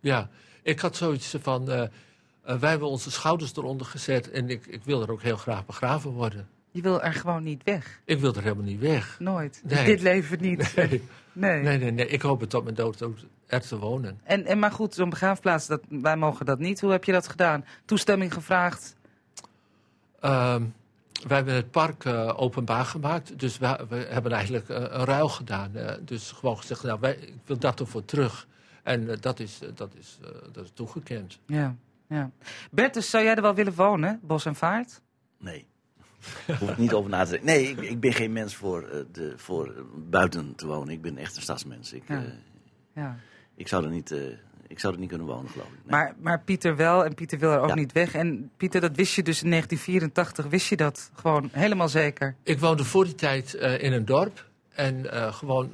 Ja, 0.00 0.28
ik 0.62 0.80
had 0.80 0.96
zoiets 0.96 1.34
van. 1.40 1.70
eh, 1.70 1.82
eh, 1.82 2.58
wij 2.58 2.70
hebben 2.70 2.88
onze 2.88 3.10
schouders 3.10 3.56
eronder 3.56 3.86
gezet 3.86 4.30
en 4.30 4.48
ik, 4.50 4.66
ik 4.66 4.84
wil 4.84 5.02
er 5.02 5.10
ook 5.10 5.22
heel 5.22 5.36
graag 5.36 5.66
begraven 5.66 6.10
worden. 6.10 6.48
Je 6.70 6.82
wil 6.82 7.02
er 7.02 7.12
gewoon 7.12 7.42
niet 7.42 7.62
weg. 7.64 8.00
Ik 8.04 8.18
wil 8.20 8.34
er 8.34 8.42
helemaal 8.42 8.64
niet 8.64 8.80
weg. 8.80 9.16
Nooit. 9.18 9.62
Nee. 9.64 9.84
Dit 9.84 10.00
leven 10.00 10.40
niet. 10.40 10.72
Nee. 10.76 11.02
Nee. 11.32 11.62
Nee, 11.62 11.78
nee, 11.78 11.90
nee. 11.90 12.06
Ik 12.08 12.22
hoop 12.22 12.40
het 12.40 12.50
tot 12.50 12.62
mijn 12.64 12.74
dood 12.74 13.02
ook 13.02 13.16
er 13.46 13.60
te 13.60 13.78
wonen. 13.78 14.20
En, 14.24 14.44
en 14.44 14.58
maar 14.58 14.70
goed, 14.70 14.94
zo'n 14.94 15.10
begraafplaats, 15.10 15.66
dat, 15.66 15.80
wij 15.88 16.16
mogen 16.16 16.46
dat 16.46 16.58
niet. 16.58 16.80
Hoe 16.80 16.90
heb 16.90 17.04
je 17.04 17.12
dat 17.12 17.28
gedaan? 17.28 17.64
Toestemming 17.84 18.32
gevraagd? 18.34 18.96
Ehm, 20.20 20.62
wij 21.26 21.36
hebben 21.36 21.54
het 21.54 21.70
park 21.70 22.04
eh, 22.04 22.32
openbaar 22.36 22.84
gemaakt. 22.84 23.38
Dus 23.38 23.58
we, 23.58 23.86
we 23.88 23.96
hebben 23.96 24.32
eigenlijk 24.32 24.68
een 24.68 25.04
ruil 25.04 25.28
gedaan. 25.28 25.72
dus 26.00 26.32
gewoon 26.32 26.58
gezegd, 26.58 26.82
nou, 26.82 27.00
wij, 27.00 27.14
ik 27.14 27.34
wil 27.44 27.58
dat 27.58 27.80
ervoor 27.80 28.04
terug. 28.04 28.46
En 28.84 29.10
eh, 29.10 29.16
dat, 29.20 29.40
is, 29.40 29.58
eh, 29.62 29.68
dat, 29.74 29.94
is, 29.98 30.18
eh, 30.22 30.28
dat 30.52 30.64
is 30.64 30.70
toegekend. 30.74 31.38
Ja, 31.46 31.76
ja. 32.08 32.30
Bertus, 32.70 33.10
zou 33.10 33.24
jij 33.24 33.34
er 33.34 33.42
wel 33.42 33.54
willen 33.54 33.74
wonen, 33.74 34.20
Bos 34.22 34.44
en 34.46 34.54
Vaart? 34.54 35.00
Nee. 35.38 35.66
Hoef 36.60 36.70
ik 36.70 36.76
niet 36.78 36.92
over 36.92 37.10
na 37.10 37.24
te 37.24 37.30
denken. 37.30 37.46
Nee, 37.46 37.68
ik, 37.68 37.80
ik 37.80 38.00
ben 38.00 38.12
geen 38.12 38.32
mens 38.32 38.54
voor, 38.56 38.82
eh, 38.88 38.98
de, 39.12 39.32
voor 39.36 39.74
buiten 39.96 40.54
te 40.54 40.66
wonen. 40.66 40.88
Ik 40.94 41.02
ben 41.02 41.16
echt 41.18 41.36
een 41.36 41.42
stadsmens. 41.42 41.92
Ik, 41.92 42.02
Ja. 42.08 42.22
eh, 42.24 42.30
Ja. 42.94 43.16
ik, 43.54 43.68
zou 43.68 43.84
er 43.84 43.90
niet, 43.90 44.10
eh, 44.10 44.20
ik 44.66 44.80
zou 44.80 44.92
er 44.94 44.98
niet 45.00 45.08
kunnen 45.08 45.26
wonen, 45.26 45.50
geloof 45.50 45.66
ik. 45.66 45.90
Maar, 45.90 46.14
maar 46.18 46.40
Pieter 46.40 46.76
wel, 46.76 47.04
en 47.04 47.14
Pieter 47.14 47.38
wil 47.38 47.50
er 47.52 47.60
ook 47.60 47.68
Ja. 47.68 47.74
niet 47.74 47.92
weg. 47.92 48.14
En 48.14 48.50
Pieter, 48.56 48.80
dat 48.80 48.96
wist 48.96 49.14
je 49.14 49.22
dus 49.22 49.42
in 49.42 49.48
1984, 49.50 50.46
wist 50.46 50.68
je 50.68 50.76
dat 50.76 51.10
gewoon 51.14 51.48
helemaal 51.52 51.88
zeker? 51.88 52.34
Ik 52.42 52.58
woonde 52.60 52.84
voor 52.84 53.04
die 53.04 53.14
tijd 53.14 53.54
eh, 53.54 53.82
in 53.82 53.92
een 53.92 54.04
dorp. 54.04 54.50
En 54.68 55.10
eh, 55.12 55.32
gewoon 55.32 55.70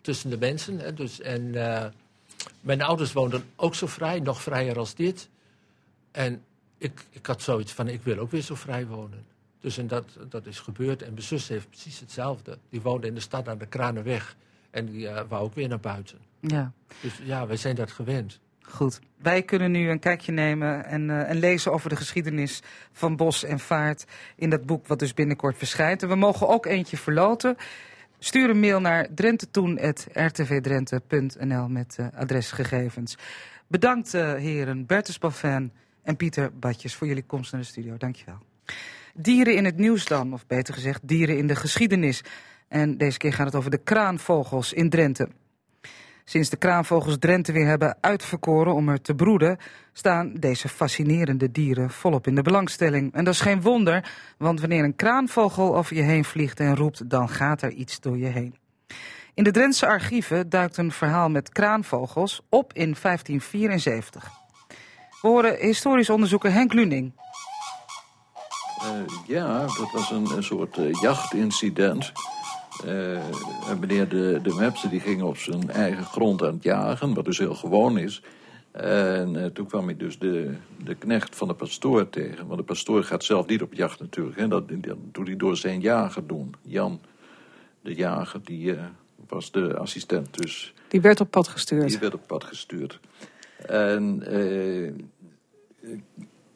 tussen 0.00 0.30
de 0.30 0.38
mensen. 0.38 0.78
Hè, 0.78 0.94
dus, 0.94 1.20
en 1.20 1.54
eh, 1.54 1.90
mijn 2.60 2.82
ouders 2.82 3.12
woonden 3.12 3.44
ook 3.56 3.74
zo 3.74 3.86
vrij, 3.86 4.20
nog 4.20 4.42
vrijer 4.42 4.78
als 4.78 4.94
dit. 4.94 5.28
En 6.10 6.42
ik, 6.78 7.04
ik 7.10 7.26
had 7.26 7.42
zoiets 7.42 7.72
van, 7.72 7.88
ik 7.88 8.02
wil 8.02 8.18
ook 8.18 8.30
weer 8.30 8.42
zo 8.42 8.54
vrij 8.54 8.86
wonen. 8.86 9.24
Dus 9.60 9.78
en 9.78 9.86
dat, 9.86 10.04
dat 10.28 10.46
is 10.46 10.58
gebeurd. 10.58 11.02
En 11.02 11.12
mijn 11.12 11.22
zus 11.22 11.48
heeft 11.48 11.68
precies 11.68 12.00
hetzelfde. 12.00 12.58
Die 12.68 12.80
woonde 12.80 13.06
in 13.06 13.14
de 13.14 13.20
stad 13.20 13.48
aan 13.48 13.58
de 13.58 13.66
Kranenweg. 13.66 14.36
En 14.70 14.86
die 14.86 15.08
eh, 15.08 15.24
wou 15.28 15.44
ook 15.44 15.54
weer 15.54 15.68
naar 15.68 15.80
buiten. 15.80 16.18
Ja. 16.40 16.72
Dus 17.00 17.20
ja, 17.22 17.46
wij 17.46 17.56
zijn 17.56 17.74
dat 17.74 17.90
gewend. 17.90 18.40
Goed. 18.60 19.00
Wij 19.16 19.42
kunnen 19.42 19.70
nu 19.70 19.90
een 19.90 19.98
kijkje 19.98 20.32
nemen 20.32 20.84
en, 20.84 21.10
eh, 21.10 21.30
en 21.30 21.36
lezen 21.36 21.72
over 21.72 21.88
de 21.88 21.96
geschiedenis 21.96 22.62
van 22.92 23.16
Bos 23.16 23.44
en 23.44 23.58
Vaart 23.58 24.04
in 24.36 24.50
dat 24.50 24.66
boek 24.66 24.86
wat 24.86 24.98
dus 24.98 25.14
binnenkort 25.14 25.58
verschijnt. 25.58 26.02
En 26.02 26.08
we 26.08 26.14
mogen 26.14 26.48
ook 26.48 26.66
eentje 26.66 26.96
verloten. 26.96 27.56
Stuur 28.24 28.50
een 28.50 28.60
mail 28.60 28.80
naar 28.80 29.08
drentetoen.rtvdrenthe.nl 29.14 31.68
met 31.68 31.96
eh, 31.98 32.06
adresgegevens. 32.14 33.16
Bedankt 33.66 34.14
eh, 34.14 34.34
heren 34.34 34.86
Bertus 34.86 35.18
Baffin 35.18 35.72
en 36.02 36.16
Pieter 36.16 36.58
Badjes 36.58 36.94
voor 36.94 37.06
jullie 37.06 37.22
komst 37.22 37.52
naar 37.52 37.60
de 37.60 37.66
studio. 37.66 37.96
Dankjewel. 37.96 38.38
Dieren 39.14 39.56
in 39.56 39.64
het 39.64 39.76
nieuws 39.76 40.04
dan, 40.04 40.32
of 40.32 40.46
beter 40.46 40.74
gezegd 40.74 41.08
dieren 41.08 41.38
in 41.38 41.46
de 41.46 41.56
geschiedenis. 41.56 42.22
En 42.68 42.96
deze 42.96 43.18
keer 43.18 43.32
gaat 43.32 43.46
het 43.46 43.54
over 43.54 43.70
de 43.70 43.78
kraanvogels 43.78 44.72
in 44.72 44.90
Drenthe. 44.90 45.28
Sinds 46.24 46.50
de 46.50 46.56
kraanvogels 46.56 47.16
Drenthe 47.18 47.52
weer 47.52 47.66
hebben 47.66 47.96
uitverkoren 48.00 48.74
om 48.74 48.88
er 48.88 49.00
te 49.00 49.14
broeden, 49.14 49.58
staan 49.92 50.32
deze 50.34 50.68
fascinerende 50.68 51.50
dieren 51.50 51.90
volop 51.90 52.26
in 52.26 52.34
de 52.34 52.42
belangstelling. 52.42 53.14
En 53.14 53.24
dat 53.24 53.34
is 53.34 53.40
geen 53.40 53.62
wonder, 53.62 54.12
want 54.38 54.60
wanneer 54.60 54.84
een 54.84 54.96
kraanvogel 54.96 55.76
over 55.76 55.96
je 55.96 56.02
heen 56.02 56.24
vliegt 56.24 56.60
en 56.60 56.76
roept, 56.76 57.10
dan 57.10 57.28
gaat 57.28 57.62
er 57.62 57.72
iets 57.72 58.00
door 58.00 58.18
je 58.18 58.26
heen. 58.26 58.54
In 59.34 59.44
de 59.44 59.50
Drentse 59.50 59.86
archieven 59.86 60.48
duikt 60.48 60.76
een 60.76 60.92
verhaal 60.92 61.28
met 61.28 61.48
kraanvogels 61.48 62.40
op 62.48 62.72
in 62.72 62.96
1574. 63.02 64.30
We 65.20 65.28
horen 65.28 65.56
historisch 65.60 66.10
onderzoeker 66.10 66.52
Henk 66.52 66.72
Luning. 66.72 67.12
Eh, 68.78 68.88
ja, 69.26 69.60
dat 69.60 69.90
was 69.92 70.10
een, 70.10 70.30
een 70.36 70.42
soort 70.42 70.78
eh, 70.78 70.92
jachtincident. 70.92 72.12
Eh, 72.82 73.68
en 73.70 73.78
meneer 73.80 74.08
de, 74.08 74.40
de 74.42 74.54
Mepse 74.54 74.88
die 74.88 75.00
ging 75.00 75.22
op 75.22 75.36
zijn 75.36 75.70
eigen 75.70 76.04
grond 76.04 76.42
aan 76.42 76.54
het 76.54 76.62
jagen, 76.62 77.14
wat 77.14 77.24
dus 77.24 77.38
heel 77.38 77.54
gewoon 77.54 77.98
is. 77.98 78.22
En 78.70 79.36
eh, 79.36 79.46
toen 79.46 79.66
kwam 79.66 79.84
hij 79.84 79.96
dus 79.96 80.18
de, 80.18 80.54
de 80.84 80.94
knecht 80.94 81.36
van 81.36 81.48
de 81.48 81.54
pastoor 81.54 82.10
tegen. 82.10 82.46
Want 82.46 82.58
de 82.58 82.64
pastoor 82.64 83.04
gaat 83.04 83.24
zelf 83.24 83.46
niet 83.46 83.62
op 83.62 83.74
jacht 83.74 84.00
natuurlijk. 84.00 84.38
Hè. 84.38 84.48
Dat, 84.48 84.68
dat 84.68 84.96
doet 85.12 85.26
hij 85.26 85.36
door 85.36 85.56
zijn 85.56 85.80
jager 85.80 86.26
doen. 86.26 86.54
Jan, 86.62 87.00
de 87.80 87.94
jager, 87.94 88.40
die 88.44 88.74
eh, 88.74 88.84
was 89.28 89.50
de 89.50 89.76
assistent. 89.76 90.42
Dus 90.42 90.74
Die 90.88 91.00
werd 91.00 91.20
op 91.20 91.30
pad 91.30 91.48
gestuurd. 91.48 91.88
die 91.88 91.98
werd 91.98 92.14
op 92.14 92.26
pad 92.26 92.44
gestuurd. 92.44 93.00
En 93.66 94.22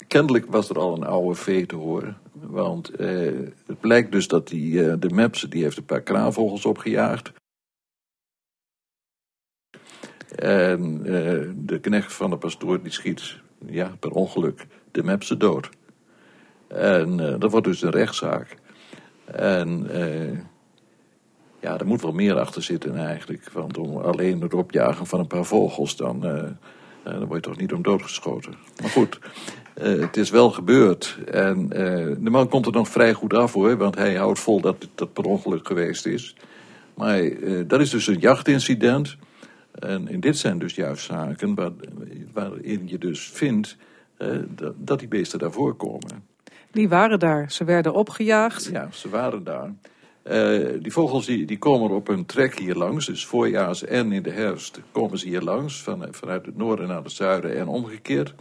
kennelijk 0.06 0.46
was 0.46 0.68
er 0.68 0.78
al 0.78 0.96
een 0.96 1.04
oude 1.04 1.34
vee 1.34 1.66
te 1.66 1.76
horen. 1.76 2.16
Want 2.41 2.89
eh, 2.89 3.32
het 3.66 3.80
blijkt 3.80 4.12
dus 4.12 4.28
dat 4.28 4.49
die, 4.49 4.84
eh, 4.84 4.95
de 4.99 5.09
Maps 5.09 5.43
die 5.43 5.62
heeft 5.62 5.76
een 5.76 5.84
paar 5.84 6.03
kraanvogels 6.03 6.66
opgejaagd. 6.66 7.32
En 10.34 11.01
eh, 11.05 11.51
de 11.57 11.78
knecht 11.80 12.12
van 12.12 12.30
de 12.30 12.36
pastoor 12.36 12.82
die 12.82 12.93
schiet 12.93 13.36
ja, 13.66 13.97
per 14.01 14.11
ongeluk 14.11 14.66
de 14.91 15.03
Mepse 15.03 15.36
dood. 15.36 15.70
En 16.68 17.16
dat 17.16 17.51
wordt 17.51 17.66
dus 17.66 17.82
een 17.82 17.91
rechtszaak. 17.91 18.57
En 19.24 19.86
ja, 21.61 21.78
er 21.78 21.86
moet 21.86 22.03
wel 22.03 22.12
meer 22.12 22.39
achter 22.39 22.62
zitten 22.62 22.97
eigenlijk. 22.97 23.51
Want 23.51 23.78
om 23.78 23.97
alleen 23.97 24.41
het 24.41 24.55
opjagen 24.55 25.07
van 25.07 25.20
een 25.20 25.26
paar 25.26 25.45
vogels, 25.45 25.97
dan, 25.97 26.20
dan 27.03 27.26
word 27.26 27.45
je 27.45 27.51
toch 27.51 27.61
niet 27.61 27.72
om 27.72 27.82
doodgeschoten. 27.82 28.55
Maar 28.80 28.91
goed, 28.91 29.18
eh, 29.78 30.00
het 30.00 30.16
is 30.16 30.30
wel 30.30 30.50
gebeurd. 30.50 31.18
En 31.30 31.72
eh, 31.72 32.16
de 32.18 32.30
man 32.30 32.48
komt 32.48 32.66
er 32.66 32.72
nog 32.72 32.88
vrij 32.88 33.12
goed 33.12 33.34
af 33.34 33.52
hoor, 33.52 33.76
want 33.76 33.94
hij 33.94 34.14
houdt 34.14 34.38
vol 34.38 34.60
dat 34.60 34.88
dat 34.94 35.12
per 35.12 35.24
ongeluk 35.24 35.66
geweest 35.66 36.06
is. 36.06 36.36
Maar 36.94 37.18
eh, 37.18 37.64
dat 37.66 37.80
is 37.80 37.90
dus 37.90 38.06
een 38.06 38.18
jachtincident. 38.18 39.16
En, 39.72 40.08
en 40.08 40.20
dit 40.20 40.38
zijn 40.38 40.58
dus 40.58 40.74
juist 40.74 41.04
zaken 41.04 41.54
waar, 41.54 41.70
waarin 42.32 42.82
je 42.84 42.98
dus 42.98 43.30
vindt 43.32 43.76
dat, 44.48 44.74
dat 44.76 44.98
die 44.98 45.08
beesten 45.08 45.38
daarvoor 45.38 45.74
komen. 45.74 46.26
Die 46.70 46.88
waren 46.88 47.18
daar. 47.18 47.50
Ze 47.50 47.64
werden 47.64 47.94
opgejaagd. 47.94 48.68
Ja, 48.72 48.88
ze 48.92 49.08
waren 49.08 49.44
daar. 49.44 49.72
Die 50.80 50.92
vogels 50.92 51.26
die, 51.26 51.46
die 51.46 51.58
komen 51.58 51.90
op 51.90 52.06
hun 52.06 52.26
trek 52.26 52.58
hier 52.58 52.74
langs, 52.74 53.06
dus 53.06 53.26
voorjaars 53.26 53.84
en 53.84 54.12
in 54.12 54.22
de 54.22 54.30
herfst 54.30 54.80
komen 54.92 55.18
ze 55.18 55.28
hier 55.28 55.40
langs, 55.40 55.82
van, 55.82 56.06
vanuit 56.10 56.46
het 56.46 56.56
noorden 56.56 56.88
naar 56.88 57.02
het 57.02 57.12
zuiden 57.12 57.56
en 57.56 57.66
omgekeerd. 57.66 58.34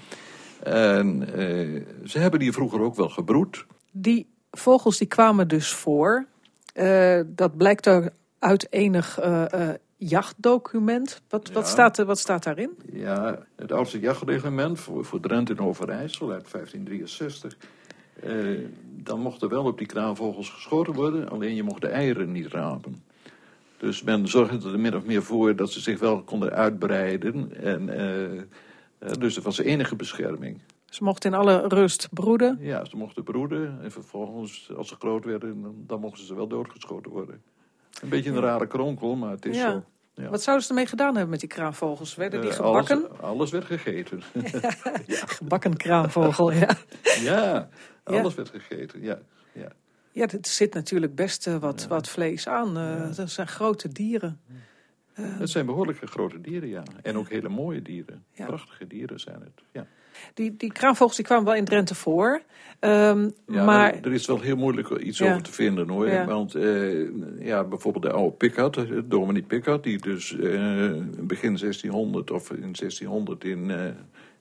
En 0.64 1.34
eh, 1.34 1.82
ze 2.06 2.20
hebben 2.20 2.42
hier 2.42 2.54
vroeger 2.54 2.82
ook 2.82 2.96
wel 2.96 3.10
gebroed. 3.10 3.66
Die 3.92 4.28
vogels 4.52 4.98
die 4.98 5.08
kwamen 5.08 5.48
dus 5.48 5.74
voor. 5.74 6.26
Eh, 6.74 7.22
dat 7.28 7.58
blijkt 7.58 7.86
er 7.86 8.14
uit 8.40 8.68
enig 8.72 9.20
eh, 9.20 9.70
jachtdocument. 9.98 11.22
Wat, 11.30 11.52
wat, 11.52 11.68
staat, 11.68 11.98
er- 11.98 12.06
wat 12.06 12.20
staat 12.20 12.44
daarin? 12.44 12.78
Ja, 12.92 13.40
het 13.56 13.72
oudste 13.72 14.00
jachtreglement 14.00 14.80
voor, 14.80 15.06
voor 15.06 15.20
Drenthe 15.20 15.54
en 15.54 15.60
Overijssel 15.60 16.32
uit 16.32 16.52
1563. 16.52 17.58
Eh, 18.22 18.34
dan 19.04 19.20
mochten 19.20 19.50
wel 19.50 19.64
op 19.64 19.78
die 19.78 19.88
kraanvogels 19.88 20.50
geschoten 20.50 20.94
worden, 20.94 21.30
alleen 21.30 21.56
je 21.56 21.64
mocht 21.64 21.82
de 21.82 21.88
eieren 21.88 22.32
niet 22.32 22.48
rapen. 22.48 23.04
Dus 23.78 24.04
men 24.04 24.28
zorgde 24.28 24.72
er 24.72 24.80
min 24.80 24.96
of 24.96 25.06
meer 25.06 25.24
voor 25.24 25.56
dat 25.56 25.72
ze 25.72 25.80
zich 25.80 26.00
wel 26.00 26.22
konden 26.24 26.52
uitbreiden. 26.52 27.64
En, 27.64 27.90
dus 29.20 29.34
dat 29.36 29.44
was 29.44 29.56
de 29.56 29.64
enige 29.64 29.96
bescherming. 29.96 30.62
Ze 30.90 31.04
mochten 31.04 31.32
in 31.32 31.38
alle 31.38 31.68
rust 31.68 32.08
broeden. 32.12 32.58
Ja, 32.62 32.86
ze 32.86 32.98
mochten 32.98 33.24
broeden 33.24 33.80
en 33.82 33.92
vervolgens, 33.92 34.72
als 34.78 34.88
ze 34.88 34.96
groot 34.96 35.26
werden, 35.26 35.84
dan, 35.88 36.00
mochten 36.00 36.26
ze 36.26 36.36
wel 36.36 36.48
doodgeschoten 36.48 37.12
worden. 37.12 37.42
Een 38.02 38.10
beetje 38.10 38.30
een 38.30 38.40
rare 38.40 38.68
kronkel, 38.68 39.16
maar 39.16 39.32
het 39.32 39.46
is 39.46 39.56
Ja. 39.58 39.72
zo. 39.72 39.84
Ja. 40.14 40.30
Wat 40.30 40.42
zouden 40.42 40.66
ze 40.66 40.72
ermee 40.72 40.86
gedaan 40.88 41.12
hebben 41.12 41.30
met 41.30 41.40
die 41.40 41.50
kraanvogels? 41.50 42.16
Werden 42.16 42.42
die 42.42 42.50
Eh, 42.50 42.56
gebakken? 42.56 43.08
Alles, 43.10 43.22
alles 43.22 43.52
werd 43.52 43.66
gegeten. 43.66 44.22
Gebakken 45.38 45.78
kraanvogel, 45.78 46.52
ja. 46.52 46.78
Ja, 47.22 47.70
alles 48.04 48.36
werd 48.36 48.50
gegeten, 48.50 49.02
ja. 49.02 49.20
ja. 49.54 49.68
Ja, 50.12 50.28
er 50.28 50.38
zit 50.42 50.74
natuurlijk 50.74 51.16
best 51.16 51.48
eh, 51.48 51.56
wat, 51.56 51.88
wat 51.88 52.10
vlees 52.10 52.48
aan. 52.48 52.78
Eh, 52.78 53.16
Dat 53.16 53.30
zijn 53.30 53.48
grote 53.48 53.88
dieren. 53.88 54.42
Het 55.22 55.50
zijn 55.50 55.66
behoorlijke 55.66 56.08
grote 56.08 56.42
dieren, 56.42 56.70
ja. 56.70 56.84
En 57.02 57.18
ook 57.18 57.30
hele 57.30 57.50
mooie 57.50 57.82
dieren. 57.82 58.24
Prachtige 58.36 58.88
dieren 58.88 59.20
zijn 59.20 59.40
het, 59.40 59.64
ja. 59.72 59.88
Die, 60.34 60.56
die 60.58 60.72
kraanvogels 60.72 61.16
die 61.16 61.26
kwamen 61.26 61.46
wel 61.46 61.56
in 61.56 61.66
Drenthe 61.66 61.96
voor. 61.96 62.42
Ehm, 62.80 63.30
Ja, 63.48 63.64
maar 63.66 63.94
er 64.02 64.14
is 64.14 64.26
wel 64.28 64.40
heel 64.42 64.56
moeilijk 64.56 64.90
iets 64.90 65.18
Ja. 65.18 65.30
over 65.30 65.42
te 65.44 65.52
vinden 65.52 65.90
hoor. 65.90 66.08
Ja. 66.10 66.26
Want 66.26 66.56
eh, 66.56 67.10
ja, 67.46 67.64
bijvoorbeeld 67.64 68.04
de 68.04 68.12
oude 68.12 68.36
Pickard, 68.36 68.78
eh, 68.78 68.84
Dominee 69.06 69.42
Pickard, 69.44 69.84
die 69.84 69.98
dus 69.98 70.38
eh, 70.40 70.92
begin 71.20 71.58
1600 71.58 72.32
of 72.32 72.52
in 72.52 72.74
1600 72.76 73.44
in 73.44 73.72
eh 73.72 73.90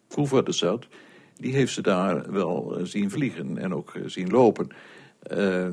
Koevoorde 0.09 0.53
zat, 0.53 0.87
die 1.35 1.55
heeft 1.55 1.73
ze 1.73 1.83
daar 1.83 2.33
wel 2.33 2.77
eh, 2.79 2.85
zien 2.85 3.11
vliegen 3.11 3.59
en 3.59 3.75
ook 3.75 3.95
eh, 3.95 4.03
zien 4.07 4.29
lopen. 4.31 4.69
Eh, 5.23 5.67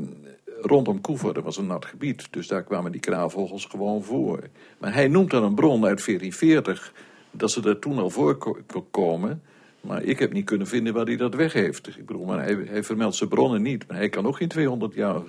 rondom 0.66 1.02
Koevoorde 1.02 1.42
was 1.42 1.58
een 1.58 1.68
nat 1.68 1.86
gebied, 1.86 2.28
dus 2.32 2.48
daar 2.48 2.64
kwamen 2.64 2.92
die 2.92 3.02
kraanvogels 3.02 3.66
gewoon 3.66 4.04
voor. 4.04 4.40
Maar 4.78 4.94
hij 4.94 5.08
noemt 5.08 5.32
dan 5.32 5.44
een 5.44 5.56
bron 5.56 5.86
uit 5.86 6.06
1440 6.06 6.94
dat 7.32 7.52
ze 7.52 7.62
er 7.62 7.80
toen 7.80 7.98
al 7.98 8.10
voorkomen. 8.10 9.42
Maar 9.82 10.04
ik 10.04 10.20
heb 10.20 10.34
niet 10.34 10.46
kunnen 10.46 10.68
vinden 10.68 10.94
waar 10.94 11.06
hij 11.06 11.16
dat 11.16 11.36
weg 11.36 11.54
heeft. 11.54 11.88
Ik 11.98 12.06
bedoel, 12.06 12.26
maar 12.26 12.44
hij, 12.44 12.58
hij 12.66 12.84
vermeldt 12.84 13.16
zijn 13.16 13.30
bronnen 13.30 13.62
niet. 13.62 13.88
Maar 13.88 13.98
hij 13.98 14.10
kan 14.10 14.26
ook 14.26 14.38
geen 14.38 14.48
200 14.48 14.94
jaar 14.94 15.22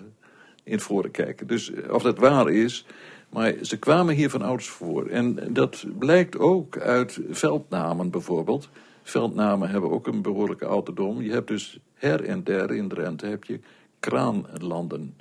in 0.64 0.72
het 0.72 0.82
voren 0.82 1.10
kijken. 1.10 1.46
Dus 1.46 1.72
eh, 1.72 1.92
of 1.92 2.02
dat 2.02 2.18
waar 2.18 2.50
is. 2.50 2.86
Maar 3.28 3.54
ze 3.62 3.78
kwamen 3.78 4.14
hier 4.14 4.30
van 4.30 4.42
ouds 4.42 4.68
voor. 4.68 5.06
En 5.06 5.38
dat 5.50 5.84
blijkt 5.98 6.38
ook 6.38 6.78
uit 6.78 7.20
veldnamen 7.30 8.10
bijvoorbeeld. 8.10 8.68
Veldnamen 9.02 9.70
hebben 9.70 9.90
ook 9.90 10.06
een 10.06 10.22
behoorlijke 10.22 10.66
ouderdom. 10.66 11.22
Je 11.22 11.30
hebt 11.30 11.48
dus 11.48 11.78
her 11.94 12.24
en 12.24 12.44
der 12.44 12.74
in 12.74 12.88
Drenthe 12.88 13.26
heb 13.26 13.44
je 13.44 13.60
kraanlanden. 14.00 15.16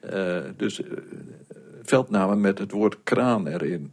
Eh, 0.00 0.38
dus 0.56 0.82
eh, 0.82 0.90
veldnamen 1.82 2.40
met 2.40 2.58
het 2.58 2.70
woord 2.70 2.96
kraan 3.04 3.46
erin. 3.46 3.92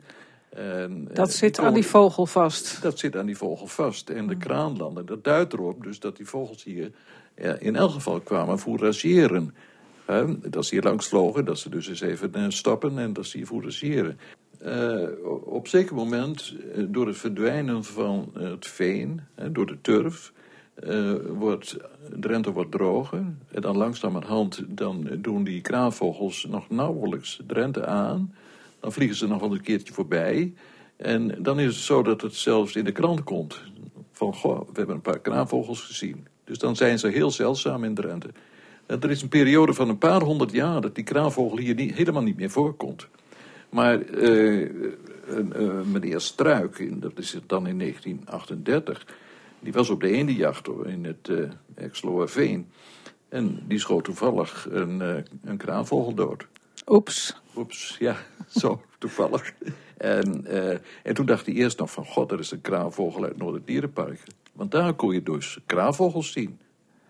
En, 0.50 1.08
eh, 1.10 1.16
dat 1.16 1.34
zit 1.34 1.56
die 1.56 1.66
aan 1.66 1.74
die 1.74 1.86
vogel 1.86 2.26
vast. 2.26 2.82
dat 2.82 3.00
zit 3.00 3.16
aan 3.16 3.26
die 3.26 3.38
vogel 3.38 3.68
vast. 3.68 4.10
En 4.10 4.28
de 4.28 4.38
kraanlanden, 4.38 5.06
dat 5.06 5.24
duidt 5.24 5.54
erop 5.54 5.84
dus 5.84 6.00
dat 6.00 6.18
die 6.18 6.26
vogels 6.26 6.64
hier 6.64 6.92
ja, 7.36 7.54
in 7.60 7.76
elk 7.76 7.92
geval 7.92 8.20
kwamen 8.20 8.60
fourageren. 8.60 9.56
Dat 10.42 10.66
ze 10.66 10.74
hier 10.74 10.84
langs 10.84 11.08
vlogen, 11.08 11.46
dat 11.46 11.60
ze 11.60 11.70
dus 11.70 11.88
eens 11.88 12.02
even 12.02 12.52
stappen 12.52 12.98
en 12.98 13.14
dat 13.14 13.26
ze 13.26 13.38
hier 13.38 13.46
fourageren. 13.46 14.20
Op 15.44 15.68
zeker 15.68 15.96
moment, 15.96 16.56
door 16.88 17.08
het 17.08 17.18
verdwijnen 17.18 17.84
van 17.84 18.32
het 18.34 18.68
veen, 18.68 19.22
door 19.52 19.66
de 19.66 19.82
turf, 19.82 20.34
eh, 20.84 21.14
wordt 21.30 21.78
Drenthe 22.20 22.52
wordt 22.52 22.72
droger. 22.72 23.24
En 23.52 23.62
dan 23.62 23.78
langzamerhand 23.78 24.64
dan 24.68 25.08
doen 25.18 25.44
die 25.44 25.62
kraanvogels 25.62 26.46
nog 26.50 26.70
nauwelijks 26.70 27.42
Drenthe 27.48 27.86
aan. 27.86 28.36
Dan 28.80 28.92
vliegen 28.92 29.18
ze 29.18 29.28
nog 29.28 29.40
wel 29.40 29.52
een 29.52 29.62
keertje 29.62 29.94
voorbij. 29.94 30.54
En 30.96 31.44
dan 31.44 31.60
is 31.60 31.76
het 31.76 31.84
zo 31.84 32.04
dat 32.04 32.22
het 32.22 32.36
zelfs 32.36 32.76
in 32.76 32.84
de 32.84 32.92
krant 32.92 33.24
komt. 33.24 33.62
Van, 34.12 34.34
goh, 34.34 34.60
we 34.60 34.74
hebben 34.74 34.96
een 34.96 35.02
paar 35.02 35.20
kraanvogels 35.20 35.82
gezien. 35.82 36.28
Dus 36.44 36.58
dan 36.58 36.76
zijn 36.76 37.00
ze 37.00 37.08
heel 37.08 37.32
zeldzaam 37.32 37.84
in 37.84 37.94
Drenthe. 37.94 38.30
En 38.86 39.02
er 39.02 39.10
is 39.10 39.22
een 39.22 39.30
periode 39.30 39.74
van 39.74 39.90
een 39.90 39.98
paar 39.98 40.22
honderd 40.22 40.52
jaar 40.52 40.82
dat 40.82 40.96
die 40.96 41.04
kraanvogel 41.04 41.58
hier 41.58 41.76
niet, 41.76 41.96
helemaal 41.96 42.22
niet 42.22 42.38
meer 42.38 42.50
voorkomt. 42.50 43.08
Maar 43.70 44.02
eh, 44.02 44.62
eh, 44.62 44.70
eh, 45.52 45.86
meneer 45.92 46.22
Struik, 46.22 47.02
dat 47.02 47.12
is 47.16 47.34
het 47.34 47.50
dan 47.50 47.68
in 47.68 47.78
1938, 47.78 49.06
die 49.68 49.76
was 49.76 49.90
op 49.90 50.02
de 50.02 50.10
eendenjacht 50.10 50.66
hoor, 50.66 50.88
in 50.88 51.06
het 51.06 51.28
uh, 51.28 51.50
Exloerveen. 51.76 52.72
En 53.30 53.64
die 53.68 53.80
schoot 53.80 54.04
toevallig 54.04 54.68
een, 54.70 55.02
eh, 55.02 55.24
een 55.44 55.58
kraanvogel 55.58 56.14
dood. 56.14 56.48
Oeps. 56.86 57.42
Oeps, 57.56 57.96
ja, 58.00 58.18
zo 58.62 58.82
toevallig. 58.98 59.54
En, 59.98 60.46
eh, 60.46 60.78
en 61.04 61.14
toen 61.14 61.26
dacht 61.26 61.46
hij 61.46 61.56
eerst 61.56 61.80
nog 61.80 61.92
van, 61.92 62.06
god, 62.06 62.32
er 62.32 62.40
is 62.40 62.52
een 62.52 62.62
kraanvogel 62.62 63.24
uit 63.24 63.38
Noorderdierenpark. 63.38 64.24
Want 64.54 64.72
daar 64.72 64.94
kon 64.94 65.14
je 65.14 65.24
dus 65.24 65.60
kraanvogels 65.66 66.32
zien. 66.32 66.60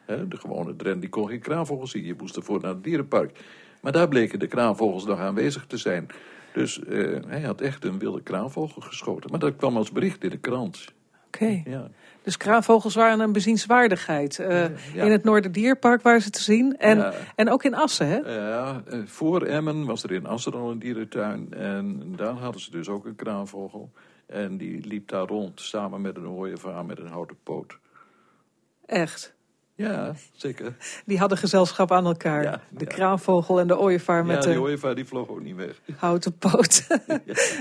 De 0.06 0.38
gewone 0.38 0.76
Drent 0.76 1.02
die 1.02 1.10
kon 1.10 1.28
geen 1.28 1.40
kraanvogels 1.40 1.92
zien. 1.92 2.06
Je 2.06 2.16
moest 2.18 2.36
ervoor 2.36 2.62
naar 2.62 2.74
het 2.74 2.84
dierenpark. 2.84 3.40
Maar 3.82 3.92
daar 3.92 4.08
bleken 4.08 4.40
de 4.40 4.48
kraanvogels 4.48 5.06
nog 5.06 5.20
aanwezig 5.20 5.66
te 5.66 5.78
zijn. 5.78 6.08
Dus 6.54 6.84
eh, 6.84 7.18
hij 7.28 7.42
had 7.42 7.62
echt 7.62 7.86
een 7.86 8.00
wilde 8.00 8.22
kraanvogel 8.22 8.82
geschoten. 8.82 9.32
Maar 9.32 9.40
dat 9.40 9.56
kwam 9.56 9.78
als 9.78 9.92
bericht 9.92 10.24
in 10.24 10.30
de 10.30 10.38
krant. 10.38 10.96
Oké. 11.28 11.62
Ja. 11.66 11.90
Dus 12.28 12.38
kraanvogels 12.38 12.96
waren 12.96 13.20
een 13.20 13.32
bezienswaardigheid. 13.32 14.36
Ja. 14.36 14.70
In 14.94 15.12
het 15.12 15.24
Noorderdierpark 15.24 16.02
waren 16.02 16.22
ze 16.22 16.30
te 16.30 16.42
zien. 16.42 16.78
En, 16.78 16.98
Ja. 16.98 17.14
en 17.36 17.50
ook 17.50 17.64
in 17.64 17.74
Assen, 17.76 18.08
hè? 18.08 18.18
Ja, 18.18 18.82
eh, 18.86 19.00
voor 19.06 19.42
Emmen 19.42 19.86
was 19.86 20.04
er 20.04 20.12
in 20.12 20.26
Assen 20.26 20.54
al 20.54 20.72
een 20.72 20.80
dierentuin. 20.80 21.54
En 21.54 22.14
daar 22.16 22.34
hadden 22.34 22.62
ze 22.62 22.72
dus 22.72 22.90
ook 22.90 23.06
een 23.06 23.16
kraanvogel. 23.16 23.92
En 24.26 24.58
die 24.58 24.88
liep 24.88 25.08
daar 25.08 25.28
rond 25.28 25.62
samen 25.62 26.02
met 26.02 26.18
een 26.18 26.28
ooievaar 26.28 26.86
met 26.86 27.00
een 27.00 27.08
houten 27.08 27.38
poot. 27.44 27.78
Echt. 28.86 29.36
Ja, 29.78 30.14
zeker. 30.32 30.76
Die 31.06 31.20
hadden 31.20 31.38
gezelschap 31.38 31.92
aan 31.92 32.06
elkaar. 32.06 32.62
de 32.70 32.86
kraanvogel 32.86 33.60
en 33.60 33.68
de 33.68 33.78
ooievaar 33.78 34.26
met 34.26 34.44
ja, 34.44 34.50
die 34.50 34.54
de 34.54 34.62
ooievaar 34.62 34.96
die 34.96 35.06
vloog 35.06 35.28
ook 35.28 35.42
niet 35.42 35.56
weg. 35.56 35.82
houten 35.98 36.38
poot. 36.38 36.88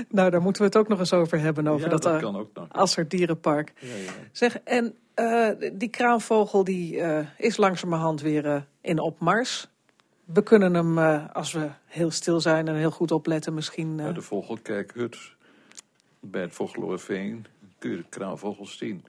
nou, 0.09 0.29
daar 0.29 0.41
moeten 0.41 0.61
we 0.61 0.67
het 0.67 0.77
ook 0.77 0.87
nog 0.87 0.99
eens 0.99 1.13
over 1.13 1.39
hebben. 1.39 1.67
Over 1.67 1.89
dat, 1.89 2.03
dat 2.03 2.13
eh, 2.13 2.19
kan 2.19 2.35
ook 2.35 2.49
nog. 2.53 2.67
Asser 2.69 3.07
Dierenpark. 3.07 3.73
Ja, 3.79 3.95
ja. 3.95 4.11
Zeg, 4.31 4.59
en 4.63 4.95
eh, 5.17 5.49
die 5.73 5.89
kraanvogel 5.89 6.63
die, 6.63 7.01
eh, 7.01 7.25
is 7.37 7.57
langzamerhand 7.57 8.21
weer 8.21 8.45
eh, 8.45 8.61
in 8.81 8.99
opmars. 8.99 9.67
We 10.25 10.43
kunnen 10.43 10.73
hem, 10.73 10.97
als 11.33 11.51
we 11.51 11.69
heel 11.85 12.11
stil 12.11 12.39
zijn 12.39 12.67
en 12.67 12.75
heel 12.75 12.91
goed 12.91 13.11
opletten, 13.11 13.53
misschien... 13.53 13.95
Bij 13.95 14.13
de 14.13 14.21
vogelkijkhut 14.21 15.35
bij 16.19 16.41
het 16.41 16.53
Vogeloorveen 16.53 17.45
kun 17.79 17.89
je 17.91 17.97
de 17.97 18.05
kraanvogels 18.09 18.77
zien. 18.77 19.05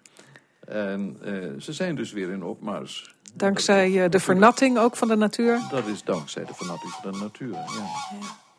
En 0.69 1.17
eh, 1.25 1.61
ze 1.61 1.73
zijn 1.73 1.95
dus 1.95 2.13
weer 2.13 2.31
in 2.31 2.43
opmars. 2.43 3.15
Dankzij 3.35 3.91
uh, 3.91 4.09
de 4.09 4.21
vernatting 4.21 4.79
ook 4.79 4.97
van 4.97 5.09
de 5.09 5.17
natuur? 5.17 5.61
Dat 5.71 5.87
is 5.87 6.05
dankzij 6.05 6.45
de 6.45 6.55
vernatting 6.55 6.93
van 6.93 7.13
de 7.13 7.19
natuur, 7.19 7.53
ja. 7.53 7.63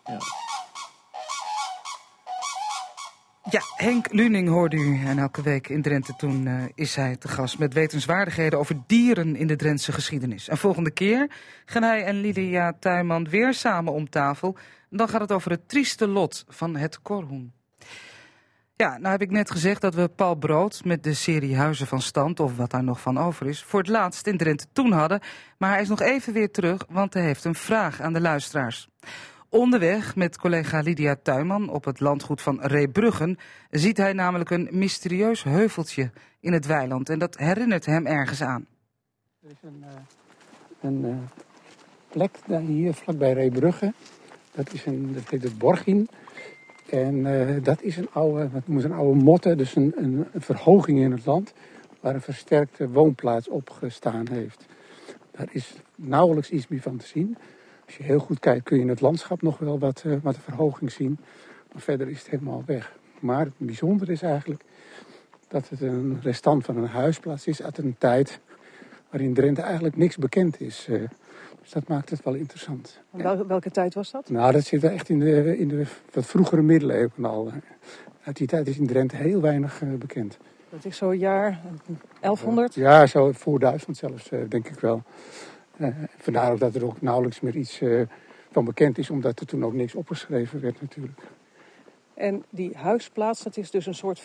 ja. 0.05 0.20
ja. 3.49 3.62
Henk 3.76 4.14
Luning 4.14 4.49
hoorde 4.49 4.76
u. 4.76 5.05
En 5.05 5.20
elke 5.20 5.41
week 5.41 5.70
in 5.70 5.82
Drenthe 5.82 6.14
toen 6.16 6.45
uh, 6.45 6.64
is 6.76 6.95
hij 6.95 7.16
te 7.16 7.28
gast 7.28 7.60
met 7.60 7.74
wetenswaardigheden 7.74 8.60
over 8.60 8.78
dieren 8.88 9.36
in 9.36 9.47
de 9.47 9.55
Drentse 9.55 9.91
geschiedenis. 9.91 10.47
En 10.47 10.57
volgende 10.57 10.91
keer 10.91 11.32
gaan 11.66 11.84
hij 11.84 12.03
en 12.03 12.22
Lydia 12.22 12.74
Tuinman 12.80 13.30
weer 13.30 13.53
samen 13.53 13.93
om 13.93 14.10
tafel. 14.10 14.57
Dan 14.89 15.10
gaat 15.10 15.22
het 15.22 15.32
over 15.32 15.51
het 15.51 15.70
trieste 15.70 16.07
lot 16.07 16.45
van 16.47 16.76
het 16.76 17.01
korhoen. 17.01 17.53
Ja, 18.82 18.97
nou 18.97 19.11
heb 19.11 19.21
ik 19.21 19.32
net 19.32 19.51
gezegd 19.51 19.82
dat 19.82 19.93
we 19.93 20.07
Paul 20.07 20.36
Brood 20.36 20.82
met 20.84 21.03
de 21.03 21.13
serie 21.13 21.55
Huizen 21.55 21.88
van 21.88 22.01
Stand, 22.01 22.39
of 22.39 22.57
wat 22.57 22.71
daar 22.71 22.84
nog 22.84 23.01
van 23.01 23.17
over 23.17 23.47
is, 23.47 23.63
voor 23.63 23.80
het 23.80 23.88
laatst 23.89 24.27
in 24.27 24.38
Drenthe 24.38 24.65
toen 24.73 24.91
hadden. 24.91 25.19
Maar 25.57 25.71
hij 25.71 25.82
is 25.82 25.88
nog 25.88 26.01
even 26.01 26.34
weer 26.34 26.51
terug, 26.51 26.86
want 26.89 27.13
hij 27.13 27.23
heeft 27.23 27.43
een 27.43 27.55
vraag 27.55 28.01
aan 28.01 28.13
de 28.13 28.21
luisteraars. 28.21 28.89
Onderweg 29.49 30.15
met 30.15 30.38
collega 30.38 30.80
Lydia 30.80 31.15
Tuinman 31.23 31.69
op 31.69 31.86
het 31.86 31.99
landgoed 31.99 32.41
van 32.41 32.61
Reebruggen 32.61 33.38
ziet 33.69 33.97
hij 33.97 34.13
namelijk 34.13 34.49
een 34.49 34.67
mysterieus 34.71 35.43
heuveltje 35.43 36.11
in 36.39 36.53
het 36.53 36.65
weiland. 36.65 37.09
En 37.09 37.19
dat 37.19 37.38
herinnert 37.38 37.86
hem 37.86 38.05
ergens 38.05 38.41
aan. 38.41 38.65
Er 39.41 39.49
is 39.49 39.61
een, 39.61 39.84
uh, 39.84 39.88
een 40.82 41.05
uh, 41.05 41.15
plek 42.09 42.38
hier 42.65 42.93
vlakbij 42.93 43.34
Reebruggen. 43.34 43.93
Dat, 44.51 44.73
is 44.73 44.86
een, 44.86 45.13
dat 45.13 45.30
heet 45.30 45.43
het 45.43 45.57
Borgin. 45.57 46.09
En 46.91 47.15
uh, 47.15 47.63
dat 47.63 47.81
is 47.81 47.97
een 47.97 48.09
oude, 48.11 48.49
wat 48.49 48.67
noemen 48.67 48.81
ze 48.81 48.87
een 48.87 48.99
oude 48.99 49.23
motte, 49.23 49.55
dus 49.55 49.75
een, 49.75 49.93
een, 49.97 50.25
verhoging 50.35 50.99
in 50.99 51.11
het 51.11 51.25
land, 51.25 51.53
waar 51.99 52.13
een 52.15 52.21
versterkte 52.21 52.89
woonplaats 52.89 53.47
op 53.47 53.69
gestaan 53.69 54.27
heeft. 54.31 54.65
Daar 55.31 55.47
is 55.51 55.75
nauwelijks 55.95 56.49
iets 56.49 56.67
meer 56.67 56.81
van 56.81 56.97
te 56.97 57.05
zien. 57.05 57.37
Als 57.85 57.97
je 57.97 58.03
heel 58.03 58.19
goed 58.19 58.39
kijkt 58.39 58.63
kun 58.63 58.77
je 58.77 58.83
in 58.83 58.89
het 58.89 59.01
landschap 59.01 59.41
nog 59.41 59.57
wel 59.57 59.79
wat, 59.79 60.03
uh, 60.05 60.15
wat 60.21 60.37
verhoging 60.37 60.91
zien. 60.91 61.17
Maar 61.73 61.81
verder 61.81 62.09
is 62.09 62.17
het 62.17 62.29
helemaal 62.29 62.63
weg. 62.65 62.97
Maar 63.19 63.45
het 63.45 63.53
bijzondere 63.57 64.11
is 64.11 64.21
eigenlijk 64.21 64.63
dat 65.47 65.69
het 65.69 65.81
een 65.81 66.19
restant 66.21 66.65
van 66.65 66.77
een 66.77 66.87
huisplaats 66.87 67.47
is 67.47 67.61
uit 67.61 67.77
een 67.77 67.95
tijd 67.97 68.39
waarin 69.09 69.33
Drenthe 69.33 69.61
eigenlijk 69.61 69.97
niks 69.97 70.17
bekend 70.17 70.61
is. 70.61 70.87
Uh, 70.89 71.01
dus 71.70 71.82
dat 71.82 71.89
maakt 71.89 72.09
het 72.09 72.24
wel 72.24 72.34
interessant. 72.34 72.99
Wel, 73.09 73.47
welke 73.47 73.72
tijd 73.72 73.93
was 73.93 74.11
dat? 74.11 74.30
Nou, 74.30 74.51
dat 74.51 74.63
zit 74.63 74.84
echt 74.84 75.09
in 75.09 75.20
de, 75.20 75.57
in 75.57 75.67
de 75.67 75.86
wat 76.13 76.26
vroegere 76.26 76.61
middeleeuwen 76.61 77.26
al. 77.26 77.51
Uit 78.24 78.38
die 78.38 78.47
tijd 78.47 78.67
is 78.67 78.78
in 78.78 78.88
Drenthe 78.88 79.15
heel 79.15 79.41
weinig 79.41 79.82
uh, 79.82 79.93
bekend. 79.93 80.38
Dat 80.70 80.86
is 80.86 80.97
zo'n 80.97 81.17
jaar 81.17 81.61
1100? 82.20 82.74
Ja, 82.74 83.05
zo 83.05 83.32
voor 83.32 83.59
duizend 83.59 83.97
zelfs, 83.97 84.32
uh, 84.32 84.39
denk 84.47 84.67
ik 84.67 84.80
wel. 84.80 85.03
Vandaar 86.17 86.51
ook 86.51 86.59
dat 86.59 86.76
er 86.76 86.86
ook 86.86 87.01
nauwelijks 87.01 87.39
meer 87.39 87.55
iets 87.55 87.82
van 88.51 88.65
bekend 88.65 88.97
is, 88.97 89.09
omdat 89.09 89.39
er 89.39 89.45
toen 89.45 89.65
ook 89.65 89.74
niks 89.74 89.95
opgeschreven 89.95 90.61
werd 90.61 90.82
natuurlijk. 90.82 91.20
En 92.13 92.43
die 92.49 92.78
huisplaats, 92.78 93.43
dat 93.43 93.57
is 93.57 93.72
dus 93.72 93.86
een 93.86 93.95
soort 93.95 94.22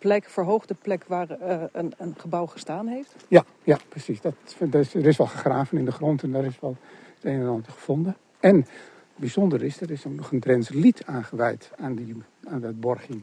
plek, 0.00 0.28
verhoogde 0.28 0.74
plek 0.74 1.04
waar 1.06 1.28
uh, 1.30 1.62
een, 1.72 1.92
een, 1.98 2.14
gebouw 2.18 2.46
gestaan 2.46 2.86
heeft? 2.86 3.14
Ja, 3.28 3.44
ja 3.62 3.78
precies. 3.88 4.20
Dat, 4.20 4.34
is, 4.70 4.94
er 4.94 5.06
is 5.06 5.16
wel 5.16 5.26
gegraven 5.26 5.78
in 5.78 5.84
de 5.84 5.92
grond 5.92 6.22
en 6.22 6.32
daar 6.32 6.44
is 6.44 6.60
wel 6.60 6.76
het 7.14 7.24
een 7.24 7.40
en 7.40 7.48
ander 7.48 7.70
gevonden. 7.70 8.16
En 8.40 8.66
bijzonder 9.16 9.62
is, 9.62 9.80
er 9.80 9.90
is 9.90 10.06
ook 10.06 10.14
nog 10.14 10.32
een 10.32 10.40
Drents 10.40 10.68
lied 10.68 11.02
aangeweid 11.06 11.70
aan, 11.76 11.94
die, 11.94 12.16
aan 12.44 12.60
dat 12.60 12.80
borging. 12.80 13.22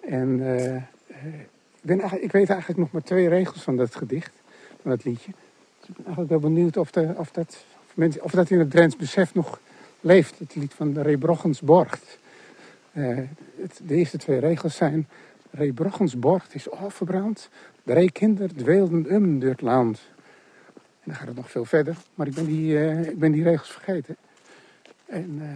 En 0.00 0.38
uh, 0.38 0.76
ik, 0.76 1.48
ben 1.80 2.22
ik 2.22 2.32
weet 2.32 2.50
eigenlijk 2.50 2.80
nog 2.80 2.90
maar 2.90 3.02
twee 3.02 3.28
regels 3.28 3.62
van 3.62 3.76
dat 3.76 3.94
gedicht, 3.94 4.32
van 4.82 4.90
dat 4.90 5.04
liedje. 5.04 5.32
Dus 5.80 5.88
ik 5.88 5.96
ben 5.96 6.04
eigenlijk 6.04 6.30
wel 6.30 6.50
benieuwd 6.50 6.76
of, 6.76 6.90
of, 6.96 7.30
dat, 7.30 7.64
of, 7.86 7.92
mensen, 7.94 8.24
of 8.24 8.30
dat 8.30 8.50
in 8.50 8.58
het 8.58 8.70
Drents 8.70 8.96
besef 8.96 9.34
nog 9.34 9.60
leeft. 10.00 10.38
Het 10.38 10.54
lied 10.54 10.74
van 10.74 10.92
de 10.92 11.02
Reebrochens 11.02 11.60
Borgt. 11.60 12.18
Het, 12.92 13.80
de 13.86 13.94
eerste 13.94 14.18
twee 14.18 14.38
regels 14.38 14.76
zijn... 14.76 15.08
Reebrochens 15.50 16.18
Borgt 16.18 16.54
is 16.54 16.70
afgebrand. 16.70 17.48
Drie 17.82 18.12
kinderen 18.12 18.56
dweelden 18.56 19.14
um 19.14 19.38
door 19.38 19.50
het 19.50 19.60
land. 19.60 20.00
En 20.74 21.04
dan 21.04 21.14
gaat 21.14 21.26
het 21.26 21.36
nog 21.36 21.50
veel 21.50 21.64
verder. 21.64 21.96
Maar 22.14 22.26
ik 22.26 22.34
ben 22.34 22.46
die, 22.46 22.72
uh, 22.72 23.08
ik 23.08 23.18
ben 23.18 23.32
die 23.32 23.42
regels 23.42 23.72
vergeten. 23.72 24.16
En, 25.06 25.38
uh, 25.42 25.48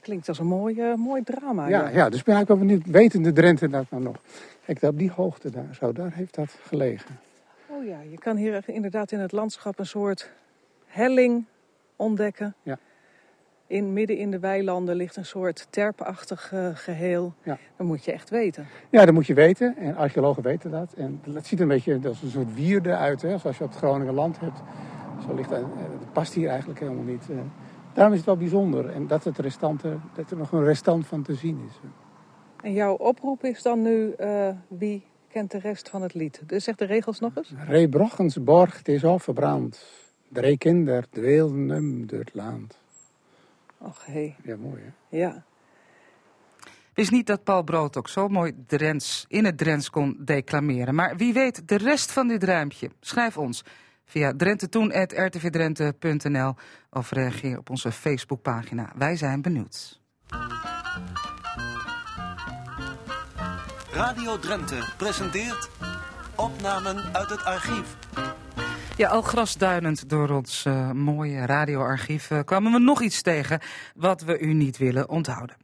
Klinkt 0.00 0.28
als 0.28 0.38
een 0.38 0.46
mooi, 0.46 0.74
uh, 0.80 0.94
mooi 0.94 1.22
drama. 1.22 1.68
Ja, 1.68 1.88
ja, 1.88 2.08
dus 2.08 2.22
ben 2.22 2.38
ik 2.38 2.46
wel 2.46 2.58
benieuwd. 2.58 2.86
Weten 2.86 3.22
de 3.22 3.32
Drenthe 3.32 3.68
dat 3.68 3.90
nou 3.90 4.02
nog? 4.02 4.16
Kijk, 4.64 4.82
op 4.82 4.98
die 4.98 5.10
hoogte 5.10 5.50
daar, 5.50 5.74
zo, 5.74 5.92
daar 5.92 6.12
heeft 6.12 6.34
dat 6.34 6.56
gelegen. 6.62 7.18
Oh 7.66 7.84
ja, 7.84 8.00
je 8.10 8.18
kan 8.18 8.36
hier 8.36 8.62
inderdaad 8.66 9.12
in 9.12 9.20
het 9.20 9.32
landschap 9.32 9.78
een 9.78 9.86
soort 9.86 10.30
helling 10.86 11.44
ontdekken. 11.96 12.54
Ja. 12.62 12.78
In, 13.66 13.92
midden 13.92 14.16
in 14.16 14.30
de 14.30 14.38
weilanden 14.38 14.96
ligt 14.96 15.16
een 15.16 15.24
soort 15.24 15.66
terpachtig 15.70 16.52
uh, 16.52 16.68
geheel. 16.74 17.34
Ja. 17.42 17.58
Dat 17.76 17.86
moet 17.86 18.04
je 18.04 18.12
echt 18.12 18.30
weten. 18.30 18.66
Ja, 18.90 19.04
dat 19.04 19.14
moet 19.14 19.26
je 19.26 19.34
weten. 19.34 19.76
En 19.76 19.96
archeologen 19.96 20.42
weten 20.42 20.70
dat. 20.70 20.92
En 20.92 21.20
dat 21.24 21.46
ziet 21.46 21.60
een 21.60 21.68
beetje 21.68 22.00
als 22.04 22.22
een 22.22 22.30
soort 22.30 22.54
wierde 22.54 22.96
uit. 22.96 23.22
Hè? 23.22 23.38
Zoals 23.38 23.58
je 23.58 23.64
op 23.64 23.70
het 23.70 23.78
Groningen 23.78 24.14
land 24.14 24.40
hebt. 24.40 24.58
Zo 25.26 25.34
ligt 25.34 25.48
dat, 25.48 25.60
dat 25.60 26.12
past 26.12 26.34
hier 26.34 26.48
eigenlijk 26.48 26.80
helemaal 26.80 27.04
niet. 27.04 27.26
Uh, 27.30 27.36
daarom 27.92 28.12
is 28.12 28.18
het 28.18 28.28
wel 28.28 28.36
bijzonder. 28.36 28.90
En 28.90 29.06
dat, 29.06 29.24
het 29.24 29.38
restante, 29.38 29.96
dat 30.14 30.30
er 30.30 30.36
nog 30.36 30.52
een 30.52 30.64
restant 30.64 31.06
van 31.06 31.22
te 31.22 31.34
zien 31.34 31.60
is. 31.68 31.74
En 32.62 32.72
jouw 32.72 32.94
oproep 32.94 33.44
is 33.44 33.62
dan 33.62 33.82
nu, 33.82 34.14
uh, 34.20 34.48
wie 34.68 35.04
kent 35.28 35.50
de 35.50 35.58
rest 35.58 35.88
van 35.88 36.02
het 36.02 36.14
lied? 36.14 36.42
Dus 36.46 36.64
zeg 36.64 36.74
de 36.74 36.84
regels 36.84 37.20
nog 37.20 37.36
eens. 37.36 37.52
Reebrochens 37.66 38.42
borg, 38.42 38.76
het 38.76 38.88
is 38.88 39.04
al 39.04 39.18
verbrand. 39.18 39.86
Drie 40.28 40.58
kinderen 40.58 41.06
dweelden 41.10 41.68
hem 41.68 42.06
door 42.06 42.18
het 42.18 42.34
land. 42.34 42.78
Och, 43.86 44.04
hey. 44.04 44.36
Ja, 44.42 44.56
mooi 44.56 44.82
hè? 44.82 44.90
Ja. 45.18 45.44
Wist 46.94 47.10
niet 47.10 47.26
dat 47.26 47.44
Paul 47.44 47.62
Brood 47.62 47.96
ook 47.96 48.08
zo 48.08 48.28
mooi 48.28 48.54
Drents, 48.66 49.24
in 49.28 49.44
het 49.44 49.58
Drents 49.58 49.90
kon 49.90 50.16
declameren. 50.20 50.94
Maar 50.94 51.16
wie 51.16 51.32
weet 51.32 51.68
de 51.68 51.76
rest 51.76 52.12
van 52.12 52.28
dit 52.28 52.44
ruimpje? 52.44 52.90
Schrijf 53.00 53.36
ons 53.36 53.64
via 54.04 54.32
drentetoen.rtvdrenthe.nl 54.36 56.54
of 56.90 57.10
reageer 57.10 57.58
op 57.58 57.70
onze 57.70 57.92
Facebookpagina. 57.92 58.92
Wij 58.96 59.16
zijn 59.16 59.42
benieuwd. 59.42 60.00
Radio 63.90 64.38
Drenthe 64.38 64.92
presenteert 64.96 65.70
opnamen 66.34 67.14
uit 67.14 67.30
het 67.30 67.44
archief. 67.44 67.96
Ja, 68.96 69.08
al 69.08 69.22
grasduinend 69.22 70.08
door 70.08 70.30
ons 70.30 70.64
uh, 70.64 70.90
mooie 70.90 71.46
radioarchief 71.46 72.30
uh, 72.30 72.40
kwamen 72.44 72.72
we 72.72 72.78
nog 72.78 73.02
iets 73.02 73.22
tegen 73.22 73.60
wat 73.94 74.22
we 74.22 74.38
u 74.38 74.52
niet 74.52 74.76
willen 74.76 75.08
onthouden. 75.08 75.56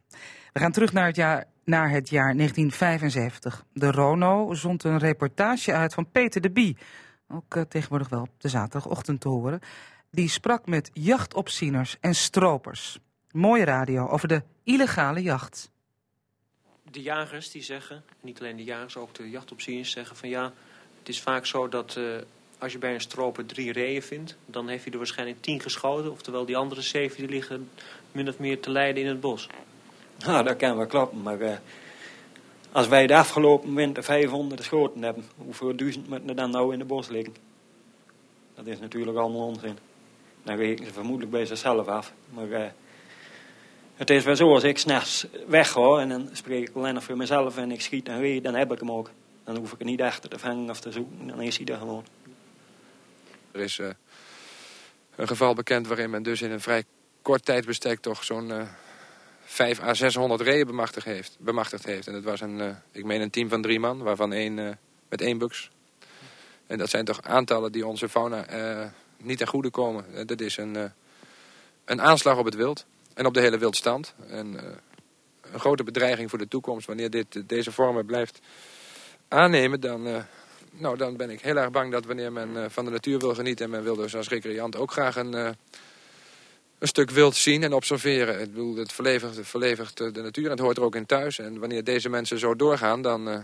We 0.52 0.60
gaan 0.60 0.72
terug 0.72 0.92
naar 0.92 1.06
het 1.06 1.16
jaar, 1.16 1.44
naar 1.64 1.90
het 1.90 2.08
jaar 2.08 2.36
1975. 2.36 3.64
De 3.72 3.90
Rono 3.90 4.54
zond 4.54 4.84
een 4.84 4.98
reportage 4.98 5.72
uit 5.72 5.94
van 5.94 6.10
Peter 6.10 6.40
de 6.40 6.50
Bie, 6.50 6.76
ook 7.28 7.54
uh, 7.54 7.62
tegenwoordig 7.62 8.08
wel 8.08 8.20
op 8.20 8.30
de 8.38 8.48
zaterdagochtend 8.48 9.20
te 9.20 9.28
horen. 9.28 9.60
Die 10.10 10.28
sprak 10.28 10.66
met 10.66 10.90
jachtopzieners 10.92 11.96
en 12.00 12.14
stropers. 12.14 12.98
Mooie 13.30 13.64
radio 13.64 14.08
over 14.08 14.28
de 14.28 14.42
illegale 14.64 15.22
jacht. 15.22 15.70
De 16.90 17.02
jagers 17.02 17.50
die 17.50 17.62
zeggen, 17.62 18.04
niet 18.20 18.40
alleen 18.40 18.56
de 18.56 18.64
jagers, 18.64 18.96
ook 18.96 19.14
de 19.14 19.30
jachtopzieners 19.30 19.90
zeggen 19.90 20.16
van 20.16 20.28
ja, 20.28 20.52
het 20.98 21.08
is 21.08 21.22
vaak 21.22 21.46
zo 21.46 21.68
dat 21.68 21.98
als 22.62 22.72
je 22.72 22.78
bij 22.78 22.94
een 22.94 23.00
stroper 23.00 23.46
drie 23.46 23.72
reeën 23.72 24.02
vindt, 24.02 24.36
dan 24.46 24.68
heeft 24.68 24.82
hij 24.82 24.92
er 24.92 24.98
waarschijnlijk 24.98 25.42
tien 25.42 25.60
geschoten. 25.60 26.10
Oftewel 26.10 26.44
die 26.44 26.56
andere 26.56 26.82
zeven 26.82 27.16
die 27.16 27.28
liggen 27.28 27.70
min 28.12 28.28
of 28.28 28.38
meer 28.38 28.60
te 28.60 28.70
lijden 28.70 29.02
in 29.02 29.08
het 29.08 29.20
bos. 29.20 29.48
Nou, 30.18 30.44
dat 30.44 30.56
kan 30.56 30.76
wel 30.76 30.86
kloppen. 30.86 31.22
Maar 31.22 31.40
uh, 31.40 31.52
als 32.72 32.88
wij 32.88 33.06
de 33.06 33.16
afgelopen 33.16 33.74
winter 33.74 34.02
500 34.02 34.60
geschoten 34.60 35.02
hebben, 35.02 35.24
hoeveel 35.36 35.76
duizend 35.76 36.08
moeten 36.08 36.28
er 36.28 36.34
dan 36.34 36.50
nou 36.50 36.72
in 36.72 36.78
het 36.78 36.88
bos 36.88 37.08
liggen? 37.08 37.34
Dat 38.54 38.66
is 38.66 38.78
natuurlijk 38.78 39.18
allemaal 39.18 39.46
onzin. 39.46 39.78
Dan 40.42 40.56
rekenen 40.56 40.86
ze 40.86 40.92
vermoedelijk 40.92 41.30
bij 41.30 41.46
zichzelf 41.46 41.86
af. 41.86 42.12
Maar 42.30 42.46
uh, 42.46 42.64
het 43.94 44.10
is 44.10 44.24
wel 44.24 44.36
zo, 44.36 44.52
als 44.52 44.64
ik 44.64 44.78
s'nachts 44.78 45.26
weg 45.46 45.70
ga 45.70 45.98
en 45.98 46.08
dan 46.08 46.28
spreek 46.32 46.68
ik 46.68 46.76
alleen 46.76 46.94
nog 46.94 47.04
voor 47.04 47.16
mezelf 47.16 47.56
en 47.56 47.70
ik 47.70 47.80
schiet 47.80 48.08
een 48.08 48.20
ree, 48.20 48.40
dan 48.40 48.54
heb 48.54 48.72
ik 48.72 48.78
hem 48.78 48.90
ook. 48.90 49.10
Dan 49.44 49.56
hoef 49.56 49.72
ik 49.72 49.78
er 49.78 49.84
niet 49.84 50.02
achter 50.02 50.30
te 50.30 50.38
vangen 50.38 50.70
of 50.70 50.80
te 50.80 50.92
zoeken, 50.92 51.26
dan 51.26 51.42
is 51.42 51.56
hij 51.56 51.66
er 51.66 51.78
gewoon. 51.78 52.04
Er 53.52 53.60
is 53.60 53.78
uh, 53.78 53.88
een 55.16 55.26
geval 55.26 55.54
bekend 55.54 55.86
waarin 55.86 56.10
men 56.10 56.22
dus 56.22 56.42
in 56.42 56.50
een 56.50 56.60
vrij 56.60 56.84
kort 57.22 57.44
tijdbestek 57.44 58.00
toch 58.00 58.24
zo'n 58.24 58.48
uh, 58.48 58.62
5 59.44 59.80
à 59.80 59.94
600 59.94 60.40
reeën 60.40 60.66
bemachtigd 60.66 61.06
heeft, 61.06 61.36
bemachtigd 61.40 61.84
heeft. 61.84 62.06
En 62.06 62.12
dat 62.12 62.22
was 62.22 62.40
een, 62.40 62.58
uh, 62.58 62.76
ik 62.92 63.04
meen 63.04 63.20
een 63.20 63.30
team 63.30 63.48
van 63.48 63.62
drie 63.62 63.80
man, 63.80 64.02
waarvan 64.02 64.32
één 64.32 64.78
met 65.08 65.20
één 65.20 65.38
buks. 65.38 65.70
En 66.66 66.78
dat 66.78 66.90
zijn 66.90 67.04
toch 67.04 67.22
aantallen 67.22 67.72
die 67.72 67.86
onze 67.86 68.08
fauna 68.08 68.92
niet 69.16 69.38
ten 69.38 69.46
goede 69.46 69.70
komen. 69.70 70.26
dat 70.26 70.40
is 70.40 70.56
een, 70.56 70.92
een 71.84 72.00
aanslag 72.00 72.38
op 72.38 72.44
het 72.44 72.54
wild 72.54 72.86
en 73.14 73.26
op 73.26 73.34
de 73.34 73.40
hele 73.40 73.58
wildstand. 73.58 74.14
En, 74.28 74.58
een 75.52 75.60
grote 75.60 75.84
bedreiging 75.84 76.30
voor 76.30 76.38
de 76.38 76.48
toekomst. 76.48 76.86
Wanneer 76.86 77.10
dit, 77.10 77.48
deze 77.48 77.72
vormen 77.72 78.06
blijft 78.06 78.40
aannemen, 79.28 79.80
dan 79.80 80.26
nou, 80.72 80.96
dan 80.96 81.16
ben 81.16 81.30
ik 81.30 81.40
heel 81.40 81.56
erg 81.56 81.70
bang 81.70 81.92
dat 81.92 82.04
wanneer 82.04 82.32
men 82.32 82.64
eh, 82.64 82.70
van 82.70 82.84
de 82.84 82.90
natuur 82.90 83.18
wil 83.18 83.34
genieten... 83.34 83.64
en 83.64 83.70
men 83.70 83.82
wil 83.82 83.96
dus 83.96 84.16
als 84.16 84.28
recreant 84.28 84.76
ook 84.76 84.92
graag 84.92 85.16
een, 85.16 85.34
eh, 85.34 85.50
een 86.78 86.88
stuk 86.88 87.10
wild 87.10 87.36
zien 87.36 87.62
en 87.62 87.72
observeren. 87.72 88.40
Ik 88.40 88.50
bedoel, 88.50 88.76
het 88.76 88.92
verlevigt, 88.92 89.98
het 89.98 90.14
de 90.14 90.22
natuur 90.22 90.44
en 90.44 90.50
het 90.50 90.60
hoort 90.60 90.76
er 90.76 90.82
ook 90.82 90.96
in 90.96 91.06
thuis. 91.06 91.38
En 91.38 91.58
wanneer 91.58 91.84
deze 91.84 92.08
mensen 92.08 92.38
zo 92.38 92.56
doorgaan, 92.56 93.02
dan 93.02 93.28
eh, 93.28 93.38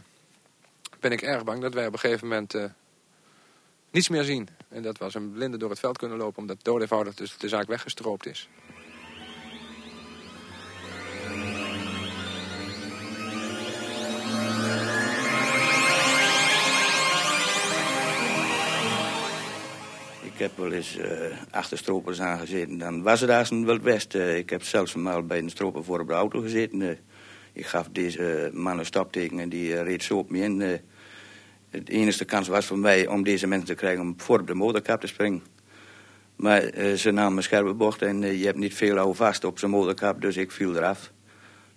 ben 1.01 1.13
ik 1.13 1.23
erg 1.23 1.45
bang 1.45 1.63
dat 1.63 1.75
wij 1.75 1.87
op 1.87 1.93
een 1.93 1.99
gegeven 1.99 2.29
moment 2.29 2.55
niets 3.91 4.09
meer 4.09 4.25
zien. 4.25 4.49
En 4.69 4.83
dat 4.83 4.99
we 4.99 5.05
als 5.05 5.15
een 5.15 5.33
blinde 5.33 5.57
door 5.57 5.71
het 5.71 5.79
veld 5.79 5.99
kunnen 5.99 6.19
lopen, 6.19 6.41
omdat 6.41 6.57
dood 6.63 6.81
eenvoudig 6.81 7.15
dus 7.15 7.37
de 7.39 7.49
zaak 7.49 7.67
weggestroopt 7.67 8.27
is. 8.27 8.49
Ik 20.39 20.45
heb 20.45 20.57
wel 20.57 20.73
eens 20.73 20.97
eh, 20.97 21.11
achter 21.51 21.79
stropers 21.79 22.21
aangezeten. 22.21 22.79
Dan 22.79 23.03
was 23.03 23.21
het 23.21 23.29
daar 23.29 23.49
een 23.51 23.65
Wild 23.65 23.83
West. 23.83 24.15
Eh, 24.15 24.37
ik 24.37 24.51
heb 24.51 24.63
zelfs 24.63 24.95
eenmaal 24.95 25.23
bij 25.23 25.39
een 25.39 25.51
stroper 25.51 25.85
voor 25.85 26.01
op 26.01 26.07
de 26.07 26.13
auto 26.13 26.41
gezeten. 26.41 26.83
Eh, 26.83 26.97
ik 27.53 27.67
gaf 27.67 27.89
deze 27.93 28.51
man 28.53 28.79
een 28.79 28.87
stopteken 28.87 29.39
en 29.39 29.49
die 29.49 29.83
reed 29.83 30.03
zo 30.03 30.19
op 30.19 30.31
me 30.31 30.39
in. 30.39 30.59
de 30.59 30.81
enige 31.85 32.25
kans 32.25 32.49
was 32.49 32.67
voor 32.67 32.79
mij 32.79 33.07
om 33.07 33.23
deze 33.23 33.47
mensen 33.47 33.67
te 33.67 33.75
krijgen 33.75 34.03
om 34.03 34.15
voor 34.17 34.41
op 34.41 34.47
de 34.47 34.55
motorkap 34.55 35.01
te 35.01 35.07
springen. 35.07 35.43
Maar 36.37 36.63
ze 36.97 37.11
namen 37.11 37.37
een 37.37 37.43
scherpe 37.43 37.75
bocht 37.75 38.03
en 38.03 38.39
je 38.39 38.45
hebt 38.45 38.59
niet 38.59 38.75
veel 38.75 38.97
hou 38.97 39.15
vast 39.15 39.45
op 39.45 39.59
zijn 39.59 39.71
motorkap, 39.71 40.21
dus 40.21 40.37
ik 40.37 40.51
viel 40.53 40.77
eraf. 40.77 41.13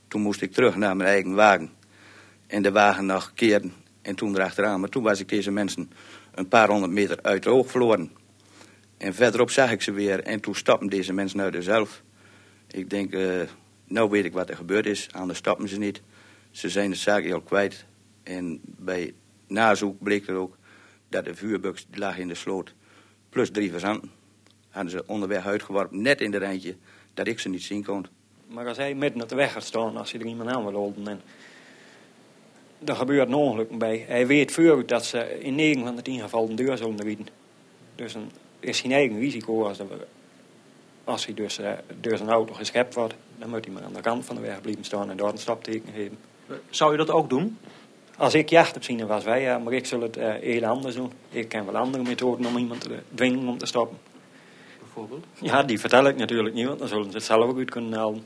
Toen 0.08 0.22
moest 0.22 0.42
ik 0.42 0.52
terug 0.52 0.76
naar 0.76 0.96
mijn 0.96 1.10
eigen 1.10 1.34
wagen. 1.34 1.70
En 2.48 2.62
de 2.62 2.72
wagen 2.72 3.06
nog 3.06 3.32
keren 3.34 3.74
en 4.02 4.16
toen 4.16 4.36
erachteraan. 4.36 4.80
Maar 4.80 4.90
toen 4.90 5.04
was 5.04 5.20
ik 5.20 5.30
deze 5.30 5.52
mensen 5.52 5.92
een 6.36 6.48
paar 6.48 6.70
honderd 6.70 6.92
meter 6.92 7.20
uit 7.22 7.44
het 7.44 7.54
oog 7.54 7.72
verloren. 7.72 8.21
En 9.02 9.14
verderop 9.14 9.50
zag 9.50 9.72
ik 9.72 9.82
ze 9.82 9.92
weer 9.92 10.24
en 10.24 10.40
toen 10.40 10.56
stapten 10.56 10.90
deze 10.90 11.14
mensen 11.14 11.42
uit 11.42 11.64
zelf. 11.64 12.04
Ik 12.68 12.90
denk, 12.90 13.14
uh, 13.14 13.42
nou 13.86 14.10
weet 14.10 14.26
ik 14.26 14.34
wat 14.34 14.50
er 14.50 14.56
gebeurd 14.56 14.86
is. 14.86 15.08
Anders 15.12 15.40
stappen 15.40 15.70
ze 15.70 15.78
niet. 15.78 16.02
Ze 16.52 16.70
zijn 16.70 16.90
de 16.90 16.96
zaak 16.96 17.32
al 17.32 17.42
kwijt. 17.42 17.86
En 18.24 18.60
bij 18.64 19.14
nazoek 19.48 20.04
bleek 20.04 20.28
er 20.28 20.36
ook 20.36 20.58
dat 21.10 21.26
de 21.26 21.36
vuurbuks 21.36 21.88
lag 21.94 22.18
in 22.18 22.28
de 22.28 22.36
sloot. 22.36 22.74
Plus 23.30 23.52
drie 23.52 23.72
verzanten. 23.72 24.12
Hadden 24.70 24.92
ze 24.92 25.04
onderweg 25.06 25.46
uitgeworpen, 25.46 26.02
net 26.02 26.22
in 26.22 26.32
de 26.32 26.38
rijtje, 26.38 26.76
dat 27.14 27.28
ik 27.28 27.40
ze 27.40 27.50
niet 27.50 27.64
zien 27.64 27.84
kon. 27.84 28.06
Maar 28.48 28.68
als 28.68 28.78
hij 28.78 28.94
midden 28.94 29.22
op 29.22 29.30
de 29.30 29.36
weg 29.36 29.52
gaat 29.52 29.64
staan, 29.64 29.98
als 29.98 30.12
hij 30.12 30.22
er 30.22 30.28
iemand 30.28 30.50
aan 30.50 30.64
wil 30.64 30.74
holden... 30.74 31.08
En 31.08 31.22
er 32.86 32.96
gebeurt 32.96 33.28
een 33.28 33.34
ongeluk 33.34 33.78
bij. 33.78 34.06
Hij 34.08 34.28
weet 34.28 34.52
vooruit 34.52 34.88
dat 34.88 35.06
ze 35.06 35.40
in 35.40 35.56
9 35.56 35.84
van 35.84 35.96
de 35.96 36.02
10 36.02 36.20
gevallen 36.20 36.56
de 36.56 36.64
deur 36.64 36.78
zullen 36.78 37.02
rieden. 37.02 37.28
Dus 37.96 38.14
een 38.14 38.32
is 38.62 38.78
zijn 38.78 38.92
eigen 38.92 39.20
risico 39.20 39.66
als, 39.66 39.78
de, 39.78 39.86
als 41.04 41.26
hij 41.26 41.34
dus 41.34 41.60
uh, 41.60 41.72
door 42.00 42.18
zijn 42.18 42.30
auto 42.30 42.54
geschept 42.54 42.94
wordt. 42.94 43.14
Dan 43.38 43.50
moet 43.50 43.66
hij 43.66 43.74
maar 43.74 43.84
aan 43.84 43.94
de 43.94 44.02
kant 44.02 44.26
van 44.26 44.36
de 44.36 44.42
weg 44.42 44.62
blijven 44.62 44.84
staan 44.84 45.10
en 45.10 45.18
daar 45.18 45.32
een 45.32 45.38
stapteken 45.38 45.94
geven. 45.94 46.18
Zou 46.70 46.92
je 46.92 46.98
dat 46.98 47.10
ook 47.10 47.30
doen? 47.30 47.58
Als 48.18 48.34
ik 48.34 48.50
jacht 48.50 48.76
op 48.76 48.84
zien 48.84 49.08
was 49.08 49.24
wij, 49.24 49.42
ja, 49.42 49.58
maar 49.58 49.74
ik 49.74 49.86
zal 49.86 50.02
het 50.02 50.18
uh, 50.18 50.34
heel 50.34 50.66
anders 50.66 50.96
doen. 50.96 51.12
Ik 51.30 51.48
ken 51.48 51.66
wel 51.66 51.78
andere 51.78 52.04
methoden 52.04 52.46
om 52.46 52.58
iemand 52.58 52.82
te 52.82 53.00
dwingen 53.16 53.48
om 53.48 53.58
te 53.58 53.66
stoppen. 53.66 53.98
Bijvoorbeeld? 54.80 55.26
Ja, 55.40 55.64
die 55.64 55.80
vertel 55.80 56.08
ik 56.08 56.16
natuurlijk 56.16 56.56
niet, 56.56 56.68
want 56.68 56.80
dan 56.80 56.88
zullen 56.88 57.12
ze 57.12 57.18
het 57.18 57.26
zelf 57.26 57.50
ook 57.50 57.58
uit 57.58 57.70
kunnen 57.70 57.94
halen. 57.94 58.26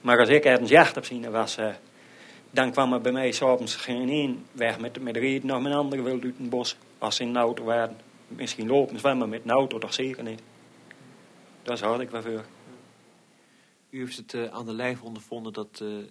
Maar 0.00 0.18
als 0.18 0.28
ik 0.28 0.44
ergens 0.44 0.70
jacht 0.70 0.96
op 0.96 1.04
zien 1.04 1.30
was, 1.30 1.58
uh, 1.58 1.66
dan 2.50 2.70
kwam 2.70 2.92
er 2.92 3.00
bij 3.00 3.12
mij 3.12 3.32
s'avonds 3.32 3.76
geen 3.76 4.08
één 4.08 4.44
weg 4.52 4.78
met, 4.78 5.02
met 5.02 5.14
de 5.14 5.20
reden 5.20 5.46
nog 5.46 5.62
mijn 5.62 5.74
andere 5.74 6.02
wilde 6.02 6.26
uit 6.26 6.34
het 6.38 6.50
bos 6.50 6.76
als 6.98 7.16
ze 7.16 7.22
in 7.22 7.32
de 7.32 7.38
auto 7.38 7.64
waren 7.64 7.96
misschien 8.36 8.66
lopen, 8.66 8.98
zwemmen 8.98 9.28
met 9.28 9.40
een 9.44 9.50
auto 9.50 9.78
toch 9.78 9.94
zeker 9.94 10.22
niet. 10.22 10.42
Daar 11.62 11.82
had 11.82 12.00
ik 12.00 12.10
wel 12.10 12.22
voor. 12.22 12.44
U 13.90 13.98
heeft 13.98 14.16
het 14.16 14.32
uh, 14.32 14.46
aan 14.46 14.66
de 14.66 14.72
lijf 14.72 15.02
ondervonden 15.02 15.52
dat 15.52 15.80
uh, 15.82 16.04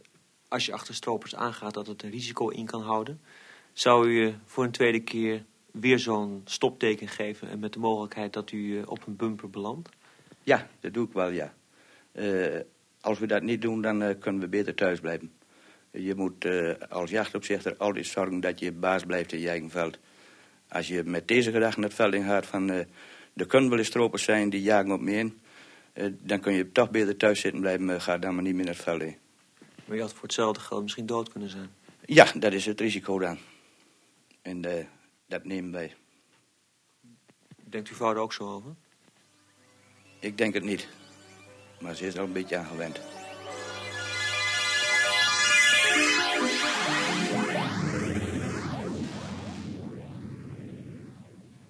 als 0.47 0.65
je 0.65 0.73
achter 0.73 0.93
stropers 0.95 1.35
aangaat 1.35 1.73
dat 1.73 1.87
het 1.87 2.03
een 2.03 2.09
risico 2.09 2.49
in 2.49 2.65
kan 2.65 2.81
houden. 2.81 3.21
Zou 3.73 4.07
u 4.07 4.27
uh, 4.27 4.33
voor 4.45 4.63
een 4.63 4.71
tweede 4.71 4.99
keer 4.99 5.45
weer 5.71 5.99
zo'n 5.99 6.41
stopteken 6.45 7.07
geven 7.07 7.49
en 7.49 7.59
met 7.59 7.73
de 7.73 7.79
mogelijkheid 7.79 8.33
dat 8.33 8.51
u 8.51 8.81
op 8.81 9.07
een 9.07 9.15
bumper 9.15 9.49
belandt? 9.49 9.89
Ja, 10.43 10.67
dat 10.79 10.93
doe 10.93 11.07
ik 11.07 11.13
wel, 11.13 11.29
ja. 11.29 11.53
als 13.01 13.19
we 13.19 13.27
dat 13.27 13.41
niet 13.41 13.61
doen, 13.61 13.81
dan 13.81 14.17
kunnen 14.19 14.41
we 14.41 14.47
beter 14.47 14.75
thuis 14.75 14.99
blijven. 14.99 15.31
Je 15.91 16.15
moet 16.15 16.45
als 16.89 17.09
jachtopzichter 17.09 17.77
altijd 17.77 18.05
zorgen 18.05 18.39
dat 18.39 18.59
je 18.59 18.71
baas 18.71 19.03
blijft 19.03 19.33
in 19.33 19.39
je 19.39 19.49
eigen 19.49 19.69
veld. 19.69 19.99
Als 20.73 20.87
je 20.87 21.03
met 21.03 21.27
deze 21.27 21.51
gedachten 21.51 21.83
het 21.83 21.93
veld 21.93 22.13
in 22.13 22.23
gaat 22.23 22.45
van... 22.45 22.69
Uh, 22.69 22.77
er 23.35 23.45
kunnen 23.47 23.69
wel 23.69 23.77
eens 23.77 23.87
stropers 23.87 24.23
zijn 24.23 24.49
die 24.49 24.61
jagen 24.61 24.91
op 24.91 25.01
me 25.01 25.11
in... 25.11 25.39
Uh, 25.93 26.13
dan 26.19 26.39
kun 26.39 26.53
je 26.53 26.71
toch 26.71 26.89
beter 26.89 27.17
thuis 27.17 27.39
zitten 27.39 27.61
blijven... 27.61 27.89
Uh, 27.89 27.99
ga 27.99 28.17
dan 28.17 28.35
maar 28.35 28.43
niet 28.43 28.55
meer 28.55 28.65
naar 28.65 28.73
het 28.73 28.83
veld 28.83 29.01
in. 29.01 29.17
Maar 29.85 29.95
je 29.95 30.01
had 30.01 30.13
voor 30.13 30.23
hetzelfde 30.23 30.59
geld 30.59 30.81
misschien 30.81 31.05
dood 31.05 31.29
kunnen 31.29 31.49
zijn. 31.49 31.69
Ja, 32.05 32.31
dat 32.35 32.53
is 32.53 32.65
het 32.65 32.79
risico 32.79 33.19
dan. 33.19 33.37
En 34.41 34.61
dat 35.27 35.43
nemen 35.43 35.71
wij. 35.71 35.95
Denkt 37.63 37.89
uw 37.89 37.95
vader 37.95 38.21
ook 38.21 38.33
zo 38.33 38.53
over? 38.53 38.75
Ik 40.19 40.37
denk 40.37 40.53
het 40.53 40.63
niet. 40.63 40.87
Maar 41.79 41.95
ze 41.95 42.05
is 42.05 42.13
er 42.13 42.19
al 42.19 42.25
een 42.25 42.33
beetje 42.33 42.57
aan 42.57 42.65
gewend. 42.65 43.01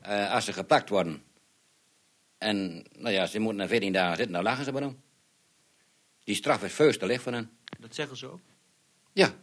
Uh, 0.08 0.34
als 0.34 0.45
ze 0.45 0.54
gepakt 0.54 0.89
worden. 0.89 1.24
En 2.38 2.86
nou 2.97 3.14
ja, 3.14 3.26
ze 3.26 3.39
moeten 3.39 3.62
na 3.62 3.68
14 3.68 3.93
dagen 3.93 4.16
zitten, 4.16 4.34
dan 4.34 4.43
lachen 4.43 4.66
ze 4.66 4.72
maar 4.72 4.84
om. 4.84 5.01
Die 6.24 6.36
straf 6.36 6.64
is 6.64 6.74
feus 6.74 6.97
te 6.97 7.06
licht 7.06 7.24
van 7.24 7.34
hen. 7.34 7.51
Dat 7.80 7.95
zeggen 7.95 8.18
ze 8.18 8.32
ook? 8.32 8.39
Ja, 9.14 9.34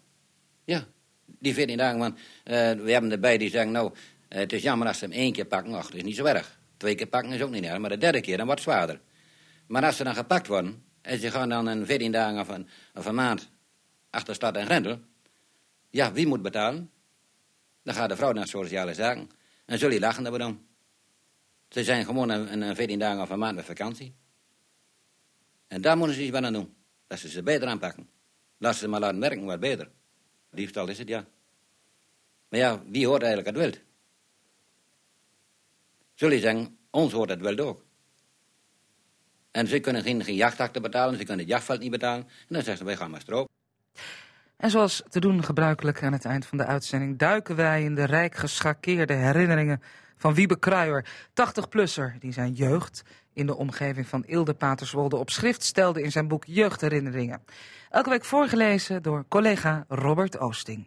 ja. 0.65 0.87
Die 1.25 1.55
14 1.55 1.77
dagen, 1.77 1.99
want 1.99 2.19
uh, 2.19 2.23
we 2.73 2.93
hebben 2.93 3.11
erbij 3.11 3.39
die 3.39 3.51
zeggen, 3.51 3.73
nou, 3.73 3.93
uh, 3.93 4.39
het 4.39 4.53
is 4.53 4.63
jammer 4.63 4.87
als 4.87 4.99
ze 4.99 5.05
hem 5.05 5.15
één 5.15 5.33
keer 5.33 5.45
pakken. 5.45 5.75
Ach, 5.75 5.87
dat 5.87 5.95
is 5.95 6.03
niet 6.03 6.17
zo 6.17 6.25
erg. 6.25 6.59
Twee 6.77 6.95
keer 6.95 7.07
pakken 7.07 7.33
is 7.33 7.43
ook 7.43 7.51
niet 7.51 7.65
erg, 7.65 7.79
maar 7.79 7.91
de 7.91 7.99
derde 7.99 8.21
keer, 8.21 8.37
dan 8.37 8.47
wordt 8.47 8.65
het 8.65 8.71
zwaarder. 8.71 9.01
Maar 9.67 9.85
als 9.85 9.97
ze 9.97 10.05
dan 10.05 10.15
gepakt 10.15 10.47
worden, 10.47 10.85
en 11.03 11.19
ze 11.19 11.31
gaan 11.31 11.49
dan 11.49 11.67
een 11.67 11.87
14 11.87 12.13
dagen 12.13 12.41
of 12.41 12.49
een, 12.49 12.69
of 12.95 13.07
een 13.07 13.15
maand 13.15 13.51
achter 14.11 14.35
stad 14.35 14.57
en 14.57 14.65
grendel. 14.65 15.01
Ja, 15.91 16.13
wie 16.13 16.27
moet 16.27 16.43
betalen? 16.43 16.91
Dan 17.83 17.95
gaat 17.95 18.09
de 18.09 18.17
vrouw 18.17 18.33
naar 18.33 18.49
sociale 18.49 18.95
zaken. 18.95 19.31
En 19.71 19.79
zul 19.79 19.91
je 19.91 20.01
lachen 20.01 20.25
dat 20.25 20.39
dan. 20.39 20.67
Ze 21.69 21.85
zijn 21.85 22.05
gewoon 22.05 22.29
een, 22.29 22.63
een 22.63 22.77
14 22.77 22.99
dagen 22.99 23.23
of 23.23 23.31
een 23.31 23.39
maand 23.39 23.57
met 23.57 23.65
vakantie. 23.65 24.15
En 25.67 25.81
daar 25.81 25.97
moeten 25.97 26.17
ze 26.17 26.25
iets 26.25 26.37
aan 26.37 26.53
doen. 26.53 26.77
Dat 27.07 27.19
ze 27.19 27.29
ze 27.29 27.43
beter 27.43 27.69
aanpakken. 27.69 28.09
Laat 28.59 28.77
ze 28.77 28.89
maar 28.89 29.01
laten 29.01 29.21
werken 29.21 29.45
wat 29.45 29.61
beter. 29.61 29.91
Diefstal 30.51 30.89
is 30.89 30.99
het, 30.99 31.09
ja. 31.09 31.27
Maar 32.49 32.61
ja, 32.61 32.83
wie 32.87 33.07
hoort 33.07 33.23
eigenlijk 33.23 33.57
het 33.57 33.65
wild? 33.65 33.81
Zul 36.15 36.31
je 36.31 36.41
zeggen, 36.41 36.79
ons 36.91 37.13
hoort 37.13 37.31
het 37.31 37.41
wild 37.41 37.61
ook. 37.61 37.85
En 39.51 39.67
ze 39.67 39.79
kunnen 39.79 40.03
geen, 40.03 40.25
geen 40.25 40.35
jachtakte 40.35 40.81
betalen, 40.81 41.19
ze 41.19 41.25
kunnen 41.25 41.45
het 41.45 41.55
jachtveld 41.55 41.81
niet 41.81 41.91
betalen. 41.91 42.25
En 42.25 42.47
dan 42.49 42.63
zeggen 42.63 42.77
ze, 42.77 42.85
wij 42.85 42.97
gaan 42.97 43.11
maar 43.11 43.21
stroop. 43.21 43.50
En 44.61 44.71
zoals 44.71 45.03
te 45.09 45.21
doen 45.21 45.45
gebruikelijk 45.45 46.03
aan 46.03 46.13
het 46.13 46.25
eind 46.25 46.47
van 46.47 46.59
de 46.59 46.65
uitzending... 46.65 47.19
duiken 47.19 47.57
wij 47.57 47.85
in 47.85 47.95
de 47.95 48.05
rijk 48.05 48.35
geschakeerde 48.35 49.13
herinneringen 49.13 49.83
van 50.17 50.35
Wiebe 50.35 50.59
Kruijer. 50.59 51.05
80-plusser 51.29 52.19
die 52.19 52.33
zijn 52.33 52.53
jeugd 52.53 53.03
in 53.33 53.47
de 53.47 53.57
omgeving 53.57 54.07
van 54.07 54.25
Ilde 54.25 54.55
Paterswolde 54.55 55.17
op 55.17 55.31
schrift 55.31 55.63
stelde 55.63 56.03
in 56.03 56.13
zijn 56.13 56.29
boek 56.29 56.45
Jeugdherinneringen. 56.45 57.43
Elke 57.91 58.11
week 58.11 58.25
voorgelezen 58.25 59.03
door 59.03 59.25
collega 59.29 59.85
Robert 59.89 60.39
Oosting. 60.39 60.87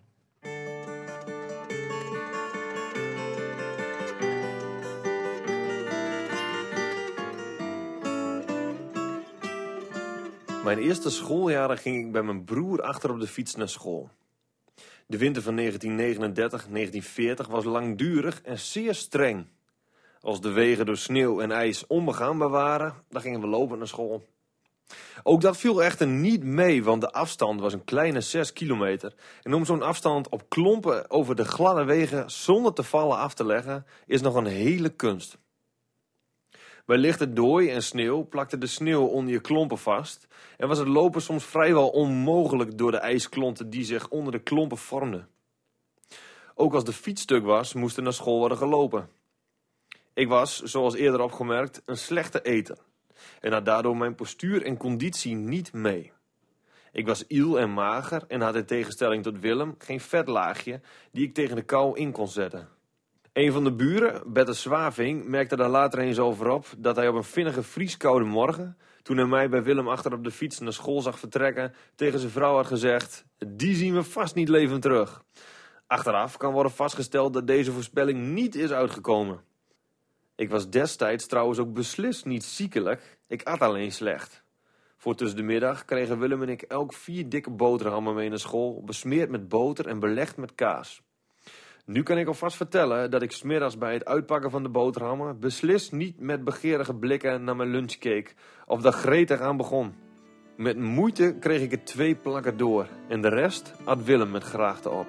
Mijn 10.63 10.77
eerste 10.77 11.09
schooljaren 11.09 11.77
ging 11.77 12.05
ik 12.05 12.11
bij 12.11 12.23
mijn 12.23 12.43
broer 12.43 12.81
achter 12.81 13.11
op 13.11 13.19
de 13.19 13.27
fiets 13.27 13.55
naar 13.55 13.69
school. 13.69 14.09
De 15.07 15.17
winter 15.17 15.41
van 15.41 15.59
1939-1940 17.47 17.49
was 17.49 17.63
langdurig 17.63 18.41
en 18.41 18.59
zeer 18.59 18.95
streng. 18.95 19.45
Als 20.21 20.41
de 20.41 20.51
wegen 20.51 20.85
door 20.85 20.97
sneeuw 20.97 21.41
en 21.41 21.51
ijs 21.51 21.87
onbegaanbaar 21.87 22.49
waren, 22.49 22.93
dan 23.09 23.21
gingen 23.21 23.41
we 23.41 23.47
lopen 23.47 23.77
naar 23.77 23.87
school. 23.87 24.25
Ook 25.23 25.41
dat 25.41 25.57
viel 25.57 25.83
echter 25.83 26.07
niet 26.07 26.43
mee, 26.43 26.83
want 26.83 27.01
de 27.01 27.11
afstand 27.11 27.59
was 27.59 27.73
een 27.73 27.83
kleine 27.83 28.21
6 28.21 28.53
kilometer. 28.53 29.13
En 29.41 29.53
om 29.53 29.65
zo'n 29.65 29.81
afstand 29.81 30.29
op 30.29 30.49
klompen 30.49 31.09
over 31.09 31.35
de 31.35 31.45
gladde 31.45 31.83
wegen 31.83 32.31
zonder 32.31 32.73
te 32.73 32.83
vallen 32.83 33.17
af 33.17 33.33
te 33.33 33.45
leggen, 33.45 33.85
is 34.05 34.21
nog 34.21 34.35
een 34.35 34.45
hele 34.45 34.89
kunst. 34.89 35.37
Bij 36.85 36.97
lichte 36.97 37.33
dooi 37.33 37.69
en 37.69 37.83
sneeuw 37.83 38.27
plakte 38.27 38.57
de 38.57 38.67
sneeuw 38.67 39.05
onder 39.05 39.33
je 39.33 39.39
klompen 39.39 39.77
vast 39.77 40.27
en 40.57 40.67
was 40.67 40.77
het 40.77 40.87
lopen 40.87 41.21
soms 41.21 41.45
vrijwel 41.45 41.89
onmogelijk 41.89 42.77
door 42.77 42.91
de 42.91 42.97
ijsklonten 42.97 43.69
die 43.69 43.83
zich 43.83 44.09
onder 44.09 44.31
de 44.31 44.39
klompen 44.39 44.77
vormden. 44.77 45.27
Ook 46.55 46.73
als 46.73 46.83
de 46.83 46.93
fiets 46.93 47.21
stuk 47.21 47.43
was, 47.43 47.73
moest 47.73 47.97
er 47.97 48.03
naar 48.03 48.13
school 48.13 48.37
worden 48.37 48.57
gelopen. 48.57 49.09
Ik 50.13 50.27
was, 50.27 50.61
zoals 50.61 50.95
eerder 50.95 51.21
opgemerkt, 51.21 51.81
een 51.85 51.97
slechte 51.97 52.41
eter. 52.41 52.77
En 53.39 53.51
had 53.51 53.65
daardoor 53.65 53.97
mijn 53.97 54.15
postuur 54.15 54.63
en 54.63 54.77
conditie 54.77 55.35
niet 55.35 55.73
mee. 55.73 56.11
Ik 56.91 57.05
was 57.05 57.27
iel 57.27 57.59
en 57.59 57.73
mager 57.73 58.23
en 58.27 58.41
had 58.41 58.55
in 58.55 58.65
tegenstelling 58.65 59.23
tot 59.23 59.39
Willem 59.39 59.75
geen 59.77 59.99
vetlaagje 59.99 60.81
die 61.11 61.27
ik 61.27 61.33
tegen 61.33 61.55
de 61.55 61.63
kou 61.63 61.97
in 61.97 62.11
kon 62.11 62.27
zetten. 62.27 62.69
Een 63.33 63.51
van 63.51 63.63
de 63.63 63.73
buren, 63.73 64.33
Bette 64.33 64.53
Zwaving, 64.53 65.25
merkte 65.25 65.55
daar 65.55 65.69
later 65.69 65.99
eens 65.99 66.19
over 66.19 66.49
op 66.49 66.65
dat 66.77 66.95
hij 66.95 67.07
op 67.07 67.15
een 67.15 67.23
vinnige 67.23 67.63
vrieskoude 67.63 68.25
morgen, 68.25 68.77
toen 69.01 69.17
hij 69.17 69.25
mij 69.25 69.49
bij 69.49 69.63
Willem 69.63 69.87
achter 69.87 70.13
op 70.13 70.23
de 70.23 70.31
fiets 70.31 70.59
naar 70.59 70.73
school 70.73 71.01
zag 71.01 71.19
vertrekken, 71.19 71.73
tegen 71.95 72.19
zijn 72.19 72.31
vrouw 72.31 72.55
had 72.55 72.67
gezegd: 72.67 73.25
Die 73.47 73.75
zien 73.75 73.93
we 73.93 74.03
vast 74.03 74.35
niet 74.35 74.49
levend 74.49 74.81
terug. 74.81 75.23
Achteraf 75.87 76.37
kan 76.37 76.53
worden 76.53 76.71
vastgesteld 76.71 77.33
dat 77.33 77.47
deze 77.47 77.71
voorspelling 77.71 78.19
niet 78.19 78.55
is 78.55 78.71
uitgekomen. 78.71 79.41
Ik 80.35 80.49
was 80.49 80.69
destijds 80.69 81.27
trouwens 81.27 81.59
ook 81.59 81.73
beslist 81.73 82.25
niet 82.25 82.43
ziekelijk, 82.43 83.19
ik 83.27 83.43
at 83.43 83.59
alleen 83.59 83.91
slecht. 83.91 84.43
Voor 84.97 85.15
tussen 85.15 85.37
de 85.37 85.43
middag 85.43 85.85
kregen 85.85 86.19
Willem 86.19 86.41
en 86.41 86.49
ik 86.49 86.61
elk 86.61 86.93
vier 86.93 87.29
dikke 87.29 87.51
boterhammen 87.51 88.15
mee 88.15 88.29
naar 88.29 88.39
school, 88.39 88.83
besmeerd 88.83 89.29
met 89.29 89.47
boter 89.47 89.87
en 89.87 89.99
belegd 89.99 90.37
met 90.37 90.55
kaas. 90.55 91.02
Nu 91.85 92.03
kan 92.03 92.17
ik 92.17 92.27
alvast 92.27 92.57
vertellen 92.57 93.11
dat 93.11 93.21
ik 93.21 93.31
smiddags 93.31 93.77
bij 93.77 93.93
het 93.93 94.05
uitpakken 94.05 94.51
van 94.51 94.63
de 94.63 94.69
boterhammen 94.69 95.39
beslist 95.39 95.91
niet 95.91 96.19
met 96.19 96.43
begeerige 96.43 96.95
blikken 96.95 97.43
naar 97.43 97.55
mijn 97.55 97.69
lunch 97.69 97.97
keek 97.97 98.35
of 98.65 98.81
daar 98.81 98.91
gretig 98.91 99.39
aan 99.39 99.57
begon. 99.57 99.95
Met 100.57 100.77
moeite 100.77 101.35
kreeg 101.39 101.61
ik 101.61 101.71
er 101.71 101.83
twee 101.83 102.15
plakken 102.15 102.57
door 102.57 102.87
en 103.09 103.21
de 103.21 103.29
rest 103.29 103.73
at 103.85 104.03
Willem 104.03 104.31
met 104.31 104.43
graagte 104.43 104.89
op. 104.89 105.07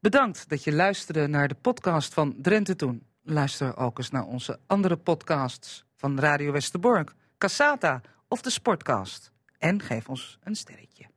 Bedankt 0.00 0.48
dat 0.48 0.64
je 0.64 0.72
luisterde 0.72 1.26
naar 1.26 1.48
de 1.48 1.56
podcast 1.60 2.14
van 2.14 2.34
Drenthe 2.42 2.76
Toen. 2.76 3.06
Luister 3.22 3.76
ook 3.76 3.98
eens 3.98 4.10
naar 4.10 4.26
onze 4.26 4.58
andere 4.66 4.96
podcasts 4.96 5.84
van 5.96 6.18
Radio 6.18 6.52
Westerbork, 6.52 7.14
Cassata 7.44 8.00
of 8.28 8.40
de 8.40 8.50
Sportcast. 8.50 9.32
En 9.58 9.82
geef 9.82 10.08
ons 10.08 10.38
een 10.42 10.54
sterretje. 10.54 11.13